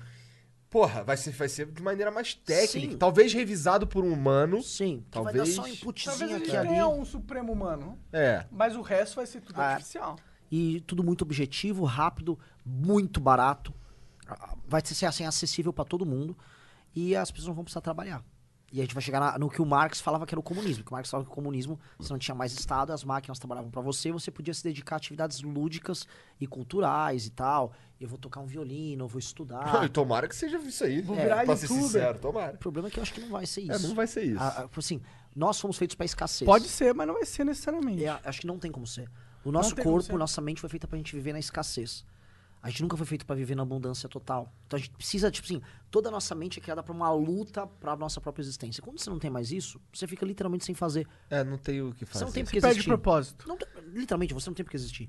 [0.68, 2.92] Porra, vai ser, vai ser de maneira mais técnica.
[2.92, 2.98] Sim.
[2.98, 4.62] Talvez revisado por um humano.
[4.62, 5.48] Sim, que vai Talvez.
[5.56, 6.68] dar só um inputzinho Talvez aqui ali.
[6.68, 8.44] tenha um supremo humano, É.
[8.50, 9.68] mas o resto vai ser tudo Ah.
[9.74, 10.16] artificial.
[10.50, 13.72] E tudo muito objetivo, rápido, muito barato.
[14.28, 16.36] Ah, Vai ser assim, acessível pra todo mundo.
[16.94, 18.24] E as pessoas não vão precisar trabalhar.
[18.76, 20.84] E a gente vai chegar na- no que o Marx falava que era o comunismo.
[20.84, 23.70] Que o Marx falava que o comunismo, você não tinha mais Estado, as máquinas trabalhavam
[23.70, 26.06] pra você, você podia se dedicar a atividades lúdicas
[26.38, 27.72] e culturais e tal.
[27.98, 29.82] Eu vou tocar um violino, eu vou estudar.
[29.82, 31.00] E tomara que seja isso aí.
[31.00, 31.84] Vou É, virar pra ser youtuber.
[31.84, 32.54] sincero, tomara.
[32.54, 33.72] O problema é que eu acho que não vai ser isso.
[33.72, 34.42] É, não vai ser isso.
[34.42, 35.00] Ah, ah, assim,
[35.34, 36.46] nós fomos feitos pra escassez.
[36.46, 38.04] Pode ser, mas não vai ser necessariamente.
[38.04, 39.08] É, acho que não tem como ser.
[39.42, 42.04] O nosso corpo, nossa mente foi feita pra gente viver na escassez.
[42.66, 44.52] A gente nunca foi feito pra viver na abundância total.
[44.66, 47.64] Então a gente precisa, tipo assim, toda a nossa mente é criada pra uma luta
[47.64, 48.82] pra nossa própria existência.
[48.82, 51.06] Quando você não tem mais isso, você fica literalmente sem fazer.
[51.30, 52.24] É, não tem o que Você fazer.
[52.24, 52.88] não tem Você porque perde existir.
[52.88, 53.46] propósito.
[53.46, 53.56] Não
[53.94, 55.08] literalmente, você não tem porque existir.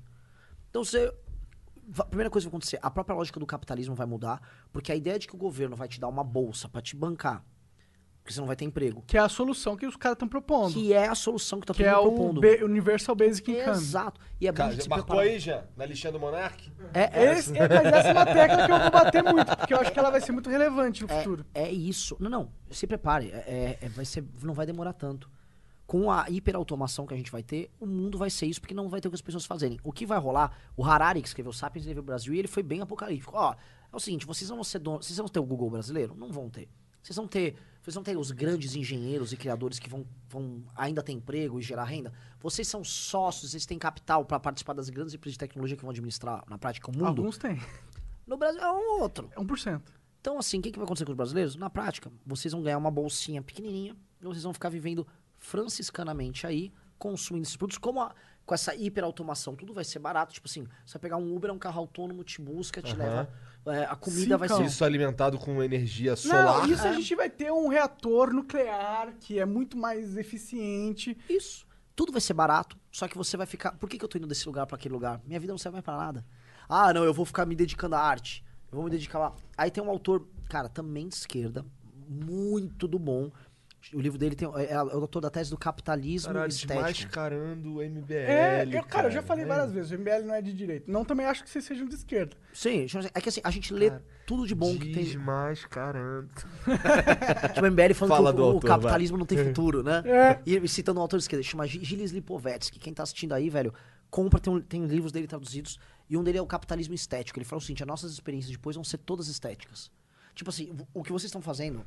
[0.70, 1.12] Então você.
[1.88, 4.40] va- Primeira coisa que vai acontecer, a própria lógica do capitalismo vai mudar,
[4.72, 7.44] porque a ideia de que o governo vai te dar uma bolsa pra te bancar,
[8.28, 10.74] porque você não vai ter emprego, Que é a solução que os caras estão propondo.
[10.74, 12.40] que é a solução que tá Que todo é mundo o propondo.
[12.42, 13.70] B- Universal Basic Income.
[13.70, 14.20] Exato.
[14.38, 15.32] E é Cara, se marcou preparar.
[15.32, 15.64] aí já?
[15.74, 16.70] Na listinha do Monark?
[16.92, 19.80] É, é, Esse, é, essa é uma tecla que eu vou bater muito, porque eu
[19.80, 21.46] acho que ela vai ser muito relevante no futuro.
[21.54, 22.16] É isso.
[22.20, 22.50] Não, não.
[22.70, 23.30] Se prepare.
[23.32, 25.30] É, é- vai ser, não vai demorar tanto.
[25.86, 28.90] Com a hiperautomação que a gente vai ter, o mundo vai ser isso, porque não
[28.90, 29.78] vai ter o que as pessoas fazerem.
[29.82, 32.82] O que vai rolar, o Harari, que escreveu Sapiens, ao Brasil e ele foi bem
[32.82, 33.32] apocalíptico.
[33.34, 33.54] Ó,
[33.90, 36.14] é o seguinte, vocês vão ser donos, vocês vão ter o Google brasileiro?
[36.14, 36.68] Não vão ter.
[37.02, 37.56] Vocês vão ter,
[37.88, 41.62] vocês vão ter os grandes engenheiros e criadores que vão, vão ainda ter emprego e
[41.62, 42.12] gerar renda.
[42.38, 45.90] Vocês são sócios, vocês têm capital para participar das grandes empresas de tecnologia que vão
[45.90, 47.06] administrar na prática o mundo.
[47.06, 47.58] Alguns têm.
[48.26, 49.30] No Brasil é um ou outro.
[49.34, 49.80] É 1%.
[50.20, 51.56] Então, assim, o que, que vai acontecer com os brasileiros?
[51.56, 55.06] Na prática, vocês vão ganhar uma bolsinha pequenininha e vocês vão ficar vivendo
[55.38, 60.32] franciscanamente aí, consumindo esses produtos, como a- com essa hiperautomação, tudo vai ser barato.
[60.34, 62.98] Tipo assim, você vai pegar um Uber, é um carro autônomo, te busca, te Aham.
[62.98, 63.30] leva.
[63.70, 64.64] É, a comida vai Cincão.
[64.64, 64.70] ser.
[64.70, 66.66] Isso alimentado com energia solar.
[66.66, 71.16] Não, isso a gente vai ter um reator nuclear que é muito mais eficiente.
[71.28, 71.66] Isso.
[71.94, 73.72] Tudo vai ser barato, só que você vai ficar.
[73.72, 75.20] Por que, que eu tô indo desse lugar pra aquele lugar?
[75.26, 76.24] Minha vida não serve mais pra nada.
[76.68, 78.44] Ah, não, eu vou ficar me dedicando à arte.
[78.70, 79.34] Eu vou me dedicar lá.
[79.56, 81.64] Aí tem um autor, cara, também de esquerda,
[82.08, 83.32] muito do bom.
[83.94, 86.84] O livro dele tem, é, é o autor da tese do capitalismo Caralho, estético.
[86.84, 88.12] desmascarando o MBL.
[88.12, 89.46] É, eu, cara, eu já falei é.
[89.48, 90.90] várias vezes, o MBL não é de direita.
[90.90, 92.36] Não também acho que vocês sejam de esquerda.
[92.52, 93.92] Sim, dizer, é que assim, a gente lê
[94.26, 95.04] tudo de bom que tem.
[95.04, 96.28] Desmascarando.
[97.54, 100.02] Tipo, o MBL falando Fala que o, o autor, capitalismo não tem futuro, né?
[100.04, 100.40] É.
[100.44, 102.78] E citando um autor de esquerda, chama Gi- Gilles Lipovetsky.
[102.78, 103.72] Quem tá assistindo aí, velho,
[104.10, 105.78] compra, tem, um- tem livros dele traduzidos.
[106.10, 107.38] E um dele é o capitalismo estético.
[107.38, 109.90] Ele fala o seguinte: as nossas experiências depois vão ser todas estéticas.
[110.34, 111.84] Tipo assim, o que vocês estão fazendo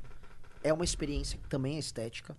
[0.62, 2.36] é uma experiência que também é estética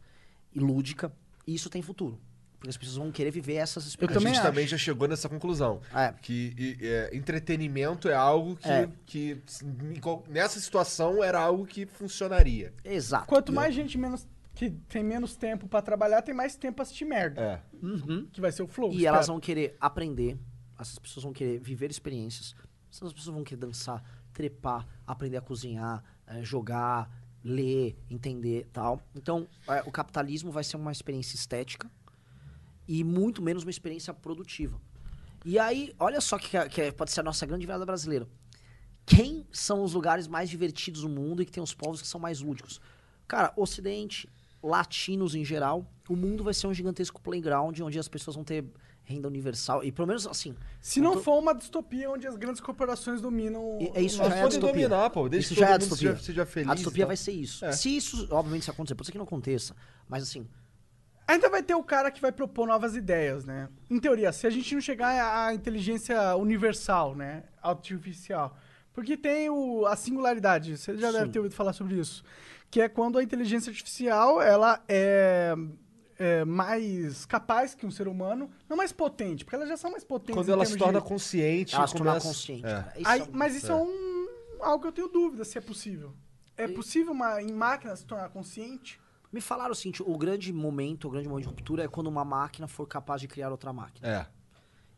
[0.53, 1.11] e lúdica.
[1.45, 2.19] E isso tem futuro.
[2.57, 4.17] Porque as pessoas vão querer viver essas a experiências.
[4.23, 4.49] também gente acho.
[4.51, 5.81] também já chegou nessa conclusão.
[5.93, 6.13] É.
[6.21, 8.89] Que e, é, entretenimento é algo que, É.
[9.05, 9.41] que
[10.29, 12.73] nessa situação era algo que funcionaria.
[12.85, 13.27] Exato.
[13.27, 14.25] Quanto mais gente menos,
[14.55, 17.41] que tem menos tempo pra trabalhar, tem mais tempo pra assistir merda.
[17.41, 17.61] É.
[17.85, 18.27] Uhum.
[18.31, 18.91] Que vai ser o flow.
[18.91, 19.15] E espero.
[19.15, 20.37] elas vão querer aprender,
[20.79, 22.55] essas pessoas vão querer viver experiências,
[22.89, 24.01] essas pessoas vão querer dançar,
[24.31, 27.09] trepar, aprender a cozinhar, eh, jogar,
[27.43, 29.01] ler, entender tal.
[29.15, 31.89] Então, eh, o capitalismo vai ser uma experiência estética
[32.87, 34.79] e muito menos uma experiência produtiva.
[35.45, 38.27] E aí, olha só que, que é- pode ser a nossa grande virada brasileira.
[39.05, 42.19] Quem são os lugares mais divertidos do mundo e que tem os povos que são
[42.19, 42.79] mais lúdicos?
[43.27, 44.29] Cara, Ocidente,
[44.61, 48.63] latinos em geral, o mundo vai ser um gigantesco playground onde as pessoas vão ter
[49.03, 49.84] renda universal.
[49.84, 50.55] E pelo menos assim.
[50.81, 53.77] Se não for uma distopia onde as grandes corporações dominam.
[53.93, 54.88] É isso já é a distopia.
[54.88, 56.15] dominar, pô, isso que já é a distopia.
[56.17, 57.65] seja- feliz a e distopia vai ser isso.
[57.65, 57.71] É.
[57.71, 59.75] Se isso, obviamente, se acontecer, pode ser que não aconteça,
[60.07, 60.47] mas assim,
[61.25, 63.69] Ainda vai ter o cara que vai propor novas ideias, né?
[63.89, 67.43] Em teoria, se a gente não chegar à inteligência universal, né?
[67.61, 68.57] Artificial.
[68.93, 71.31] Porque tem o, a singularidade, você já deve Sim.
[71.31, 72.23] ter ouvido falar sobre isso.
[72.69, 75.55] Que é quando a inteligência artificial, ela é,
[76.18, 78.49] é mais capaz que um ser humano.
[78.69, 81.76] Não mais potente, porque elas já são mais potentes Quando ela se torna de- consciente.
[81.76, 82.94] ela se tornar começa- consciente, É.
[82.98, 84.27] Isso Aí- é um- mas isso é, um,
[84.61, 86.14] algo que eu tenho dúvida se é possível.
[86.56, 88.99] É possível uma em máquina se tornar consciente?
[89.31, 92.23] Me falaram o seguinte, o grande momento, o grande momento de ruptura é quando uma
[92.23, 94.07] máquina for capaz de criar outra máquina.
[94.07, 94.27] É.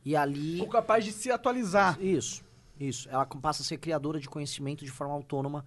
[0.03, 0.59] E ali.
[0.59, 1.97] Ou capaz de se atualizar?
[2.01, 2.43] Isso.
[2.77, 3.07] Isso.
[3.09, 5.65] Ela passa a ser criadora de conhecimento de forma autônoma.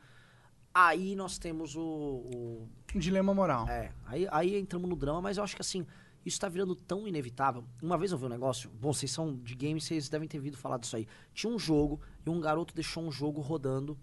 [0.75, 1.81] Aí nós temos o.
[1.83, 3.69] o- Um dilema moral.
[3.69, 5.87] é, aí, aí entramos no drama, mas eu acho que assim,
[6.25, 7.65] isso tá virando tão inevitável.
[7.83, 10.57] Uma vez eu vi um negócio, bom, vocês são de games, vocês devem ter ouvido
[10.57, 11.07] falar disso aí.
[11.35, 13.99] Tinha um jogo e um garoto deixou um jogo rodando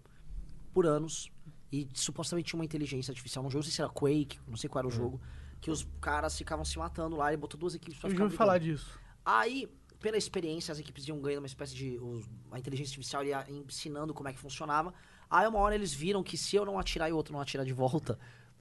[0.72, 1.30] por anos
[1.72, 4.68] e supostamente tinha uma inteligência artificial no jogo, não sei se era Quake, não sei
[4.70, 5.20] qual era o jogo,
[5.60, 8.36] que os caras ficavam se matando lá e botou duas equipes pra Eu já ouvi
[8.36, 8.98] falar disso.
[9.24, 9.68] Aí,
[9.98, 11.98] pela experiência, as equipes iam ganhando uma espécie de.
[11.98, 14.94] os- a inteligência artificial ia ensinando como é que funcionava.
[15.28, 17.66] Aí, uma hora eles viram que se eu não atirar e o outro não atirar
[17.66, 18.16] de volta,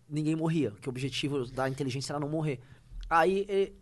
[0.10, 0.72] ninguém morria.
[0.82, 2.60] Que o objetivo da inteligência era não morrer.
[3.10, 3.74] Aí, e-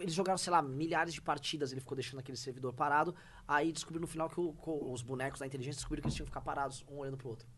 [0.00, 1.72] eles jogaram, sei lá, milhares de partidas.
[1.72, 3.14] Ele ficou deixando aquele servidor parado.
[3.46, 4.54] Aí descobriram no final que o-
[4.92, 7.48] os bonecos da inteligência descobriram que eles tinham que ficar parados, um olhando pro outro.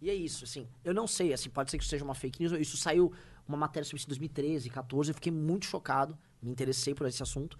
[0.00, 0.68] E é isso, assim.
[0.84, 2.52] Eu não sei, assim, pode ser que isso seja uma fake news.
[2.60, 3.12] Isso saiu
[3.48, 5.10] uma matéria sobre isso em 2013, 14.
[5.10, 6.16] Eu fiquei muito chocado.
[6.40, 7.58] Me interessei por esse assunto.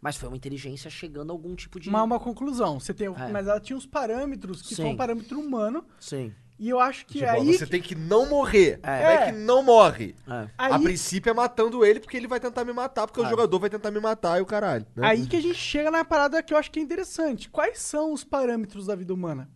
[0.00, 1.90] Mas foi uma inteligência chegando a algum tipo de.
[1.90, 2.78] Mas uma conclusão.
[2.80, 3.28] Você tem, É.
[3.30, 4.74] Mas ela tinha uns parâmetros que Sim.
[4.76, 5.84] são um parâmetro humano.
[6.00, 6.32] Sim.
[6.58, 7.56] E eu acho que Tipo, é aí.
[7.56, 8.80] você tem que não morrer.
[8.82, 8.98] É.
[8.98, 10.16] Como é que não morre?
[10.26, 10.48] É.
[10.58, 13.30] Aí- A princípio é matando ele porque ele vai tentar me matar, porque o É.
[13.30, 14.84] jogador vai tentar me matar e o caralho.
[14.96, 15.06] né?
[15.06, 17.48] Aí que a gente chega na parada que eu acho que é interessante.
[17.48, 19.48] Quais são os parâmetros da vida humana?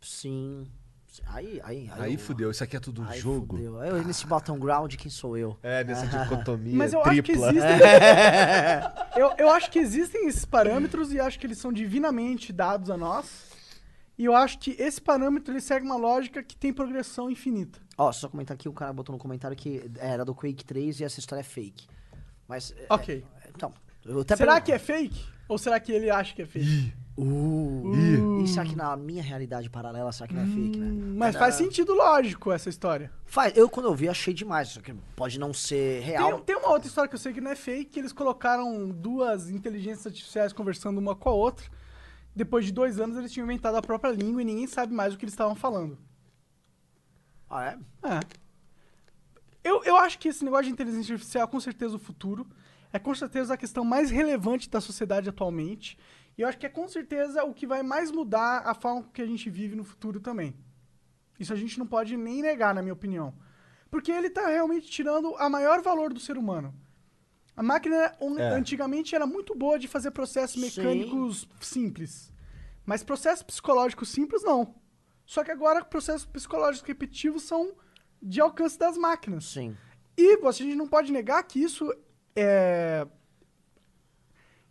[0.00, 0.66] Sim.
[1.28, 2.02] Aí, aí, aí.
[2.02, 3.56] Aí eu- fudeu, isso aqui é tudo um Aí jogo.
[3.56, 3.82] fudeu.
[3.84, 5.56] Eu, nesse battleground, quem sou eu?
[5.62, 7.48] É, nessa dicotomia Mas eu acho que tripla.
[7.50, 7.78] existem.
[9.16, 12.96] eu, eu acho que existem esses parâmetros e acho que eles são divinamente dados a
[12.96, 13.53] nós.
[14.16, 17.80] E eu acho que esse parâmetro ele segue uma lógica que tem progressão infinita.
[17.98, 21.04] Ó, só comentar aqui, o cara botou no comentário que era do Quake 3 e
[21.04, 21.86] essa história é fake.
[22.46, 22.72] Mas.
[22.76, 23.24] é, Ok.
[23.42, 23.72] é, então.
[24.04, 25.24] Eu até será que é fake?
[25.48, 26.92] Ou será que ele acha que é fake?
[27.16, 30.86] Uh, E será que na minha realidade paralela, será que não é fake, né?
[30.86, 33.10] Hum, Mas faz sentido lógico essa história.
[33.24, 33.56] Faz.
[33.56, 34.68] Eu, quando eu vi, achei demais.
[34.68, 36.34] Só que pode não ser real.
[36.38, 38.88] Tem, tem uma outra história que eu sei que não é fake, que eles colocaram
[38.90, 41.64] duas inteligências artificiais conversando uma com a outra.
[42.34, 45.18] Depois de dois anos, eles tinham inventado a própria língua e ninguém sabe mais o
[45.18, 45.98] que eles estavam falando.
[47.48, 47.78] Ah, é?
[48.08, 48.20] É.
[49.62, 52.46] Eu, eu acho que esse negócio de inteligência artificial é com certeza o futuro.
[52.92, 55.98] É com certeza a questão mais relevante da sociedade atualmente.
[56.36, 59.22] E eu acho que é com certeza o que vai mais mudar a forma que
[59.22, 60.54] a gente vive no futuro também.
[61.38, 63.34] Isso a gente não pode nem negar, na minha opinião.
[63.90, 66.74] Porque ele está realmente tirando a maior valor do ser humano.
[67.56, 68.50] A máquina um, É.
[68.54, 70.82] antigamente era muito boa de fazer processos Sim.
[70.82, 72.32] mecânicos simples.
[72.84, 74.74] Mas processos psicológicos simples, não.
[75.24, 77.72] Só que agora processos psicológicos repetitivos são
[78.20, 79.44] de alcance das máquinas.
[79.46, 79.76] Sim.
[80.16, 81.92] E você, a gente não pode negar que isso
[82.36, 83.06] é,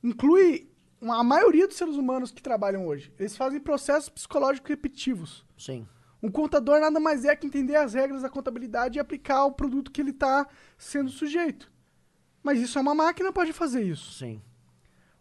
[0.04, 0.70] inclui
[1.02, 3.14] uma- a maioria dos seres humanos que trabalham hoje.
[3.18, 5.46] Eles fazem processos psicológicos repetitivos.
[5.58, 5.88] Sim.
[6.22, 9.92] Um contador nada mais é que entender as regras da contabilidade e aplicar o produto
[9.92, 10.48] que ele está
[10.78, 11.72] sendo sujeito.
[12.44, 14.12] Mas isso é uma máquina pode fazer isso.
[14.14, 14.42] Sim.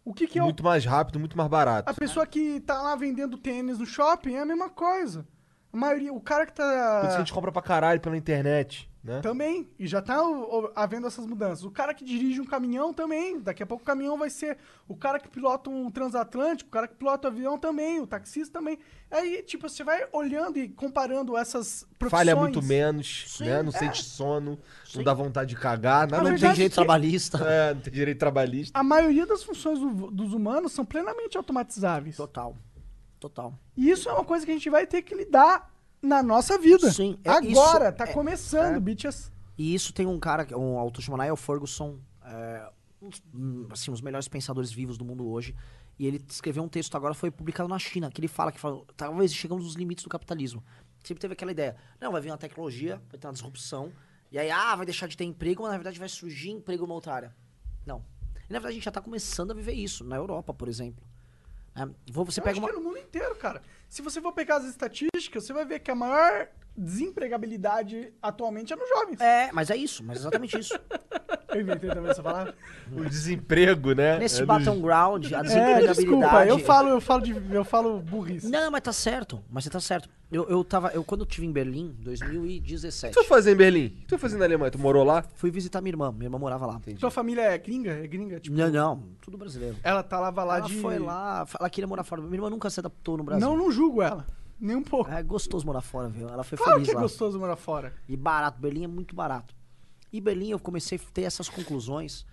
[0.05, 1.89] O que, que é o Muito mais rápido, muito mais barato.
[1.89, 5.25] a pessoa que tá lá vendendo tênis no shopping é a mesma coisa.
[5.73, 7.19] A maioria, o cara que Por isso que a tá.
[7.19, 9.21] gente compra pra caralho pela internet, né?
[9.23, 9.67] Também.
[9.79, 11.65] E já tá o- o- havendo essas mudanças.
[11.65, 13.41] O cara que dirige um caminhão também.
[13.41, 14.59] Daqui a pouco o caminhão vai ser.
[14.87, 18.59] O cara que pilota um transatlântico, o cara que pilota o avião também, o taxista
[18.59, 18.79] também.
[19.11, 22.21] Aí, tipo, você vai olhando e comparando essas profissões.
[22.21, 23.63] Falha muito menos, Sim, né?
[23.63, 23.79] Não é.
[23.79, 24.99] sente sono, Sim.
[24.99, 27.39] não dá vontade de cagar, nada Na Não tem direito que- trabalhista.
[27.39, 28.79] É, não tem direito trabalhista.
[28.79, 32.17] A maioria das funções do- dos humanos são plenamente automatizáveis.
[32.19, 32.55] Total.
[33.23, 33.57] Total.
[33.77, 35.73] E isso é uma coisa que a gente vai ter que lidar
[36.03, 36.91] na nossa vida.
[36.91, 38.81] Sim, é Agora, isso- tá é- começando, é.
[38.81, 39.31] bitches.
[39.57, 42.69] E isso tem um cara, que- um autor chamado Niall Ferguson, é,
[43.01, 45.55] um dos, hum, assim, um dos melhores pensadores vivos do mundo hoje.
[46.01, 48.83] E ele escreveu um texto agora, foi publicado na China, que ele fala que fala,
[48.97, 50.65] talvez chegamos nos limites do capitalismo.
[51.05, 53.93] Sempre teve aquela ideia, não, vai vir uma tecnologia, vai ter uma disrupção,
[54.33, 56.95] e aí, ah, vai deixar de ter emprego, mas na verdade vai surgir emprego numa
[56.95, 57.37] outra área.
[57.87, 58.05] Não.
[58.49, 61.05] E na verdade a gente já tá começando a viver isso, na Europa, por exemplo.
[61.75, 62.69] É, vou- você Eu pega uma...
[62.69, 63.63] é no mundo inteiro, cara.
[63.89, 68.77] Se você for pegar as estatísticas, você vai ver que a maior desempregabilidade atualmente é
[68.77, 69.21] nos jovens.
[69.21, 70.79] É, mas é isso, mas é exatamente isso.
[71.53, 72.55] Eu inventei também essa palavra.
[72.91, 74.19] O desemprego, né?
[74.19, 75.99] Nesse É battleground, a É, desempregabilidade...
[75.99, 78.49] desculpa, eu falo, eu falo de, eu falo burrice.
[78.49, 79.45] Não, mas tá certo.
[79.51, 80.09] Mas você tá certo.
[80.31, 80.89] Eu, eu tava.
[80.95, 83.87] Eu, quando eu estive em Berlim, O 2017, que tu fazer em Berlim?
[83.89, 84.71] O que tu foi fazer na Alemanha?
[84.71, 85.23] Tu morou lá?
[85.35, 86.11] fui visitar minha irmã.
[86.11, 86.81] Minha irmã morava lá.
[86.99, 87.93] Sua família é gringa?
[88.03, 88.41] É gringa?
[88.41, 89.77] Tipo, Não, não, tudo brasileiro.
[89.83, 90.81] ela tá lá, vai lá Ela de...
[90.81, 92.23] foi lá, ela queria morar fora.
[92.23, 93.47] Minha irmã nunca se adaptou no Brasil.
[93.47, 94.25] Não, não julgo ela.
[94.63, 95.11] Nem um pouco.
[95.11, 96.29] É gostoso morar fora, viu?
[96.29, 97.03] Ela foi claro feliz que é lá.
[97.03, 97.93] gostoso morar fora.
[98.09, 98.61] E barato.
[98.61, 99.57] Berlim é muito barato.
[100.13, 102.25] E Berlim eu comecei a ter essas conclusões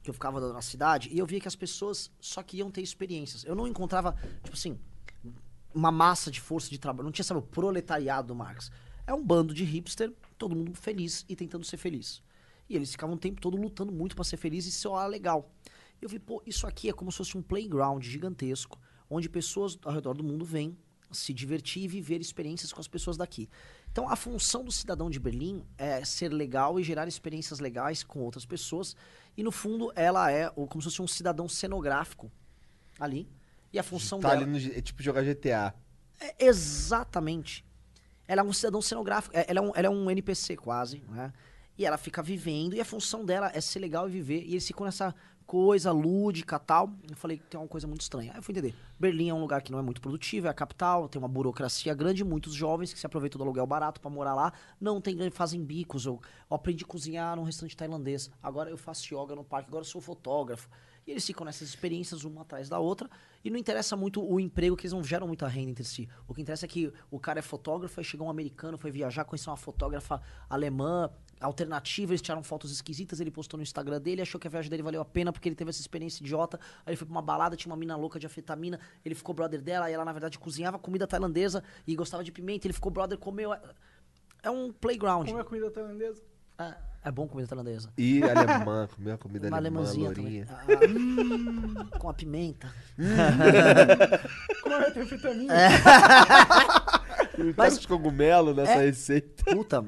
[0.00, 3.44] que eu ficava na cidade e eu via que as pessoas só queriam ter experiências.
[3.44, 4.12] Eu não encontrava,
[4.44, 4.78] tipo assim,
[5.74, 7.06] uma massa de força de trabalho.
[7.06, 8.70] Não tinha, sabe, o proletariado do Marx.
[9.04, 12.22] É um bando de hipster, todo mundo feliz e tentando ser feliz.
[12.68, 15.50] E eles ficavam o tempo todo lutando muito pra ser feliz e ser ah, legal.
[16.00, 18.78] Eu vi, pô, isso aqui é como se fosse um playground gigantesco,
[19.10, 20.78] onde pessoas ao redor do mundo vêm
[21.14, 23.48] se divertir e viver experiências com as pessoas daqui.
[23.90, 28.20] Então, a função do cidadão de Berlim é ser legal e gerar experiências legais com
[28.20, 28.96] outras pessoas.
[29.36, 32.30] E, no fundo, ela é como se fosse um cidadão cenográfico
[32.98, 33.28] ali.
[33.72, 34.42] E a função Tá dela...
[34.42, 35.74] ali no, é tipo jogar GTA.
[36.20, 37.64] É, exatamente.
[38.26, 39.36] Ela é um cidadão cenográfico.
[39.36, 41.32] é- Ela é um, ela é um NPC quase, né?
[41.76, 44.42] E ela fica vivendo, e a função dela é ser legal e viver.
[44.44, 45.12] E eles ficam nessa
[45.46, 46.90] coisa lúdica tal.
[47.08, 48.32] Eu falei que tem uma coisa muito estranha.
[48.32, 48.74] Aí eu fui entender.
[48.98, 51.94] Berlim é um lugar que não é muito produtivo, é a capital, tem uma burocracia
[51.94, 55.62] grande, muitos jovens que se aproveitam do aluguel barato pra morar lá, não tem fazem
[55.62, 56.06] bicos.
[56.06, 58.30] Eu, eu aprendi a cozinhar num restaurante tailandês.
[58.42, 60.68] Agora eu faço yoga no parque, agora eu sou fotógrafo.
[61.06, 63.10] E eles ficam nessas experiências uma atrás da outra.
[63.44, 66.08] E não interessa muito o emprego, que eles não geram muita renda entre si.
[66.26, 69.24] O que interessa é que o cara é fotógrafo, aí chegou um americano, foi viajar,
[69.24, 71.10] conheceu uma fotógrafa alemã,
[71.40, 74.82] alternativa, eles tiraram fotos esquisitas, ele postou no Instagram dele, achou que a viagem dele
[74.82, 76.58] valeu a pena porque ele teve essa experiência idiota.
[76.86, 79.60] Aí ele foi pra uma balada, tinha uma mina louca de afetamina, ele ficou brother
[79.60, 83.18] dela, e ela na verdade cozinhava comida tailandesa e gostava de pimenta, ele ficou brother,
[83.18, 83.52] comeu.
[83.52, 83.60] É-
[84.42, 85.26] É um playground.
[85.26, 86.22] Como é a comida tailandesa?
[86.58, 86.74] É,
[87.04, 87.90] é bom comida tailandesa.
[87.96, 90.46] E alemã, comer a comida Uma alemã, alemãzinha lourinha.
[90.46, 90.76] também.
[90.76, 92.70] Ah, hum, com a pimenta.
[94.62, 95.54] Como é que tem vitamina?
[97.56, 97.78] Mas...
[97.78, 98.84] os cogumelos nessa É.
[98.86, 99.44] receita.
[99.54, 99.84] Puta,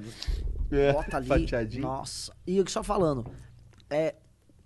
[0.70, 1.28] É, bota ali.
[1.28, 1.82] fatiadinho.
[1.82, 2.34] Nossa.
[2.46, 3.24] E eu só falando,
[3.90, 4.14] é,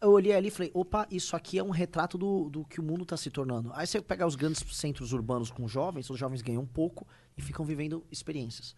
[0.01, 2.83] eu olhei ali e falei, opa, isso aqui é um retrato do, do que o
[2.83, 3.71] mundo tá se tornando.
[3.75, 7.07] Aí você pega os grandes centros urbanos com jovens, os jovens ganham pouco
[7.37, 8.75] e ficam vivendo experiências.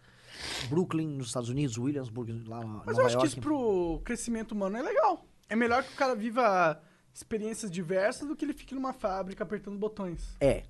[0.69, 3.27] Brooklyn, nos Estados Unidos, Williamsburg, lá na Mas Nova eu acho que York.
[3.27, 5.25] isso pro crescimento humano é legal.
[5.47, 6.81] É melhor que o cara viva
[7.13, 10.35] experiências diversas do que ele fique numa fábrica apertando botões.
[10.41, 10.63] É.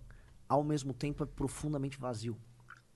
[0.50, 2.38] Ao mesmo tempo, é profundamente vazio.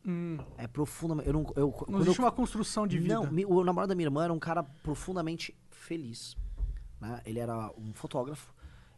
[0.08, 0.38] Hum.
[0.58, 1.28] É profundamente...
[1.28, 3.16] Eu não, eu, Não existe eu- uma construção de vida.
[3.16, 6.38] Não, o namorado da minha irmã era um cara profundamente feliz.
[7.02, 7.22] né?
[7.26, 8.54] Ele era um fotógrafo,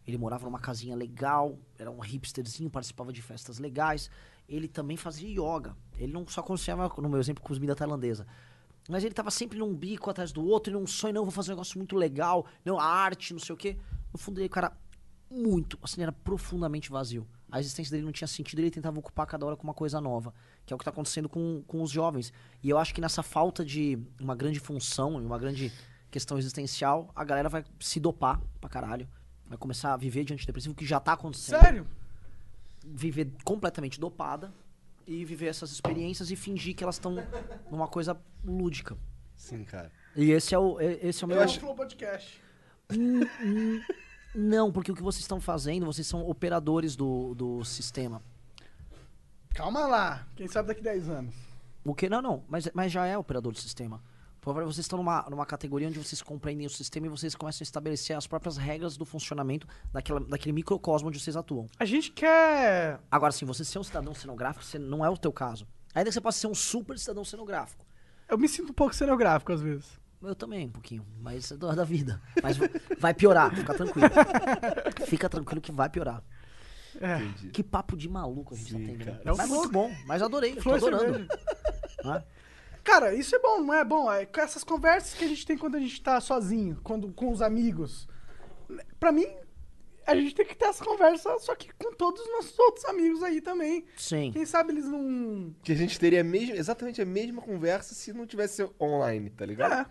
[0.08, 4.10] ele morava numa casinha legal, era um hipsterzinho, participava de festas legais.
[4.48, 5.76] Ele também fazia yoga.
[5.98, 8.26] Ele não só consciava, no meu exemplo, comida tailandesa.
[8.88, 11.52] Mas ele tava sempre num bico atrás do outro, e num sonho, não, vou fazer
[11.52, 13.78] um negócio muito legal, não, a arte, não sei o quê.
[14.12, 14.76] No fundo, ele, o cara,
[15.30, 17.28] muito, assim, ele era profundamente vazio.
[17.52, 20.34] A existência dele não tinha sentido, ele tentava ocupar cada hora com uma coisa nova,
[20.70, 22.32] que é o que está acontecendo com, com os jovens.
[22.62, 25.74] E eu acho que nessa falta de uma grande função, uma grande
[26.12, 29.10] questão existencial, a galera vai se dopar pra caralho.
[29.48, 31.60] Vai começar a viver de antidepressivo, que já tá acontecendo.
[31.60, 31.88] Sério?
[32.86, 34.54] Viver completamente dopada
[35.08, 37.16] e viver essas experiências e fingir que elas estão
[37.72, 38.16] numa coisa
[38.46, 38.96] lúdica.
[39.36, 39.92] Sim, cara.
[40.16, 41.38] E esse é o, e- esse é o meu...
[41.38, 42.40] Eu acho Flow Podcast.
[42.92, 43.82] Hum, hum,
[44.36, 48.22] Não, porque o que vocês estão fazendo, vocês são operadores do, do sistema.
[49.60, 50.26] Calma lá.
[50.38, 51.36] Quem sabe daqui 10 anos.
[51.84, 52.08] O que?
[52.08, 54.02] Não, não, mas, mas já é operador do sistema.
[54.40, 57.62] Por favor, vocês estão numa, numa categoria onde vocês compreendem o sistema e vocês começam
[57.62, 61.68] a estabelecer as próprias regras do funcionamento daquela, daquele microcosmo onde vocês atuam.
[61.78, 63.02] A gente quer.
[63.12, 65.68] Agora, sim, você ser um cidadão cenográfico, você não é o teu caso.
[65.94, 67.86] Ainda que você possa ser um super cidadão cenográfico.
[68.30, 70.00] Eu me sinto um pouco cenográfico às vezes.
[70.22, 71.06] Eu também, um pouquinho.
[71.20, 72.22] Mas é da vida.
[72.42, 74.08] Mas vai- vai piorar, fica tranquilo.
[75.06, 76.24] Fica tranquilo que vai piorar.
[77.00, 77.50] É.
[77.52, 79.06] Que papo de maluco a gente tá tendo.
[79.06, 79.22] né?
[79.24, 79.60] É o Mas Flow.
[79.60, 81.28] muito bom, mas adorei, eu tô é adorando.
[82.84, 84.12] Cara, isso é bom, não é bom?
[84.12, 87.32] É com essas conversas que a gente tem quando a gente tá sozinho, quando, com
[87.32, 88.08] os amigos.
[89.00, 89.28] Pra mim,
[90.08, 93.22] a gente tem que ter essa conversa, só que com todos os nossos outros amigos
[93.22, 93.86] aí também.
[93.96, 94.32] Sim.
[94.32, 95.54] Quem sabe eles não.
[95.64, 99.46] Que a gente teria a mesma, exatamente a mesma conversa se não tivesse online, tá
[99.46, 99.74] ligado?
[99.74, 99.86] É.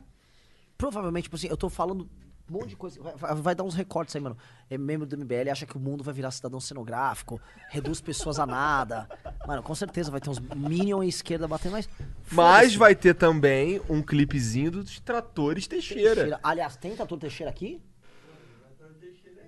[0.77, 2.09] Provavelmente, tipo assim, eu tô falando
[2.51, 3.01] um monte de coisa.
[3.01, 4.37] Vai, vai- dar uns recortes aí, mano.
[4.71, 8.47] É membro do MBL, acha que o mundo vai virar cidadão cenográfico, reduz pessoas a
[8.47, 9.09] nada.
[9.47, 11.89] Mano, com certeza vai ter uns Minion e esquerda batendo, mas.
[12.31, 16.15] Mas vai ter também um clipezinho dos tratores Teixeira.
[16.15, 16.41] Teixeira.
[16.43, 17.83] Aliás, tem Tatu Teixeira aqui?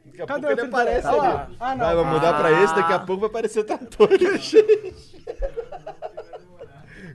[0.06, 1.26] Daqui a Cadê pouco ele aparece Teixeira?
[1.28, 1.56] Ah, ali.
[1.60, 1.84] ah, não.
[1.86, 2.62] vai, vai mudar pra Ah.
[2.64, 4.94] esse, daqui a pouco vai aparecer trator Teixeira.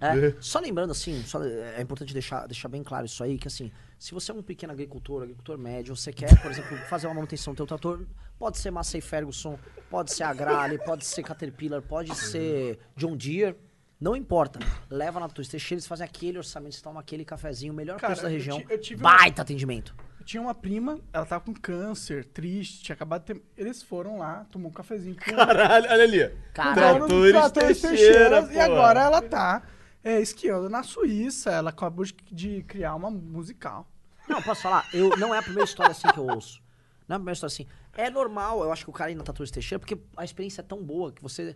[0.01, 3.71] É, só lembrando, assim, só, é importante deixar, deixar bem claro isso aí, que assim,
[3.97, 7.53] se você é um pequeno agricultor, agricultor médio, você quer, por exemplo, fazer uma manutenção
[7.53, 8.05] do teu trator,
[8.37, 9.57] pode ser Massey Ferguson,
[9.89, 13.55] pode ser Agrale, pode ser Caterpillar, pode ser John Deere,
[13.99, 14.59] não importa.
[14.89, 18.11] Leva na tua Teixeira, eles fazem aquele orçamento, eles tomam aquele cafezinho, o melhor Cara,
[18.11, 19.95] preço da região, eu tive uma- baita atendimento.
[20.19, 23.41] Eu tinha uma prima, ela tava com câncer, triste, tinha acabado de ter.
[23.55, 26.31] Eles foram lá, tomou um cafezinho com Caralho, olha ali.
[26.53, 29.61] Cara, o dono dos Tratores Teixeira, Teixeiras, E agora ela tá
[30.05, 31.49] é, esquiando na Suíça.
[31.51, 33.85] Ela acabou de, de criar uma musical.
[34.29, 34.87] Não, posso falar?
[34.93, 36.61] Eu, não é a primeira história assim que eu ouço.
[37.07, 37.67] Não é a primeira história assim.
[37.97, 40.63] É normal, eu acho que o cara ir na Tatuagem Teixeira, porque a experiência é
[40.63, 41.55] tão boa que você.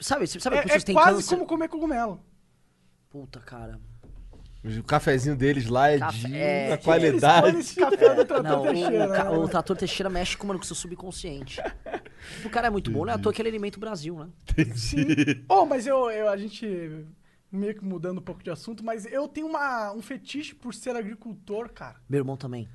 [0.00, 1.34] Sabe, você sabe É, que é têm quase câncer.
[1.34, 2.20] como comer cogumelo.
[3.10, 3.80] Puta, cara.
[4.64, 7.56] O cafezinho deles lá é Café- de é, uma que- qualidade.
[7.58, 9.06] Esse café do Trator Não, o, Teixeira.
[9.06, 9.30] o, né?
[9.38, 11.60] o Trator Teixeira mexe com, mano, com o seu subconsciente.
[12.44, 14.28] O cara é muito bom, não é à toa que ele alimenta o Brasil, né?
[15.48, 17.06] Oh, mas eu, eu- a gente
[17.50, 20.94] meio que mudando um pouco de assunto, mas eu tenho uma, um fetiche por ser
[20.96, 22.00] agricultor, cara.
[22.08, 22.68] Meu irmão também.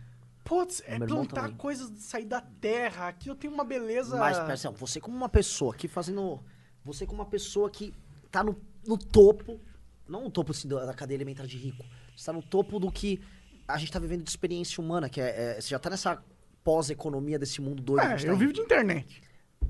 [0.44, 1.58] Putz, é Meu irmão plantar também.
[1.58, 3.08] coisas, sair da terra.
[3.08, 4.18] Aqui eu tenho uma beleza.
[4.18, 6.44] Mas, atenção, você como uma pessoa que fazendo.
[6.84, 7.94] Você como uma pessoa que
[8.30, 9.60] tá no, no topo.
[10.08, 11.86] Não no topo assim, da cadeia alimentar de rico.
[12.16, 13.22] Você tá no topo do que
[13.66, 15.56] a gente tá vivendo de experiência humana, que é.
[15.58, 16.22] é- você já tá nessa
[16.62, 18.06] pós-economia desse mundo doido.
[18.06, 19.22] É, gente eu tá vivo de internet.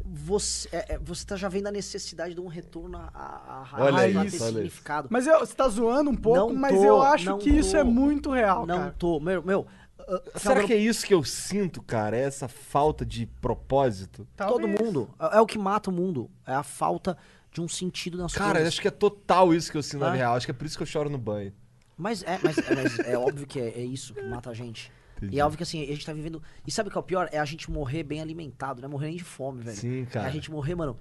[0.06, 3.86] Você, é, é, você tá já vendo a necessidade de um retorno à, à raiz,
[3.96, 4.54] Olha pra isso, ter olha isso.
[4.58, 5.08] significado.
[5.10, 7.78] Mas eu, você tá zoando um pouco, Não mas tô, eu acho que isso tô.
[7.78, 8.96] é muito real, Não cara.
[9.00, 9.20] tô.
[9.20, 9.62] Meu, meu
[10.00, 12.18] uh, Será que é isso que eu sinto, cara?
[12.18, 14.28] É essa falta de propósito?
[14.36, 14.80] todo Talvez.
[14.82, 15.10] mundo.
[15.20, 16.30] É, é o que mata o mundo.
[16.46, 17.18] É a falta
[17.52, 18.68] de um sentido nas Cara, coisas.
[18.70, 20.14] acho que é total isso que eu sinto na Ah.
[20.16, 20.36] real.
[20.36, 21.54] Acho que é por isso que eu choro no banho.
[21.96, 24.92] Mas é, mas, é, mas é óbvio que é, é isso que mata a gente.
[25.32, 26.42] E é óbvio que assim, a gente tá vivendo.
[26.66, 27.30] E sabe o que é o pior?
[27.32, 29.78] É a gente morrer bem alimentado, não é morrer nem de fome, velho.
[29.78, 30.26] Sim, cara.
[30.26, 30.98] É a gente morrer, mano,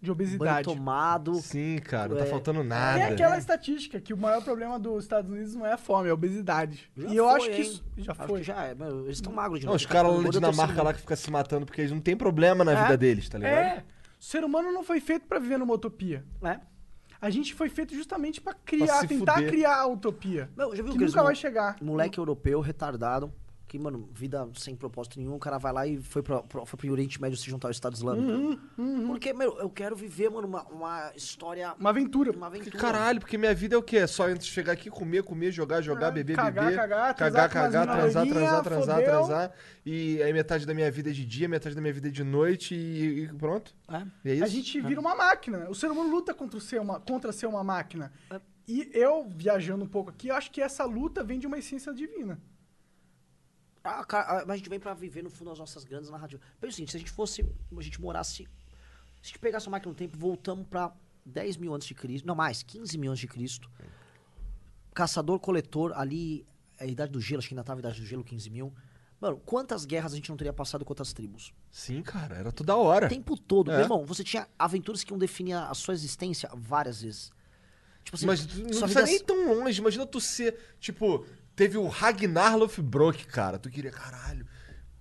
[0.00, 0.64] De banho obesidade.
[0.64, 1.34] tomado.
[1.36, 2.26] Sim, cara, não tá É.
[2.26, 3.06] faltando Tem nada.
[3.08, 6.14] aquela estatística que o maior problema dos Estados Unidos não é a fome, é a
[6.14, 6.90] obesidade.
[6.96, 7.60] Já e eu foi, acho que hein?
[7.62, 7.84] isso.
[7.96, 8.40] Já Acho foi.
[8.40, 8.74] que já é.
[8.74, 9.76] Meu, eles estão magros de Não, novo.
[9.82, 12.16] os caras lá na é Dinamarca lá que ficam se matando porque eles não têm
[12.16, 12.82] problema na É.
[12.82, 13.54] vida deles, tá ligado?
[13.54, 13.84] É.
[14.20, 16.24] O ser humano não foi feito pra viver numa utopia.
[16.42, 16.58] É.
[17.20, 19.50] A gente foi feito justamente pra criar, tentar fuder.
[19.50, 20.50] criar a utopia.
[20.56, 21.76] Meu, já viu que aqueles nunca vai chegar.
[21.80, 23.32] Moleque europeu, retardado.
[23.68, 25.34] Que, mano, vida sem propósito nenhum.
[25.34, 27.72] O cara vai lá e foi, pra, pro- foi pro Oriente Médio se juntar ao
[27.72, 28.60] Estado Islâmico.
[28.78, 31.74] Uhum, Porque, meu, eu quero viver, mano, uma, uma história.
[31.76, 32.30] Uma aventura.
[32.30, 32.78] Uma Que aventura.
[32.78, 33.96] caralho, porque minha vida é o quê?
[33.96, 36.76] É só antes de chegar aqui, comer, comer, jogar, jogar, É, beber, cagar, beber.
[36.76, 39.10] cagar, cagar, cagar, transar, transar, transar, fodeu.
[39.10, 39.52] transar.
[39.84, 42.22] E aí metade da minha vida é de dia, metade da minha vida é de
[42.22, 43.74] noite e, e pronto.
[43.88, 44.02] É.
[44.24, 44.44] E é isso.
[44.44, 45.68] A gente vira uma máquina.
[45.68, 48.12] O ser humano luta contra ser uma, contra ser uma máquina.
[48.68, 52.40] E eu, viajando um pouco aqui, acho que essa luta vem de uma essência divina.
[54.04, 56.44] Cara, ah, mas a gente vem pra viver no fundo das nossas grandes narrativas.
[56.60, 57.44] Pensa o seguinte, se a gente fosse,
[57.76, 58.48] a gente morasse, se
[59.22, 60.92] a gente pegasse uma máquina no tempo, voltamos pra
[61.24, 63.70] 10 mil antes de Cristo, não mais, 15 mil antes de Cristo,
[64.94, 66.46] caçador-coletor, ali,
[66.78, 68.72] a Idade do Gelo, acho que ainda tava a Idade do Gelo, 15 mil.
[69.20, 71.52] Mano, quantas guerras a gente não teria passado com outras tribos?
[71.70, 73.06] Sim, cara, era toda hora.
[73.06, 73.70] O tempo todo.
[73.70, 73.76] É.
[73.76, 77.32] Meu irmão, você tinha aventuras que iam definir a sua existência várias vezes.
[78.04, 79.80] Tipo assim, Mas não precisa nem tão longe.
[79.80, 81.26] Imagina tu ser, tipo,
[81.56, 83.58] teve o Ragnar Lothbrok, cara.
[83.58, 84.46] Tu queria, caralho.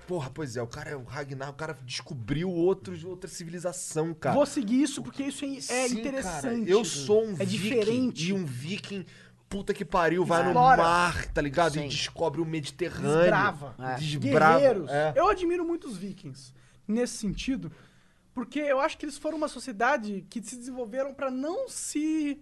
[0.07, 4.35] Porra, pois é, o cara é o Ragnar, o cara descobriu outros, outra civilização, cara.
[4.35, 6.41] Vou seguir isso porque isso é, é Sim, interessante.
[6.43, 8.29] cara, eu sou um É viking diferente.
[8.29, 9.03] e um viking,
[9.49, 10.77] puta que pariu, vai Explora.
[10.77, 11.73] no mar, tá ligado?
[11.73, 11.85] Sim.
[11.85, 13.17] E descobre o Mediterrâneo.
[13.19, 13.75] Desbrava.
[13.79, 13.95] É.
[13.95, 14.59] Desbrava.
[14.59, 14.89] Guerreiros.
[14.91, 15.13] É.
[15.15, 16.53] Eu admiro muito os vikings
[16.87, 17.71] nesse sentido,
[18.31, 22.39] porque eu acho que eles foram uma sociedade que se desenvolveram pra não se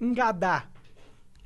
[0.00, 0.70] engadar.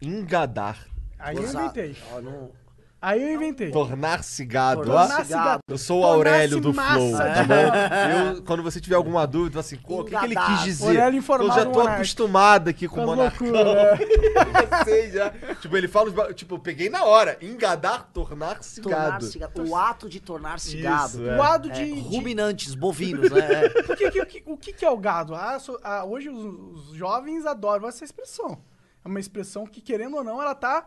[0.00, 0.86] Engadar.
[1.22, 1.62] Aí eu Gozar.
[1.62, 1.96] inventei.
[2.12, 2.62] Ó, não-
[3.04, 3.72] Aí eu inventei.
[3.72, 4.82] Tornar-se gado.
[4.82, 4.84] ó.
[4.84, 5.58] Tornar-se gado.
[5.68, 8.36] Eu sou o Aurélio do Flow, tá bom?
[8.36, 10.86] Eu, quando você tiver alguma dúvida, assim, pô, o que, que ele quis dizer?
[10.86, 13.48] Aurélio informado eu já tô acostumado aqui com o monarcão.
[13.48, 13.56] Eu
[14.84, 15.30] sei já.
[15.60, 17.36] Tipo, ele fala, tipo, eu peguei na hora.
[17.42, 18.92] Engadar, tornar-se gado.
[19.02, 19.68] Tornar-se gado.
[19.68, 21.28] O ato de tornar-se gado.
[21.28, 21.34] é.
[21.34, 23.64] O lado É, de, de- ruminantes, bovinos, né?
[23.64, 23.68] É.
[23.82, 25.34] Por que que- o o que é o gado?
[25.34, 28.60] Ah, so- ah, hoje os, os jovens adoram essa expressão.
[29.04, 30.86] É uma expressão que, querendo ou não, ela tá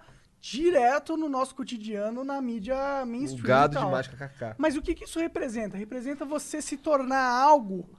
[0.52, 3.44] direto no nosso cotidiano na mídia O mainstream.
[3.48, 3.86] gado e tal.
[3.86, 4.56] demais, kkk.
[4.60, 5.76] Mas o que, que isso representa?
[5.76, 7.90] Representa você se tornar algo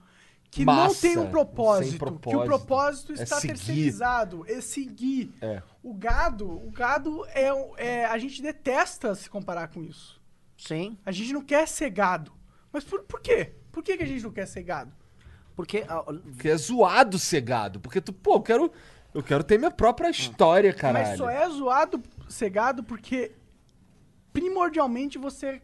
[0.49, 2.45] que Massa, não tem um propósito, sem Que o propósito.
[2.45, 3.53] propósito É está seguir.
[3.53, 5.33] terceirizado, é seguir.
[5.41, 5.61] É.
[5.83, 8.05] O gado, o gado é, é.
[8.05, 10.21] A gente detesta se comparar com isso.
[10.57, 10.97] Sim.
[11.05, 12.31] A gente não quer ser gado.
[12.71, 13.55] Mas por, por quê?
[13.73, 14.93] Por que, que a gente não quer ser gado?
[15.53, 17.81] Porque ah, Porque é zoado ser gado.
[17.81, 18.71] Porque tu, pô, eu quero,
[19.13, 21.07] eu quero ter minha própria história, caralho.
[21.09, 23.35] Mas só é zoado ser gado porque
[24.33, 25.61] primordialmente você é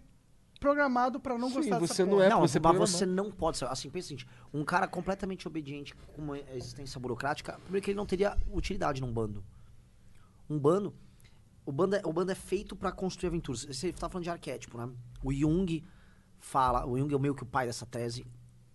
[0.60, 2.26] programado pra não Sim, gostar você dessa não porra.
[2.26, 3.66] é não, você mas você não pode ser.
[3.66, 7.98] Assim, pensa o seguinte: um cara completamente obediente com uma existência burocrática, primeiro que ele
[7.98, 9.44] não teria utilidade num bando.
[10.50, 10.94] Um bando.
[11.66, 13.66] O bando é, o bando é feito pra construir aventuras.
[13.66, 14.90] Você tá falando de arquétipo, né?
[15.22, 15.84] O Jung
[16.40, 18.26] fala, o Jung é meio que o pai dessa tese,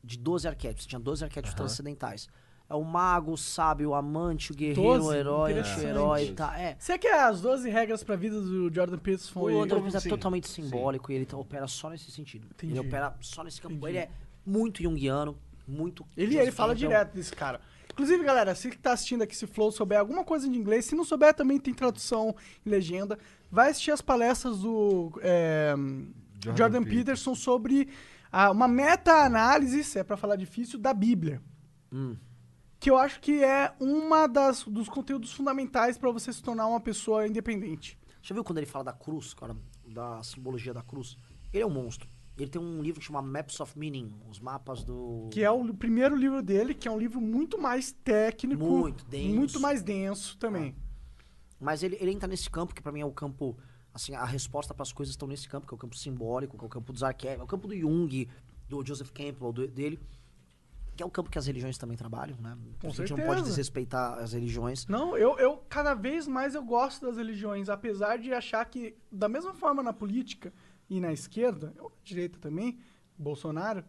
[0.02, 0.86] de 12 arquétipos.
[0.86, 2.28] Tinha 12 arquétipos transcendentais.
[2.70, 5.06] É o mago, o sábio, o amante, o guerreiro, 12?
[5.06, 6.60] o herói, o anti-herói, tá?
[6.60, 6.76] É.
[6.78, 9.30] Você quer as 12 regras pra vida do Jordan Peterson?
[9.30, 9.58] O Foi...
[9.58, 12.46] André Luiz é sim, totalmente simbólico e ele tá- opera só nesse sentido.
[12.52, 12.74] Entendi.
[12.74, 13.74] Ele opera só nesse campo.
[13.76, 13.92] Entendi.
[13.92, 14.10] Ele é
[14.44, 16.06] muito junguiano, muito.
[16.14, 16.88] Ele, ele fala Campbell.
[16.90, 17.58] direto desse cara.
[17.90, 20.94] Inclusive, galera, se que tá assistindo aqui esse Flow souber alguma coisa de inglês, se
[20.94, 23.18] não souber também tem tradução e legenda,
[23.50, 25.74] vai assistir as palestras do é,
[26.54, 27.88] Jordan, Peterson sobre
[28.30, 31.40] ah, uma meta-análise, se é pra falar difícil, da Bíblia.
[31.92, 32.14] Hum.
[32.80, 36.80] Que eu acho que é uma das dos conteúdos fundamentais pra você se tornar uma
[36.80, 37.98] pessoa independente.
[38.22, 39.56] Já viu quando ele fala da cruz, cara?
[39.86, 41.16] Da simbologia da cruz?
[41.52, 42.08] Ele é um monstro.
[42.36, 45.28] Ele tem um livro que chama Maps of Meaning, os mapas do.
[45.32, 48.62] Que é o primeiro livro dele, que é um livro muito mais técnico.
[48.62, 49.34] Muito denso.
[49.34, 50.76] Muito mais denso também.
[51.60, 53.56] Mas ele, ele entra nesse campo, que pra mim é o campo.
[53.92, 56.62] Assim, a resposta para as coisas estão nesse campo, que é o campo simbólico, que
[56.62, 58.28] é o campo dos arquétipos, é o campo do Jung,
[58.68, 59.98] do Joseph Campbell, do- dele.
[60.98, 62.58] Que é o campo que as religiões também trabalham, né?
[62.80, 63.26] Com a gente não certeza.
[63.28, 64.84] pode desrespeitar as religiões.
[64.88, 69.28] Não, eu, eu cada vez mais eu gosto das religiões, apesar de achar que, da
[69.28, 70.52] mesma forma na política
[70.90, 72.80] e na esquerda, ou na direita também,
[73.16, 73.84] Bolsonaro,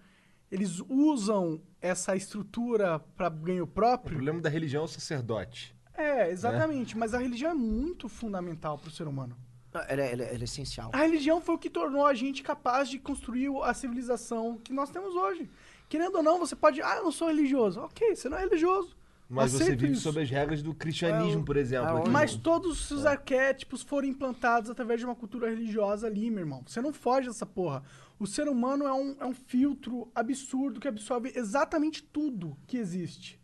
[0.52, 4.11] eles usam essa estrutura para ganho O próprio.
[4.14, 5.76] problema da religião é o sacerdote.
[5.95, 6.95] É, exatamente.
[6.95, 9.36] Mas a religião é muito fundamental para o ser humano.
[9.73, 10.90] Ela, é- ela é- ela é essencial.
[10.94, 14.90] A religião foi o que tornou a gente capaz de construir a civilização que nós
[14.91, 15.49] temos hoje.
[15.90, 16.82] Querendo ou não, você pode.
[16.82, 17.82] Ah, eu não sou religioso.
[17.82, 18.95] Ok, você não é religioso.
[19.32, 20.02] Mas você Aceito vive isso.
[20.03, 21.98] sob as regras do cristianismo, É, por exemplo.
[21.99, 22.10] é.
[22.10, 26.64] Mas todos os arquétipos foram implantados através de uma cultura religiosa ali, meu irmão.
[26.66, 27.84] Você não foge dessa porra.
[28.18, 33.40] O ser humano é um, é um filtro absurdo que absorve exatamente tudo que existe.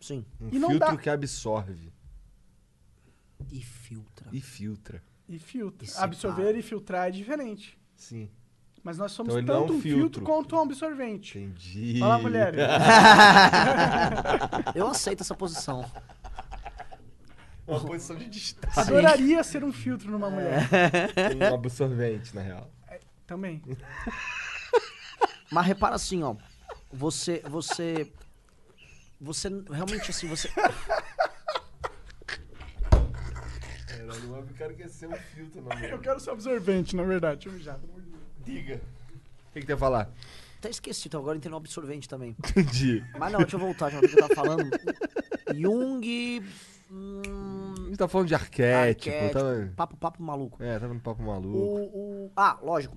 [0.00, 0.24] Sim.
[0.40, 1.92] Um e filtro dá- que absorve
[3.50, 4.28] E filtra.
[4.32, 5.02] e filtra.
[5.28, 5.86] E filtra.
[5.86, 5.90] E.
[5.98, 7.76] Absorver e filtrar é diferente.
[7.96, 8.30] Sim.
[8.82, 10.00] Mas nós somos Então não é tanto um um filtro.
[10.00, 10.22] filtro.
[10.24, 11.38] quanto um absorvente.
[11.38, 11.98] Entendi.
[11.98, 12.54] Lá, mulher.
[14.74, 15.84] Eu aceito essa posição.
[17.66, 18.80] Uma posição de destaque.
[18.80, 20.66] Adoraria ser um filtro numa mulher.
[21.50, 22.70] Um absorvente, na real.
[23.26, 23.62] Também.
[25.52, 26.34] Mas repara assim, ó.
[26.92, 27.42] Você.
[27.48, 28.10] Você.
[29.20, 30.48] Você realmente assim, você.
[33.86, 37.48] Caralho, o homem cara quer ser um filtro, não, Eu quero ser absorvente, na verdade.
[37.48, 37.80] Deixa eu mijar.
[38.44, 38.80] Diga.
[39.50, 40.10] O que, que tem a falar?
[40.58, 42.36] Até esqueci, então agora entrei no absorvente também.
[42.38, 43.02] Entendi.
[43.18, 44.70] Mas não, deixa eu voltar, já o que eu tava falando.
[45.54, 46.42] Jung.
[46.92, 49.10] Hum, A gente tá falando de arquétipo.
[49.14, 49.72] arquétipo, Tava...
[49.76, 50.62] papo, papo maluco.
[50.62, 51.56] É, tava no papo maluco.
[51.56, 52.96] O, o- ah, lógico.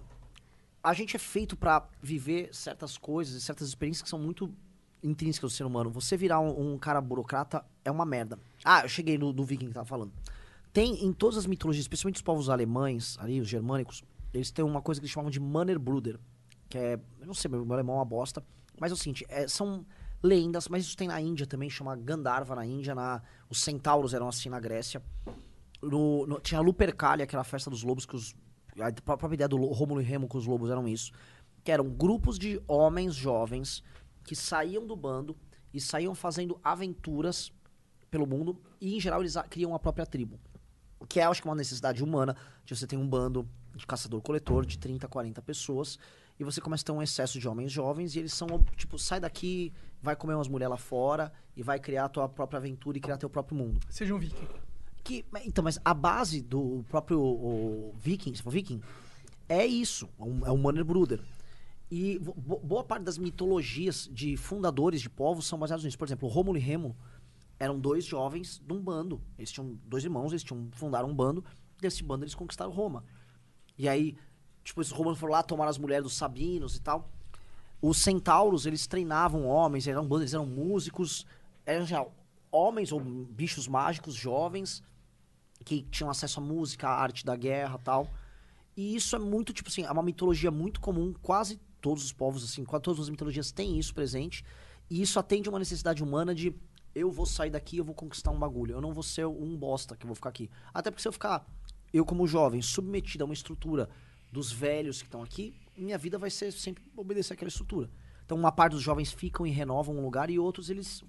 [0.84, 4.54] A gente é feito pra viver certas coisas, certas experiências que são muito
[5.02, 5.90] intrínsecas do ser humano.
[5.92, 8.38] Você virar um, um cara burocrata é uma merda.
[8.66, 10.12] Ah, eu cheguei no, no viking que tava falando.
[10.74, 14.04] Tem em todas as mitologias, especialmente os povos alemães, ali, os germânicos,
[14.34, 16.20] eles têm uma coisa que eles chamam de Mannerbruder,
[16.70, 18.44] que é, não sei, meu alemão é uma bosta,
[18.80, 19.86] mas é o seguinte, é, são
[20.22, 24.28] lendas, mas isso tem na Índia também, chama Gandharva na Índia, na, os centauros eram
[24.28, 25.02] assim na Grécia.
[25.82, 28.34] No, no- tinha a Lupercalia, que era a festa dos lobos, que os.
[28.80, 31.12] A pró- própria ideia do Lo- Rômulo e Remo com os lobos eram isso.
[31.64, 33.84] Que eram grupos de homens jovens
[34.24, 35.36] que saíam do bando
[35.74, 37.52] e saíam fazendo aventuras
[38.10, 40.40] pelo mundo e, em geral, eles criam a própria tribo.
[41.10, 44.78] Que é, acho que, uma necessidade humana de você ter um bando de caçador-coletor de
[44.78, 45.98] 30, 40 pessoas
[46.40, 49.20] e você começa a ter um excesso de homens jovens e eles são, tipo, sai
[49.20, 49.72] daqui,
[50.02, 53.18] vai comer umas mulheres lá fora e vai criar a tua própria aventura e criar
[53.18, 53.80] teu próprio mundo.
[53.90, 54.48] Seja um viking.
[55.04, 58.82] Que, então, mas a base do próprio o Viking, se for Viking,
[59.50, 61.20] é isso, é um, é um Mannerbruder.
[61.92, 65.98] E bo- bo- boa parte das mitologias de fundadores de povos são baseadas nisso.
[65.98, 66.96] Por exemplo, Rômulo e Remo
[67.60, 69.22] eram dois jovens de um bando.
[69.38, 71.44] Eles tinham dois irmãos, eles tinham fundaram um bando.
[71.82, 73.04] Desse bando eles conquistaram Roma.
[73.78, 74.16] E aí,
[74.64, 77.10] tipo, esses romanos foram lá tomar as mulheres dos sabinos e tal.
[77.82, 81.26] Os centauros, eles treinavam homens, eram bandos, eles eram músicos,
[81.66, 82.06] eram já
[82.52, 84.84] homens ou bichos mágicos jovens
[85.66, 88.08] que tinham acesso à música, à arte da guerra tal.
[88.76, 92.44] E isso é muito, tipo assim, é uma mitologia muito comum, quase todos os povos,
[92.44, 94.44] assim, quase todas as mitologias têm isso presente.
[94.90, 96.56] E isso atende uma necessidade humana de
[96.96, 98.76] eu vou sair daqui, eu vou conquistar um bagulho.
[98.76, 100.50] Eu não vou ser um bosta que eu vou ficar aqui.
[100.74, 101.46] Até porque se eu ficar,
[101.94, 103.88] eu como jovem, submetido a uma estrutura
[104.32, 107.90] dos velhos que estão aqui, minha vida vai ser sempre obedecer àquela estrutura.
[108.26, 111.04] Então uma parte dos jovens ficam e renovam um lugar e outros eles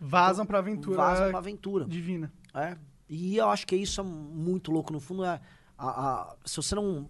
[0.00, 1.84] Vazam pra aventura vazam pra aventura.
[1.84, 2.32] divina.
[2.54, 2.76] É.
[3.08, 4.92] E eu acho que isso é muito louco.
[4.92, 5.40] No fundo, é
[5.78, 5.88] a-
[6.32, 7.08] a- se você não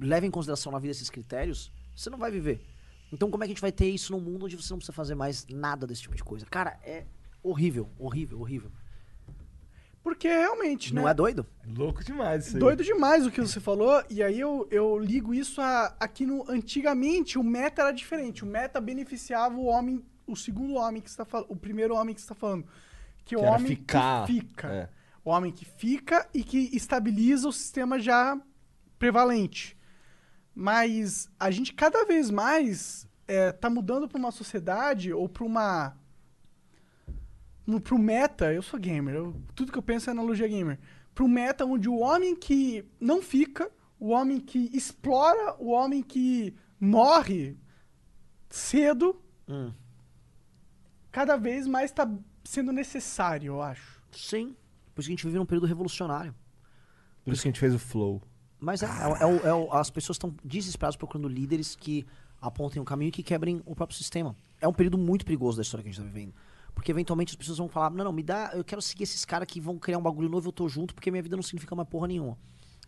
[0.00, 2.60] leva em consideração na vida esses critérios, você não vai viver.
[3.12, 4.92] Então, como é que a gente vai ter isso num mundo onde você não precisa
[4.92, 6.44] fazer mais nada desse tipo de coisa?
[6.46, 7.06] Cara, é
[7.42, 8.70] horrível, horrível, horrível.
[10.06, 11.10] Porque realmente, Não né?
[11.10, 11.44] é doido?
[11.76, 12.60] Louco demais isso aí.
[12.60, 16.48] Doido demais o que você falou, e aí eu, eu ligo isso a, aqui no.
[16.48, 18.44] Antigamente o meta era diferente.
[18.44, 22.14] O meta beneficiava o homem, o segundo homem que você tá falando, o primeiro homem
[22.14, 22.64] que você tá falando.
[23.24, 24.68] Que é o Que era homem ficar, que fica.
[24.68, 24.88] é.
[25.24, 28.40] O homem que fica e que estabiliza o sistema já
[29.00, 29.76] prevalente.
[30.54, 35.96] Mas a gente cada vez mais é, tá mudando pra uma sociedade ou pra uma.
[37.66, 40.78] No- Pro meta, eu sou gamer, eu- tudo que eu penso é analogia gamer.
[41.14, 46.54] Pro meta onde o homem que não fica, o homem que explora, o homem que
[46.78, 47.56] morre
[48.50, 49.72] cedo, Hum.
[51.10, 52.08] cada vez mais tá
[52.44, 54.00] sendo necessário, eu acho.
[54.12, 54.54] Sim.
[54.94, 56.34] Por isso que a gente vive num período revolucionário.
[57.24, 58.22] Por isso que a gente fez o flow.
[58.58, 62.06] Mas é, é é é as pessoas estão desesperadas procurando líderes que
[62.40, 64.34] apontem o caminho e que quebrem o próprio sistema.
[64.60, 66.32] É um período muito perigoso da história que a gente tá vivendo.
[66.76, 69.48] Porque eventualmente as pessoas vão falar, não, não, me dá, eu quero seguir esses caras
[69.48, 71.88] que vão criar um bagulho novo, eu tô junto, porque minha vida não significa mais
[71.88, 72.38] porra nenhuma.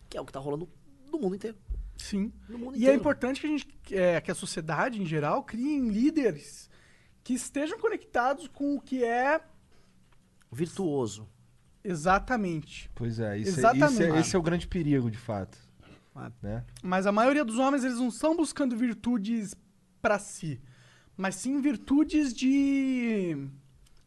[0.07, 0.69] Que é o que tá rolando
[1.11, 1.57] no mundo inteiro.
[1.97, 2.31] Sim.
[2.47, 5.89] No mundo E é importante que a gente, é, que a sociedade em geral criem
[5.89, 6.69] líderes
[7.23, 9.41] que estejam conectados com o que é
[10.51, 11.27] Virtuoso.
[11.83, 12.89] exatamente.
[12.95, 13.91] Pois é, isso, é- Exatamente.
[13.93, 15.57] isso é, esse é o grande perigo, de fato.
[16.15, 16.31] Ah.
[16.41, 16.63] Né?
[16.83, 19.55] Mas a maioria dos homens, eles não estão buscando virtudes
[20.01, 20.61] pra si,
[21.17, 23.47] mas sim virtudes de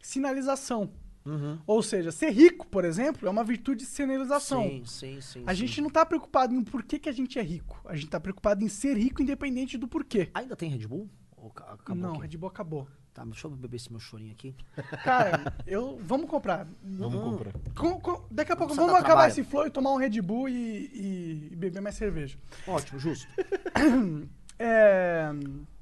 [0.03, 0.91] sinalização.
[1.25, 1.57] Uhum.
[1.67, 4.63] Ou seja, ser rico, por exemplo, é uma virtude de sinalização.
[4.65, 5.45] Sim, sim, sim.
[5.47, 5.61] A sim.
[5.61, 7.81] gente não tá preocupado em por que, que a gente é rico.
[7.85, 10.29] A gente tá preocupado em ser rico independente do porquê.
[10.35, 11.09] Ainda tem Red Bull?
[11.37, 12.23] Ou ca- acabou não, aqui?
[12.23, 12.89] Red Bull acabou.
[13.15, 14.55] Tá, deixa eu beber esse meu chorinho aqui.
[15.05, 15.99] Cara, eu.
[16.03, 16.67] Vamos comprar.
[16.83, 17.53] Vamos comprar.
[17.77, 19.31] Com- com- daqui a pouco vamos acabar trabalho.
[19.31, 22.37] esse flow e tomar um Red Bull e, e- e beber mais cerveja.
[22.67, 23.29] Ótimo, justo.
[24.59, 25.29] É.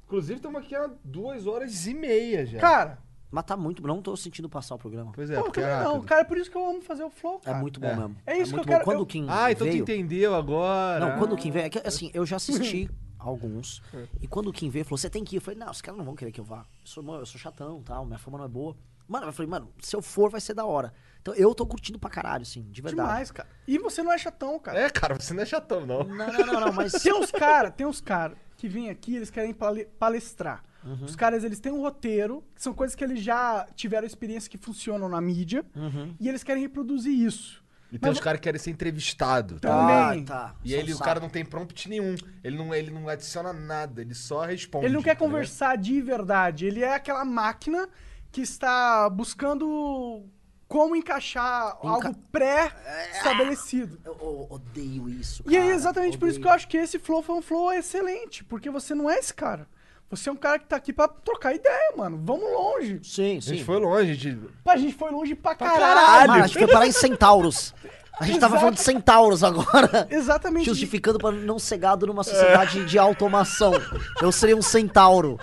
[0.06, 2.58] Inclusive, estamos aqui há duas horas e meia já.
[2.58, 2.98] Cara,
[3.30, 5.12] Mas tá muito, não tô sentindo passar o programa.
[5.14, 6.02] Pois é, pô, porque é não.
[6.02, 7.58] Cara, é por isso que eu amo fazer o flow, É cara.
[7.58, 7.94] muito bom É.
[7.96, 8.16] mesmo.
[8.26, 8.84] É isso que muito eu quero- Bom.
[8.84, 9.84] Quando eu- o Kim Ah, então veio...
[9.84, 10.98] tu entendeu agora.
[11.10, 11.66] Não, quando o Kim veio...
[11.66, 12.94] é que, assim, eu já assisti É.
[13.20, 13.80] alguns.
[14.20, 15.38] E quando o Kim veio, falou, você tem que ir.
[15.38, 16.58] Eu falei, não, os caras não vão querer que eu vá.
[16.60, 18.76] Eu sou, eu sou chatão tal, minha fama não é boa.
[19.06, 20.92] Mano, eu falei, mano, se eu for, vai ser da hora.
[21.20, 23.08] Então eu tô curtindo pra caralho, assim, de verdade.
[23.08, 23.48] Demais, cara.
[23.66, 24.78] E você não é chatão, cara.
[24.80, 26.02] É, cara, você não é chatão, não.
[26.04, 26.92] Não, não, não, não, mas...
[27.02, 30.62] Tem uns caras, tem uns caras que vêm aqui, eles querem pale- palestrar.
[30.84, 31.04] Uhum.
[31.04, 34.56] Os caras, eles têm um roteiro, que são coisas que eles já tiveram experiência que
[34.58, 36.14] funcionam na mídia, Uhum.
[36.18, 37.62] e eles querem reproduzir isso.
[37.92, 39.60] E tem Mas- os caras que querem ser entrevistados.
[39.60, 40.22] Também.
[40.22, 40.54] Ah, tá.
[40.64, 42.14] E ele, o cara não tem prompt nenhum.
[42.44, 44.86] Ele não, ele não adiciona nada, ele só responde.
[44.86, 46.66] Ele não quer tá conversar de verdade.
[46.66, 47.88] Ele é aquela máquina
[48.30, 50.22] que está buscando
[50.68, 53.98] como encaixar Enca- algo pré-estabelecido.
[54.04, 56.56] Eu, eu odeio isso, E é cara, exatamente por isso que eu odeio.
[56.56, 58.44] acho que esse flow foi um flow excelente.
[58.44, 59.66] Porque você não é esse cara.
[60.10, 62.20] Você é um cara que tá aqui pra trocar ideia, mano.
[62.24, 62.98] Vamos longe.
[63.04, 63.50] Sim, A sim.
[63.54, 64.38] gente foi longe, a gente...
[64.64, 66.28] Pá, a gente foi longe pra, Caralho, caralho.
[66.32, 67.72] mano, a gente foi parar em centauros.
[68.18, 68.60] A gente tava Exato.
[68.60, 70.06] falando de centauros agora.
[70.10, 70.66] Exatamente.
[70.66, 73.72] Justificando pra não ser gado numa sociedade de automação.
[74.20, 75.38] Eu seria um centauro.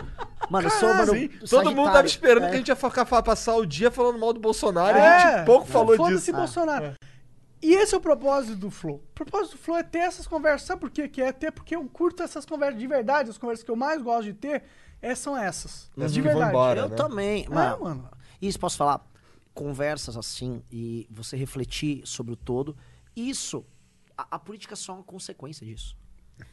[0.49, 1.13] Mano, eu sou, mano.
[1.13, 2.49] Sim, todo mundo tava esperando É.
[2.49, 5.45] que a gente ia ficar, passar o dia falando mal do Bolsonaro É, a gente
[5.45, 6.33] pouco falou foda-se disso.
[6.33, 6.93] Bolsonaro.
[7.61, 8.95] E esse é o propósito do Flow.
[8.97, 10.67] O propósito do Flow é ter essas conversas.
[10.67, 11.07] Sabe por quê?
[11.07, 13.29] Que é ter porque eu curto essas conversas de verdade.
[13.29, 14.63] As conversas que eu mais gosto de ter
[15.01, 15.89] é, são essas.
[15.97, 16.49] Essas de verdade.
[16.49, 16.81] embora.
[16.81, 16.95] Eu né?
[16.95, 17.45] também.
[17.45, 18.09] É, Mano, mano.
[18.41, 19.05] Isso posso falar.
[19.53, 22.77] Conversas assim e você refletir sobre o todo.
[23.15, 23.65] Isso.
[24.15, 25.97] A, a política só é uma consequência disso.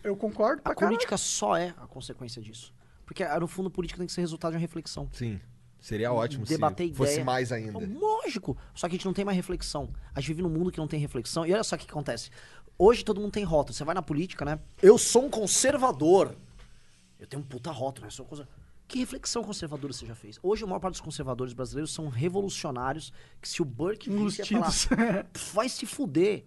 [0.03, 0.97] Eu concordo pra A caralho.
[0.97, 2.73] política só é a consequência disso.
[3.05, 5.11] Porque, ah, no fundo, política tem que ser resultado de uma reflexão.
[5.13, 5.39] Sim,
[5.87, 7.25] seria ótimo Debater se fosse ideia.
[7.25, 7.79] mais ainda.
[7.79, 8.57] Lógico.
[8.75, 9.91] Só que a gente não tem mais reflexão.
[10.15, 11.45] A gente vive num mundo que não tem reflexão.
[11.47, 12.31] E olha só o que acontece.
[12.79, 13.75] Hoje todo mundo tem rótulo.
[13.75, 14.59] Você vai na política, né?
[14.83, 16.35] Eu sou um conservador.
[17.21, 18.09] Eu tenho um puta rótulo, né?
[18.09, 18.45] Eu sou um
[18.89, 20.39] Que reflexão conservadora você já fez?
[20.43, 24.47] Hoje a maior parte dos conservadores brasileiros são revolucionários que se o Burke visse, ia
[24.47, 24.87] falar, Enrustidos.
[25.33, 26.45] "Pff, vai se fuder.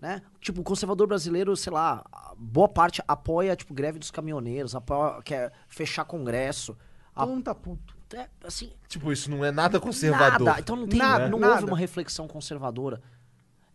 [0.00, 0.20] Né?
[0.40, 5.22] Tipo, o conservador brasileiro, sei lá, a boa parte apoia, tipo, greve dos caminhoneiros, apoia,
[5.22, 6.76] quer fechar congresso.
[7.14, 7.96] a- Todo mundo tá puto.
[8.14, 10.46] É, assim, Tipo, isso não é nada conservador.
[10.46, 10.60] Nada.
[10.60, 11.54] Então não tem, Nada, não nada.
[11.54, 13.00] houve uma reflexão conservadora.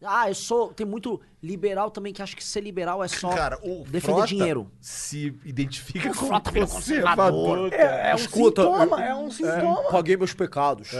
[0.03, 0.71] Ah, eu sou.
[0.71, 4.27] Tem muito liberal também que acha que ser liberal é só Cara, o defender Frota
[4.27, 4.71] dinheiro.
[4.79, 7.73] se identifica O como Frota virou conservador.
[7.73, 9.89] É, é um Escuta, sintoma, eu- é um sintoma.
[9.89, 10.91] Paguei meus pecados.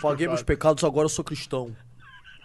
[0.00, 1.74] Paguei meus pecados, agora eu sou cristão.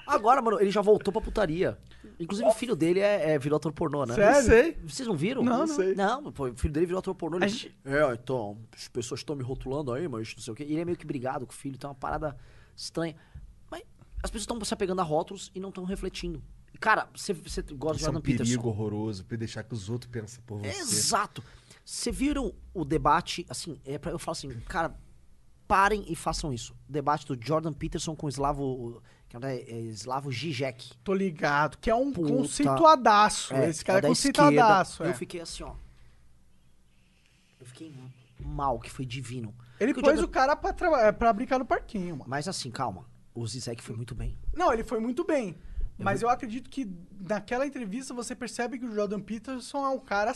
[0.05, 1.77] Agora, mano, ele já voltou pra putaria.
[2.19, 4.15] Inclusive, o filho dele é, é- virou ator pornô, né?
[4.15, 4.43] Sério?
[4.43, 4.77] Sei.
[4.87, 5.43] Vocês não viram?
[5.43, 5.67] Não, não.
[5.67, 5.93] sei.
[5.93, 7.37] Não, pô, o filho dele virou ator pornô.
[7.37, 7.47] Ele...
[7.49, 10.63] Gente- É, então, as pessoas estão me rotulando aí, mas não sei o quê.
[10.67, 12.35] E ele é meio que brigado com o filho, então é uma parada
[12.75, 13.15] estranha.
[13.69, 13.83] Mas
[14.23, 16.41] as pessoas estão se apegando a rótulos e não estão refletindo.
[16.79, 18.67] Cara, você, você gosta de Isso é um Jordan perigo Peterson.
[18.67, 20.69] horroroso pra deixar que os outros pensem por você.
[20.69, 21.43] Exato.
[21.83, 24.93] Você viram o debate, assim, é pra, eu falo assim, cara,
[25.67, 26.73] parem e façam isso.
[26.87, 30.93] O debate do Jordan Peterson com o Slavo, que é, é Slavo Zizek.
[31.03, 31.77] Tô ligado.
[31.77, 32.33] Que é um Puta.
[32.33, 33.53] conceituadaço.
[33.55, 35.03] Esse cara é, da conceituadaço.
[35.03, 35.09] É.
[35.09, 35.73] Eu fiquei assim, ó.
[37.59, 37.93] Eu fiquei
[38.39, 39.53] mal, que foi divino.
[39.79, 42.29] Ele Porque pôs o cara pra, traba- pra brincar no parquinho, mano.
[42.29, 43.05] Mas assim, calma.
[43.33, 44.37] O Zizek foi muito bem.
[44.55, 45.57] Não, ele foi muito bem.
[45.99, 46.87] Mas eu acredito que
[47.19, 50.31] naquela entrevista você percebe que o Jordan Peterson é um cara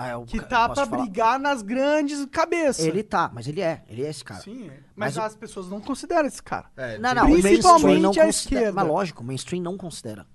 [0.00, 1.02] Ah, é o que tá pra falar?
[1.02, 2.84] brigar nas grandes cabeças.
[2.86, 3.82] Ele tá, mas ele é.
[3.88, 4.40] Ele é esse cara.
[4.40, 4.80] Sim, é.
[4.94, 6.70] mas, Mas as pessoas não consideram esse cara.
[6.76, 8.28] É, Não, não, o mainstream Principalmente não a considera.
[8.30, 8.72] esquerda.
[8.72, 10.26] Mas lógico, o mainstream não considera.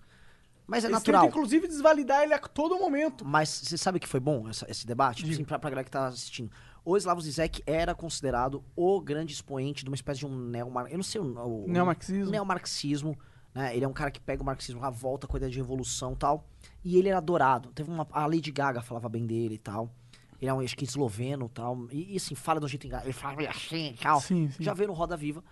[0.67, 1.24] Mas é Eles natural.
[1.24, 3.25] tentam, inclusive, desvalidar ele a todo momento.
[3.25, 5.30] Mas você sabe que foi bom essa- esse debate?
[5.30, 6.50] Assim, pra, pra galera que tá assistindo.
[6.85, 10.88] O Slavo Zizek era considerado o grande expoente de uma espécie de um neomar...
[10.90, 11.24] Eu não sei o...
[11.24, 12.32] o Neomarxismo.
[12.32, 13.17] Neomarxismo
[13.54, 13.76] né?
[13.76, 16.14] Ele é um cara que pega o marxismo, a volta com a ideia de revolução
[16.14, 16.48] e tal.
[16.84, 17.70] E ele era adorado.
[17.72, 18.08] Teve uma.
[18.12, 19.94] A Lady Gaga falava bem dele e tal.
[20.42, 21.88] Ele é um, acho que esloveno e tal.
[21.92, 23.08] E, e, assim, fala de um jeito engraçado.
[23.08, 24.20] Ele fala meio assim e tal.
[24.20, 24.64] Sim, sim.
[24.64, 25.44] Já veio no Roda Viva.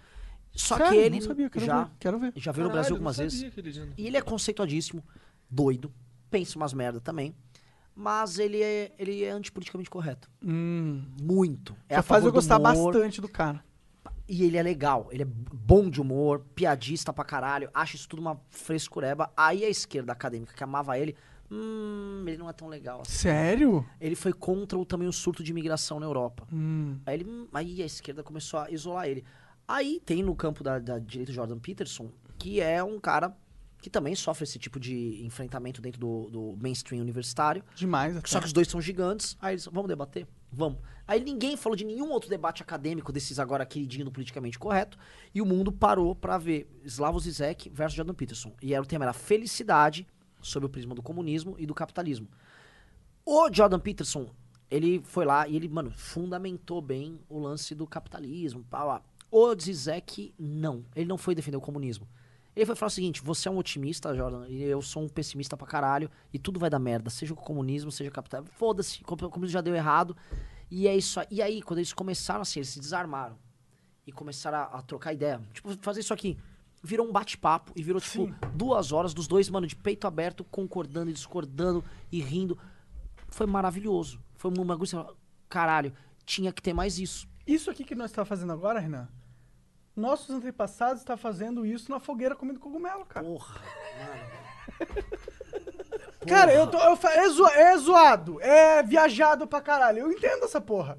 [0.53, 0.91] Só Sério?
[0.91, 1.19] que ele.
[1.19, 2.33] Não sabia, quero já, ver, quero ver.
[2.35, 3.41] Já veio no Brasil algumas vezes.
[3.97, 5.03] E ele é conceituadíssimo,
[5.49, 5.93] doido,
[6.29, 7.33] pensa umas merda também.
[7.95, 10.29] Mas ele é, ele é antipoliticamente correto.
[10.43, 11.03] Hum.
[11.21, 11.75] Muito.
[11.87, 12.93] É Já a faz eu do gostar humor.
[12.93, 13.63] bastante do cara.
[14.33, 18.21] E ele é legal, ele é bom de humor, piadista pra caralho, acha isso tudo
[18.21, 19.29] uma frescureba.
[19.35, 21.17] Aí a esquerda acadêmica que amava ele,
[21.51, 23.11] hum, ele não é tão legal assim.
[23.11, 23.85] Sério?
[23.99, 26.47] Ele foi contra o, também o surto de imigração na Europa.
[26.49, 26.97] Hum.
[27.05, 29.25] Aí, ele, hum, aí a esquerda começou a isolar ele.
[29.67, 33.35] Aí tem no campo da, da direita Jordan Peterson, que é um cara
[33.81, 37.63] que também sofre esse tipo de enfrentamento dentro do, do mainstream universitário.
[37.75, 38.15] Demais.
[38.15, 38.27] Até.
[38.27, 39.35] Só que os dois são gigantes.
[39.41, 40.27] Aí eles, vamos debater?
[40.51, 40.79] Vamos.
[41.07, 44.97] Aí ninguém falou de nenhum outro debate acadêmico desses agora queridinho do politicamente correto.
[45.33, 48.53] E o mundo parou pra ver Slavoj Zizek versus Jordan Peterson.
[48.61, 50.07] E era o tema era felicidade
[50.39, 52.27] sob o prisma do comunismo e do capitalismo.
[53.25, 54.29] O Jordan Peterson,
[54.69, 58.63] ele foi lá e ele, mano, fundamentou bem o lance do capitalismo.
[58.69, 59.01] Pá, pá.
[59.31, 60.85] O Zizek, não.
[60.95, 62.07] Ele não foi defender o comunismo.
[62.55, 65.55] Ele foi falar o seguinte: você é um otimista, Jordan, e eu sou um pessimista
[65.55, 68.53] pra caralho, e tudo vai dar merda, seja o comunismo, seja o capitalismo.
[68.55, 70.15] Foda-se, o comunismo já deu errado.
[70.69, 71.27] E é isso aí.
[71.29, 73.37] E aí, quando eles começaram assim, eles se desarmaram
[74.07, 75.41] e começaram a, a trocar ideia.
[75.53, 76.37] Tipo, fazer isso aqui.
[76.83, 81.11] Virou um bate-papo e virou, tipo, duas horas dos dois, mano, de peito aberto, concordando
[81.11, 82.57] e discordando e rindo.
[83.27, 84.19] Foi maravilhoso.
[84.35, 85.13] Foi um você fala,
[85.47, 85.93] caralho,
[86.25, 87.27] tinha que ter mais isso.
[87.45, 89.07] Isso aqui que nós estamos fazendo agora, Renan,
[89.95, 93.25] nossos antepassados estão fazendo isso na fogueira comendo cogumelo, cara.
[93.25, 93.61] Porra,
[96.27, 99.99] Cara, eu tô, eu é, zo- é zoado, é viajado pra caralho.
[99.99, 100.97] Eu entendo essa porra.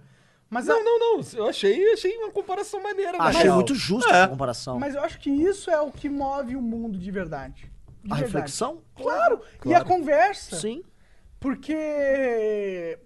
[0.50, 1.20] Mas, Não, a- não, não.
[1.34, 3.16] Eu achei, achei uma comparação maneira.
[3.18, 4.18] Achei muito justo É.
[4.22, 4.78] essa comparação.
[4.78, 7.70] mas eu acho que isso é o que move o mundo de verdade.
[8.02, 8.22] De a verdade.
[8.24, 8.82] reflexão?
[8.96, 9.40] Claro.
[9.54, 9.84] E Claro.
[9.84, 10.56] a conversa.
[10.56, 10.82] Sim.
[11.38, 12.98] Porque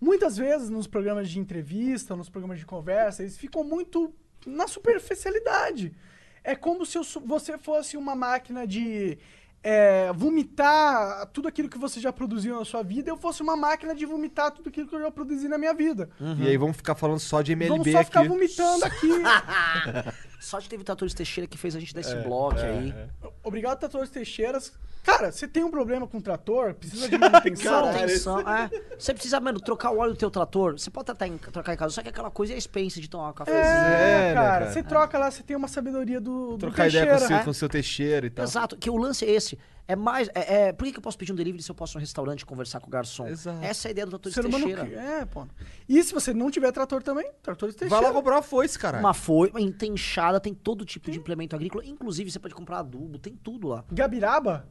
[0.00, 4.12] muitas vezes nos programas de entrevista, nos programas de conversa, eles ficam muito
[4.46, 5.94] na superficialidade.
[6.42, 9.18] É como se eu você fosse uma máquina de
[9.62, 13.94] é, vomitar tudo aquilo que você já produziu na sua vida, eu fosse uma máquina
[13.94, 16.08] de vomitar tudo aquilo que eu já produzi na minha vida.
[16.38, 18.28] E aí vamos ficar falando só de MLB Vamos só ficar aqui.
[18.28, 19.08] vomitando aqui.
[20.40, 22.94] Só de teve Tratores Teixeira que fez a gente dar esse É, bloco aí.
[23.42, 24.72] Obrigado, Tratores Teixeiras.
[25.02, 26.74] Cara, você tem um problema com o trator?
[26.74, 27.86] Precisa de manutenção?
[27.86, 28.68] Manutenção, é.
[28.98, 30.78] Você precisa, mano, trocar o óleo do teu trator.
[30.78, 33.08] Você pode tratar em, trocar em casa, só que aquela coisa é a expense de
[33.08, 33.62] tomar um cafezinho.
[33.64, 34.70] É, né, cara?
[34.70, 37.36] Você troca lá, você tem uma sabedoria do, do Trocar ideia com o Teixeira.
[37.38, 38.44] seu, com o seu Teixeira e tal.
[38.44, 39.47] Exato, que o lance é esse.
[39.86, 40.28] É mais.
[40.34, 42.00] É, é- por que, que eu posso pedir um delivery se eu posso ir no
[42.00, 43.26] restaurante conversar com o garçom?
[43.26, 43.64] Exato.
[43.64, 44.86] Essa é a ideia do Ser humano Teixeira.
[44.86, 45.46] que- É, pô.
[45.88, 48.06] E se você não tiver trator também, tratores Vai Teixeira.
[48.08, 49.02] lá comprar uma foice, caralho.
[49.04, 51.84] Uma foi, tem enxada, tem todo tipo de implemento agrícola.
[51.86, 53.84] Inclusive, você pode comprar adubo, tem tudo lá.
[53.90, 54.68] Gabiraba?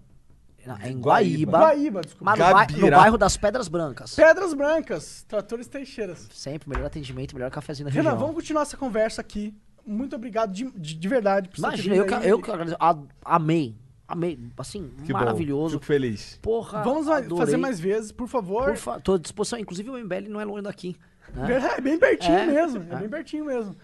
[0.82, 1.52] É em Guaíba.
[1.52, 1.60] Guaíba.
[1.60, 2.26] Guaíba, desculpa.
[2.26, 4.16] Mas no, bai- no bairro das Pedras Brancas.
[4.16, 6.28] Pedras Brancas, tratores Teixeiras.
[6.34, 8.20] Sempre, melhor atendimento, melhor cafezinho da Renan, região.
[8.20, 9.56] vamos continuar essa conversa aqui.
[9.86, 11.50] Muito obrigado de, de, de verdade.
[11.58, 12.76] Imagina, eu, eu, que agradeço.
[12.80, 13.76] A- amei.
[14.08, 14.40] Amei.
[14.58, 15.74] Assim, Que bom, maravilhoso.
[15.76, 16.40] Fico feliz.
[16.42, 17.38] Porra, Vamos adorei.
[17.46, 18.66] fazer mais vezes, por favor.
[18.66, 19.60] Por fa- tô à disposição.
[19.60, 20.96] Inclusive, o MBL não é longe daqui.
[21.34, 21.58] né?
[21.78, 22.86] É bem pertinho É, mesmo.
[22.90, 22.96] É.
[22.96, 23.00] é.
[23.00, 23.76] bem pertinho mesmo.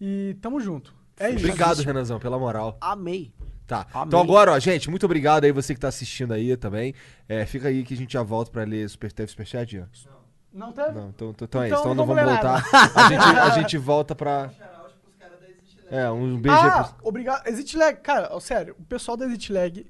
[0.00, 0.94] E tamo junto.
[1.18, 1.38] É isso.
[1.44, 2.76] Obrigado, Renanzão, pela moral.
[2.80, 3.32] Amei.
[3.66, 3.86] Tá.
[3.94, 4.06] Amei.
[4.08, 6.94] Então agora, ó, gente, muito obrigado aí você que tá assistindo aí também.
[7.28, 9.88] É, fica aí que a gente já volta pra ler super, teve superchat, Ian?
[10.52, 10.90] Não teve?
[10.90, 11.88] Não, então, então, então é Então isso.
[11.88, 12.64] Então não não vamos voltar.
[12.96, 14.50] A gente, a gente volta pra.
[15.90, 16.94] É, um beijo aí Ah, pros...
[17.02, 17.46] obrigado.
[17.48, 19.86] Exit Lag, cara, sério, o pessoal da Exit Lag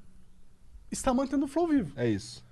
[0.91, 1.93] está mantendo o flow vivo.
[1.97, 2.45] É isso.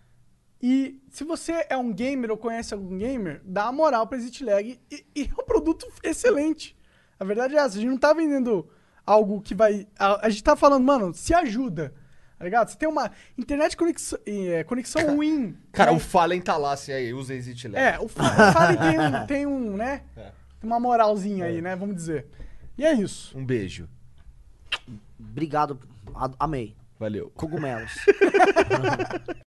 [0.61, 4.45] E se você é um gamer ou conhece algum gamer, dá uma moral pra Exit
[4.45, 6.77] Lag e, e é um produto excelente.
[7.19, 8.69] A verdade é essa, a gente não tá vendendo
[9.07, 9.87] algo que vai.
[9.99, 11.95] A, a gente tá falando, mano, se ajuda.
[12.39, 12.69] Tá ligado?
[12.69, 15.57] Você tem uma internet conexão, é, conexão ruim.
[15.73, 15.97] Cara, né?
[15.97, 17.79] o Fallen tá lá, assim, aí, usa Exit Lab.
[17.85, 20.03] É, o o Fallen tem um, tem um, né?
[20.17, 20.31] É.
[20.61, 21.75] Tem uma moralzinha aí, né?
[21.75, 22.27] Vamos dizer.
[22.79, 23.37] E é isso.
[23.37, 23.89] Um beijo.
[25.19, 25.79] Obrigado.
[26.15, 26.75] a- Amei.
[26.99, 27.31] Valeu.
[27.37, 27.93] Cogumelos.